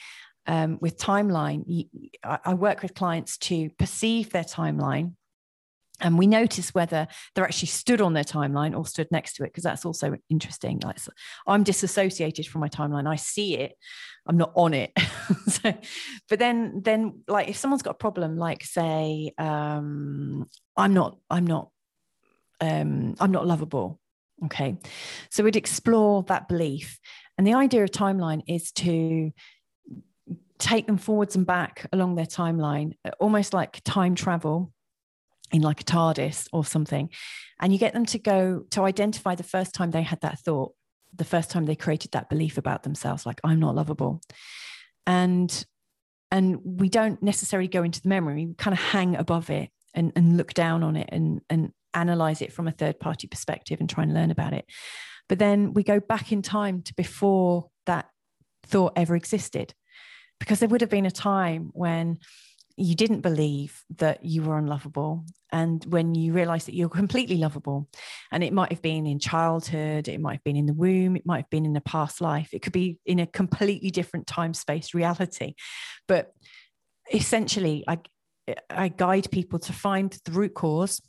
um, 0.47 0.79
with 0.81 0.99
timeline 0.99 1.65
you, 1.67 1.85
I, 2.25 2.39
I 2.45 2.55
work 2.55 2.83
with 2.83 2.95
clients 2.95 3.37
to 3.39 3.71
perceive 3.79 4.31
their 4.31 4.45
timeline. 4.45 5.15
And 6.01 6.17
we 6.17 6.29
notice 6.29 6.73
whether 6.73 7.09
they're 7.35 7.45
actually 7.45 7.69
stood 7.69 8.01
on 8.01 8.13
their 8.13 8.23
timeline 8.23 8.77
or 8.77 8.87
stood 8.87 9.09
next 9.11 9.35
to 9.35 9.43
it 9.43 9.49
because 9.49 9.65
that's 9.65 9.85
also 9.85 10.17
interesting. 10.31 10.79
Like 10.85 11.01
so 11.01 11.11
i'm 11.47 11.65
disassociated 11.65 12.47
from 12.47 12.61
my 12.61 12.69
timeline. 12.69 13.09
I 13.09 13.17
see 13.17 13.57
it. 13.57 13.73
I'm 14.27 14.37
not 14.37 14.53
on 14.55 14.75
it. 14.75 14.93
So, 15.49 15.75
but 16.31 16.39
then 16.39 16.81
then 16.85 17.23
like 17.27 17.49
if 17.49 17.57
someone's 17.57 17.83
got 17.83 17.93
a 17.93 17.95
problem 17.95 18.37
like 18.37 18.65
say 18.65 19.33
um 19.37 20.49
i'm 20.77 20.95
not 20.95 21.19
i'm 21.29 21.47
not 21.47 21.71
um 22.61 23.15
i'm 23.21 23.31
not 23.31 23.47
lovable 23.47 24.01
okay? 24.45 24.77
So 25.31 25.43
we'd 25.43 25.57
explore 25.57 26.23
that 26.25 26.49
belief. 26.49 26.99
And 27.37 27.47
the 27.47 27.55
idea 27.55 27.85
of 27.85 27.91
timeline 27.91 28.43
is 28.47 28.73
to 28.73 29.33
take 30.59 30.87
them 30.87 30.99
forwards 30.99 31.37
and 31.37 31.47
back 31.47 31.87
along 31.93 32.17
their 32.17 32.27
timeline 32.27 32.95
almost 33.21 33.55
like 33.55 33.81
time 33.85 34.17
travel 34.17 34.73
in 35.53 35.63
like 35.63 35.81
a 35.81 35.85
TARDIS 35.85 36.49
or 36.53 36.65
something, 36.65 37.11
and 37.61 37.73
you 37.73 37.79
get 37.79 37.95
them 37.95 38.05
to 38.07 38.19
go 38.19 38.65
to 38.71 38.83
identify 38.83 39.35
the 39.35 39.43
first 39.43 39.75
time 39.75 39.91
they 39.91 40.03
had 40.03 40.21
that 40.21 40.39
thought, 40.41 40.75
the 41.15 41.25
first 41.25 41.51
time 41.51 41.65
they 41.65 41.77
created 41.77 42.11
that 42.13 42.29
belief 42.29 42.59
about 42.59 42.83
themselves, 42.83 43.25
like 43.25 43.41
I'm 43.45 43.61
not 43.61 43.75
lovable, 43.75 44.21
and 45.07 45.65
and 46.31 46.59
we 46.63 46.91
don't 46.91 47.23
necessarily 47.23 47.69
go 47.69 47.83
into 47.83 48.03
the 48.03 48.11
memory. 48.11 48.47
We 48.47 48.55
kind 48.55 48.75
of 48.75 48.81
hang 48.81 49.17
above 49.17 49.49
it 49.49 49.71
and, 49.95 50.13
and 50.15 50.37
look 50.37 50.53
down 50.53 50.83
on 50.83 50.97
it 50.97 51.09
and 51.11 51.41
and 51.49 51.73
analyze 51.99 52.43
it 52.43 52.53
from 52.53 52.69
a 52.69 52.73
third 52.73 52.99
party 53.01 53.27
perspective 53.27 53.81
and 53.81 53.89
try 53.89 54.05
and 54.05 54.15
learn 54.15 54.31
about 54.31 54.53
it. 54.53 54.65
But 55.29 55.39
then 55.39 55.75
we 55.75 55.83
go 55.83 56.01
back 56.01 56.33
in 56.33 56.43
time 56.43 56.83
to 56.83 56.95
before 56.95 57.69
that 57.87 58.07
thought 58.65 58.93
ever 58.97 59.17
existed, 59.17 59.75
because 60.41 60.61
there 60.61 60.69
would 60.69 60.81
have 60.81 60.91
been 60.91 61.07
a 61.07 61.11
time 61.11 61.71
when 61.73 62.19
you 62.77 62.95
didn't 62.95 63.23
believe 63.23 63.83
that 63.97 64.25
you 64.25 64.41
were 64.43 64.57
unlovable 64.57 65.25
and 65.51 65.85
when 65.87 66.15
you 66.15 66.33
realize 66.33 66.67
that 66.67 66.77
you're 66.77 66.89
completely 66.89 67.37
lovable. 67.37 67.89
And 68.31 68.45
it 68.45 68.53
might 68.53 68.71
have 68.71 68.83
been 68.83 69.05
in 69.07 69.19
childhood 69.19 70.07
it 70.07 70.21
might 70.21 70.35
have 70.35 70.45
been 70.45 70.57
in 70.57 70.67
the 70.67 70.75
womb 70.75 71.17
it 71.17 71.27
might 71.27 71.43
have 71.43 71.51
been 71.51 71.67
in 71.67 71.77
a 71.77 71.81
past 71.81 72.21
life. 72.21 72.51
It 72.53 72.63
could 72.63 72.73
be 72.73 73.01
in 73.05 73.19
a 73.19 73.27
completely 73.27 73.91
different 73.91 74.29
time 74.29 74.55
space 74.55 74.95
reality. 74.95 75.55
But 76.07 76.33
essentially 77.13 77.85
i 77.89 77.99
i 78.71 78.89
guide 78.89 79.31
people 79.31 79.59
to 79.59 79.73
find 79.73 80.19
the 80.25 80.33
root 80.33 80.55
cause 80.55 81.01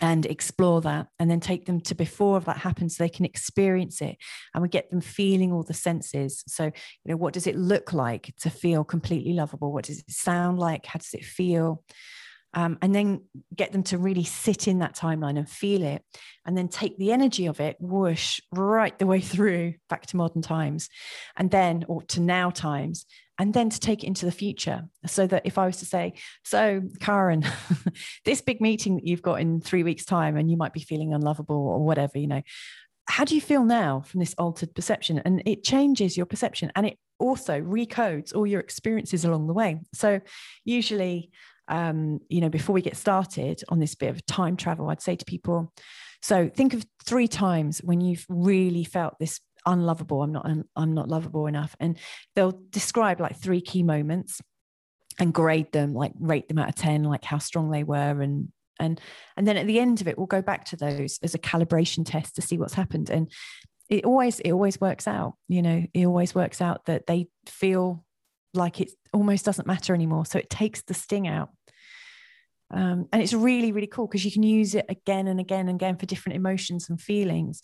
and 0.00 0.26
explore 0.26 0.80
that 0.80 1.08
and 1.18 1.30
then 1.30 1.40
take 1.40 1.66
them 1.66 1.80
to 1.80 1.94
before 1.94 2.40
that 2.40 2.58
happens 2.58 2.96
so 2.96 3.04
they 3.04 3.08
can 3.08 3.24
experience 3.24 4.00
it 4.00 4.16
and 4.54 4.62
we 4.62 4.68
get 4.68 4.90
them 4.90 5.00
feeling 5.00 5.52
all 5.52 5.62
the 5.62 5.74
senses. 5.74 6.42
So 6.46 6.64
you 6.64 6.72
know 7.06 7.16
what 7.16 7.34
does 7.34 7.46
it 7.46 7.56
look 7.56 7.92
like 7.92 8.34
to 8.40 8.50
feel 8.50 8.84
completely 8.84 9.34
lovable? 9.34 9.72
What 9.72 9.84
does 9.84 9.98
it 9.98 10.10
sound 10.10 10.58
like? 10.58 10.86
How 10.86 10.98
does 10.98 11.14
it 11.14 11.24
feel? 11.24 11.84
Um, 12.52 12.78
and 12.82 12.92
then 12.92 13.22
get 13.54 13.70
them 13.70 13.84
to 13.84 13.98
really 13.98 14.24
sit 14.24 14.66
in 14.66 14.80
that 14.80 14.96
timeline 14.96 15.38
and 15.38 15.48
feel 15.48 15.84
it 15.84 16.02
and 16.44 16.58
then 16.58 16.66
take 16.66 16.98
the 16.98 17.12
energy 17.12 17.46
of 17.46 17.60
it 17.60 17.76
whoosh 17.78 18.40
right 18.50 18.98
the 18.98 19.06
way 19.06 19.20
through 19.20 19.74
back 19.88 20.06
to 20.06 20.16
modern 20.16 20.42
times 20.42 20.88
and 21.36 21.50
then 21.52 21.84
or 21.86 22.02
to 22.02 22.20
now 22.20 22.50
times 22.50 23.06
and 23.40 23.52
then 23.54 23.70
to 23.70 23.80
take 23.80 24.04
it 24.04 24.06
into 24.06 24.26
the 24.26 24.32
future. 24.32 24.84
So 25.06 25.26
that 25.26 25.42
if 25.44 25.58
i 25.58 25.66
was 25.66 25.78
to 25.78 25.86
say 25.86 26.14
so 26.44 26.82
karen 27.00 27.44
this 28.24 28.42
big 28.42 28.60
meeting 28.60 28.96
that 28.96 29.06
you've 29.06 29.22
got 29.22 29.40
in 29.40 29.60
three 29.60 29.82
weeks 29.82 30.04
time 30.04 30.36
and 30.36 30.50
you 30.50 30.56
might 30.56 30.72
be 30.72 30.80
feeling 30.80 31.14
unlovable 31.14 31.56
or 31.56 31.84
whatever 31.84 32.18
you 32.18 32.28
know 32.28 32.42
how 33.08 33.24
do 33.24 33.34
you 33.34 33.40
feel 33.40 33.64
now 33.64 34.02
from 34.06 34.20
this 34.20 34.34
altered 34.38 34.72
perception? 34.72 35.20
And 35.24 35.42
it 35.44 35.64
changes 35.64 36.16
your 36.16 36.26
perception 36.26 36.70
and 36.76 36.86
it 36.86 36.96
also 37.18 37.60
recodes 37.60 38.34
all 38.34 38.46
your 38.46 38.60
experiences 38.60 39.24
along 39.24 39.48
the 39.48 39.52
way. 39.52 39.80
So 39.92 40.20
usually 40.64 41.32
um, 41.66 42.20
you 42.28 42.40
know 42.40 42.48
before 42.48 42.74
we 42.74 42.82
get 42.82 42.96
started 42.96 43.62
on 43.68 43.78
this 43.78 43.94
bit 43.94 44.10
of 44.10 44.26
time 44.26 44.56
travel 44.56 44.90
i'd 44.90 45.00
say 45.00 45.14
to 45.14 45.24
people 45.24 45.72
so 46.20 46.50
think 46.54 46.74
of 46.74 46.84
three 47.04 47.28
times 47.28 47.78
when 47.78 48.00
you've 48.00 48.26
really 48.28 48.84
felt 48.84 49.18
this 49.18 49.40
unlovable 49.66 50.22
i'm 50.22 50.32
not 50.32 50.46
i'm 50.76 50.94
not 50.94 51.08
lovable 51.08 51.46
enough. 51.46 51.76
And 51.80 51.98
they'll 52.34 52.60
describe 52.70 53.20
like 53.20 53.36
three 53.36 53.60
key 53.60 53.82
moments 53.82 54.40
and 55.18 55.34
grade 55.34 55.70
them 55.72 55.94
like 55.94 56.12
rate 56.18 56.48
them 56.48 56.58
out 56.58 56.68
of 56.68 56.74
10 56.74 57.04
like 57.04 57.24
how 57.24 57.38
strong 57.38 57.70
they 57.70 57.84
were. 57.84 58.20
And 58.22 58.48
and 58.78 59.00
and 59.36 59.46
then 59.46 59.56
at 59.56 59.66
the 59.66 59.78
end 59.78 60.00
of 60.00 60.08
it 60.08 60.16
we'll 60.16 60.26
go 60.26 60.42
back 60.42 60.64
to 60.66 60.76
those 60.76 61.18
as 61.22 61.34
a 61.34 61.38
calibration 61.38 62.04
test 62.04 62.36
to 62.36 62.42
see 62.42 62.58
what's 62.58 62.74
happened. 62.74 63.10
And 63.10 63.30
it 63.88 64.04
always 64.04 64.40
it 64.40 64.52
always 64.52 64.80
works 64.80 65.08
out 65.08 65.34
you 65.48 65.62
know 65.62 65.84
it 65.92 66.06
always 66.06 66.34
works 66.34 66.62
out 66.62 66.86
that 66.86 67.06
they 67.06 67.26
feel 67.46 68.04
like 68.54 68.80
it 68.80 68.90
almost 69.12 69.44
doesn't 69.44 69.66
matter 69.66 69.94
anymore. 69.94 70.26
So 70.26 70.38
it 70.38 70.50
takes 70.50 70.82
the 70.82 70.94
sting 70.94 71.28
out 71.28 71.50
um, 72.70 73.08
and 73.12 73.22
it's 73.22 73.32
really 73.32 73.72
really 73.72 73.86
cool 73.86 74.06
because 74.06 74.24
you 74.24 74.32
can 74.32 74.42
use 74.42 74.74
it 74.74 74.86
again 74.88 75.26
and 75.26 75.40
again 75.40 75.68
and 75.68 75.76
again 75.76 75.96
for 75.96 76.06
different 76.06 76.36
emotions 76.36 76.88
and 76.88 77.00
feelings. 77.00 77.62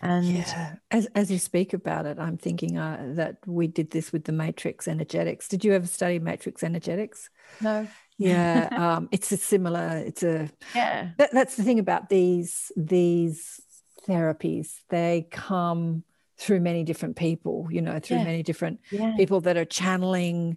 And 0.00 0.26
yeah. 0.26 0.74
as, 0.90 1.06
as 1.14 1.30
you 1.30 1.38
speak 1.38 1.72
about 1.74 2.06
it 2.06 2.18
i'm 2.18 2.36
thinking 2.36 2.76
uh, 2.76 3.12
that 3.14 3.36
we 3.46 3.66
did 3.66 3.90
this 3.90 4.12
with 4.12 4.24
the 4.24 4.32
matrix 4.32 4.88
energetics. 4.88 5.48
Did 5.48 5.64
you 5.64 5.72
ever 5.72 5.86
study 5.86 6.18
matrix 6.18 6.62
energetics? 6.62 7.30
No. 7.60 7.86
Yeah 8.18 8.68
um, 8.76 9.08
it's 9.12 9.32
a 9.32 9.36
similar 9.36 10.02
it's 10.06 10.22
a 10.22 10.50
yeah. 10.74 11.10
that, 11.18 11.30
that's 11.32 11.56
the 11.56 11.62
thing 11.62 11.78
about 11.78 12.08
these 12.08 12.70
these 12.76 13.60
therapies. 14.08 14.80
They 14.88 15.26
come 15.30 16.04
through 16.42 16.60
many 16.60 16.82
different 16.84 17.14
people 17.16 17.68
you 17.70 17.80
know 17.80 17.98
through 18.00 18.16
Yeah. 18.18 18.24
many 18.24 18.42
different 18.42 18.80
yeah 18.90 19.14
people 19.16 19.40
that 19.42 19.56
are 19.56 19.64
channeling 19.64 20.56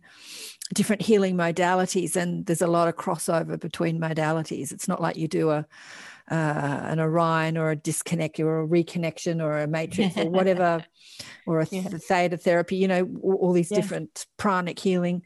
different 0.73 1.01
healing 1.03 1.35
modalities 1.37 2.15
and 2.15 2.45
there's 2.47 2.63
a 2.63 2.67
lot 2.77 2.87
of 2.87 2.95
crossover 2.95 3.59
between 3.59 3.99
modalities 3.99 4.71
it's 4.71 4.87
not 4.87 4.99
like 5.01 5.15
you 5.15 5.27
do 5.27 5.51
a 5.51 5.65
uh, 6.31 6.79
an 6.91 6.99
orion 6.99 7.55
or 7.55 7.69
a 7.69 7.75
disconnect 7.75 8.39
or 8.39 8.61
a 8.63 8.67
reconnection 8.67 9.43
or 9.43 9.59
a 9.59 9.67
matrix 9.67 10.17
or 10.17 10.27
whatever 10.29 10.83
or 11.45 11.59
a 11.59 11.65
th- 11.67 11.83
Yeah. 11.83 11.89
theta 12.09 12.37
therapy 12.37 12.77
you 12.77 12.87
know 12.87 13.03
all, 13.21 13.53
these 13.53 13.69
different 13.69 14.25
pranic 14.37 14.79
healing 14.79 15.21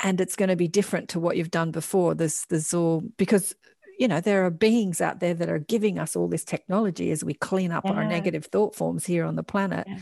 and 0.00 0.20
it's 0.20 0.34
going 0.34 0.48
to 0.48 0.56
be 0.56 0.66
different 0.66 1.08
to 1.10 1.20
what 1.20 1.36
you've 1.36 1.52
done 1.52 1.70
before 1.70 2.14
there's 2.16 2.44
there's 2.50 2.74
all 2.74 3.02
because 3.18 3.54
you 4.02 4.08
know 4.08 4.20
there 4.20 4.44
are 4.46 4.50
beings 4.50 5.00
out 5.00 5.20
there 5.20 5.34
that 5.40 5.48
are 5.54 5.58
giving 5.74 5.96
us 6.04 6.16
all 6.16 6.28
this 6.28 6.44
technology 6.44 7.10
as 7.14 7.22
we 7.28 7.34
clean 7.34 7.70
up 7.76 7.84
our 7.86 8.04
negative 8.16 8.44
thought 8.52 8.74
forms 8.74 9.06
here 9.06 9.24
on 9.30 9.36
the 9.36 9.42
planet 9.52 9.86
Yeah. 9.88 9.98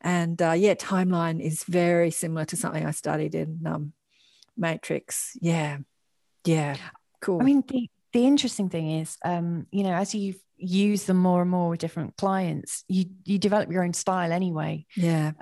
and 0.00 0.36
uh, 0.48 0.52
yeah 0.64 0.74
timeline 0.74 1.38
is 1.50 1.64
very 1.64 2.10
similar 2.22 2.44
to 2.50 2.56
something 2.56 2.84
i 2.86 2.92
studied 2.92 3.34
in 3.42 3.50
um, 3.66 3.92
matrix 4.56 5.36
yeah 5.40 5.78
yeah 6.46 6.76
cool 7.20 7.40
I 7.42 7.44
mean, 7.44 7.64
the, 7.68 7.88
the 8.12 8.24
interesting 8.26 8.68
thing 8.68 9.00
is, 9.00 9.16
um, 9.24 9.66
you 9.72 9.82
know, 9.82 9.94
as 9.94 10.14
you 10.14 10.34
use 10.56 11.02
them 11.04 11.16
more 11.16 11.40
and 11.42 11.50
more 11.50 11.68
with 11.70 11.80
different 11.80 12.16
clients, 12.16 12.84
you 12.86 13.06
you 13.24 13.38
develop 13.38 13.72
your 13.72 13.82
own 13.82 13.94
style 13.94 14.30
anyway. 14.30 14.86
yeah 14.94 15.32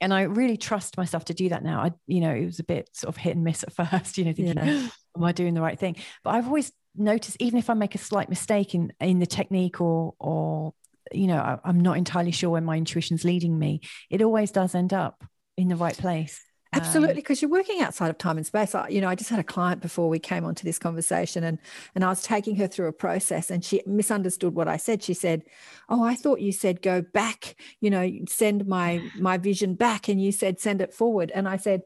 And 0.00 0.12
I 0.12 0.22
really 0.22 0.56
trust 0.56 0.96
myself 0.96 1.24
to 1.26 1.34
do 1.34 1.48
that 1.50 1.62
now. 1.62 1.78
I, 1.86 1.92
you 2.06 2.20
know, 2.20 2.34
it 2.34 2.44
was 2.44 2.58
a 2.58 2.64
bit 2.64 2.84
sort 2.92 3.10
of 3.14 3.16
hit 3.16 3.36
and 3.36 3.44
miss 3.44 3.62
at 3.62 3.72
first, 3.80 4.18
you 4.18 4.24
know, 4.24 4.32
thinking, 4.32 4.56
Yeah. 4.56 4.88
am 5.16 5.24
I 5.24 5.32
doing 5.32 5.54
the 5.54 5.60
right 5.62 5.78
thing? 5.78 5.96
But 6.24 6.30
I've 6.34 6.46
always 6.46 6.72
noticed, 6.98 7.36
even 7.40 7.58
if 7.58 7.70
I 7.70 7.74
make 7.74 7.94
a 7.94 7.98
slight 7.98 8.28
mistake 8.28 8.74
in 8.74 8.92
in 9.00 9.18
the 9.18 9.26
technique 9.26 9.80
or 9.80 10.14
or 10.18 10.74
you 11.12 11.26
know, 11.26 11.38
I, 11.38 11.58
I'm 11.64 11.80
not 11.80 11.96
entirely 11.96 12.32
sure 12.32 12.50
where 12.50 12.60
my 12.60 12.76
intuition's 12.76 13.24
leading 13.24 13.58
me, 13.58 13.80
it 14.10 14.22
always 14.22 14.50
does 14.50 14.74
end 14.74 14.92
up 14.92 15.24
in 15.56 15.68
the 15.68 15.76
right 15.76 15.96
place. 15.96 16.42
Um, 16.72 16.80
absolutely 16.82 17.14
because 17.14 17.40
you're 17.40 17.50
working 17.50 17.80
outside 17.80 18.10
of 18.10 18.18
time 18.18 18.36
and 18.36 18.44
space. 18.46 18.74
I, 18.74 18.88
you 18.88 19.00
know 19.00 19.08
i 19.08 19.14
just 19.14 19.30
had 19.30 19.38
a 19.38 19.44
client 19.44 19.80
before 19.80 20.08
we 20.08 20.18
came 20.18 20.44
onto 20.44 20.64
this 20.64 20.80
conversation 20.80 21.44
and 21.44 21.58
and 21.94 22.04
i 22.04 22.08
was 22.08 22.22
taking 22.22 22.56
her 22.56 22.66
through 22.66 22.88
a 22.88 22.92
process 22.92 23.52
and 23.52 23.64
she 23.64 23.82
misunderstood 23.86 24.54
what 24.54 24.66
i 24.66 24.76
said. 24.76 25.02
She 25.02 25.14
said 25.14 25.44
oh 25.88 26.02
i 26.02 26.16
thought 26.16 26.40
you 26.40 26.50
said 26.50 26.82
go 26.82 27.02
back 27.02 27.54
you 27.80 27.88
know 27.88 28.10
send 28.28 28.66
my 28.66 29.00
my 29.18 29.38
vision 29.38 29.74
back 29.74 30.08
and 30.08 30.20
you 30.20 30.32
said 30.32 30.58
send 30.58 30.82
it 30.82 30.92
forward. 30.92 31.30
And 31.32 31.48
i 31.48 31.56
said 31.56 31.82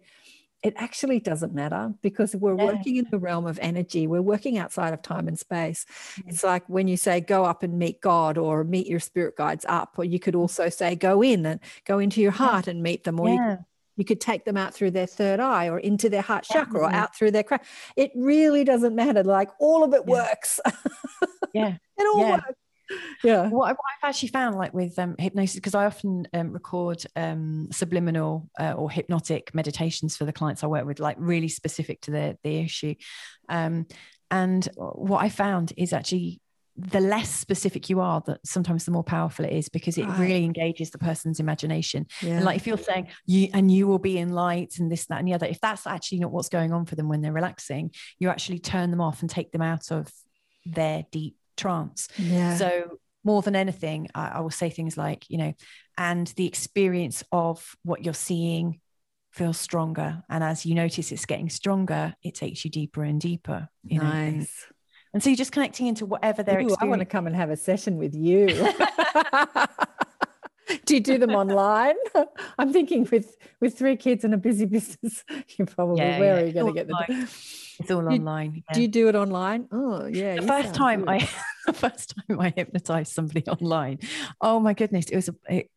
it 0.63 0.75
actually 0.77 1.21
doesn't 1.21 1.55
matter 1.55 1.95
because 2.03 2.37
we're 2.37 2.55
working 2.55 2.97
in 2.97 3.07
the 3.11 3.19
realm 3.19 3.47
of 3.47 3.59
energy. 3.63 4.07
We're 4.07 4.21
working 4.21 4.59
outside 4.59 4.93
of 4.93 5.01
time 5.01 5.27
and 5.27 5.39
space. 5.39 5.87
Mm. 6.17 6.29
It's 6.29 6.45
like 6.45 6.69
when 6.69 6.87
you 6.87 6.97
say 6.99 7.21
go 7.21 7.45
up 7.45 7.63
and 7.63 7.79
meet 7.79 8.01
God 8.01 8.37
or 8.37 8.63
meet 8.65 8.87
your 8.87 9.01
spirit 9.01 9.37
guides 9.37 9.65
up, 9.69 9.95
or 9.97 10.05
you 10.05 10.19
could 10.19 10.35
mm. 10.35 10.41
also 10.41 10.69
say 10.69 10.95
go 10.97 11.23
in 11.23 11.47
and 11.47 11.61
go 11.87 11.99
into 11.99 12.21
your 12.21 12.33
heart 12.33 12.67
and 12.69 12.83
meet 12.83 13.05
them, 13.05 13.19
or 13.19 13.29
you 13.31 13.35
yeah. 13.37 13.57
you 13.97 14.05
could 14.05 14.21
take 14.21 14.45
them 14.45 14.59
out 14.59 14.75
through 14.75 14.91
their 14.91 15.07
third 15.07 15.41
eye 15.41 15.69
or 15.69 15.79
into 15.79 16.11
their 16.11 16.23
heart 16.23 16.45
chakra 16.45 16.81
or 16.81 16.93
out 16.93 17.17
through 17.17 17.31
their 17.31 17.45
crown. 17.45 17.61
It 17.97 18.13
really 18.15 18.65
doesn't 18.65 18.95
matter. 18.95 19.25
Like 19.25 19.49
all 19.61 19.83
of 19.83 19.95
it 19.95 20.03
Yeah. 20.07 20.13
works. 20.13 20.61
Yeah. 21.53 21.79
it 21.99 22.07
all 22.15 22.21
Yeah. 22.21 22.31
works. 22.33 22.55
Yeah. 23.25 23.49
what, 23.49 23.67
I, 23.67 23.73
what 23.73 23.79
I've 24.03 24.09
actually 24.09 24.29
found, 24.31 24.57
like 24.57 24.73
with 24.73 24.99
um, 24.99 25.15
hypnosis, 25.19 25.57
because 25.57 25.75
I 25.75 25.87
often 25.87 26.27
um, 26.33 26.53
record 26.53 27.05
um, 27.17 27.69
subliminal 27.71 28.49
uh, 28.59 28.73
or 28.73 28.91
hypnotic 28.91 29.55
meditations 29.55 30.17
for 30.17 30.25
the 30.25 30.33
clients 30.33 30.65
I 30.65 30.69
work 30.69 30.87
with, 30.87 31.01
like 31.01 31.17
really 31.19 31.49
specific 31.49 32.01
to 32.03 32.11
the 32.11 32.39
the 32.43 32.59
issue. 32.59 32.95
Um, 33.49 33.87
and 34.31 34.67
what 34.77 35.23
I 35.23 35.29
found 35.29 35.73
is 35.77 35.93
actually 35.93 36.41
the 36.77 37.01
less 37.01 37.29
specific 37.29 37.91
you 37.91 38.01
are, 38.01 38.23
that 38.27 38.39
sometimes 38.47 38.85
the 38.85 38.91
more 38.91 39.05
powerful 39.05 39.45
it 39.45 39.53
is 39.53 39.69
because 39.69 39.99
it 39.99 40.07
Right. 40.07 40.19
really 40.19 40.45
engages 40.45 40.91
the 40.91 40.99
person's 40.99 41.39
imagination. 41.41 42.07
Yeah. 42.23 42.37
And 42.37 42.45
like 42.45 42.57
if 42.57 42.67
you're 42.67 42.79
saying 42.79 43.09
you 43.27 43.49
and 43.53 43.71
you 43.71 43.87
will 43.87 43.99
be 43.99 44.17
in 44.17 44.31
light 44.33 44.75
and 44.79 44.91
this, 44.91 45.07
that, 45.07 45.19
and 45.19 45.29
the 45.29 45.35
other, 45.35 45.47
if 45.47 45.61
that's 45.61 45.87
actually 45.87 46.21
not 46.21 46.31
what's 46.33 46.49
going 46.49 46.73
on 46.73 46.87
for 46.87 46.95
them 46.95 47.09
when 47.09 47.21
they're 47.21 47.33
relaxing, 47.33 47.91
you 48.19 48.31
actually 48.31 48.61
turn 48.61 48.91
them 48.91 49.01
off 49.01 49.21
and 49.21 49.29
take 49.29 49.53
them 49.53 49.63
out 49.63 49.91
of 49.91 50.11
their 50.65 51.05
deep 51.11 51.37
trance. 51.57 52.09
Yeah. 52.17 52.57
So 52.57 52.99
more 53.25 53.43
than 53.43 53.57
anything, 53.57 54.09
I, 54.15 54.29
I 54.29 54.41
will 54.41 54.51
say 54.51 54.71
things 54.71 54.97
like, 54.97 55.29
you 55.29 55.39
know, 55.39 55.53
and 55.99 56.27
the 56.37 56.47
experience 56.47 57.23
of 57.33 57.77
what 57.83 58.05
you're 58.05 58.15
seeing 58.15 58.81
feels 59.33 59.59
stronger. 59.59 60.23
And 60.29 60.43
as 60.43 60.67
you 60.67 60.75
notice 60.75 61.13
it's 61.13 61.27
getting 61.27 61.51
stronger, 61.51 62.15
it 62.23 62.35
takes 62.35 62.65
you 62.65 62.71
deeper 62.71 63.03
and 63.03 63.21
deeper. 63.21 63.69
You 63.85 64.01
know? 64.01 64.07
and, 64.07 64.39
nice. 64.39 64.67
and 65.13 65.23
so 65.23 65.31
you're 65.31 65.37
just 65.37 65.53
connecting 65.53 65.87
into 65.87 66.07
whatever 66.07 66.43
they're 66.43 66.61
Ooh, 66.61 66.77
I 66.81 66.87
want 66.87 67.01
to 67.01 67.07
come 67.07 67.27
and 67.27 67.37
have 67.37 67.51
a 67.51 67.57
session 67.57 67.97
with 67.97 68.15
you. 68.15 68.49
do 70.85 70.95
you 70.95 71.01
do 71.01 71.19
them 71.19 71.31
online? 71.31 71.95
I'm 72.59 72.73
thinking 72.73 73.09
with 73.11 73.37
with 73.61 73.79
three 73.79 73.97
kids 73.97 74.25
and 74.25 74.35
a 74.35 74.39
busy 74.39 74.65
business, 74.77 75.25
you 75.59 75.67
probably 75.67 75.99
Yeah, 75.99 76.19
where 76.19 76.37
yeah, 76.37 76.43
are 76.43 76.47
you 76.47 76.53
going 76.53 76.67
to 76.67 76.73
get 76.73 76.89
the? 76.89 77.29
It's 77.81 77.91
all 77.91 78.03
You- 78.03 78.19
online. 78.19 78.63
Do 78.75 78.83
you 78.83 78.89
do 78.89 79.09
it 79.09 79.15
online? 79.15 79.67
Oh 79.73 80.07
yeah. 80.07 80.37
the 80.37 80.47
first 80.47 80.75
time 80.75 81.01
good. 81.01 81.09
I 81.09 81.29
the 81.67 81.73
first 81.73 82.15
time 82.29 82.41
I 82.41 82.53
hypnotized 82.55 83.13
somebody 83.13 83.45
online, 83.47 84.01
oh 84.41 84.61
my 84.61 84.75
goodness, 84.75 85.07
it 85.11 85.17
was 85.17 85.29
a 85.29 85.35
it, 85.49 85.71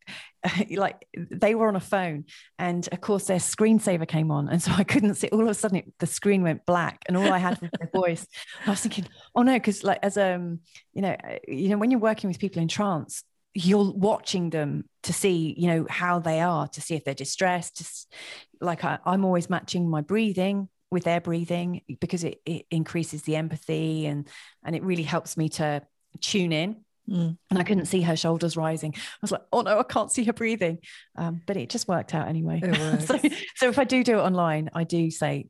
like 0.78 1.08
they 1.16 1.56
were 1.56 1.68
on 1.70 1.76
a 1.78 1.80
phone, 1.80 2.26
and 2.60 2.88
of 2.92 3.00
course 3.00 3.26
their 3.26 3.38
screensaver 3.38 4.08
came 4.08 4.32
on, 4.32 4.50
and 4.50 4.62
so 4.62 4.72
I 4.74 4.84
couldn't 4.84 5.16
see. 5.16 5.30
All 5.30 5.42
of 5.42 5.48
a 5.48 5.54
sudden, 5.54 5.78
it, 5.78 5.94
the 6.00 6.08
screen 6.08 6.44
went 6.44 6.66
black, 6.66 7.04
and 7.08 7.16
all 7.16 7.32
I 7.32 7.38
had 7.38 7.62
was 7.62 7.70
their 7.80 7.90
voice. 7.94 8.28
I 8.66 8.72
was 8.72 8.82
thinking, 8.82 9.08
oh 9.36 9.44
no, 9.44 9.54
because 9.54 9.84
like 9.84 10.00
as 10.04 10.18
um 10.18 10.60
you 10.94 11.02
know 11.02 11.16
uh, 11.24 11.38
you 11.48 11.70
know 11.70 11.78
when 11.78 11.90
you're 11.92 12.00
working 12.02 12.28
with 12.30 12.40
people 12.40 12.62
in 12.62 12.68
trance. 12.68 13.24
You're 13.54 13.92
watching 13.92 14.50
them 14.50 14.86
to 15.04 15.14
see, 15.14 15.54
you 15.58 15.68
know, 15.68 15.88
how 15.90 16.20
they 16.20 16.42
are, 16.42 16.68
to 16.70 16.82
see 16.82 16.96
if 16.96 17.04
they're 17.04 17.14
distressed. 17.14 17.78
Just 17.78 18.12
like 18.60 18.84
I, 18.84 19.00
I'm 19.06 19.26
always 19.26 19.50
matching 19.50 19.90
my 19.90 20.02
breathing 20.02 20.70
with 20.90 21.04
their 21.04 21.22
breathing 21.22 21.82
because 22.00 22.24
it, 22.24 22.42
it 22.46 22.66
increases 22.72 23.24
the 23.24 23.36
empathy 23.36 24.06
and 24.06 24.28
and 24.64 24.76
it 24.76 24.84
really 24.84 25.04
helps 25.04 25.38
me 25.38 25.50
to 25.50 25.82
tune 26.22 26.52
in. 26.52 26.78
Mm. 27.10 27.38
and 27.50 27.60
i 27.60 27.64
couldn't 27.64 27.88
see 27.88 28.02
her 28.04 28.16
shoulders 28.16 28.56
rising. 28.56 28.94
I 28.96 29.18
was 29.22 29.30
like 29.30 29.42
oh 29.52 29.60
no 29.60 29.78
i 29.78 29.84
can't 29.84 30.10
see 30.10 30.24
her 30.24 30.32
breathing. 30.32 30.80
Um, 31.18 31.42
but 31.46 31.58
it 31.58 31.70
just 31.70 31.86
worked 31.88 32.14
out 32.14 32.30
anyway. 32.30 32.62
So, 33.02 33.20
so 33.56 33.68
if 33.68 33.78
i 33.78 33.84
do 33.84 34.06
do 34.06 34.20
it 34.20 34.22
online 34.22 34.70
i 34.74 34.86
do 34.86 35.12
say 35.12 35.50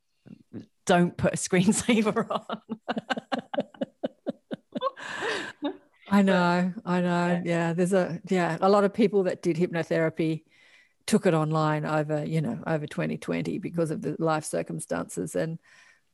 don't 0.86 1.16
put 1.16 1.34
a 1.34 1.36
screensaver 1.36 2.26
on 5.62 5.72
I 6.14 6.22
know, 6.22 6.72
I 6.84 7.00
know. 7.00 7.42
Yeah. 7.44 7.72
there's 7.72 7.92
a 7.92 8.20
yeah, 8.28 8.58
a 8.60 8.68
lot 8.68 8.84
of 8.84 8.92
people 8.94 9.24
that 9.24 9.42
did 9.42 9.56
hypnotherapy 9.56 10.44
took 11.06 11.26
it 11.26 11.34
online 11.34 11.84
over, 11.84 12.24
you 12.24 12.40
know, 12.40 12.58
over 12.66 12.86
2020 12.86 13.58
because 13.58 13.90
of 13.90 14.00
the 14.02 14.16
life 14.18 14.44
circumstances, 14.44 15.34
and 15.34 15.58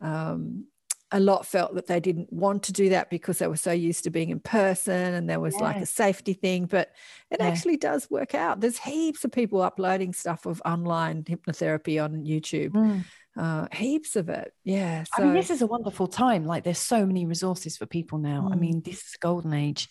um, 0.01 0.67
a 1.13 1.21
lot 1.21 1.45
felt 1.45 1.75
that 1.75 1.87
they 1.87 2.01
didn't 2.01 2.33
want 2.33 2.63
to 2.65 2.73
do 2.73 2.89
that 2.91 3.11
because 3.11 3.39
they 3.39 3.47
were 3.49 3.57
so 3.57 3.73
used 3.73 4.05
to 4.05 4.11
being 4.11 4.31
in 4.31 4.41
person, 4.41 5.15
and 5.15 5.29
there 5.29 5.41
was 5.41 5.55
like 5.57 5.77
a 5.77 5.87
safety 5.87 6.33
thing. 6.33 6.67
But 6.67 6.91
it 7.31 7.39
Yeah. 7.41 7.47
actually 7.49 7.77
does 7.77 8.09
work 8.11 8.35
out. 8.35 8.61
There's 8.61 8.79
heaps 8.79 9.25
of 9.25 9.33
people 9.33 9.61
uploading 9.63 10.13
stuff 10.13 10.47
of 10.47 10.63
online 10.65 11.25
hypnotherapy 11.25 12.03
on 12.03 12.25
YouTube. 12.25 12.71
Mm. 12.71 13.05
Uh, 13.37 13.67
heaps 13.73 14.17
of 14.17 14.29
it. 14.29 14.53
Yeah. 14.65 15.05
So 15.05 15.23
I 15.23 15.27
mean, 15.27 15.35
this 15.35 15.51
is 15.51 15.63
a 15.63 15.67
wonderful 15.67 16.07
time. 16.09 16.45
Like, 16.45 16.65
there's 16.65 16.79
so 16.79 17.07
many 17.07 17.27
resources 17.27 17.77
for 17.77 17.87
people 17.87 18.19
now. 18.19 18.49
I 18.51 18.55
Mm. 18.57 18.61
mean, 18.61 18.83
this 18.85 18.97
is 19.07 19.15
a 19.15 19.19
golden 19.19 19.53
age. 19.53 19.89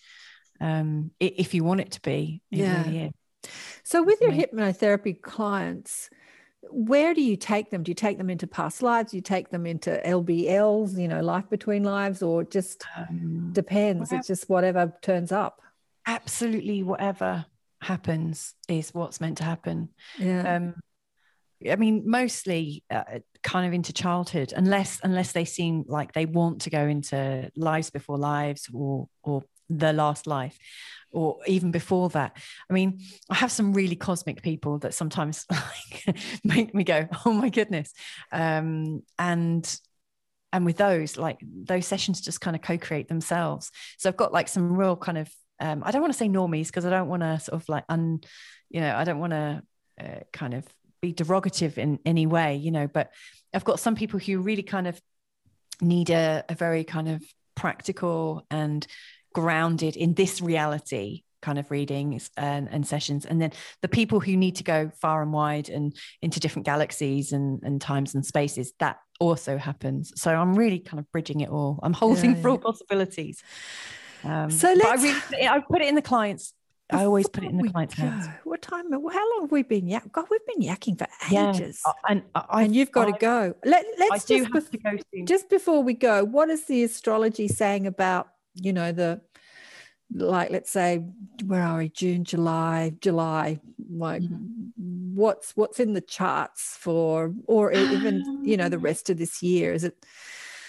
Um, 0.60 1.10
if 1.18 1.54
you 1.54 1.64
want 1.64 1.80
it 1.80 1.92
to 1.92 2.00
be, 2.02 2.42
Yeah. 2.50 2.82
really. 2.84 3.12
So, 3.82 4.02
with 4.02 4.20
your 4.20 4.32
hypnotherapy 4.32 5.20
clients, 5.20 6.10
where 6.70 7.14
do 7.14 7.22
you 7.22 7.36
take 7.36 7.70
them? 7.70 7.82
Do 7.82 7.90
you 7.90 7.94
take 7.94 8.18
them 8.18 8.28
into 8.28 8.46
past 8.46 8.82
lives? 8.82 9.12
Do 9.12 9.16
you 9.16 9.22
take 9.22 9.48
them 9.48 9.64
into 9.66 9.90
LBLs, 10.06 10.98
you 10.98 11.08
know, 11.08 11.22
life 11.22 11.48
between 11.48 11.82
lives, 11.82 12.22
or 12.22 12.44
just 12.44 12.84
Um, 12.96 13.52
depends? 13.54 14.00
Whatever. 14.10 14.18
It's 14.18 14.28
just 14.28 14.50
whatever 14.50 14.92
turns 15.00 15.32
up. 15.32 15.62
absolutely, 16.06 16.82
whatever 16.82 17.46
happens 17.80 18.54
is 18.68 18.92
what's 18.92 19.20
meant 19.20 19.38
to 19.38 19.44
happen. 19.44 19.88
Yeah. 20.18 20.56
um 20.56 20.74
i 21.70 21.76
mean 21.76 22.02
mostly 22.08 22.82
uh, 22.90 23.04
kind 23.42 23.66
of 23.66 23.72
into 23.72 23.92
childhood 23.92 24.52
unless 24.54 25.00
unless 25.02 25.32
they 25.32 25.44
seem 25.44 25.84
like 25.86 26.12
they 26.12 26.26
want 26.26 26.62
to 26.62 26.70
go 26.70 26.86
into 26.86 27.50
lives 27.56 27.90
before 27.90 28.18
lives 28.18 28.68
or 28.72 29.08
or 29.22 29.42
the 29.68 29.92
last 29.92 30.26
life 30.26 30.58
or 31.12 31.38
even 31.46 31.70
before 31.70 32.08
that. 32.10 32.36
I 32.68 32.72
mean 32.72 33.00
i 33.30 33.34
have 33.34 33.52
some 33.52 33.72
really 33.72 33.96
cosmic 33.96 34.42
people 34.42 34.78
that 34.80 34.94
sometimes 34.94 35.46
like 35.50 36.16
make 36.44 36.74
me 36.74 36.84
go 36.84 37.08
oh 37.24 37.32
my 37.32 37.48
goodness. 37.48 37.92
Um 38.32 39.02
and 39.18 39.80
and 40.52 40.64
with 40.64 40.76
those 40.76 41.16
like 41.16 41.38
those 41.42 41.86
sessions 41.86 42.20
just 42.20 42.40
kind 42.40 42.56
of 42.56 42.62
co-create 42.62 43.08
themselves. 43.08 43.70
So 43.98 44.08
i've 44.08 44.16
got 44.16 44.32
like 44.32 44.48
some 44.48 44.76
real 44.76 44.96
kind 44.96 45.18
of 45.18 45.30
um, 45.60 45.82
i 45.84 45.90
don't 45.90 46.00
want 46.00 46.12
to 46.12 46.18
say 46.18 46.28
normies 46.28 46.68
because 46.68 46.86
i 46.86 46.90
don't 46.90 47.08
want 47.08 47.22
to 47.22 47.38
sort 47.38 47.60
of 47.60 47.68
like 47.68 47.84
un 47.90 48.20
you 48.70 48.80
know 48.80 48.96
i 48.96 49.04
don't 49.04 49.18
want 49.18 49.32
to 49.32 49.62
uh, 50.00 50.20
kind 50.32 50.54
of 50.54 50.64
be 51.00 51.12
derogative 51.12 51.78
in 51.78 51.98
any 52.04 52.26
way 52.26 52.56
you 52.56 52.70
know 52.70 52.86
but 52.86 53.10
i've 53.54 53.64
got 53.64 53.80
some 53.80 53.94
people 53.94 54.18
who 54.20 54.40
really 54.40 54.62
kind 54.62 54.86
of 54.86 55.00
need 55.80 56.10
a, 56.10 56.44
a 56.48 56.54
very 56.54 56.84
kind 56.84 57.08
of 57.08 57.22
practical 57.54 58.46
and 58.50 58.86
grounded 59.34 59.96
in 59.96 60.14
this 60.14 60.40
reality 60.40 61.22
kind 61.42 61.58
of 61.58 61.70
readings 61.70 62.30
and, 62.36 62.68
and 62.70 62.86
sessions. 62.86 63.24
And 63.24 63.40
then 63.40 63.52
the 63.80 63.88
people 63.88 64.20
who 64.20 64.36
need 64.36 64.56
to 64.56 64.64
go 64.64 64.90
far 65.00 65.22
and 65.22 65.32
wide 65.32 65.70
and 65.70 65.96
into 66.20 66.38
different 66.38 66.66
galaxies 66.66 67.32
and, 67.32 67.62
and 67.62 67.80
times 67.80 68.14
and 68.14 68.26
spaces 68.26 68.72
that 68.78 68.98
also 69.20 69.56
happens. 69.56 70.12
So 70.16 70.34
i'm 70.34 70.54
really 70.54 70.80
kind 70.80 70.98
of 70.98 71.10
bridging 71.12 71.40
it 71.40 71.48
all. 71.48 71.78
I'm 71.82 71.92
holding 71.94 72.36
Yeah, 72.36 72.42
for 72.42 72.50
all 72.50 72.58
possibilities. 72.58 73.42
Um, 74.22 74.50
So 74.50 74.68
I, 74.68 74.74
let's- 74.74 75.02
really, 75.02 75.48
I 75.48 75.60
put 75.60 75.80
it 75.80 75.88
in 75.88 75.94
the 75.94 76.02
clients 76.02 76.52
i 76.92 77.04
always 77.04 77.28
put 77.28 77.44
it 77.44 77.50
in 77.50 77.58
the 77.58 77.68
client's 77.70 77.94
hands 77.94 78.28
What 78.44 78.62
time? 78.62 78.90
How 78.90 78.98
long 78.98 79.40
have 79.42 79.52
we 79.52 79.62
been? 79.62 79.86
Yeah, 79.86 80.00
God, 80.12 80.26
we've 80.30 80.44
been 80.46 80.62
yakking 80.68 80.98
for 80.98 81.06
yeah 81.30 81.50
ages. 81.54 81.80
uh, 81.84 81.92
and 82.08 82.22
I, 82.34 82.64
and 82.64 82.74
you've 82.74 82.90
got 82.92 83.08
I- 83.08 83.12
to 83.12 83.18
go. 83.18 83.54
Let 83.64 83.84
Let's 83.98 84.24
do 84.24 84.38
just 84.46 84.72
bef- 84.72 84.82
go 84.82 84.98
soon. 85.14 85.26
just 85.26 85.48
before 85.48 85.82
we 85.82 85.94
go, 85.94 86.24
what 86.24 86.50
is 86.50 86.64
the 86.64 86.82
astrology 86.84 87.48
saying 87.48 87.86
about, 87.86 88.28
you 88.54 88.72
know, 88.72 88.92
the 88.92 89.20
like 90.12 90.50
let's 90.50 90.70
say 90.70 91.04
where 91.46 91.62
are 91.62 91.78
we? 91.78 91.88
June, 91.88 92.24
July, 92.24 92.92
July. 93.00 93.60
Like 93.88 94.22
Mm-hmm. 94.22 95.14
what's 95.14 95.56
what's 95.56 95.78
in 95.80 95.92
the 95.92 96.00
charts 96.00 96.76
for 96.78 97.32
or 97.46 97.72
even, 97.72 98.24
you 98.44 98.56
know, 98.56 98.68
the 98.68 98.78
rest 98.78 99.10
of 99.10 99.18
this 99.18 99.42
year? 99.42 99.72
Is 99.72 99.84
it 99.84 99.94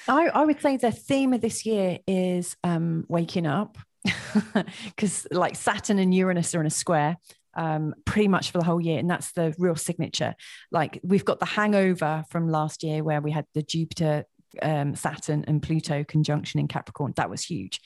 I, 0.08 0.28
I 0.28 0.46
would 0.46 0.62
say 0.62 0.78
the 0.78 0.92
theme 0.92 1.34
of 1.34 1.42
this 1.42 1.66
year 1.66 2.00
is 2.08 2.56
um, 2.64 3.06
waking 3.08 3.48
up 3.48 3.78
because 4.86 5.28
like 5.32 5.56
Saturn 5.56 6.00
and 6.00 6.14
Uranus 6.14 6.56
are 6.56 6.62
in 6.62 6.68
a 6.68 6.72
square 6.72 7.18
um, 7.56 7.94
pretty 8.06 8.28
much 8.28 8.52
for 8.52 8.58
the 8.58 8.64
whole 8.64 8.82
year. 8.82 9.00
And 9.00 9.10
that's 9.10 9.32
the 9.34 9.54
real 9.58 9.76
signature. 9.76 10.36
Like 10.72 11.00
we've 11.04 11.26
got 11.26 11.40
the 11.40 11.46
hangover 11.46 12.24
from 12.30 12.48
last 12.48 12.84
year 12.84 13.04
where 13.04 13.22
we 13.22 13.32
had 13.32 13.46
the 13.54 13.64
Jupiter, 13.64 14.26
um, 14.62 14.96
Saturn 14.96 15.46
and 15.48 15.62
Pluto 15.62 16.04
conjunction 16.04 16.60
in 16.60 16.68
Capricorn. 16.68 17.14
That 17.16 17.30
was 17.30 17.44
huge. 17.44 17.80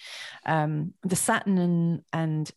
Um, 0.45 0.93
the 1.03 1.15
Saturn 1.15 1.57
and, 1.57 2.01
and 2.13 2.51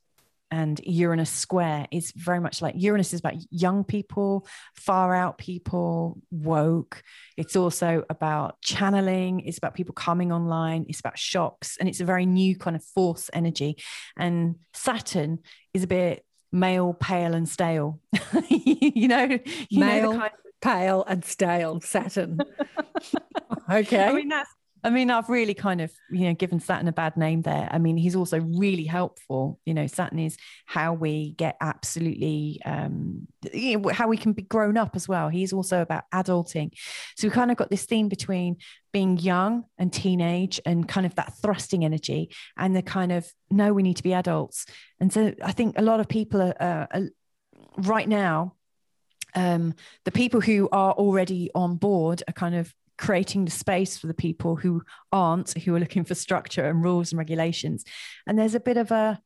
and 0.51 0.81
Uranus 0.85 1.31
square 1.31 1.87
is 1.91 2.12
very 2.12 2.41
much 2.41 2.62
like 2.62 2.75
Uranus 2.77 3.12
is 3.12 3.20
about 3.20 3.35
young 3.51 3.85
people, 3.85 4.47
far 4.75 5.15
out 5.15 5.39
people, 5.39 6.20
woke. 6.31 7.03
It's 7.37 7.57
also 7.57 8.05
about 8.09 8.61
channeling, 8.62 9.41
it's 9.41 9.59
about 9.59 9.75
people 9.75 9.95
coming 9.95 10.33
online, 10.33 10.87
it's 10.89 11.01
about 11.01 11.19
shocks, 11.19 11.77
and 11.79 11.89
it's 11.89 12.01
a 12.01 12.05
very 12.05 12.27
new 12.27 12.57
kind 12.57 12.77
of 12.77 12.85
force 12.85 13.31
energy. 13.33 13.77
And 14.16 14.57
Saturn 14.73 15.41
is 15.75 15.83
a 15.83 15.87
bit 15.87 16.25
male, 16.53 16.95
pale, 16.95 17.35
and 17.35 17.49
stale. 17.49 18.01
you 18.49 19.09
know, 19.09 19.39
you 19.69 19.81
Male, 19.81 20.03
know 20.03 20.12
the 20.12 20.19
kind 20.19 20.33
pale 20.61 21.05
and 21.07 21.25
stale 21.25 21.81
Saturn? 21.81 22.39
okay. 23.70 24.05
I 24.05 24.12
mean, 24.12 24.29
that's. 24.29 24.51
I 24.84 24.90
mean, 24.90 25.10
I've 25.10 25.28
really 25.28 25.55
kind 25.55 25.80
of, 25.80 25.92
you 26.10 26.26
know, 26.26 26.34
given 26.34 26.60
Saturn 26.60 26.88
a 26.88 26.92
bad 26.92 27.16
name 27.16 27.42
there. 27.42 27.68
I 27.70 27.78
mean, 27.78 27.96
he's 27.96 28.14
also 28.14 28.40
really 28.40 28.84
helpful. 28.84 29.59
You 29.64 29.74
know, 29.74 29.86
Saturn 29.86 30.18
is 30.18 30.36
how 30.66 30.92
we 30.92 31.32
get 31.32 31.56
absolutely, 31.60 32.60
um, 32.64 33.26
you 33.52 33.78
know, 33.78 33.88
how 33.88 34.09
we 34.09 34.16
can 34.16 34.32
be 34.32 34.42
grown 34.42 34.76
up 34.76 34.94
as 34.94 35.09
well. 35.09 35.28
He's 35.28 35.52
also 35.52 35.82
about 35.82 36.05
adulting. 36.14 36.72
So 37.16 37.28
we 37.28 37.32
kind 37.32 37.50
of 37.50 37.56
got 37.56 37.70
this 37.70 37.86
theme 37.86 38.09
between 38.09 38.56
being 38.92 39.18
young 39.18 39.64
and 39.78 39.92
teenage 39.92 40.60
and 40.64 40.88
kind 40.88 41.06
of 41.06 41.14
that 41.16 41.34
thrusting 41.42 41.84
energy 41.84 42.30
and 42.56 42.74
the 42.74 42.82
kind 42.82 43.12
of, 43.12 43.28
no, 43.50 43.72
we 43.72 43.82
need 43.82 43.96
to 43.96 44.02
be 44.02 44.14
adults. 44.14 44.66
And 45.00 45.12
so 45.12 45.34
I 45.42 45.52
think 45.52 45.78
a 45.78 45.82
lot 45.82 46.00
of 46.00 46.09
people 46.09 46.40
are, 46.40 46.55
are 46.60 47.09
right 47.78 48.09
now, 48.09 48.55
um, 49.34 49.74
the 50.05 50.12
people 50.12 50.40
who 50.40 50.68
are 50.72 50.92
already 50.92 51.50
on 51.55 51.76
board 51.76 52.22
are 52.28 52.32
kind 52.32 52.55
of 52.55 52.72
creating 52.99 53.45
the 53.45 53.51
space 53.51 53.97
for 53.97 54.07
the 54.07 54.15
people 54.15 54.57
who 54.57 54.83
aren't, 55.12 55.57
who 55.59 55.75
are 55.75 55.81
looking 55.81 56.05
for 56.05 56.15
structure 56.15 56.69
and 56.69 56.83
rules 56.83 57.12
and 57.12 57.19
regulations. 57.19 57.85
And 58.27 58.39
there's 58.39 58.55
a 58.55 58.61
bit 58.61 58.77
of 58.77 58.91
a, 58.91 59.20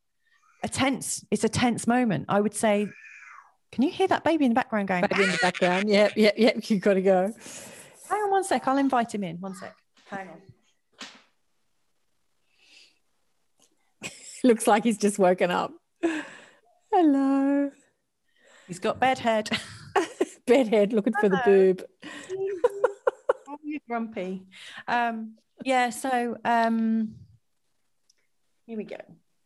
a 0.62 0.68
tense, 0.68 1.24
it's 1.30 1.44
a 1.44 1.48
tense 1.48 1.86
moment. 1.86 2.26
I 2.28 2.40
would 2.40 2.54
say, 2.54 2.88
can 3.72 3.82
you 3.82 3.90
hear 3.90 4.06
that 4.08 4.24
baby 4.24 4.44
in 4.44 4.50
the 4.50 4.54
background 4.54 4.88
going, 4.88 5.02
Baby 5.02 5.24
in 5.24 5.30
the 5.30 5.34
ah! 5.34 5.38
background. 5.42 5.88
Yep, 5.88 6.12
yep, 6.16 6.34
yep. 6.36 6.70
You've 6.70 6.82
got 6.82 6.94
to 6.94 7.02
go. 7.02 7.32
hang 8.08 8.20
on 8.20 8.30
one 8.30 8.44
sec, 8.44 8.68
I'll 8.68 8.78
invite 8.78 9.14
him 9.14 9.24
in. 9.24 9.38
One 9.38 9.54
sec. 9.54 9.74
Hang 10.10 10.28
on. 10.28 10.40
Looks 14.44 14.66
like 14.66 14.84
he's 14.84 14.98
just 14.98 15.18
woken 15.18 15.50
up. 15.50 15.72
Hello. 16.92 17.70
He's 18.68 18.78
got 18.78 19.00
bed 19.00 19.18
head. 19.18 19.50
Bedhead 20.46 20.92
looking 20.92 21.12
for 21.20 21.28
the 21.28 21.40
boob. 21.44 21.82
Grumpy. 23.88 24.46
Um, 24.88 25.36
yeah, 25.64 25.90
so 25.90 26.36
um, 26.44 27.14
here 28.66 28.76
we 28.76 28.84
go. 28.84 28.96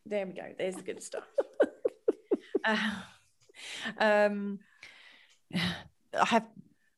There 0.04 0.26
we 0.26 0.32
go. 0.32 0.44
There's 0.56 0.76
the 0.76 0.82
good 0.82 1.02
stuff. 1.02 1.24
Uh, 2.64 2.90
um, 3.98 4.58
I 5.54 6.24
have 6.24 6.44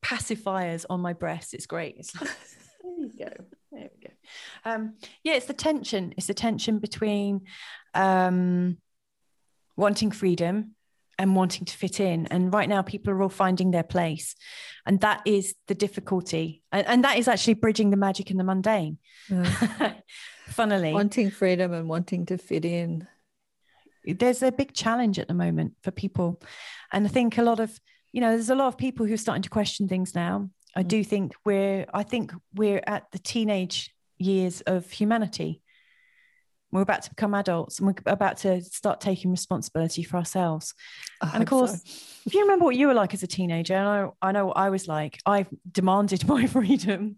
pacifiers 0.03 0.85
on 0.89 0.99
my 0.99 1.13
breast. 1.13 1.53
It's 1.53 1.67
great. 1.67 1.97
It's 1.99 2.19
like, 2.19 2.29
there 2.83 2.91
you 2.97 3.11
go. 3.17 3.43
There 3.71 3.89
we 3.95 4.07
go. 4.07 4.13
Um, 4.65 4.95
yeah, 5.23 5.33
it's 5.33 5.45
the 5.45 5.53
tension. 5.53 6.15
It's 6.17 6.25
the 6.25 6.33
tension 6.33 6.79
between 6.79 7.41
um, 7.93 8.77
wanting 9.77 10.09
freedom 10.09 10.75
and 11.19 11.35
wanting 11.35 11.65
to 11.65 11.77
fit 11.77 11.99
in. 11.99 12.25
And 12.27 12.51
right 12.51 12.67
now, 12.69 12.81
people 12.81 13.13
are 13.13 13.21
all 13.21 13.29
finding 13.29 13.69
their 13.71 13.83
place. 13.83 14.35
And 14.85 15.01
that 15.01 15.21
is 15.25 15.53
the 15.67 15.75
difficulty. 15.75 16.63
And, 16.71 16.87
and 16.87 17.03
that 17.03 17.17
is 17.19 17.27
actually 17.27 17.55
bridging 17.55 17.91
the 17.91 17.97
magic 17.97 18.31
and 18.31 18.39
the 18.39 18.43
mundane. 18.43 18.97
Yeah. 19.29 19.93
Funnily, 20.47 20.93
wanting 20.93 21.29
freedom 21.29 21.73
and 21.73 21.87
wanting 21.87 22.25
to 22.27 22.37
fit 22.39 22.65
in. 22.65 23.07
there's 24.03 24.41
a 24.41 24.51
big 24.51 24.73
challenge 24.73 25.19
at 25.19 25.27
the 25.27 25.33
moment 25.35 25.73
for 25.83 25.91
people. 25.91 26.41
And 26.91 27.05
I 27.05 27.09
think 27.09 27.37
a 27.37 27.43
lot 27.43 27.59
of, 27.59 27.79
you 28.11 28.21
know, 28.21 28.31
there's 28.31 28.49
a 28.49 28.55
lot 28.55 28.67
of 28.69 28.77
people 28.77 29.05
who 29.05 29.13
are 29.13 29.17
starting 29.17 29.43
to 29.43 29.49
question 29.49 29.87
things 29.87 30.15
now. 30.15 30.49
I 30.75 30.83
Mm. 30.83 30.87
do 30.87 31.03
think 31.03 31.33
we're, 31.45 31.85
I 31.93 32.03
think 32.03 32.31
we're 32.55 32.81
at 32.87 33.11
the 33.11 33.19
teenage 33.19 33.93
years 34.17 34.61
of 34.61 34.89
humanity. 34.89 35.61
We're 36.71 36.81
about 36.81 37.03
to 37.03 37.09
become 37.09 37.33
adults 37.33 37.79
and 37.79 37.87
we're 37.87 38.11
about 38.11 38.37
to 38.39 38.61
start 38.61 39.01
taking 39.01 39.31
responsibility 39.31 40.03
for 40.03 40.17
ourselves. 40.17 40.73
I 41.21 41.29
And 41.33 41.43
of 41.43 41.49
hope 41.49 41.67
so. 41.69 41.73
course, 41.73 41.83
if 42.25 42.33
you 42.33 42.41
remember 42.41 42.65
what 42.65 42.75
you 42.75 42.87
were 42.87 42.93
like 42.93 43.13
as 43.13 43.23
a 43.23 43.27
teenager, 43.27 43.73
and 43.73 43.87
I, 43.87 44.27
I 44.27 44.31
know 44.31 44.47
what 44.47 44.57
I 44.57 44.69
was 44.69 44.87
like, 44.87 45.19
I 45.25 45.45
demanded 45.71 46.27
my 46.27 46.45
freedom. 46.47 47.17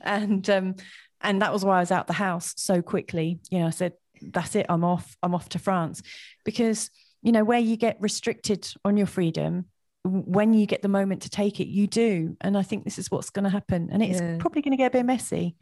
And 0.00 0.48
um, 0.50 0.74
and 1.20 1.40
that 1.40 1.52
was 1.52 1.64
why 1.64 1.76
I 1.76 1.80
was 1.80 1.92
out 1.92 2.02
of 2.02 2.06
the 2.08 2.12
house 2.14 2.54
so 2.56 2.82
quickly. 2.82 3.38
You 3.50 3.60
know, 3.60 3.66
I 3.68 3.70
said, 3.70 3.92
that's 4.20 4.56
it, 4.56 4.66
I'm 4.68 4.84
off, 4.84 5.16
I'm 5.22 5.34
off 5.34 5.48
to 5.50 5.58
France. 5.58 6.02
Because, 6.44 6.90
you 7.22 7.30
know, 7.30 7.44
where 7.44 7.60
you 7.60 7.76
get 7.76 7.96
restricted 8.00 8.68
on 8.84 8.96
your 8.96 9.06
freedom, 9.06 9.66
when 10.04 10.52
you 10.52 10.66
get 10.66 10.82
the 10.82 10.88
moment 10.88 11.22
to 11.22 11.30
take 11.30 11.60
it, 11.60 11.68
you 11.68 11.86
do. 11.86 12.36
And 12.40 12.58
I 12.58 12.62
think 12.62 12.84
this 12.84 12.98
is 12.98 13.10
what's 13.10 13.30
going 13.30 13.44
to 13.44 13.50
happen. 13.50 13.88
And 13.92 14.02
it's 14.02 14.20
Yeah. 14.20 14.36
probably 14.38 14.60
going 14.62 14.72
to 14.72 14.76
get 14.76 14.88
a 14.88 14.90
bit 14.98 15.06
messy. 15.06 15.54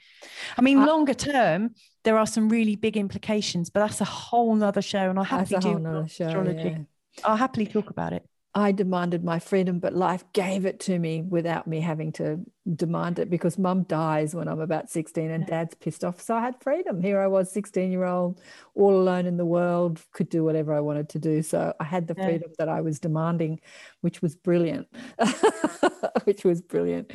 I 0.57 0.63
mean, 0.63 0.79
I- 0.79 0.87
longer 0.87 1.13
term, 1.15 1.75
there 2.05 2.17
are 2.17 2.27
some 2.27 2.49
really 2.49 2.75
big 2.77 2.97
implications, 2.97 3.69
but 3.69 3.81
that's 3.81 4.01
a 4.01 4.07
whole 4.07 4.55
nother 4.55 4.81
show. 4.83 5.11
And 5.11 5.19
I'll 5.19 5.25
happily 5.25 5.59
do 5.61 5.67
whole 5.69 5.73
one 5.75 5.87
on 5.87 5.93
nother 5.95 6.09
show. 6.09 6.27
astrology. 6.27 6.69
yeah. 6.71 6.79
I'll 7.25 7.37
happily 7.37 7.67
talk 7.67 7.91
about 7.91 8.13
it. 8.15 8.25
I 8.55 8.73
demanded 8.73 9.23
my 9.23 9.39
freedom, 9.39 9.79
but 9.79 9.95
life 9.95 10.25
gave 10.33 10.67
it 10.67 10.81
to 10.81 10.99
me 10.99 11.23
without 11.23 11.69
me 11.69 11.81
having 11.81 12.11
to 12.13 12.41
demand 12.75 13.21
it 13.21 13.31
because 13.31 13.57
mum 13.59 13.85
dies 13.85 14.35
when 14.35 14.49
I'm 14.49 14.59
about 14.59 14.91
16 14.91 15.31
and 15.31 15.47
dad's 15.47 15.75
pissed 15.77 16.03
off. 16.05 16.21
So 16.21 16.35
I 16.35 16.41
had 16.41 16.61
freedom. 16.61 17.01
Here 17.01 17.21
I 17.21 17.29
was, 17.29 17.53
16 17.53 17.93
year 17.93 18.05
old, 18.05 18.41
all 18.75 19.01
alone 19.01 19.27
in 19.27 19.37
the 19.37 19.45
world, 19.45 20.03
could 20.13 20.29
do 20.29 20.43
whatever 20.43 20.75
I 20.75 20.81
wanted 20.81 21.09
to 21.11 21.21
do. 21.21 21.43
So 21.43 21.75
I 21.79 21.85
had 21.85 22.09
the 22.09 22.17
freedom 22.17 22.51
that 22.59 22.69
I 22.69 22.81
was 22.81 22.99
demanding, 22.99 23.61
which 24.01 24.21
was 24.21 24.35
brilliant. 24.35 24.89
which 26.25 26.45
was 26.45 26.61
brilliant. 26.61 27.13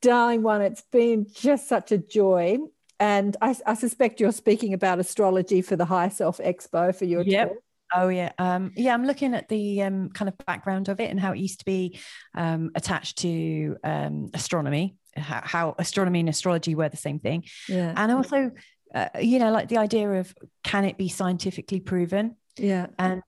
Darling 0.00 0.42
one, 0.42 0.62
it's 0.62 0.82
been 0.90 1.26
just 1.30 1.68
such 1.68 1.92
a 1.92 1.98
joy. 1.98 2.56
And 2.98 3.36
I, 3.42 3.54
I 3.66 3.74
suspect 3.74 4.20
you're 4.20 4.32
speaking 4.32 4.72
about 4.72 4.98
astrology 4.98 5.60
for 5.60 5.76
the 5.76 5.86
High 5.86 6.08
Self 6.08 6.38
Expo 6.38 6.94
for 6.94 7.04
your 7.04 7.24
Yep. 7.24 7.48
talk. 7.48 7.58
Oh 7.94 8.08
yeah, 8.08 8.32
um, 8.38 8.72
yeah. 8.76 8.94
I'm 8.94 9.04
looking 9.04 9.34
at 9.34 9.48
the 9.48 9.82
um, 9.82 10.10
kind 10.10 10.28
of 10.28 10.36
background 10.46 10.88
of 10.88 11.00
it 11.00 11.10
and 11.10 11.18
how 11.18 11.32
it 11.32 11.38
used 11.38 11.58
to 11.60 11.64
be 11.64 11.98
um, 12.34 12.70
attached 12.74 13.18
to 13.18 13.76
um, 13.82 14.30
astronomy, 14.34 14.96
how, 15.16 15.40
how 15.44 15.74
astronomy 15.78 16.20
and 16.20 16.28
astrology 16.28 16.74
were 16.74 16.88
the 16.88 16.96
same 16.96 17.18
thing, 17.18 17.44
Yeah. 17.68 17.92
and 17.96 18.12
also, 18.12 18.50
uh, 18.94 19.08
you 19.20 19.38
know, 19.38 19.50
like 19.50 19.68
the 19.68 19.78
idea 19.78 20.08
of 20.12 20.34
can 20.62 20.84
it 20.84 20.96
be 20.98 21.08
scientifically 21.08 21.80
proven? 21.80 22.36
Yeah. 22.56 22.86
And 22.98 23.22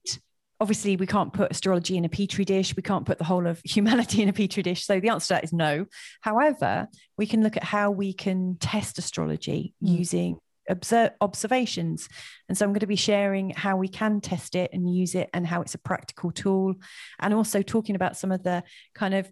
obviously, 0.61 0.97
we 0.97 1.07
can't 1.07 1.33
put 1.33 1.51
astrology 1.51 1.97
in 1.97 2.05
a 2.05 2.09
petri 2.09 2.45
dish. 2.45 2.77
We 2.77 2.83
can't 2.83 3.05
put 3.05 3.19
the 3.19 3.25
whole 3.25 3.47
of 3.49 3.61
humanity 3.65 4.23
in 4.23 4.29
a 4.29 4.33
petri 4.33 4.63
dish. 4.63 4.85
So 4.87 5.01
the 5.01 5.09
answer 5.09 5.29
to 5.29 5.35
that 5.35 5.45
is 5.45 5.53
no. 5.53 5.87
However, 6.21 6.87
we 7.19 7.27
can 7.27 7.43
look 7.43 7.57
at 7.57 7.65
how 7.65 7.91
we 7.91 8.13
can 8.13 8.57
test 8.61 8.99
astrology 8.99 9.75
Mm. 9.83 9.99
using 9.99 10.37
observe 10.69 11.11
observations. 11.21 12.09
And 12.49 12.57
so 12.57 12.65
I'm 12.65 12.73
going 12.73 12.81
to 12.81 12.87
be 12.87 12.97
sharing 12.97 13.51
how 13.51 13.77
we 13.77 13.89
can 13.89 14.21
test 14.21 14.55
it 14.55 14.71
and 14.73 14.95
use 14.95 15.15
it 15.15 15.31
and 15.33 15.47
how 15.47 15.63
it's 15.63 15.75
a 15.75 15.79
practical 15.79 16.31
tool. 16.31 16.75
And 17.19 17.35
also 17.35 17.63
talking 17.63 17.97
about 17.97 18.17
some 18.17 18.33
of 18.33 18.43
the 18.43 18.63
kind 18.95 19.15
of 19.15 19.31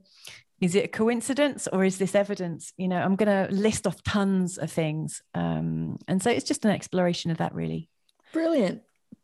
is 0.61 0.75
it 0.75 0.85
a 0.85 0.89
coincidence 0.89 1.67
or 1.73 1.85
is 1.85 1.99
this 1.99 2.15
evidence? 2.15 2.73
You 2.77 2.89
know, 2.89 2.99
I'm 2.99 3.17
going 3.17 3.49
to 3.49 3.53
list 3.55 3.87
off 3.87 4.03
tons 4.03 4.59
of 4.59 4.71
things. 4.71 5.23
Um, 5.35 5.97
and 6.07 6.23
so 6.23 6.31
it's 6.31 6.45
just 6.45 6.67
an 6.67 6.71
exploration 6.71 7.31
of 7.31 7.39
that, 7.39 7.55
really. 7.55 7.89
Brilliant. 8.33 8.83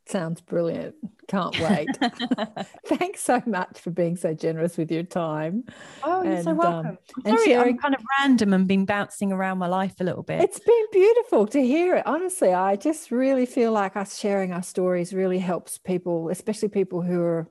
Sounds 0.09 0.41
brilliant. 0.41 0.95
Can't 1.27 1.59
wait. 1.61 1.89
Thanks 2.87 3.23
so 3.23 3.43
much 3.45 3.81
for 3.81 3.91
being 3.91 4.17
so 4.17 4.35
generous 4.35 4.77
with 4.77 4.91
your 4.93 5.03
time. 5.03 5.65
Oh, 6.05 6.23
you're 6.23 6.43
so 6.43 6.51
And, 6.51 6.51
um, 6.51 6.57
welcome. 6.59 6.87
I'm 7.17 7.23
and 7.25 7.39
sorry, 7.39 7.45
sharing- 7.51 7.75
I'm 7.75 7.79
kind 7.79 7.95
of 7.97 8.03
random 8.21 8.53
and 8.53 8.69
been 8.69 8.85
bouncing 8.85 9.33
around 9.33 9.59
my 9.59 9.67
life 9.67 9.95
a 10.01 10.05
little 10.05 10.23
bit. 10.23 10.41
It's 10.43 10.61
been 10.61 10.85
beautiful 10.93 11.47
to 11.49 11.61
hear 11.61 11.97
it. 11.97 12.07
Honestly, 12.07 12.53
I 12.53 12.77
just 12.77 13.11
really 13.11 13.47
feel 13.47 13.73
like 13.73 13.97
us 13.97 14.17
sharing 14.19 14.53
our 14.53 14.63
stories 14.63 15.13
really 15.13 15.39
helps 15.41 15.77
people, 15.79 16.29
especially 16.31 16.69
people 16.69 17.03
who 17.03 17.21
are, 17.23 17.49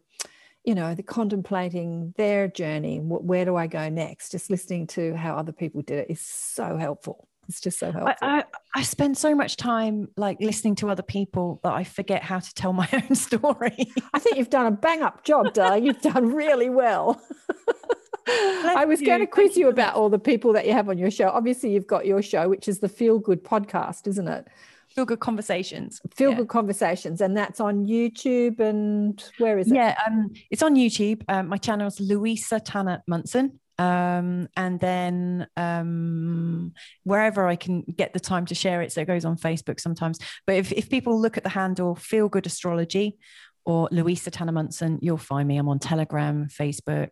you 0.63 0.75
know, 0.75 0.95
the 0.95 1.03
contemplating 1.03 2.13
their 2.15 2.47
journey. 2.47 2.99
Where 3.01 3.43
do 3.43 3.57
I 3.57 3.67
go 3.67 3.89
next? 3.89 4.31
Just 4.31 4.49
listening 4.49 4.87
to 4.87 5.13
how 5.15 5.35
other 5.35 5.51
people 5.51 5.81
did 5.81 5.99
it 5.99 6.07
is 6.09 6.21
so 6.21 6.77
helpful. 6.77 7.27
It's 7.47 7.61
just 7.61 7.79
so 7.79 7.91
helpful. 7.91 8.15
I, 8.21 8.39
I, 8.39 8.43
I 8.73 8.81
spend 8.83 9.17
so 9.17 9.35
much 9.35 9.57
time 9.57 10.09
like 10.17 10.39
listening 10.39 10.75
to 10.75 10.89
other 10.89 11.03
people 11.03 11.59
that 11.63 11.73
I 11.73 11.83
forget 11.83 12.23
how 12.23 12.39
to 12.39 12.53
tell 12.53 12.73
my 12.73 12.87
own 12.93 13.15
story. 13.15 13.91
I 14.13 14.19
think 14.19 14.37
you've 14.37 14.49
done 14.49 14.65
a 14.65 14.71
bang 14.71 15.01
up 15.01 15.23
job, 15.23 15.53
darling. 15.53 15.85
You've 15.85 16.01
done 16.01 16.33
really 16.33 16.69
well. 16.69 17.21
I 18.27 18.85
was 18.85 19.01
going 19.01 19.19
to 19.19 19.27
quiz 19.27 19.49
Thank 19.49 19.57
you 19.57 19.65
you 19.65 19.69
about 19.69 19.95
all 19.95 20.09
the 20.09 20.19
people 20.19 20.53
that 20.53 20.65
you 20.65 20.73
have 20.73 20.89
on 20.89 20.97
your 20.97 21.11
show. 21.11 21.29
Obviously, 21.29 21.71
you've 21.71 21.87
got 21.87 22.05
your 22.05 22.21
show, 22.21 22.49
which 22.49 22.67
is 22.67 22.79
the 22.79 22.89
Feel 22.89 23.19
Good 23.19 23.43
podcast, 23.43 24.07
isn't 24.07 24.27
it? 24.27 24.47
Feel 24.89 25.05
good 25.05 25.19
conversations. 25.19 26.01
Feel 26.15 26.31
Yeah. 26.31 26.37
Good 26.37 26.47
Conversations, 26.47 27.21
and 27.21 27.35
that's 27.35 27.59
on 27.59 27.85
YouTube. 27.85 28.59
And 28.59 29.21
where 29.39 29.57
is 29.57 29.69
it? 29.69 29.75
Yeah, 29.75 29.95
um, 30.07 30.31
it's 30.49 30.63
on 30.63 30.75
YouTube. 30.75 31.23
Um, 31.27 31.49
my 31.49 31.57
channel 31.57 31.87
is 31.87 31.99
Louisa 31.99 32.59
Tanner 32.59 33.03
Munson. 33.05 33.59
Um, 33.77 34.47
and 34.55 34.79
then 34.79 35.47
um, 35.57 36.73
wherever 37.03 37.47
I 37.47 37.55
can 37.55 37.81
get 37.81 38.13
the 38.13 38.19
time 38.19 38.45
to 38.47 38.55
share 38.55 38.81
it, 38.81 38.91
so 38.91 39.01
it 39.01 39.07
goes 39.07 39.25
on 39.25 39.37
Facebook 39.37 39.79
sometimes. 39.79 40.19
But 40.47 40.55
if, 40.55 40.71
if 40.71 40.89
people 40.89 41.19
look 41.19 41.37
at 41.37 41.43
the 41.43 41.49
handle 41.49 41.95
Feel 41.95 42.29
Good 42.29 42.45
Astrology 42.45 43.17
or 43.65 43.89
Louisa 43.91 44.31
Tanner 44.31 44.51
Munson, 44.53 44.99
you'll 45.01 45.17
find 45.17 45.47
me. 45.47 45.57
I'm 45.57 45.67
on 45.69 45.79
Telegram, 45.79 46.47
Facebook, 46.47 47.09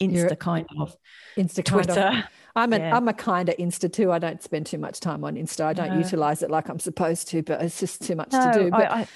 You're- 0.00 0.28
Insta, 0.28 0.38
kind 0.38 0.66
of, 0.78 0.94
Insta 1.36 1.64
kind 1.64 1.80
of. 1.80 1.86
Twitter. 1.86 2.24
I'm 2.54 2.72
a 2.74 2.78
Yeah. 2.78 2.96
am 2.96 3.08
a 3.08 3.14
kind 3.14 3.48
of 3.48 3.56
Insta 3.56 3.90
too. 3.90 4.12
I 4.12 4.18
don't 4.18 4.42
spend 4.42 4.66
too 4.66 4.76
much 4.78 5.00
time 5.00 5.24
on 5.24 5.36
Insta. 5.36 5.64
I 5.64 5.72
don't 5.72 5.90
No. 5.92 5.98
utilize 5.98 6.42
it 6.42 6.50
like 6.50 6.68
I'm 6.68 6.78
supposed 6.80 7.28
to, 7.28 7.42
but 7.42 7.62
it's 7.62 7.80
just 7.80 8.02
too 8.02 8.14
much 8.16 8.32
No, 8.32 8.52
to 8.52 8.58
do. 8.64 8.70
But, 8.70 8.90
I, 8.90 8.94
I, 8.94 9.06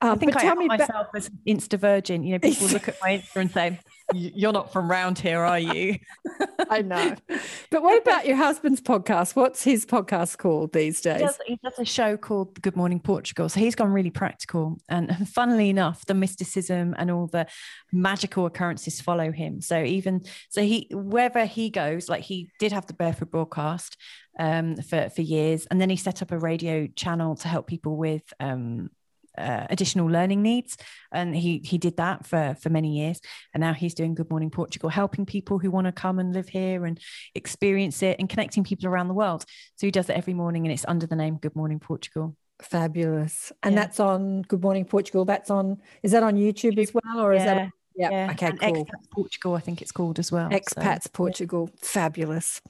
I 0.00 0.08
um, 0.10 0.18
think 0.20 0.34
but 0.34 0.42
I 0.42 0.44
tell 0.46 0.54
me 0.56 0.66
about 0.66 0.78
myself 0.80 1.06
as 1.16 1.30
Insta 1.48 1.78
virgin. 1.78 2.22
You 2.22 2.32
know, 2.34 2.38
people 2.38 2.68
look 2.68 2.86
at 2.88 2.96
my 3.02 3.18
Insta 3.18 3.36
and 3.40 3.50
say, 3.50 3.70
"Y- 3.70 3.78
"You're 4.12 4.52
not 4.52 4.72
from 4.72 4.90
round 4.90 5.18
here, 5.18 5.40
are 5.40 5.58
you?" 5.58 5.98
I 6.70 6.82
know. 6.82 7.14
But 7.70 7.82
what 7.82 8.00
about 8.00 8.24
your 8.24 8.36
husband's 8.36 8.80
podcast? 8.80 9.34
What's 9.34 9.64
his 9.64 9.84
podcast 9.84 10.38
called 10.38 10.72
these 10.72 11.02
He 11.02 11.10
days? 11.10 11.20
does, 11.22 11.38
he 11.44 11.58
does 11.62 11.76
a 11.78 11.84
show 11.84 12.16
called 12.16 12.62
Good 12.62 12.76
Morning 12.76 13.00
Portugal. 13.00 13.48
So 13.48 13.58
he's 13.58 13.74
gone 13.74 13.92
really 13.92 14.10
practical. 14.10 14.78
And 14.88 15.28
funnily 15.28 15.70
enough, 15.70 16.06
the 16.06 16.14
mysticism 16.14 16.94
and 16.98 17.10
all 17.10 17.26
the 17.26 17.46
magical 17.92 18.46
occurrences 18.46 19.00
follow 19.00 19.32
him. 19.32 19.60
So 19.60 19.82
even 19.82 20.22
so 20.50 20.62
he 20.62 20.88
wherever 20.92 21.46
he 21.46 21.68
goes, 21.68 22.08
like 22.08 22.22
he 22.22 22.48
did 22.60 22.70
have 22.70 22.86
the 22.86 22.94
Barefoot 22.94 23.32
broadcast 23.32 23.96
um, 24.38 24.76
for, 24.76 25.10
for 25.10 25.22
years. 25.22 25.66
And 25.70 25.80
then 25.80 25.90
he 25.90 25.96
set 25.96 26.22
up 26.22 26.30
a 26.30 26.38
radio 26.38 26.86
channel 26.94 27.34
to 27.36 27.48
help 27.48 27.66
people 27.66 27.96
with 27.96 28.22
um, 28.38 28.90
uh, 29.38 29.66
additional 29.70 30.06
learning 30.06 30.42
needs 30.42 30.76
and 31.12 31.34
he 31.34 31.60
he 31.64 31.78
did 31.78 31.96
that 31.96 32.26
for 32.26 32.56
for 32.60 32.70
many 32.70 32.98
years 32.98 33.20
and 33.52 33.60
now 33.60 33.72
he's 33.72 33.94
doing 33.94 34.14
good 34.14 34.30
morning 34.30 34.50
portugal 34.50 34.88
helping 34.88 35.26
people 35.26 35.58
who 35.58 35.70
want 35.70 35.86
to 35.86 35.92
come 35.92 36.18
and 36.18 36.32
live 36.32 36.48
here 36.48 36.84
and 36.84 37.00
experience 37.34 38.02
it 38.02 38.16
and 38.18 38.28
connecting 38.28 38.64
people 38.64 38.86
around 38.88 39.08
the 39.08 39.14
world 39.14 39.44
so 39.76 39.86
he 39.86 39.90
does 39.90 40.08
it 40.08 40.16
every 40.16 40.34
morning 40.34 40.64
and 40.66 40.72
it's 40.72 40.84
under 40.86 41.06
the 41.06 41.16
name 41.16 41.36
good 41.36 41.56
morning 41.56 41.80
portugal 41.80 42.36
Fabulous. 42.62 43.52
And 43.64 43.74
Yeah. 43.74 43.80
that's 43.80 43.98
on 43.98 44.42
Good 44.42 44.62
Morning 44.62 44.84
Portugal. 44.84 45.24
That's 45.24 45.50
on, 45.50 45.82
is 46.04 46.12
that 46.12 46.22
on 46.22 46.36
YouTube 46.36 46.78
as 46.78 46.94
well? 46.94 47.18
Or 47.20 47.32
is 47.32 47.42
that, 47.42 47.68
yeah, 47.96 48.30
okay, 48.32 48.46
and 48.46 48.60
cool. 48.60 48.84
Expats 48.84 49.10
portugal 49.10 49.54
i 49.54 49.60
think 49.60 49.80
it's 49.80 49.92
called 49.92 50.18
as 50.18 50.32
well 50.32 50.50
so, 50.50 50.56
Expats 50.56 51.12
Portugal. 51.12 51.70
Fabulous. 51.80 52.60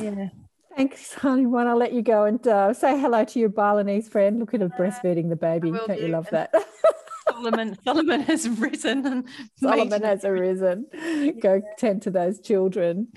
yeah 0.00 0.28
Thanks, 0.80 1.12
honey. 1.12 1.44
One, 1.44 1.66
I'll 1.66 1.76
let 1.76 1.92
you 1.92 2.00
go 2.00 2.24
and 2.24 2.44
uh, 2.48 2.72
say 2.72 2.98
hello 2.98 3.22
to 3.22 3.38
your 3.38 3.50
Balinese 3.50 4.08
friend. 4.08 4.40
Look 4.40 4.54
at 4.54 4.62
her 4.62 4.70
breastfeeding 4.70 5.28
the 5.28 5.36
baby. 5.36 5.70
Don't 5.72 6.00
you 6.00 6.06
do. 6.06 6.08
love 6.08 6.30
that? 6.30 6.54
Solomon, 7.28 7.76
Solomon 7.84 8.22
has 8.22 8.48
risen 8.48 9.04
and 9.04 9.28
Solomon 9.56 10.02
has 10.02 10.24
arisen. 10.24 10.86
Go 11.42 11.60
tend 11.76 12.00
to 12.00 12.10
those 12.10 12.40
children. 12.40 13.08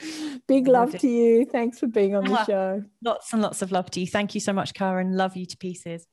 Big 0.46 0.68
love 0.68 0.98
to 1.00 1.08
you. 1.08 1.46
Thanks 1.46 1.80
for 1.80 1.88
being 1.88 2.16
on 2.16 2.26
the 2.26 2.44
show. 2.44 2.84
lots 3.02 3.32
and 3.32 3.42
lots 3.42 3.62
of 3.62 3.72
love 3.72 3.90
to 3.92 4.02
you. 4.02 4.08
Thank 4.08 4.36
you 4.36 4.42
so 4.42 4.52
much, 4.52 4.74
Karen. 4.74 5.16
Love 5.16 5.38
you 5.38 5.46
to 5.46 5.56
pieces. 5.56 6.06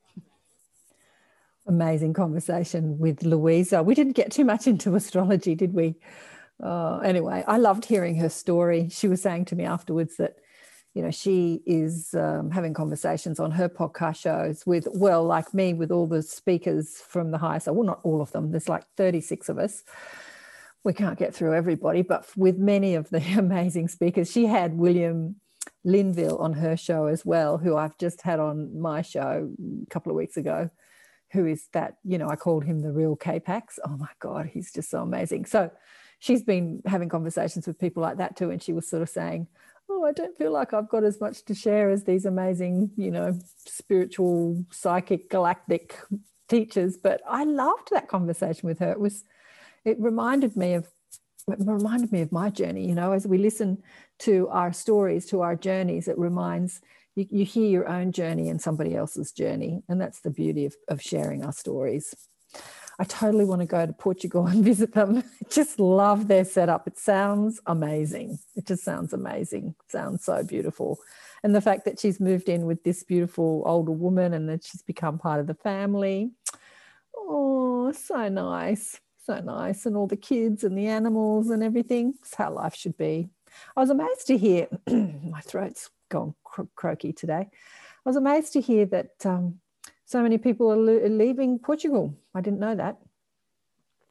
Amazing 1.66 2.12
conversation 2.12 2.96
with 2.96 3.24
Louisa. 3.24 3.82
We 3.82 3.96
didn't 3.96 4.12
get 4.12 4.30
too 4.30 4.44
much 4.44 4.68
into 4.68 4.94
astrology, 4.94 5.56
did 5.56 5.74
we? 5.74 5.96
Uh, 6.62 6.98
anyway, 6.98 7.42
I 7.48 7.56
loved 7.56 7.86
hearing 7.86 8.14
her 8.16 8.28
story. 8.28 8.88
She 8.88 9.08
was 9.08 9.20
saying 9.20 9.46
to 9.46 9.56
me 9.56 9.64
afterwards 9.64 10.16
that, 10.18 10.36
you 10.94 11.02
know, 11.02 11.10
she 11.10 11.62
is 11.66 12.14
um, 12.14 12.50
having 12.50 12.74
conversations 12.74 13.38
on 13.38 13.52
her 13.52 13.68
podcast 13.68 14.16
shows 14.16 14.66
with, 14.66 14.88
well, 14.92 15.24
like 15.24 15.54
me, 15.54 15.72
with 15.72 15.90
all 15.90 16.06
the 16.06 16.22
speakers 16.22 16.96
from 16.96 17.30
the 17.30 17.38
High 17.38 17.58
Self. 17.58 17.76
Well, 17.76 17.86
not 17.86 18.00
all 18.02 18.20
of 18.20 18.32
them. 18.32 18.50
There's 18.50 18.68
like 18.68 18.84
36 18.96 19.48
of 19.48 19.58
us. 19.58 19.84
We 20.82 20.92
can't 20.92 21.18
get 21.18 21.34
through 21.34 21.54
everybody, 21.54 22.02
but 22.02 22.26
with 22.36 22.58
many 22.58 22.94
of 22.94 23.08
the 23.10 23.18
amazing 23.38 23.88
speakers, 23.88 24.30
she 24.30 24.46
had 24.46 24.76
William 24.76 25.36
Linville 25.84 26.38
on 26.38 26.54
her 26.54 26.76
show 26.76 27.06
as 27.06 27.24
well, 27.24 27.58
who 27.58 27.76
I've 27.76 27.96
just 27.98 28.22
had 28.22 28.40
on 28.40 28.80
my 28.80 29.02
show 29.02 29.50
a 29.86 29.90
couple 29.90 30.10
of 30.10 30.16
weeks 30.16 30.36
ago 30.36 30.70
who 31.32 31.46
is 31.46 31.68
that, 31.72 31.96
you 32.04 32.18
know, 32.18 32.28
I 32.28 32.36
called 32.36 32.64
him 32.64 32.80
the 32.80 32.92
real 32.92 33.16
K-Pax. 33.16 33.78
Oh 33.84 33.96
my 33.96 34.08
God, 34.18 34.46
he's 34.52 34.72
just 34.72 34.90
so 34.90 35.02
amazing. 35.02 35.44
So 35.44 35.70
she's 36.18 36.42
been 36.42 36.82
having 36.86 37.08
conversations 37.08 37.66
with 37.66 37.78
people 37.78 38.02
like 38.02 38.18
that 38.18 38.36
too. 38.36 38.50
And 38.50 38.62
she 38.62 38.72
was 38.72 38.88
sort 38.88 39.02
of 39.02 39.08
saying, 39.08 39.46
Oh, 39.92 40.04
I 40.04 40.12
don't 40.12 40.38
feel 40.38 40.52
like 40.52 40.72
I've 40.72 40.88
got 40.88 41.02
as 41.02 41.20
much 41.20 41.44
to 41.46 41.54
share 41.54 41.90
as 41.90 42.04
these 42.04 42.24
amazing, 42.24 42.92
you 42.96 43.10
know, 43.10 43.36
spiritual, 43.66 44.64
psychic, 44.70 45.28
galactic 45.28 45.98
teachers. 46.48 46.96
But 46.96 47.20
I 47.28 47.42
loved 47.42 47.88
that 47.90 48.06
conversation 48.06 48.68
with 48.68 48.78
her. 48.78 48.92
It 48.92 49.00
was, 49.00 49.24
it 49.84 49.98
reminded 49.98 50.56
me 50.56 50.74
of 50.74 50.88
it 51.48 51.58
reminded 51.58 52.12
me 52.12 52.20
of 52.20 52.30
my 52.30 52.50
journey, 52.50 52.86
you 52.86 52.94
know, 52.94 53.12
as 53.12 53.26
we 53.26 53.38
listen 53.38 53.82
to 54.20 54.46
our 54.50 54.72
stories, 54.72 55.26
to 55.26 55.40
our 55.40 55.56
journeys, 55.56 56.06
it 56.06 56.18
reminds 56.18 56.80
you, 57.16 57.26
you 57.30 57.44
hear 57.44 57.68
your 57.68 57.88
own 57.88 58.12
journey 58.12 58.48
and 58.48 58.60
somebody 58.60 58.94
else's 58.94 59.32
journey. 59.32 59.82
And 59.88 60.00
that's 60.00 60.20
the 60.20 60.30
beauty 60.30 60.66
of, 60.66 60.74
of 60.88 61.02
sharing 61.02 61.44
our 61.44 61.52
stories. 61.52 62.14
I 63.00 63.04
totally 63.04 63.46
want 63.46 63.62
to 63.62 63.66
go 63.66 63.86
to 63.86 63.94
Portugal 63.94 64.46
and 64.46 64.62
visit 64.72 64.92
them. 64.92 65.24
Just 65.48 65.80
love 65.80 66.28
their 66.28 66.44
setup. 66.44 66.86
It 66.86 66.98
sounds 66.98 67.58
amazing. 67.64 68.38
It 68.56 68.66
just 68.66 68.84
sounds 68.84 69.14
amazing. 69.14 69.74
Sounds 69.88 70.22
so 70.22 70.42
beautiful. 70.42 70.98
And 71.42 71.54
the 71.54 71.62
fact 71.62 71.86
that 71.86 71.98
she's 71.98 72.20
moved 72.20 72.50
in 72.50 72.66
with 72.66 72.84
this 72.84 73.02
beautiful 73.02 73.62
older 73.64 73.90
woman 73.90 74.34
and 74.34 74.50
that 74.50 74.64
she's 74.64 74.82
become 74.82 75.18
part 75.18 75.40
of 75.40 75.46
the 75.46 75.54
family. 75.54 76.32
Oh, 77.16 77.90
so 77.92 78.28
nice. 78.28 79.00
So 79.24 79.40
nice. 79.40 79.86
And 79.86 79.96
all 79.96 80.06
the 80.06 80.16
kids 80.16 80.62
and 80.62 80.76
the 80.76 80.88
animals 80.88 81.48
and 81.48 81.62
everything. 81.62 82.14
It's 82.20 82.34
how 82.34 82.52
life 82.52 82.74
should 82.74 82.98
be. 82.98 83.30
I 83.74 83.80
was 83.80 83.88
amazed 83.88 84.26
to 84.26 84.36
hear, 84.36 84.68
my 84.86 85.40
throat's 85.40 85.88
gone 86.10 86.34
cro- 86.44 86.68
croaky 86.76 87.14
today. 87.14 87.48
I 87.50 88.08
was 88.08 88.16
amazed 88.16 88.52
to 88.52 88.60
hear 88.60 88.84
that 88.86 89.24
um, 89.24 89.59
so 90.10 90.20
many 90.24 90.38
people 90.38 90.72
are 90.72 91.08
leaving 91.08 91.56
Portugal. 91.60 92.12
I 92.34 92.40
didn't 92.40 92.58
know 92.58 92.74
that. 92.74 92.98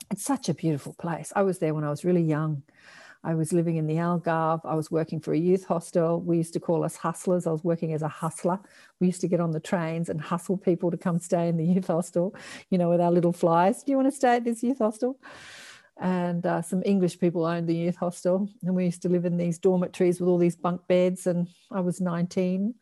It's 0.09 0.23
such 0.23 0.47
a 0.47 0.53
beautiful 0.53 0.93
place. 0.93 1.33
I 1.35 1.41
was 1.41 1.59
there 1.59 1.73
when 1.73 1.83
I 1.83 1.89
was 1.89 2.05
really 2.05 2.21
young. 2.21 2.63
I 3.21 3.35
was 3.35 3.51
living 3.51 3.75
in 3.75 3.85
the 3.85 3.95
Algarve. 3.95 4.61
I 4.63 4.75
was 4.75 4.89
working 4.89 5.19
for 5.19 5.33
a 5.33 5.37
youth 5.37 5.65
hostel. 5.65 6.21
We 6.21 6.37
used 6.37 6.53
to 6.53 6.59
call 6.61 6.85
us 6.85 6.95
hustlers. 6.95 7.45
I 7.45 7.51
was 7.51 7.65
working 7.65 7.91
as 7.91 8.01
a 8.01 8.07
hustler. 8.07 8.59
We 9.01 9.07
used 9.07 9.19
to 9.19 9.27
get 9.27 9.41
on 9.41 9.51
the 9.51 9.59
trains 9.59 10.07
and 10.07 10.21
hustle 10.21 10.55
people 10.55 10.89
to 10.89 10.95
come 10.95 11.19
stay 11.19 11.49
in 11.49 11.57
the 11.57 11.65
youth 11.65 11.87
hostel, 11.87 12.33
you 12.69 12.77
know, 12.77 12.89
with 12.89 13.01
our 13.01 13.11
little 13.11 13.33
flyers. 13.33 13.83
Do 13.83 13.91
you 13.91 13.97
want 13.97 14.07
to 14.07 14.15
stay 14.15 14.37
at 14.37 14.45
this 14.45 14.63
youth 14.63 14.77
hostel? 14.77 15.19
and 16.01 16.45
uh, 16.45 16.61
some 16.61 16.81
English 16.85 17.19
people 17.19 17.45
owned 17.45 17.67
the 17.67 17.75
youth 17.75 17.97
hostel. 17.97 18.47
And 18.63 18.73
we 18.73 18.85
used 18.85 19.01
to 19.01 19.09
live 19.09 19.25
in 19.25 19.35
these 19.35 19.59
dormitories 19.59 20.21
with 20.21 20.29
all 20.29 20.37
these 20.37 20.55
bunk 20.55 20.87
beds. 20.87 21.27
And 21.27 21.49
I 21.71 21.81
was 21.81 21.99
19 21.99 22.73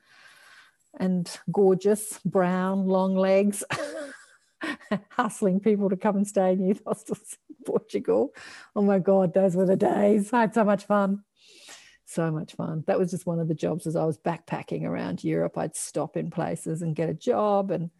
and 0.97 1.29
gorgeous, 1.51 2.19
brown, 2.25 2.87
long 2.87 3.15
legs, 3.15 3.63
hustling 5.09 5.59
people 5.59 5.89
to 5.89 5.97
come 5.97 6.17
and 6.17 6.27
stay 6.27 6.53
in 6.53 6.67
youth 6.67 6.81
hostels 6.85 7.37
in 7.49 7.55
Portugal. 7.65 8.33
Oh 8.75 8.81
my 8.81 8.99
God, 8.99 9.33
those 9.33 9.55
were 9.55 9.65
the 9.65 9.75
days. 9.75 10.33
I 10.33 10.41
had 10.41 10.53
so 10.53 10.63
much 10.63 10.85
fun. 10.85 11.23
So 12.05 12.31
much 12.31 12.55
fun. 12.55 12.83
That 12.87 12.97
was 12.97 13.11
just 13.11 13.25
one 13.25 13.39
of 13.39 13.47
the 13.47 13.53
jobs 13.53 13.85
as 13.85 13.95
I 13.95 14.05
was 14.05 14.17
backpacking 14.17 14.83
around 14.83 15.23
Europe. 15.23 15.57
I'd 15.57 15.75
stop 15.75 16.15
in 16.15 16.31
places 16.31 16.81
and 16.81 16.95
get 16.95 17.09
a 17.09 17.13
job 17.13 17.69
and 17.69 17.91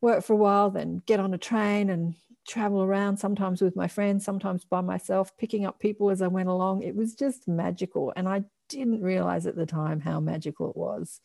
work 0.00 0.24
for 0.24 0.32
a 0.32 0.36
while, 0.36 0.70
then 0.70 1.02
get 1.06 1.20
on 1.20 1.34
a 1.34 1.38
train 1.38 1.90
and 1.90 2.14
travel 2.48 2.82
around, 2.82 3.18
sometimes 3.18 3.60
with 3.60 3.76
my 3.76 3.86
friends, 3.86 4.24
sometimes 4.24 4.64
by 4.64 4.80
myself, 4.80 5.36
picking 5.36 5.66
up 5.66 5.78
people 5.78 6.10
as 6.10 6.22
I 6.22 6.28
went 6.28 6.48
along. 6.48 6.82
It 6.82 6.96
was 6.96 7.14
just 7.14 7.46
magical. 7.46 8.12
And 8.16 8.28
I 8.28 8.44
didn't 8.68 9.02
realize 9.02 9.46
at 9.46 9.56
the 9.56 9.66
time 9.66 10.00
how 10.00 10.18
magical 10.18 10.70
it 10.70 10.76
was. 10.76 11.20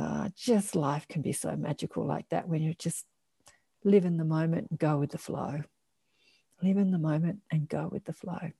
Uh, 0.00 0.30
just 0.34 0.74
life 0.74 1.06
can 1.08 1.20
be 1.20 1.32
so 1.32 1.54
magical 1.56 2.06
like 2.06 2.26
that 2.30 2.48
when 2.48 2.62
you 2.62 2.72
just 2.72 3.04
live 3.84 4.06
in 4.06 4.16
the 4.16 4.24
moment 4.24 4.68
and 4.70 4.78
go 4.78 4.96
with 4.96 5.10
the 5.10 5.18
flow. 5.18 5.60
Live 6.62 6.78
in 6.78 6.90
the 6.90 6.98
moment 6.98 7.40
and 7.50 7.68
go 7.68 7.88
with 7.92 8.04
the 8.06 8.14
flow. 8.14 8.52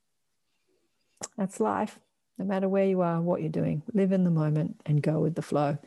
That's 1.38 1.58
life. 1.58 1.98
No 2.38 2.44
matter 2.44 2.68
where 2.68 2.84
you 2.84 3.00
are, 3.00 3.20
what 3.22 3.40
you're 3.40 3.50
doing, 3.50 3.82
live 3.94 4.12
in 4.12 4.24
the 4.24 4.30
moment 4.30 4.80
and 4.84 5.02
go 5.02 5.20
with 5.20 5.34
the 5.34 5.42
flow. 5.42 5.78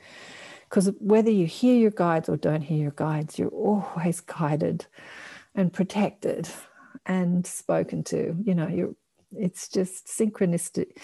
Because 0.70 0.92
whether 1.00 1.32
you 1.32 1.46
hear 1.46 1.76
your 1.76 1.92
guides 1.92 2.30
or 2.30 2.38
don't 2.38 2.62
hear 2.62 2.78
your 2.78 2.92
guides, 2.92 3.38
you're 3.38 3.50
always 3.50 4.22
guided 4.22 4.88
and 5.54 5.72
protected 5.72 6.50
and 7.06 7.46
spoken 7.46 8.04
to. 8.06 8.36
You 8.44 8.56
know, 8.56 8.68
you're 8.68 8.96
it's 9.36 9.68
just 9.68 10.08
synchronistic. 10.08 10.98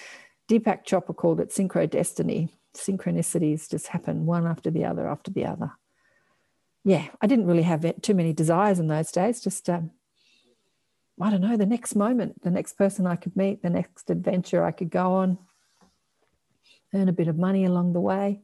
Deepak 0.49 0.85
Chopra 0.85 1.15
called 1.15 1.39
it 1.39 1.49
synchro 1.49 1.89
destiny. 1.89 2.59
Synchronicities 2.75 3.69
just 3.69 3.87
happen 3.87 4.25
one 4.25 4.45
after 4.45 4.69
the 4.69 4.85
other 4.85 5.07
after 5.07 5.31
the 5.31 5.45
other. 5.45 5.71
Yeah, 6.83 7.07
I 7.21 7.27
didn't 7.27 7.47
really 7.47 7.63
have 7.63 8.01
too 8.01 8.13
many 8.13 8.33
desires 8.33 8.79
in 8.79 8.87
those 8.87 9.11
days. 9.11 9.41
Just, 9.41 9.69
um, 9.69 9.91
I 11.19 11.29
don't 11.29 11.41
know, 11.41 11.57
the 11.57 11.65
next 11.65 11.95
moment, 11.95 12.41
the 12.41 12.51
next 12.51 12.77
person 12.77 13.05
I 13.05 13.15
could 13.15 13.35
meet, 13.35 13.61
the 13.61 13.69
next 13.69 14.09
adventure 14.09 14.63
I 14.63 14.71
could 14.71 14.89
go 14.89 15.13
on, 15.13 15.37
earn 16.93 17.09
a 17.09 17.13
bit 17.13 17.27
of 17.27 17.37
money 17.37 17.65
along 17.65 17.93
the 17.93 17.99
way. 17.99 18.41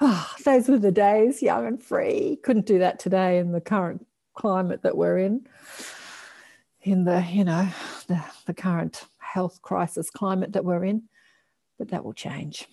Oh, 0.00 0.32
those 0.44 0.68
were 0.68 0.78
the 0.78 0.90
days, 0.90 1.42
young 1.42 1.66
and 1.66 1.82
free. 1.82 2.38
Couldn't 2.42 2.64
do 2.66 2.78
that 2.78 2.98
today 2.98 3.38
in 3.38 3.52
the 3.52 3.60
current 3.60 4.06
climate 4.34 4.82
that 4.82 4.96
we're 4.96 5.18
in, 5.18 5.46
in 6.80 7.04
the, 7.04 7.22
you 7.30 7.44
know, 7.44 7.68
the, 8.06 8.24
the 8.46 8.54
current 8.54 9.04
health 9.18 9.60
crisis 9.60 10.08
climate 10.08 10.52
that 10.52 10.64
we're 10.64 10.84
in. 10.84 11.02
But 11.78 11.88
that 11.88 12.04
will 12.04 12.14
change. 12.14 12.66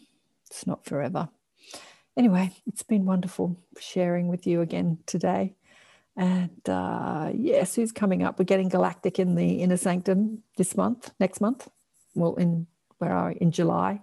It's 0.50 0.66
not 0.66 0.86
forever. 0.86 1.30
Anyway, 2.16 2.52
it's 2.66 2.84
been 2.84 3.06
wonderful 3.06 3.58
sharing 3.80 4.28
with 4.28 4.48
you 4.48 4.62
again 4.62 4.98
today. 5.06 5.56
And 6.16 6.68
uh, 6.68 7.32
yes, 7.36 7.76
who's 7.76 7.92
coming 7.92 8.24
up? 8.24 8.40
We're 8.40 8.46
getting 8.46 8.70
Galactic 8.70 9.20
in 9.20 9.36
the 9.36 9.62
Inner 9.62 9.78
Sanctum 9.78 10.42
this 10.58 10.76
month, 10.76 11.12
next 11.20 11.42
month. 11.42 11.70
Well, 12.16 12.34
in 12.36 12.66
where 12.98 13.12
are 13.12 13.30
we? 13.30 13.36
In 13.36 13.52
July, 13.52 14.02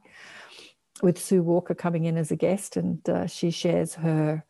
with 1.02 1.18
Sue 1.18 1.42
Walker 1.42 1.74
coming 1.74 2.04
in 2.04 2.16
as 2.16 2.30
a 2.30 2.36
guest, 2.36 2.76
and 2.76 3.06
uh, 3.08 3.26
she 3.26 3.50
shares 3.50 3.94
her 3.94 4.44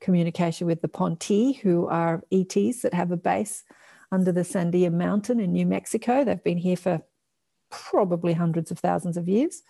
communication 0.00 0.68
with 0.68 0.80
the 0.80 0.88
Ponti, 0.88 1.54
who 1.54 1.88
are 1.88 2.22
ETs 2.30 2.82
that 2.82 2.94
have 2.94 3.10
a 3.10 3.16
base 3.16 3.64
under 4.12 4.30
the 4.30 4.42
Sandia 4.42 4.92
Mountain 4.92 5.40
in 5.40 5.52
New 5.52 5.66
Mexico. 5.66 6.22
They've 6.22 6.42
been 6.42 6.58
here 6.58 6.76
for 6.76 7.02
probably 7.70 8.32
hundreds 8.32 8.70
of 8.70 8.78
thousands 8.78 9.16
of 9.16 9.28
years. 9.28 9.62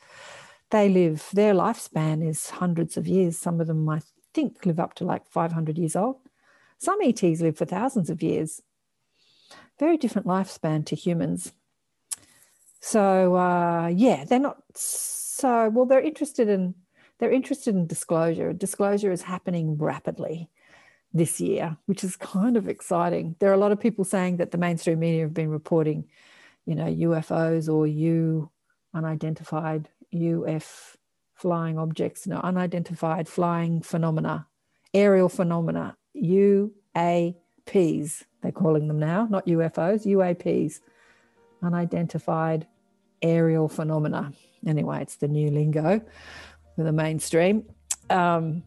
They 0.70 0.88
live, 0.88 1.28
their 1.32 1.54
lifespan 1.54 2.26
is 2.26 2.50
hundreds 2.50 2.96
of 2.96 3.06
years. 3.06 3.38
Some 3.38 3.60
of 3.60 3.66
them, 3.66 3.88
I 3.88 4.00
think, 4.34 4.66
live 4.66 4.78
up 4.78 4.94
to 4.94 5.04
like 5.04 5.26
500 5.26 5.78
years 5.78 5.96
old. 5.96 6.16
Some 6.78 6.98
ETs 7.02 7.40
live 7.40 7.56
for 7.56 7.64
thousands 7.64 8.10
of 8.10 8.22
years. 8.22 8.60
Very 9.78 9.96
different 9.96 10.26
lifespan 10.26 10.84
to 10.86 10.96
humans. 10.96 11.52
So 12.80 13.36
uh, 13.36 13.88
yeah, 13.88 14.24
they're 14.24 14.38
not 14.38 14.58
so 14.74 15.68
well. 15.70 15.86
They're 15.86 16.00
interested 16.00 16.48
in 16.48 16.74
they're 17.18 17.32
interested 17.32 17.74
in 17.74 17.86
disclosure. 17.86 18.52
Disclosure 18.52 19.10
is 19.10 19.22
happening 19.22 19.76
rapidly 19.76 20.50
this 21.12 21.40
year, 21.40 21.76
which 21.86 22.04
is 22.04 22.16
kind 22.16 22.56
of 22.56 22.68
exciting. 22.68 23.34
There 23.40 23.50
are 23.50 23.54
a 23.54 23.58
lot 23.58 23.72
of 23.72 23.80
people 23.80 24.04
saying 24.04 24.36
that 24.36 24.52
the 24.52 24.58
mainstream 24.58 25.00
media 25.00 25.22
have 25.22 25.34
been 25.34 25.50
reporting, 25.50 26.08
you 26.64 26.76
know, 26.76 26.86
UFOs 26.86 27.72
or 27.72 27.86
U 27.86 28.50
unidentified 28.94 29.88
UF 30.14 30.96
flying 31.34 31.78
objects, 31.78 32.26
no, 32.26 32.38
unidentified 32.38 33.28
flying 33.28 33.80
phenomena, 33.80 34.46
aerial 34.92 35.28
phenomena, 35.28 35.96
UAPs, 36.16 36.74
they're 38.42 38.52
calling 38.52 38.88
them 38.88 38.98
now, 38.98 39.26
not 39.30 39.46
UFOs, 39.46 40.06
UAPs, 40.06 40.80
unidentified 41.62 42.66
aerial 43.22 43.68
phenomena. 43.68 44.32
Anyway, 44.66 45.00
it's 45.02 45.16
the 45.16 45.28
new 45.28 45.50
lingo 45.50 46.00
for 46.74 46.82
the 46.84 46.92
mainstream. 46.92 47.64
Um, 48.10 48.62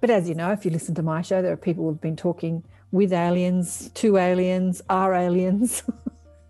But 0.00 0.10
as 0.10 0.28
you 0.28 0.34
know, 0.34 0.50
if 0.50 0.64
you 0.64 0.70
listen 0.70 0.94
to 0.94 1.02
my 1.02 1.20
show, 1.22 1.42
there 1.42 1.52
are 1.52 1.58
people 1.58 1.84
who've 1.84 2.00
been 2.00 2.16
talking 2.16 2.64
with 2.90 3.12
aliens, 3.12 3.90
to 3.94 4.16
aliens, 4.16 4.80
are 4.88 5.14
aliens 5.14 5.82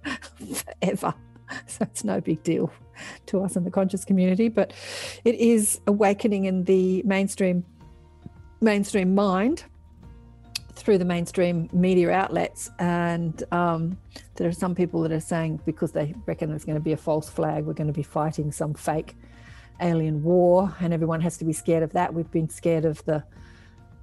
forever. 0.80 1.14
So 1.66 1.82
it's 1.82 2.04
no 2.04 2.20
big 2.20 2.42
deal 2.42 2.72
to 3.26 3.42
us 3.42 3.56
in 3.56 3.64
the 3.64 3.70
conscious 3.70 4.04
community. 4.04 4.48
But 4.48 4.72
it 5.24 5.34
is 5.36 5.80
awakening 5.86 6.44
in 6.44 6.64
the 6.64 7.02
mainstream 7.04 7.64
mainstream 8.60 9.14
mind 9.14 9.64
through 10.74 10.98
the 10.98 11.04
mainstream 11.04 11.68
media 11.72 12.10
outlets. 12.10 12.70
And 12.78 13.42
um, 13.52 13.98
there 14.36 14.48
are 14.48 14.52
some 14.52 14.74
people 14.74 15.02
that 15.02 15.12
are 15.12 15.20
saying 15.20 15.60
because 15.64 15.92
they 15.92 16.14
reckon 16.26 16.50
there's 16.50 16.64
going 16.64 16.78
to 16.78 16.84
be 16.84 16.92
a 16.92 16.96
false 16.96 17.28
flag, 17.28 17.64
we're 17.64 17.74
going 17.74 17.86
to 17.86 17.92
be 17.92 18.02
fighting 18.02 18.50
some 18.52 18.74
fake 18.74 19.16
alien 19.80 20.22
war, 20.22 20.74
and 20.80 20.92
everyone 20.92 21.20
has 21.20 21.38
to 21.38 21.44
be 21.44 21.52
scared 21.52 21.82
of 21.82 21.92
that. 21.92 22.12
We've 22.12 22.30
been 22.30 22.48
scared 22.48 22.84
of 22.84 23.04
the 23.04 23.22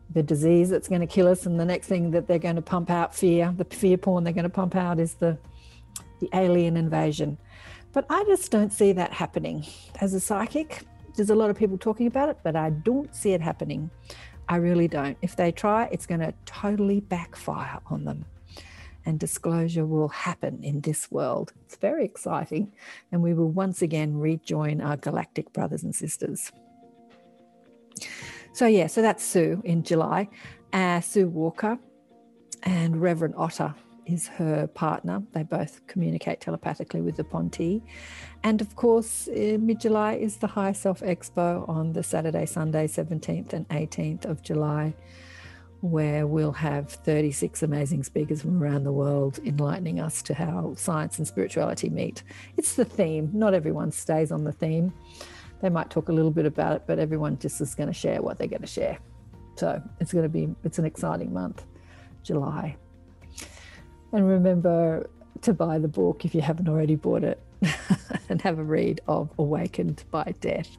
the 0.09 0.23
disease 0.23 0.69
that's 0.69 0.87
going 0.87 1.01
to 1.01 1.07
kill 1.07 1.27
us, 1.27 1.45
and 1.45 1.59
the 1.59 1.65
next 1.65 1.87
thing 1.87 2.11
that 2.11 2.27
they're 2.27 2.39
going 2.39 2.55
to 2.55 2.61
pump 2.61 2.89
out 2.89 3.13
fear, 3.13 3.53
the 3.57 3.65
fear 3.65 3.97
porn 3.97 4.23
they're 4.23 4.33
going 4.33 4.43
to 4.43 4.49
pump 4.49 4.75
out 4.75 4.99
is 4.99 5.15
the 5.15 5.37
the 6.19 6.29
alien 6.33 6.77
invasion. 6.77 7.37
But 7.93 8.05
I 8.09 8.23
just 8.25 8.51
don't 8.51 8.71
see 8.71 8.91
that 8.93 9.13
happening. 9.13 9.65
As 10.01 10.13
a 10.13 10.19
psychic, 10.19 10.83
there's 11.15 11.29
a 11.29 11.35
lot 11.35 11.49
of 11.49 11.55
people 11.55 11.77
talking 11.77 12.07
about 12.07 12.29
it, 12.29 12.37
but 12.43 12.55
I 12.55 12.69
don't 12.69 13.13
see 13.15 13.33
it 13.33 13.41
happening. 13.41 13.89
I 14.49 14.57
really 14.57 14.87
don't. 14.87 15.17
If 15.21 15.35
they 15.35 15.51
try, 15.51 15.89
it's 15.91 16.05
going 16.05 16.21
to 16.21 16.33
totally 16.45 16.99
backfire 17.01 17.79
on 17.87 18.05
them. 18.05 18.25
And 19.05 19.19
disclosure 19.19 19.85
will 19.85 20.09
happen 20.09 20.63
in 20.63 20.81
this 20.81 21.09
world. 21.09 21.53
It's 21.65 21.77
very 21.77 22.05
exciting. 22.05 22.71
And 23.11 23.23
we 23.23 23.33
will 23.33 23.49
once 23.49 23.81
again 23.81 24.17
rejoin 24.17 24.81
our 24.81 24.97
galactic 24.97 25.51
brothers 25.53 25.83
and 25.83 25.95
sisters. 25.95 26.51
So, 28.53 28.67
yeah, 28.67 28.87
so 28.87 29.01
that's 29.01 29.23
Sue 29.23 29.61
in 29.65 29.83
July. 29.83 30.29
Uh, 30.73 30.99
Sue 30.99 31.27
Walker 31.27 31.79
and 32.63 33.01
Reverend 33.01 33.35
Otter 33.37 33.73
is 34.07 34.27
her 34.27 34.67
partner. 34.67 35.21
They 35.33 35.43
both 35.43 35.85
communicate 35.87 36.41
telepathically 36.41 37.01
with 37.01 37.17
the 37.17 37.23
Pontee. 37.23 37.81
And 38.43 38.61
of 38.61 38.75
course, 38.75 39.27
uh, 39.27 39.57
mid 39.59 39.79
July 39.81 40.13
is 40.13 40.37
the 40.37 40.47
High 40.47 40.71
Self 40.71 41.01
Expo 41.01 41.67
on 41.67 41.93
the 41.93 42.03
Saturday, 42.03 42.45
Sunday, 42.45 42.87
17th 42.87 43.53
and 43.53 43.67
18th 43.69 44.25
of 44.25 44.41
July, 44.41 44.93
where 45.81 46.25
we'll 46.25 46.51
have 46.51 46.89
36 46.89 47.63
amazing 47.63 48.03
speakers 48.03 48.41
from 48.41 48.61
around 48.61 48.83
the 48.83 48.91
world 48.91 49.39
enlightening 49.45 49.99
us 49.99 50.21
to 50.23 50.33
how 50.33 50.73
science 50.75 51.17
and 51.17 51.27
spirituality 51.27 51.89
meet. 51.89 52.23
It's 52.55 52.75
the 52.75 52.85
theme. 52.85 53.29
Not 53.33 53.53
everyone 53.53 53.91
stays 53.91 54.31
on 54.31 54.43
the 54.43 54.53
theme. 54.53 54.93
They 55.61 55.69
might 55.69 55.89
talk 55.89 56.09
a 56.09 56.13
little 56.13 56.31
bit 56.31 56.45
about 56.45 56.75
it, 56.75 56.83
but 56.87 56.99
everyone 56.99 57.39
just 57.39 57.59
is 57.61 57.75
going 57.75 57.87
to 57.87 57.93
share 57.93 58.21
what 58.21 58.37
they're 58.37 58.47
going 58.47 58.61
to 58.61 58.67
share. 58.67 58.99
So 59.55 59.81
it's 59.99 60.13
going 60.13 60.23
to 60.23 60.29
be, 60.29 60.55
it's 60.63 60.77
an 60.77 60.85
exciting 60.85 61.33
month, 61.33 61.65
July. 62.21 62.77
And 64.11 64.27
remember 64.27 65.09
to 65.41 65.53
buy 65.53 65.77
the 65.79 65.87
book 65.87 66.25
if 66.25 66.33
you 66.33 66.41
haven't 66.41 66.67
already 66.67 66.95
bought 66.95 67.23
it 67.23 67.41
and 68.29 68.41
have 68.41 68.59
a 68.59 68.63
read 68.63 69.01
of 69.07 69.29
Awakened 69.37 70.03
by 70.11 70.33
Death. 70.39 70.77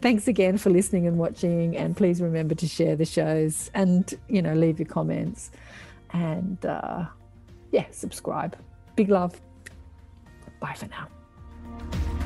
Thanks 0.00 0.28
again 0.28 0.58
for 0.58 0.70
listening 0.70 1.06
and 1.06 1.18
watching. 1.18 1.76
And 1.76 1.96
please 1.96 2.20
remember 2.20 2.54
to 2.56 2.66
share 2.66 2.96
the 2.96 3.04
shows 3.04 3.70
and, 3.74 4.12
you 4.28 4.42
know, 4.42 4.54
leave 4.54 4.78
your 4.78 4.88
comments 4.88 5.50
and, 6.10 6.64
uh, 6.64 7.06
yeah, 7.70 7.86
subscribe. 7.90 8.56
Big 8.96 9.08
love. 9.08 9.40
Bye 10.60 10.74
for 10.74 10.88
now. 10.88 12.17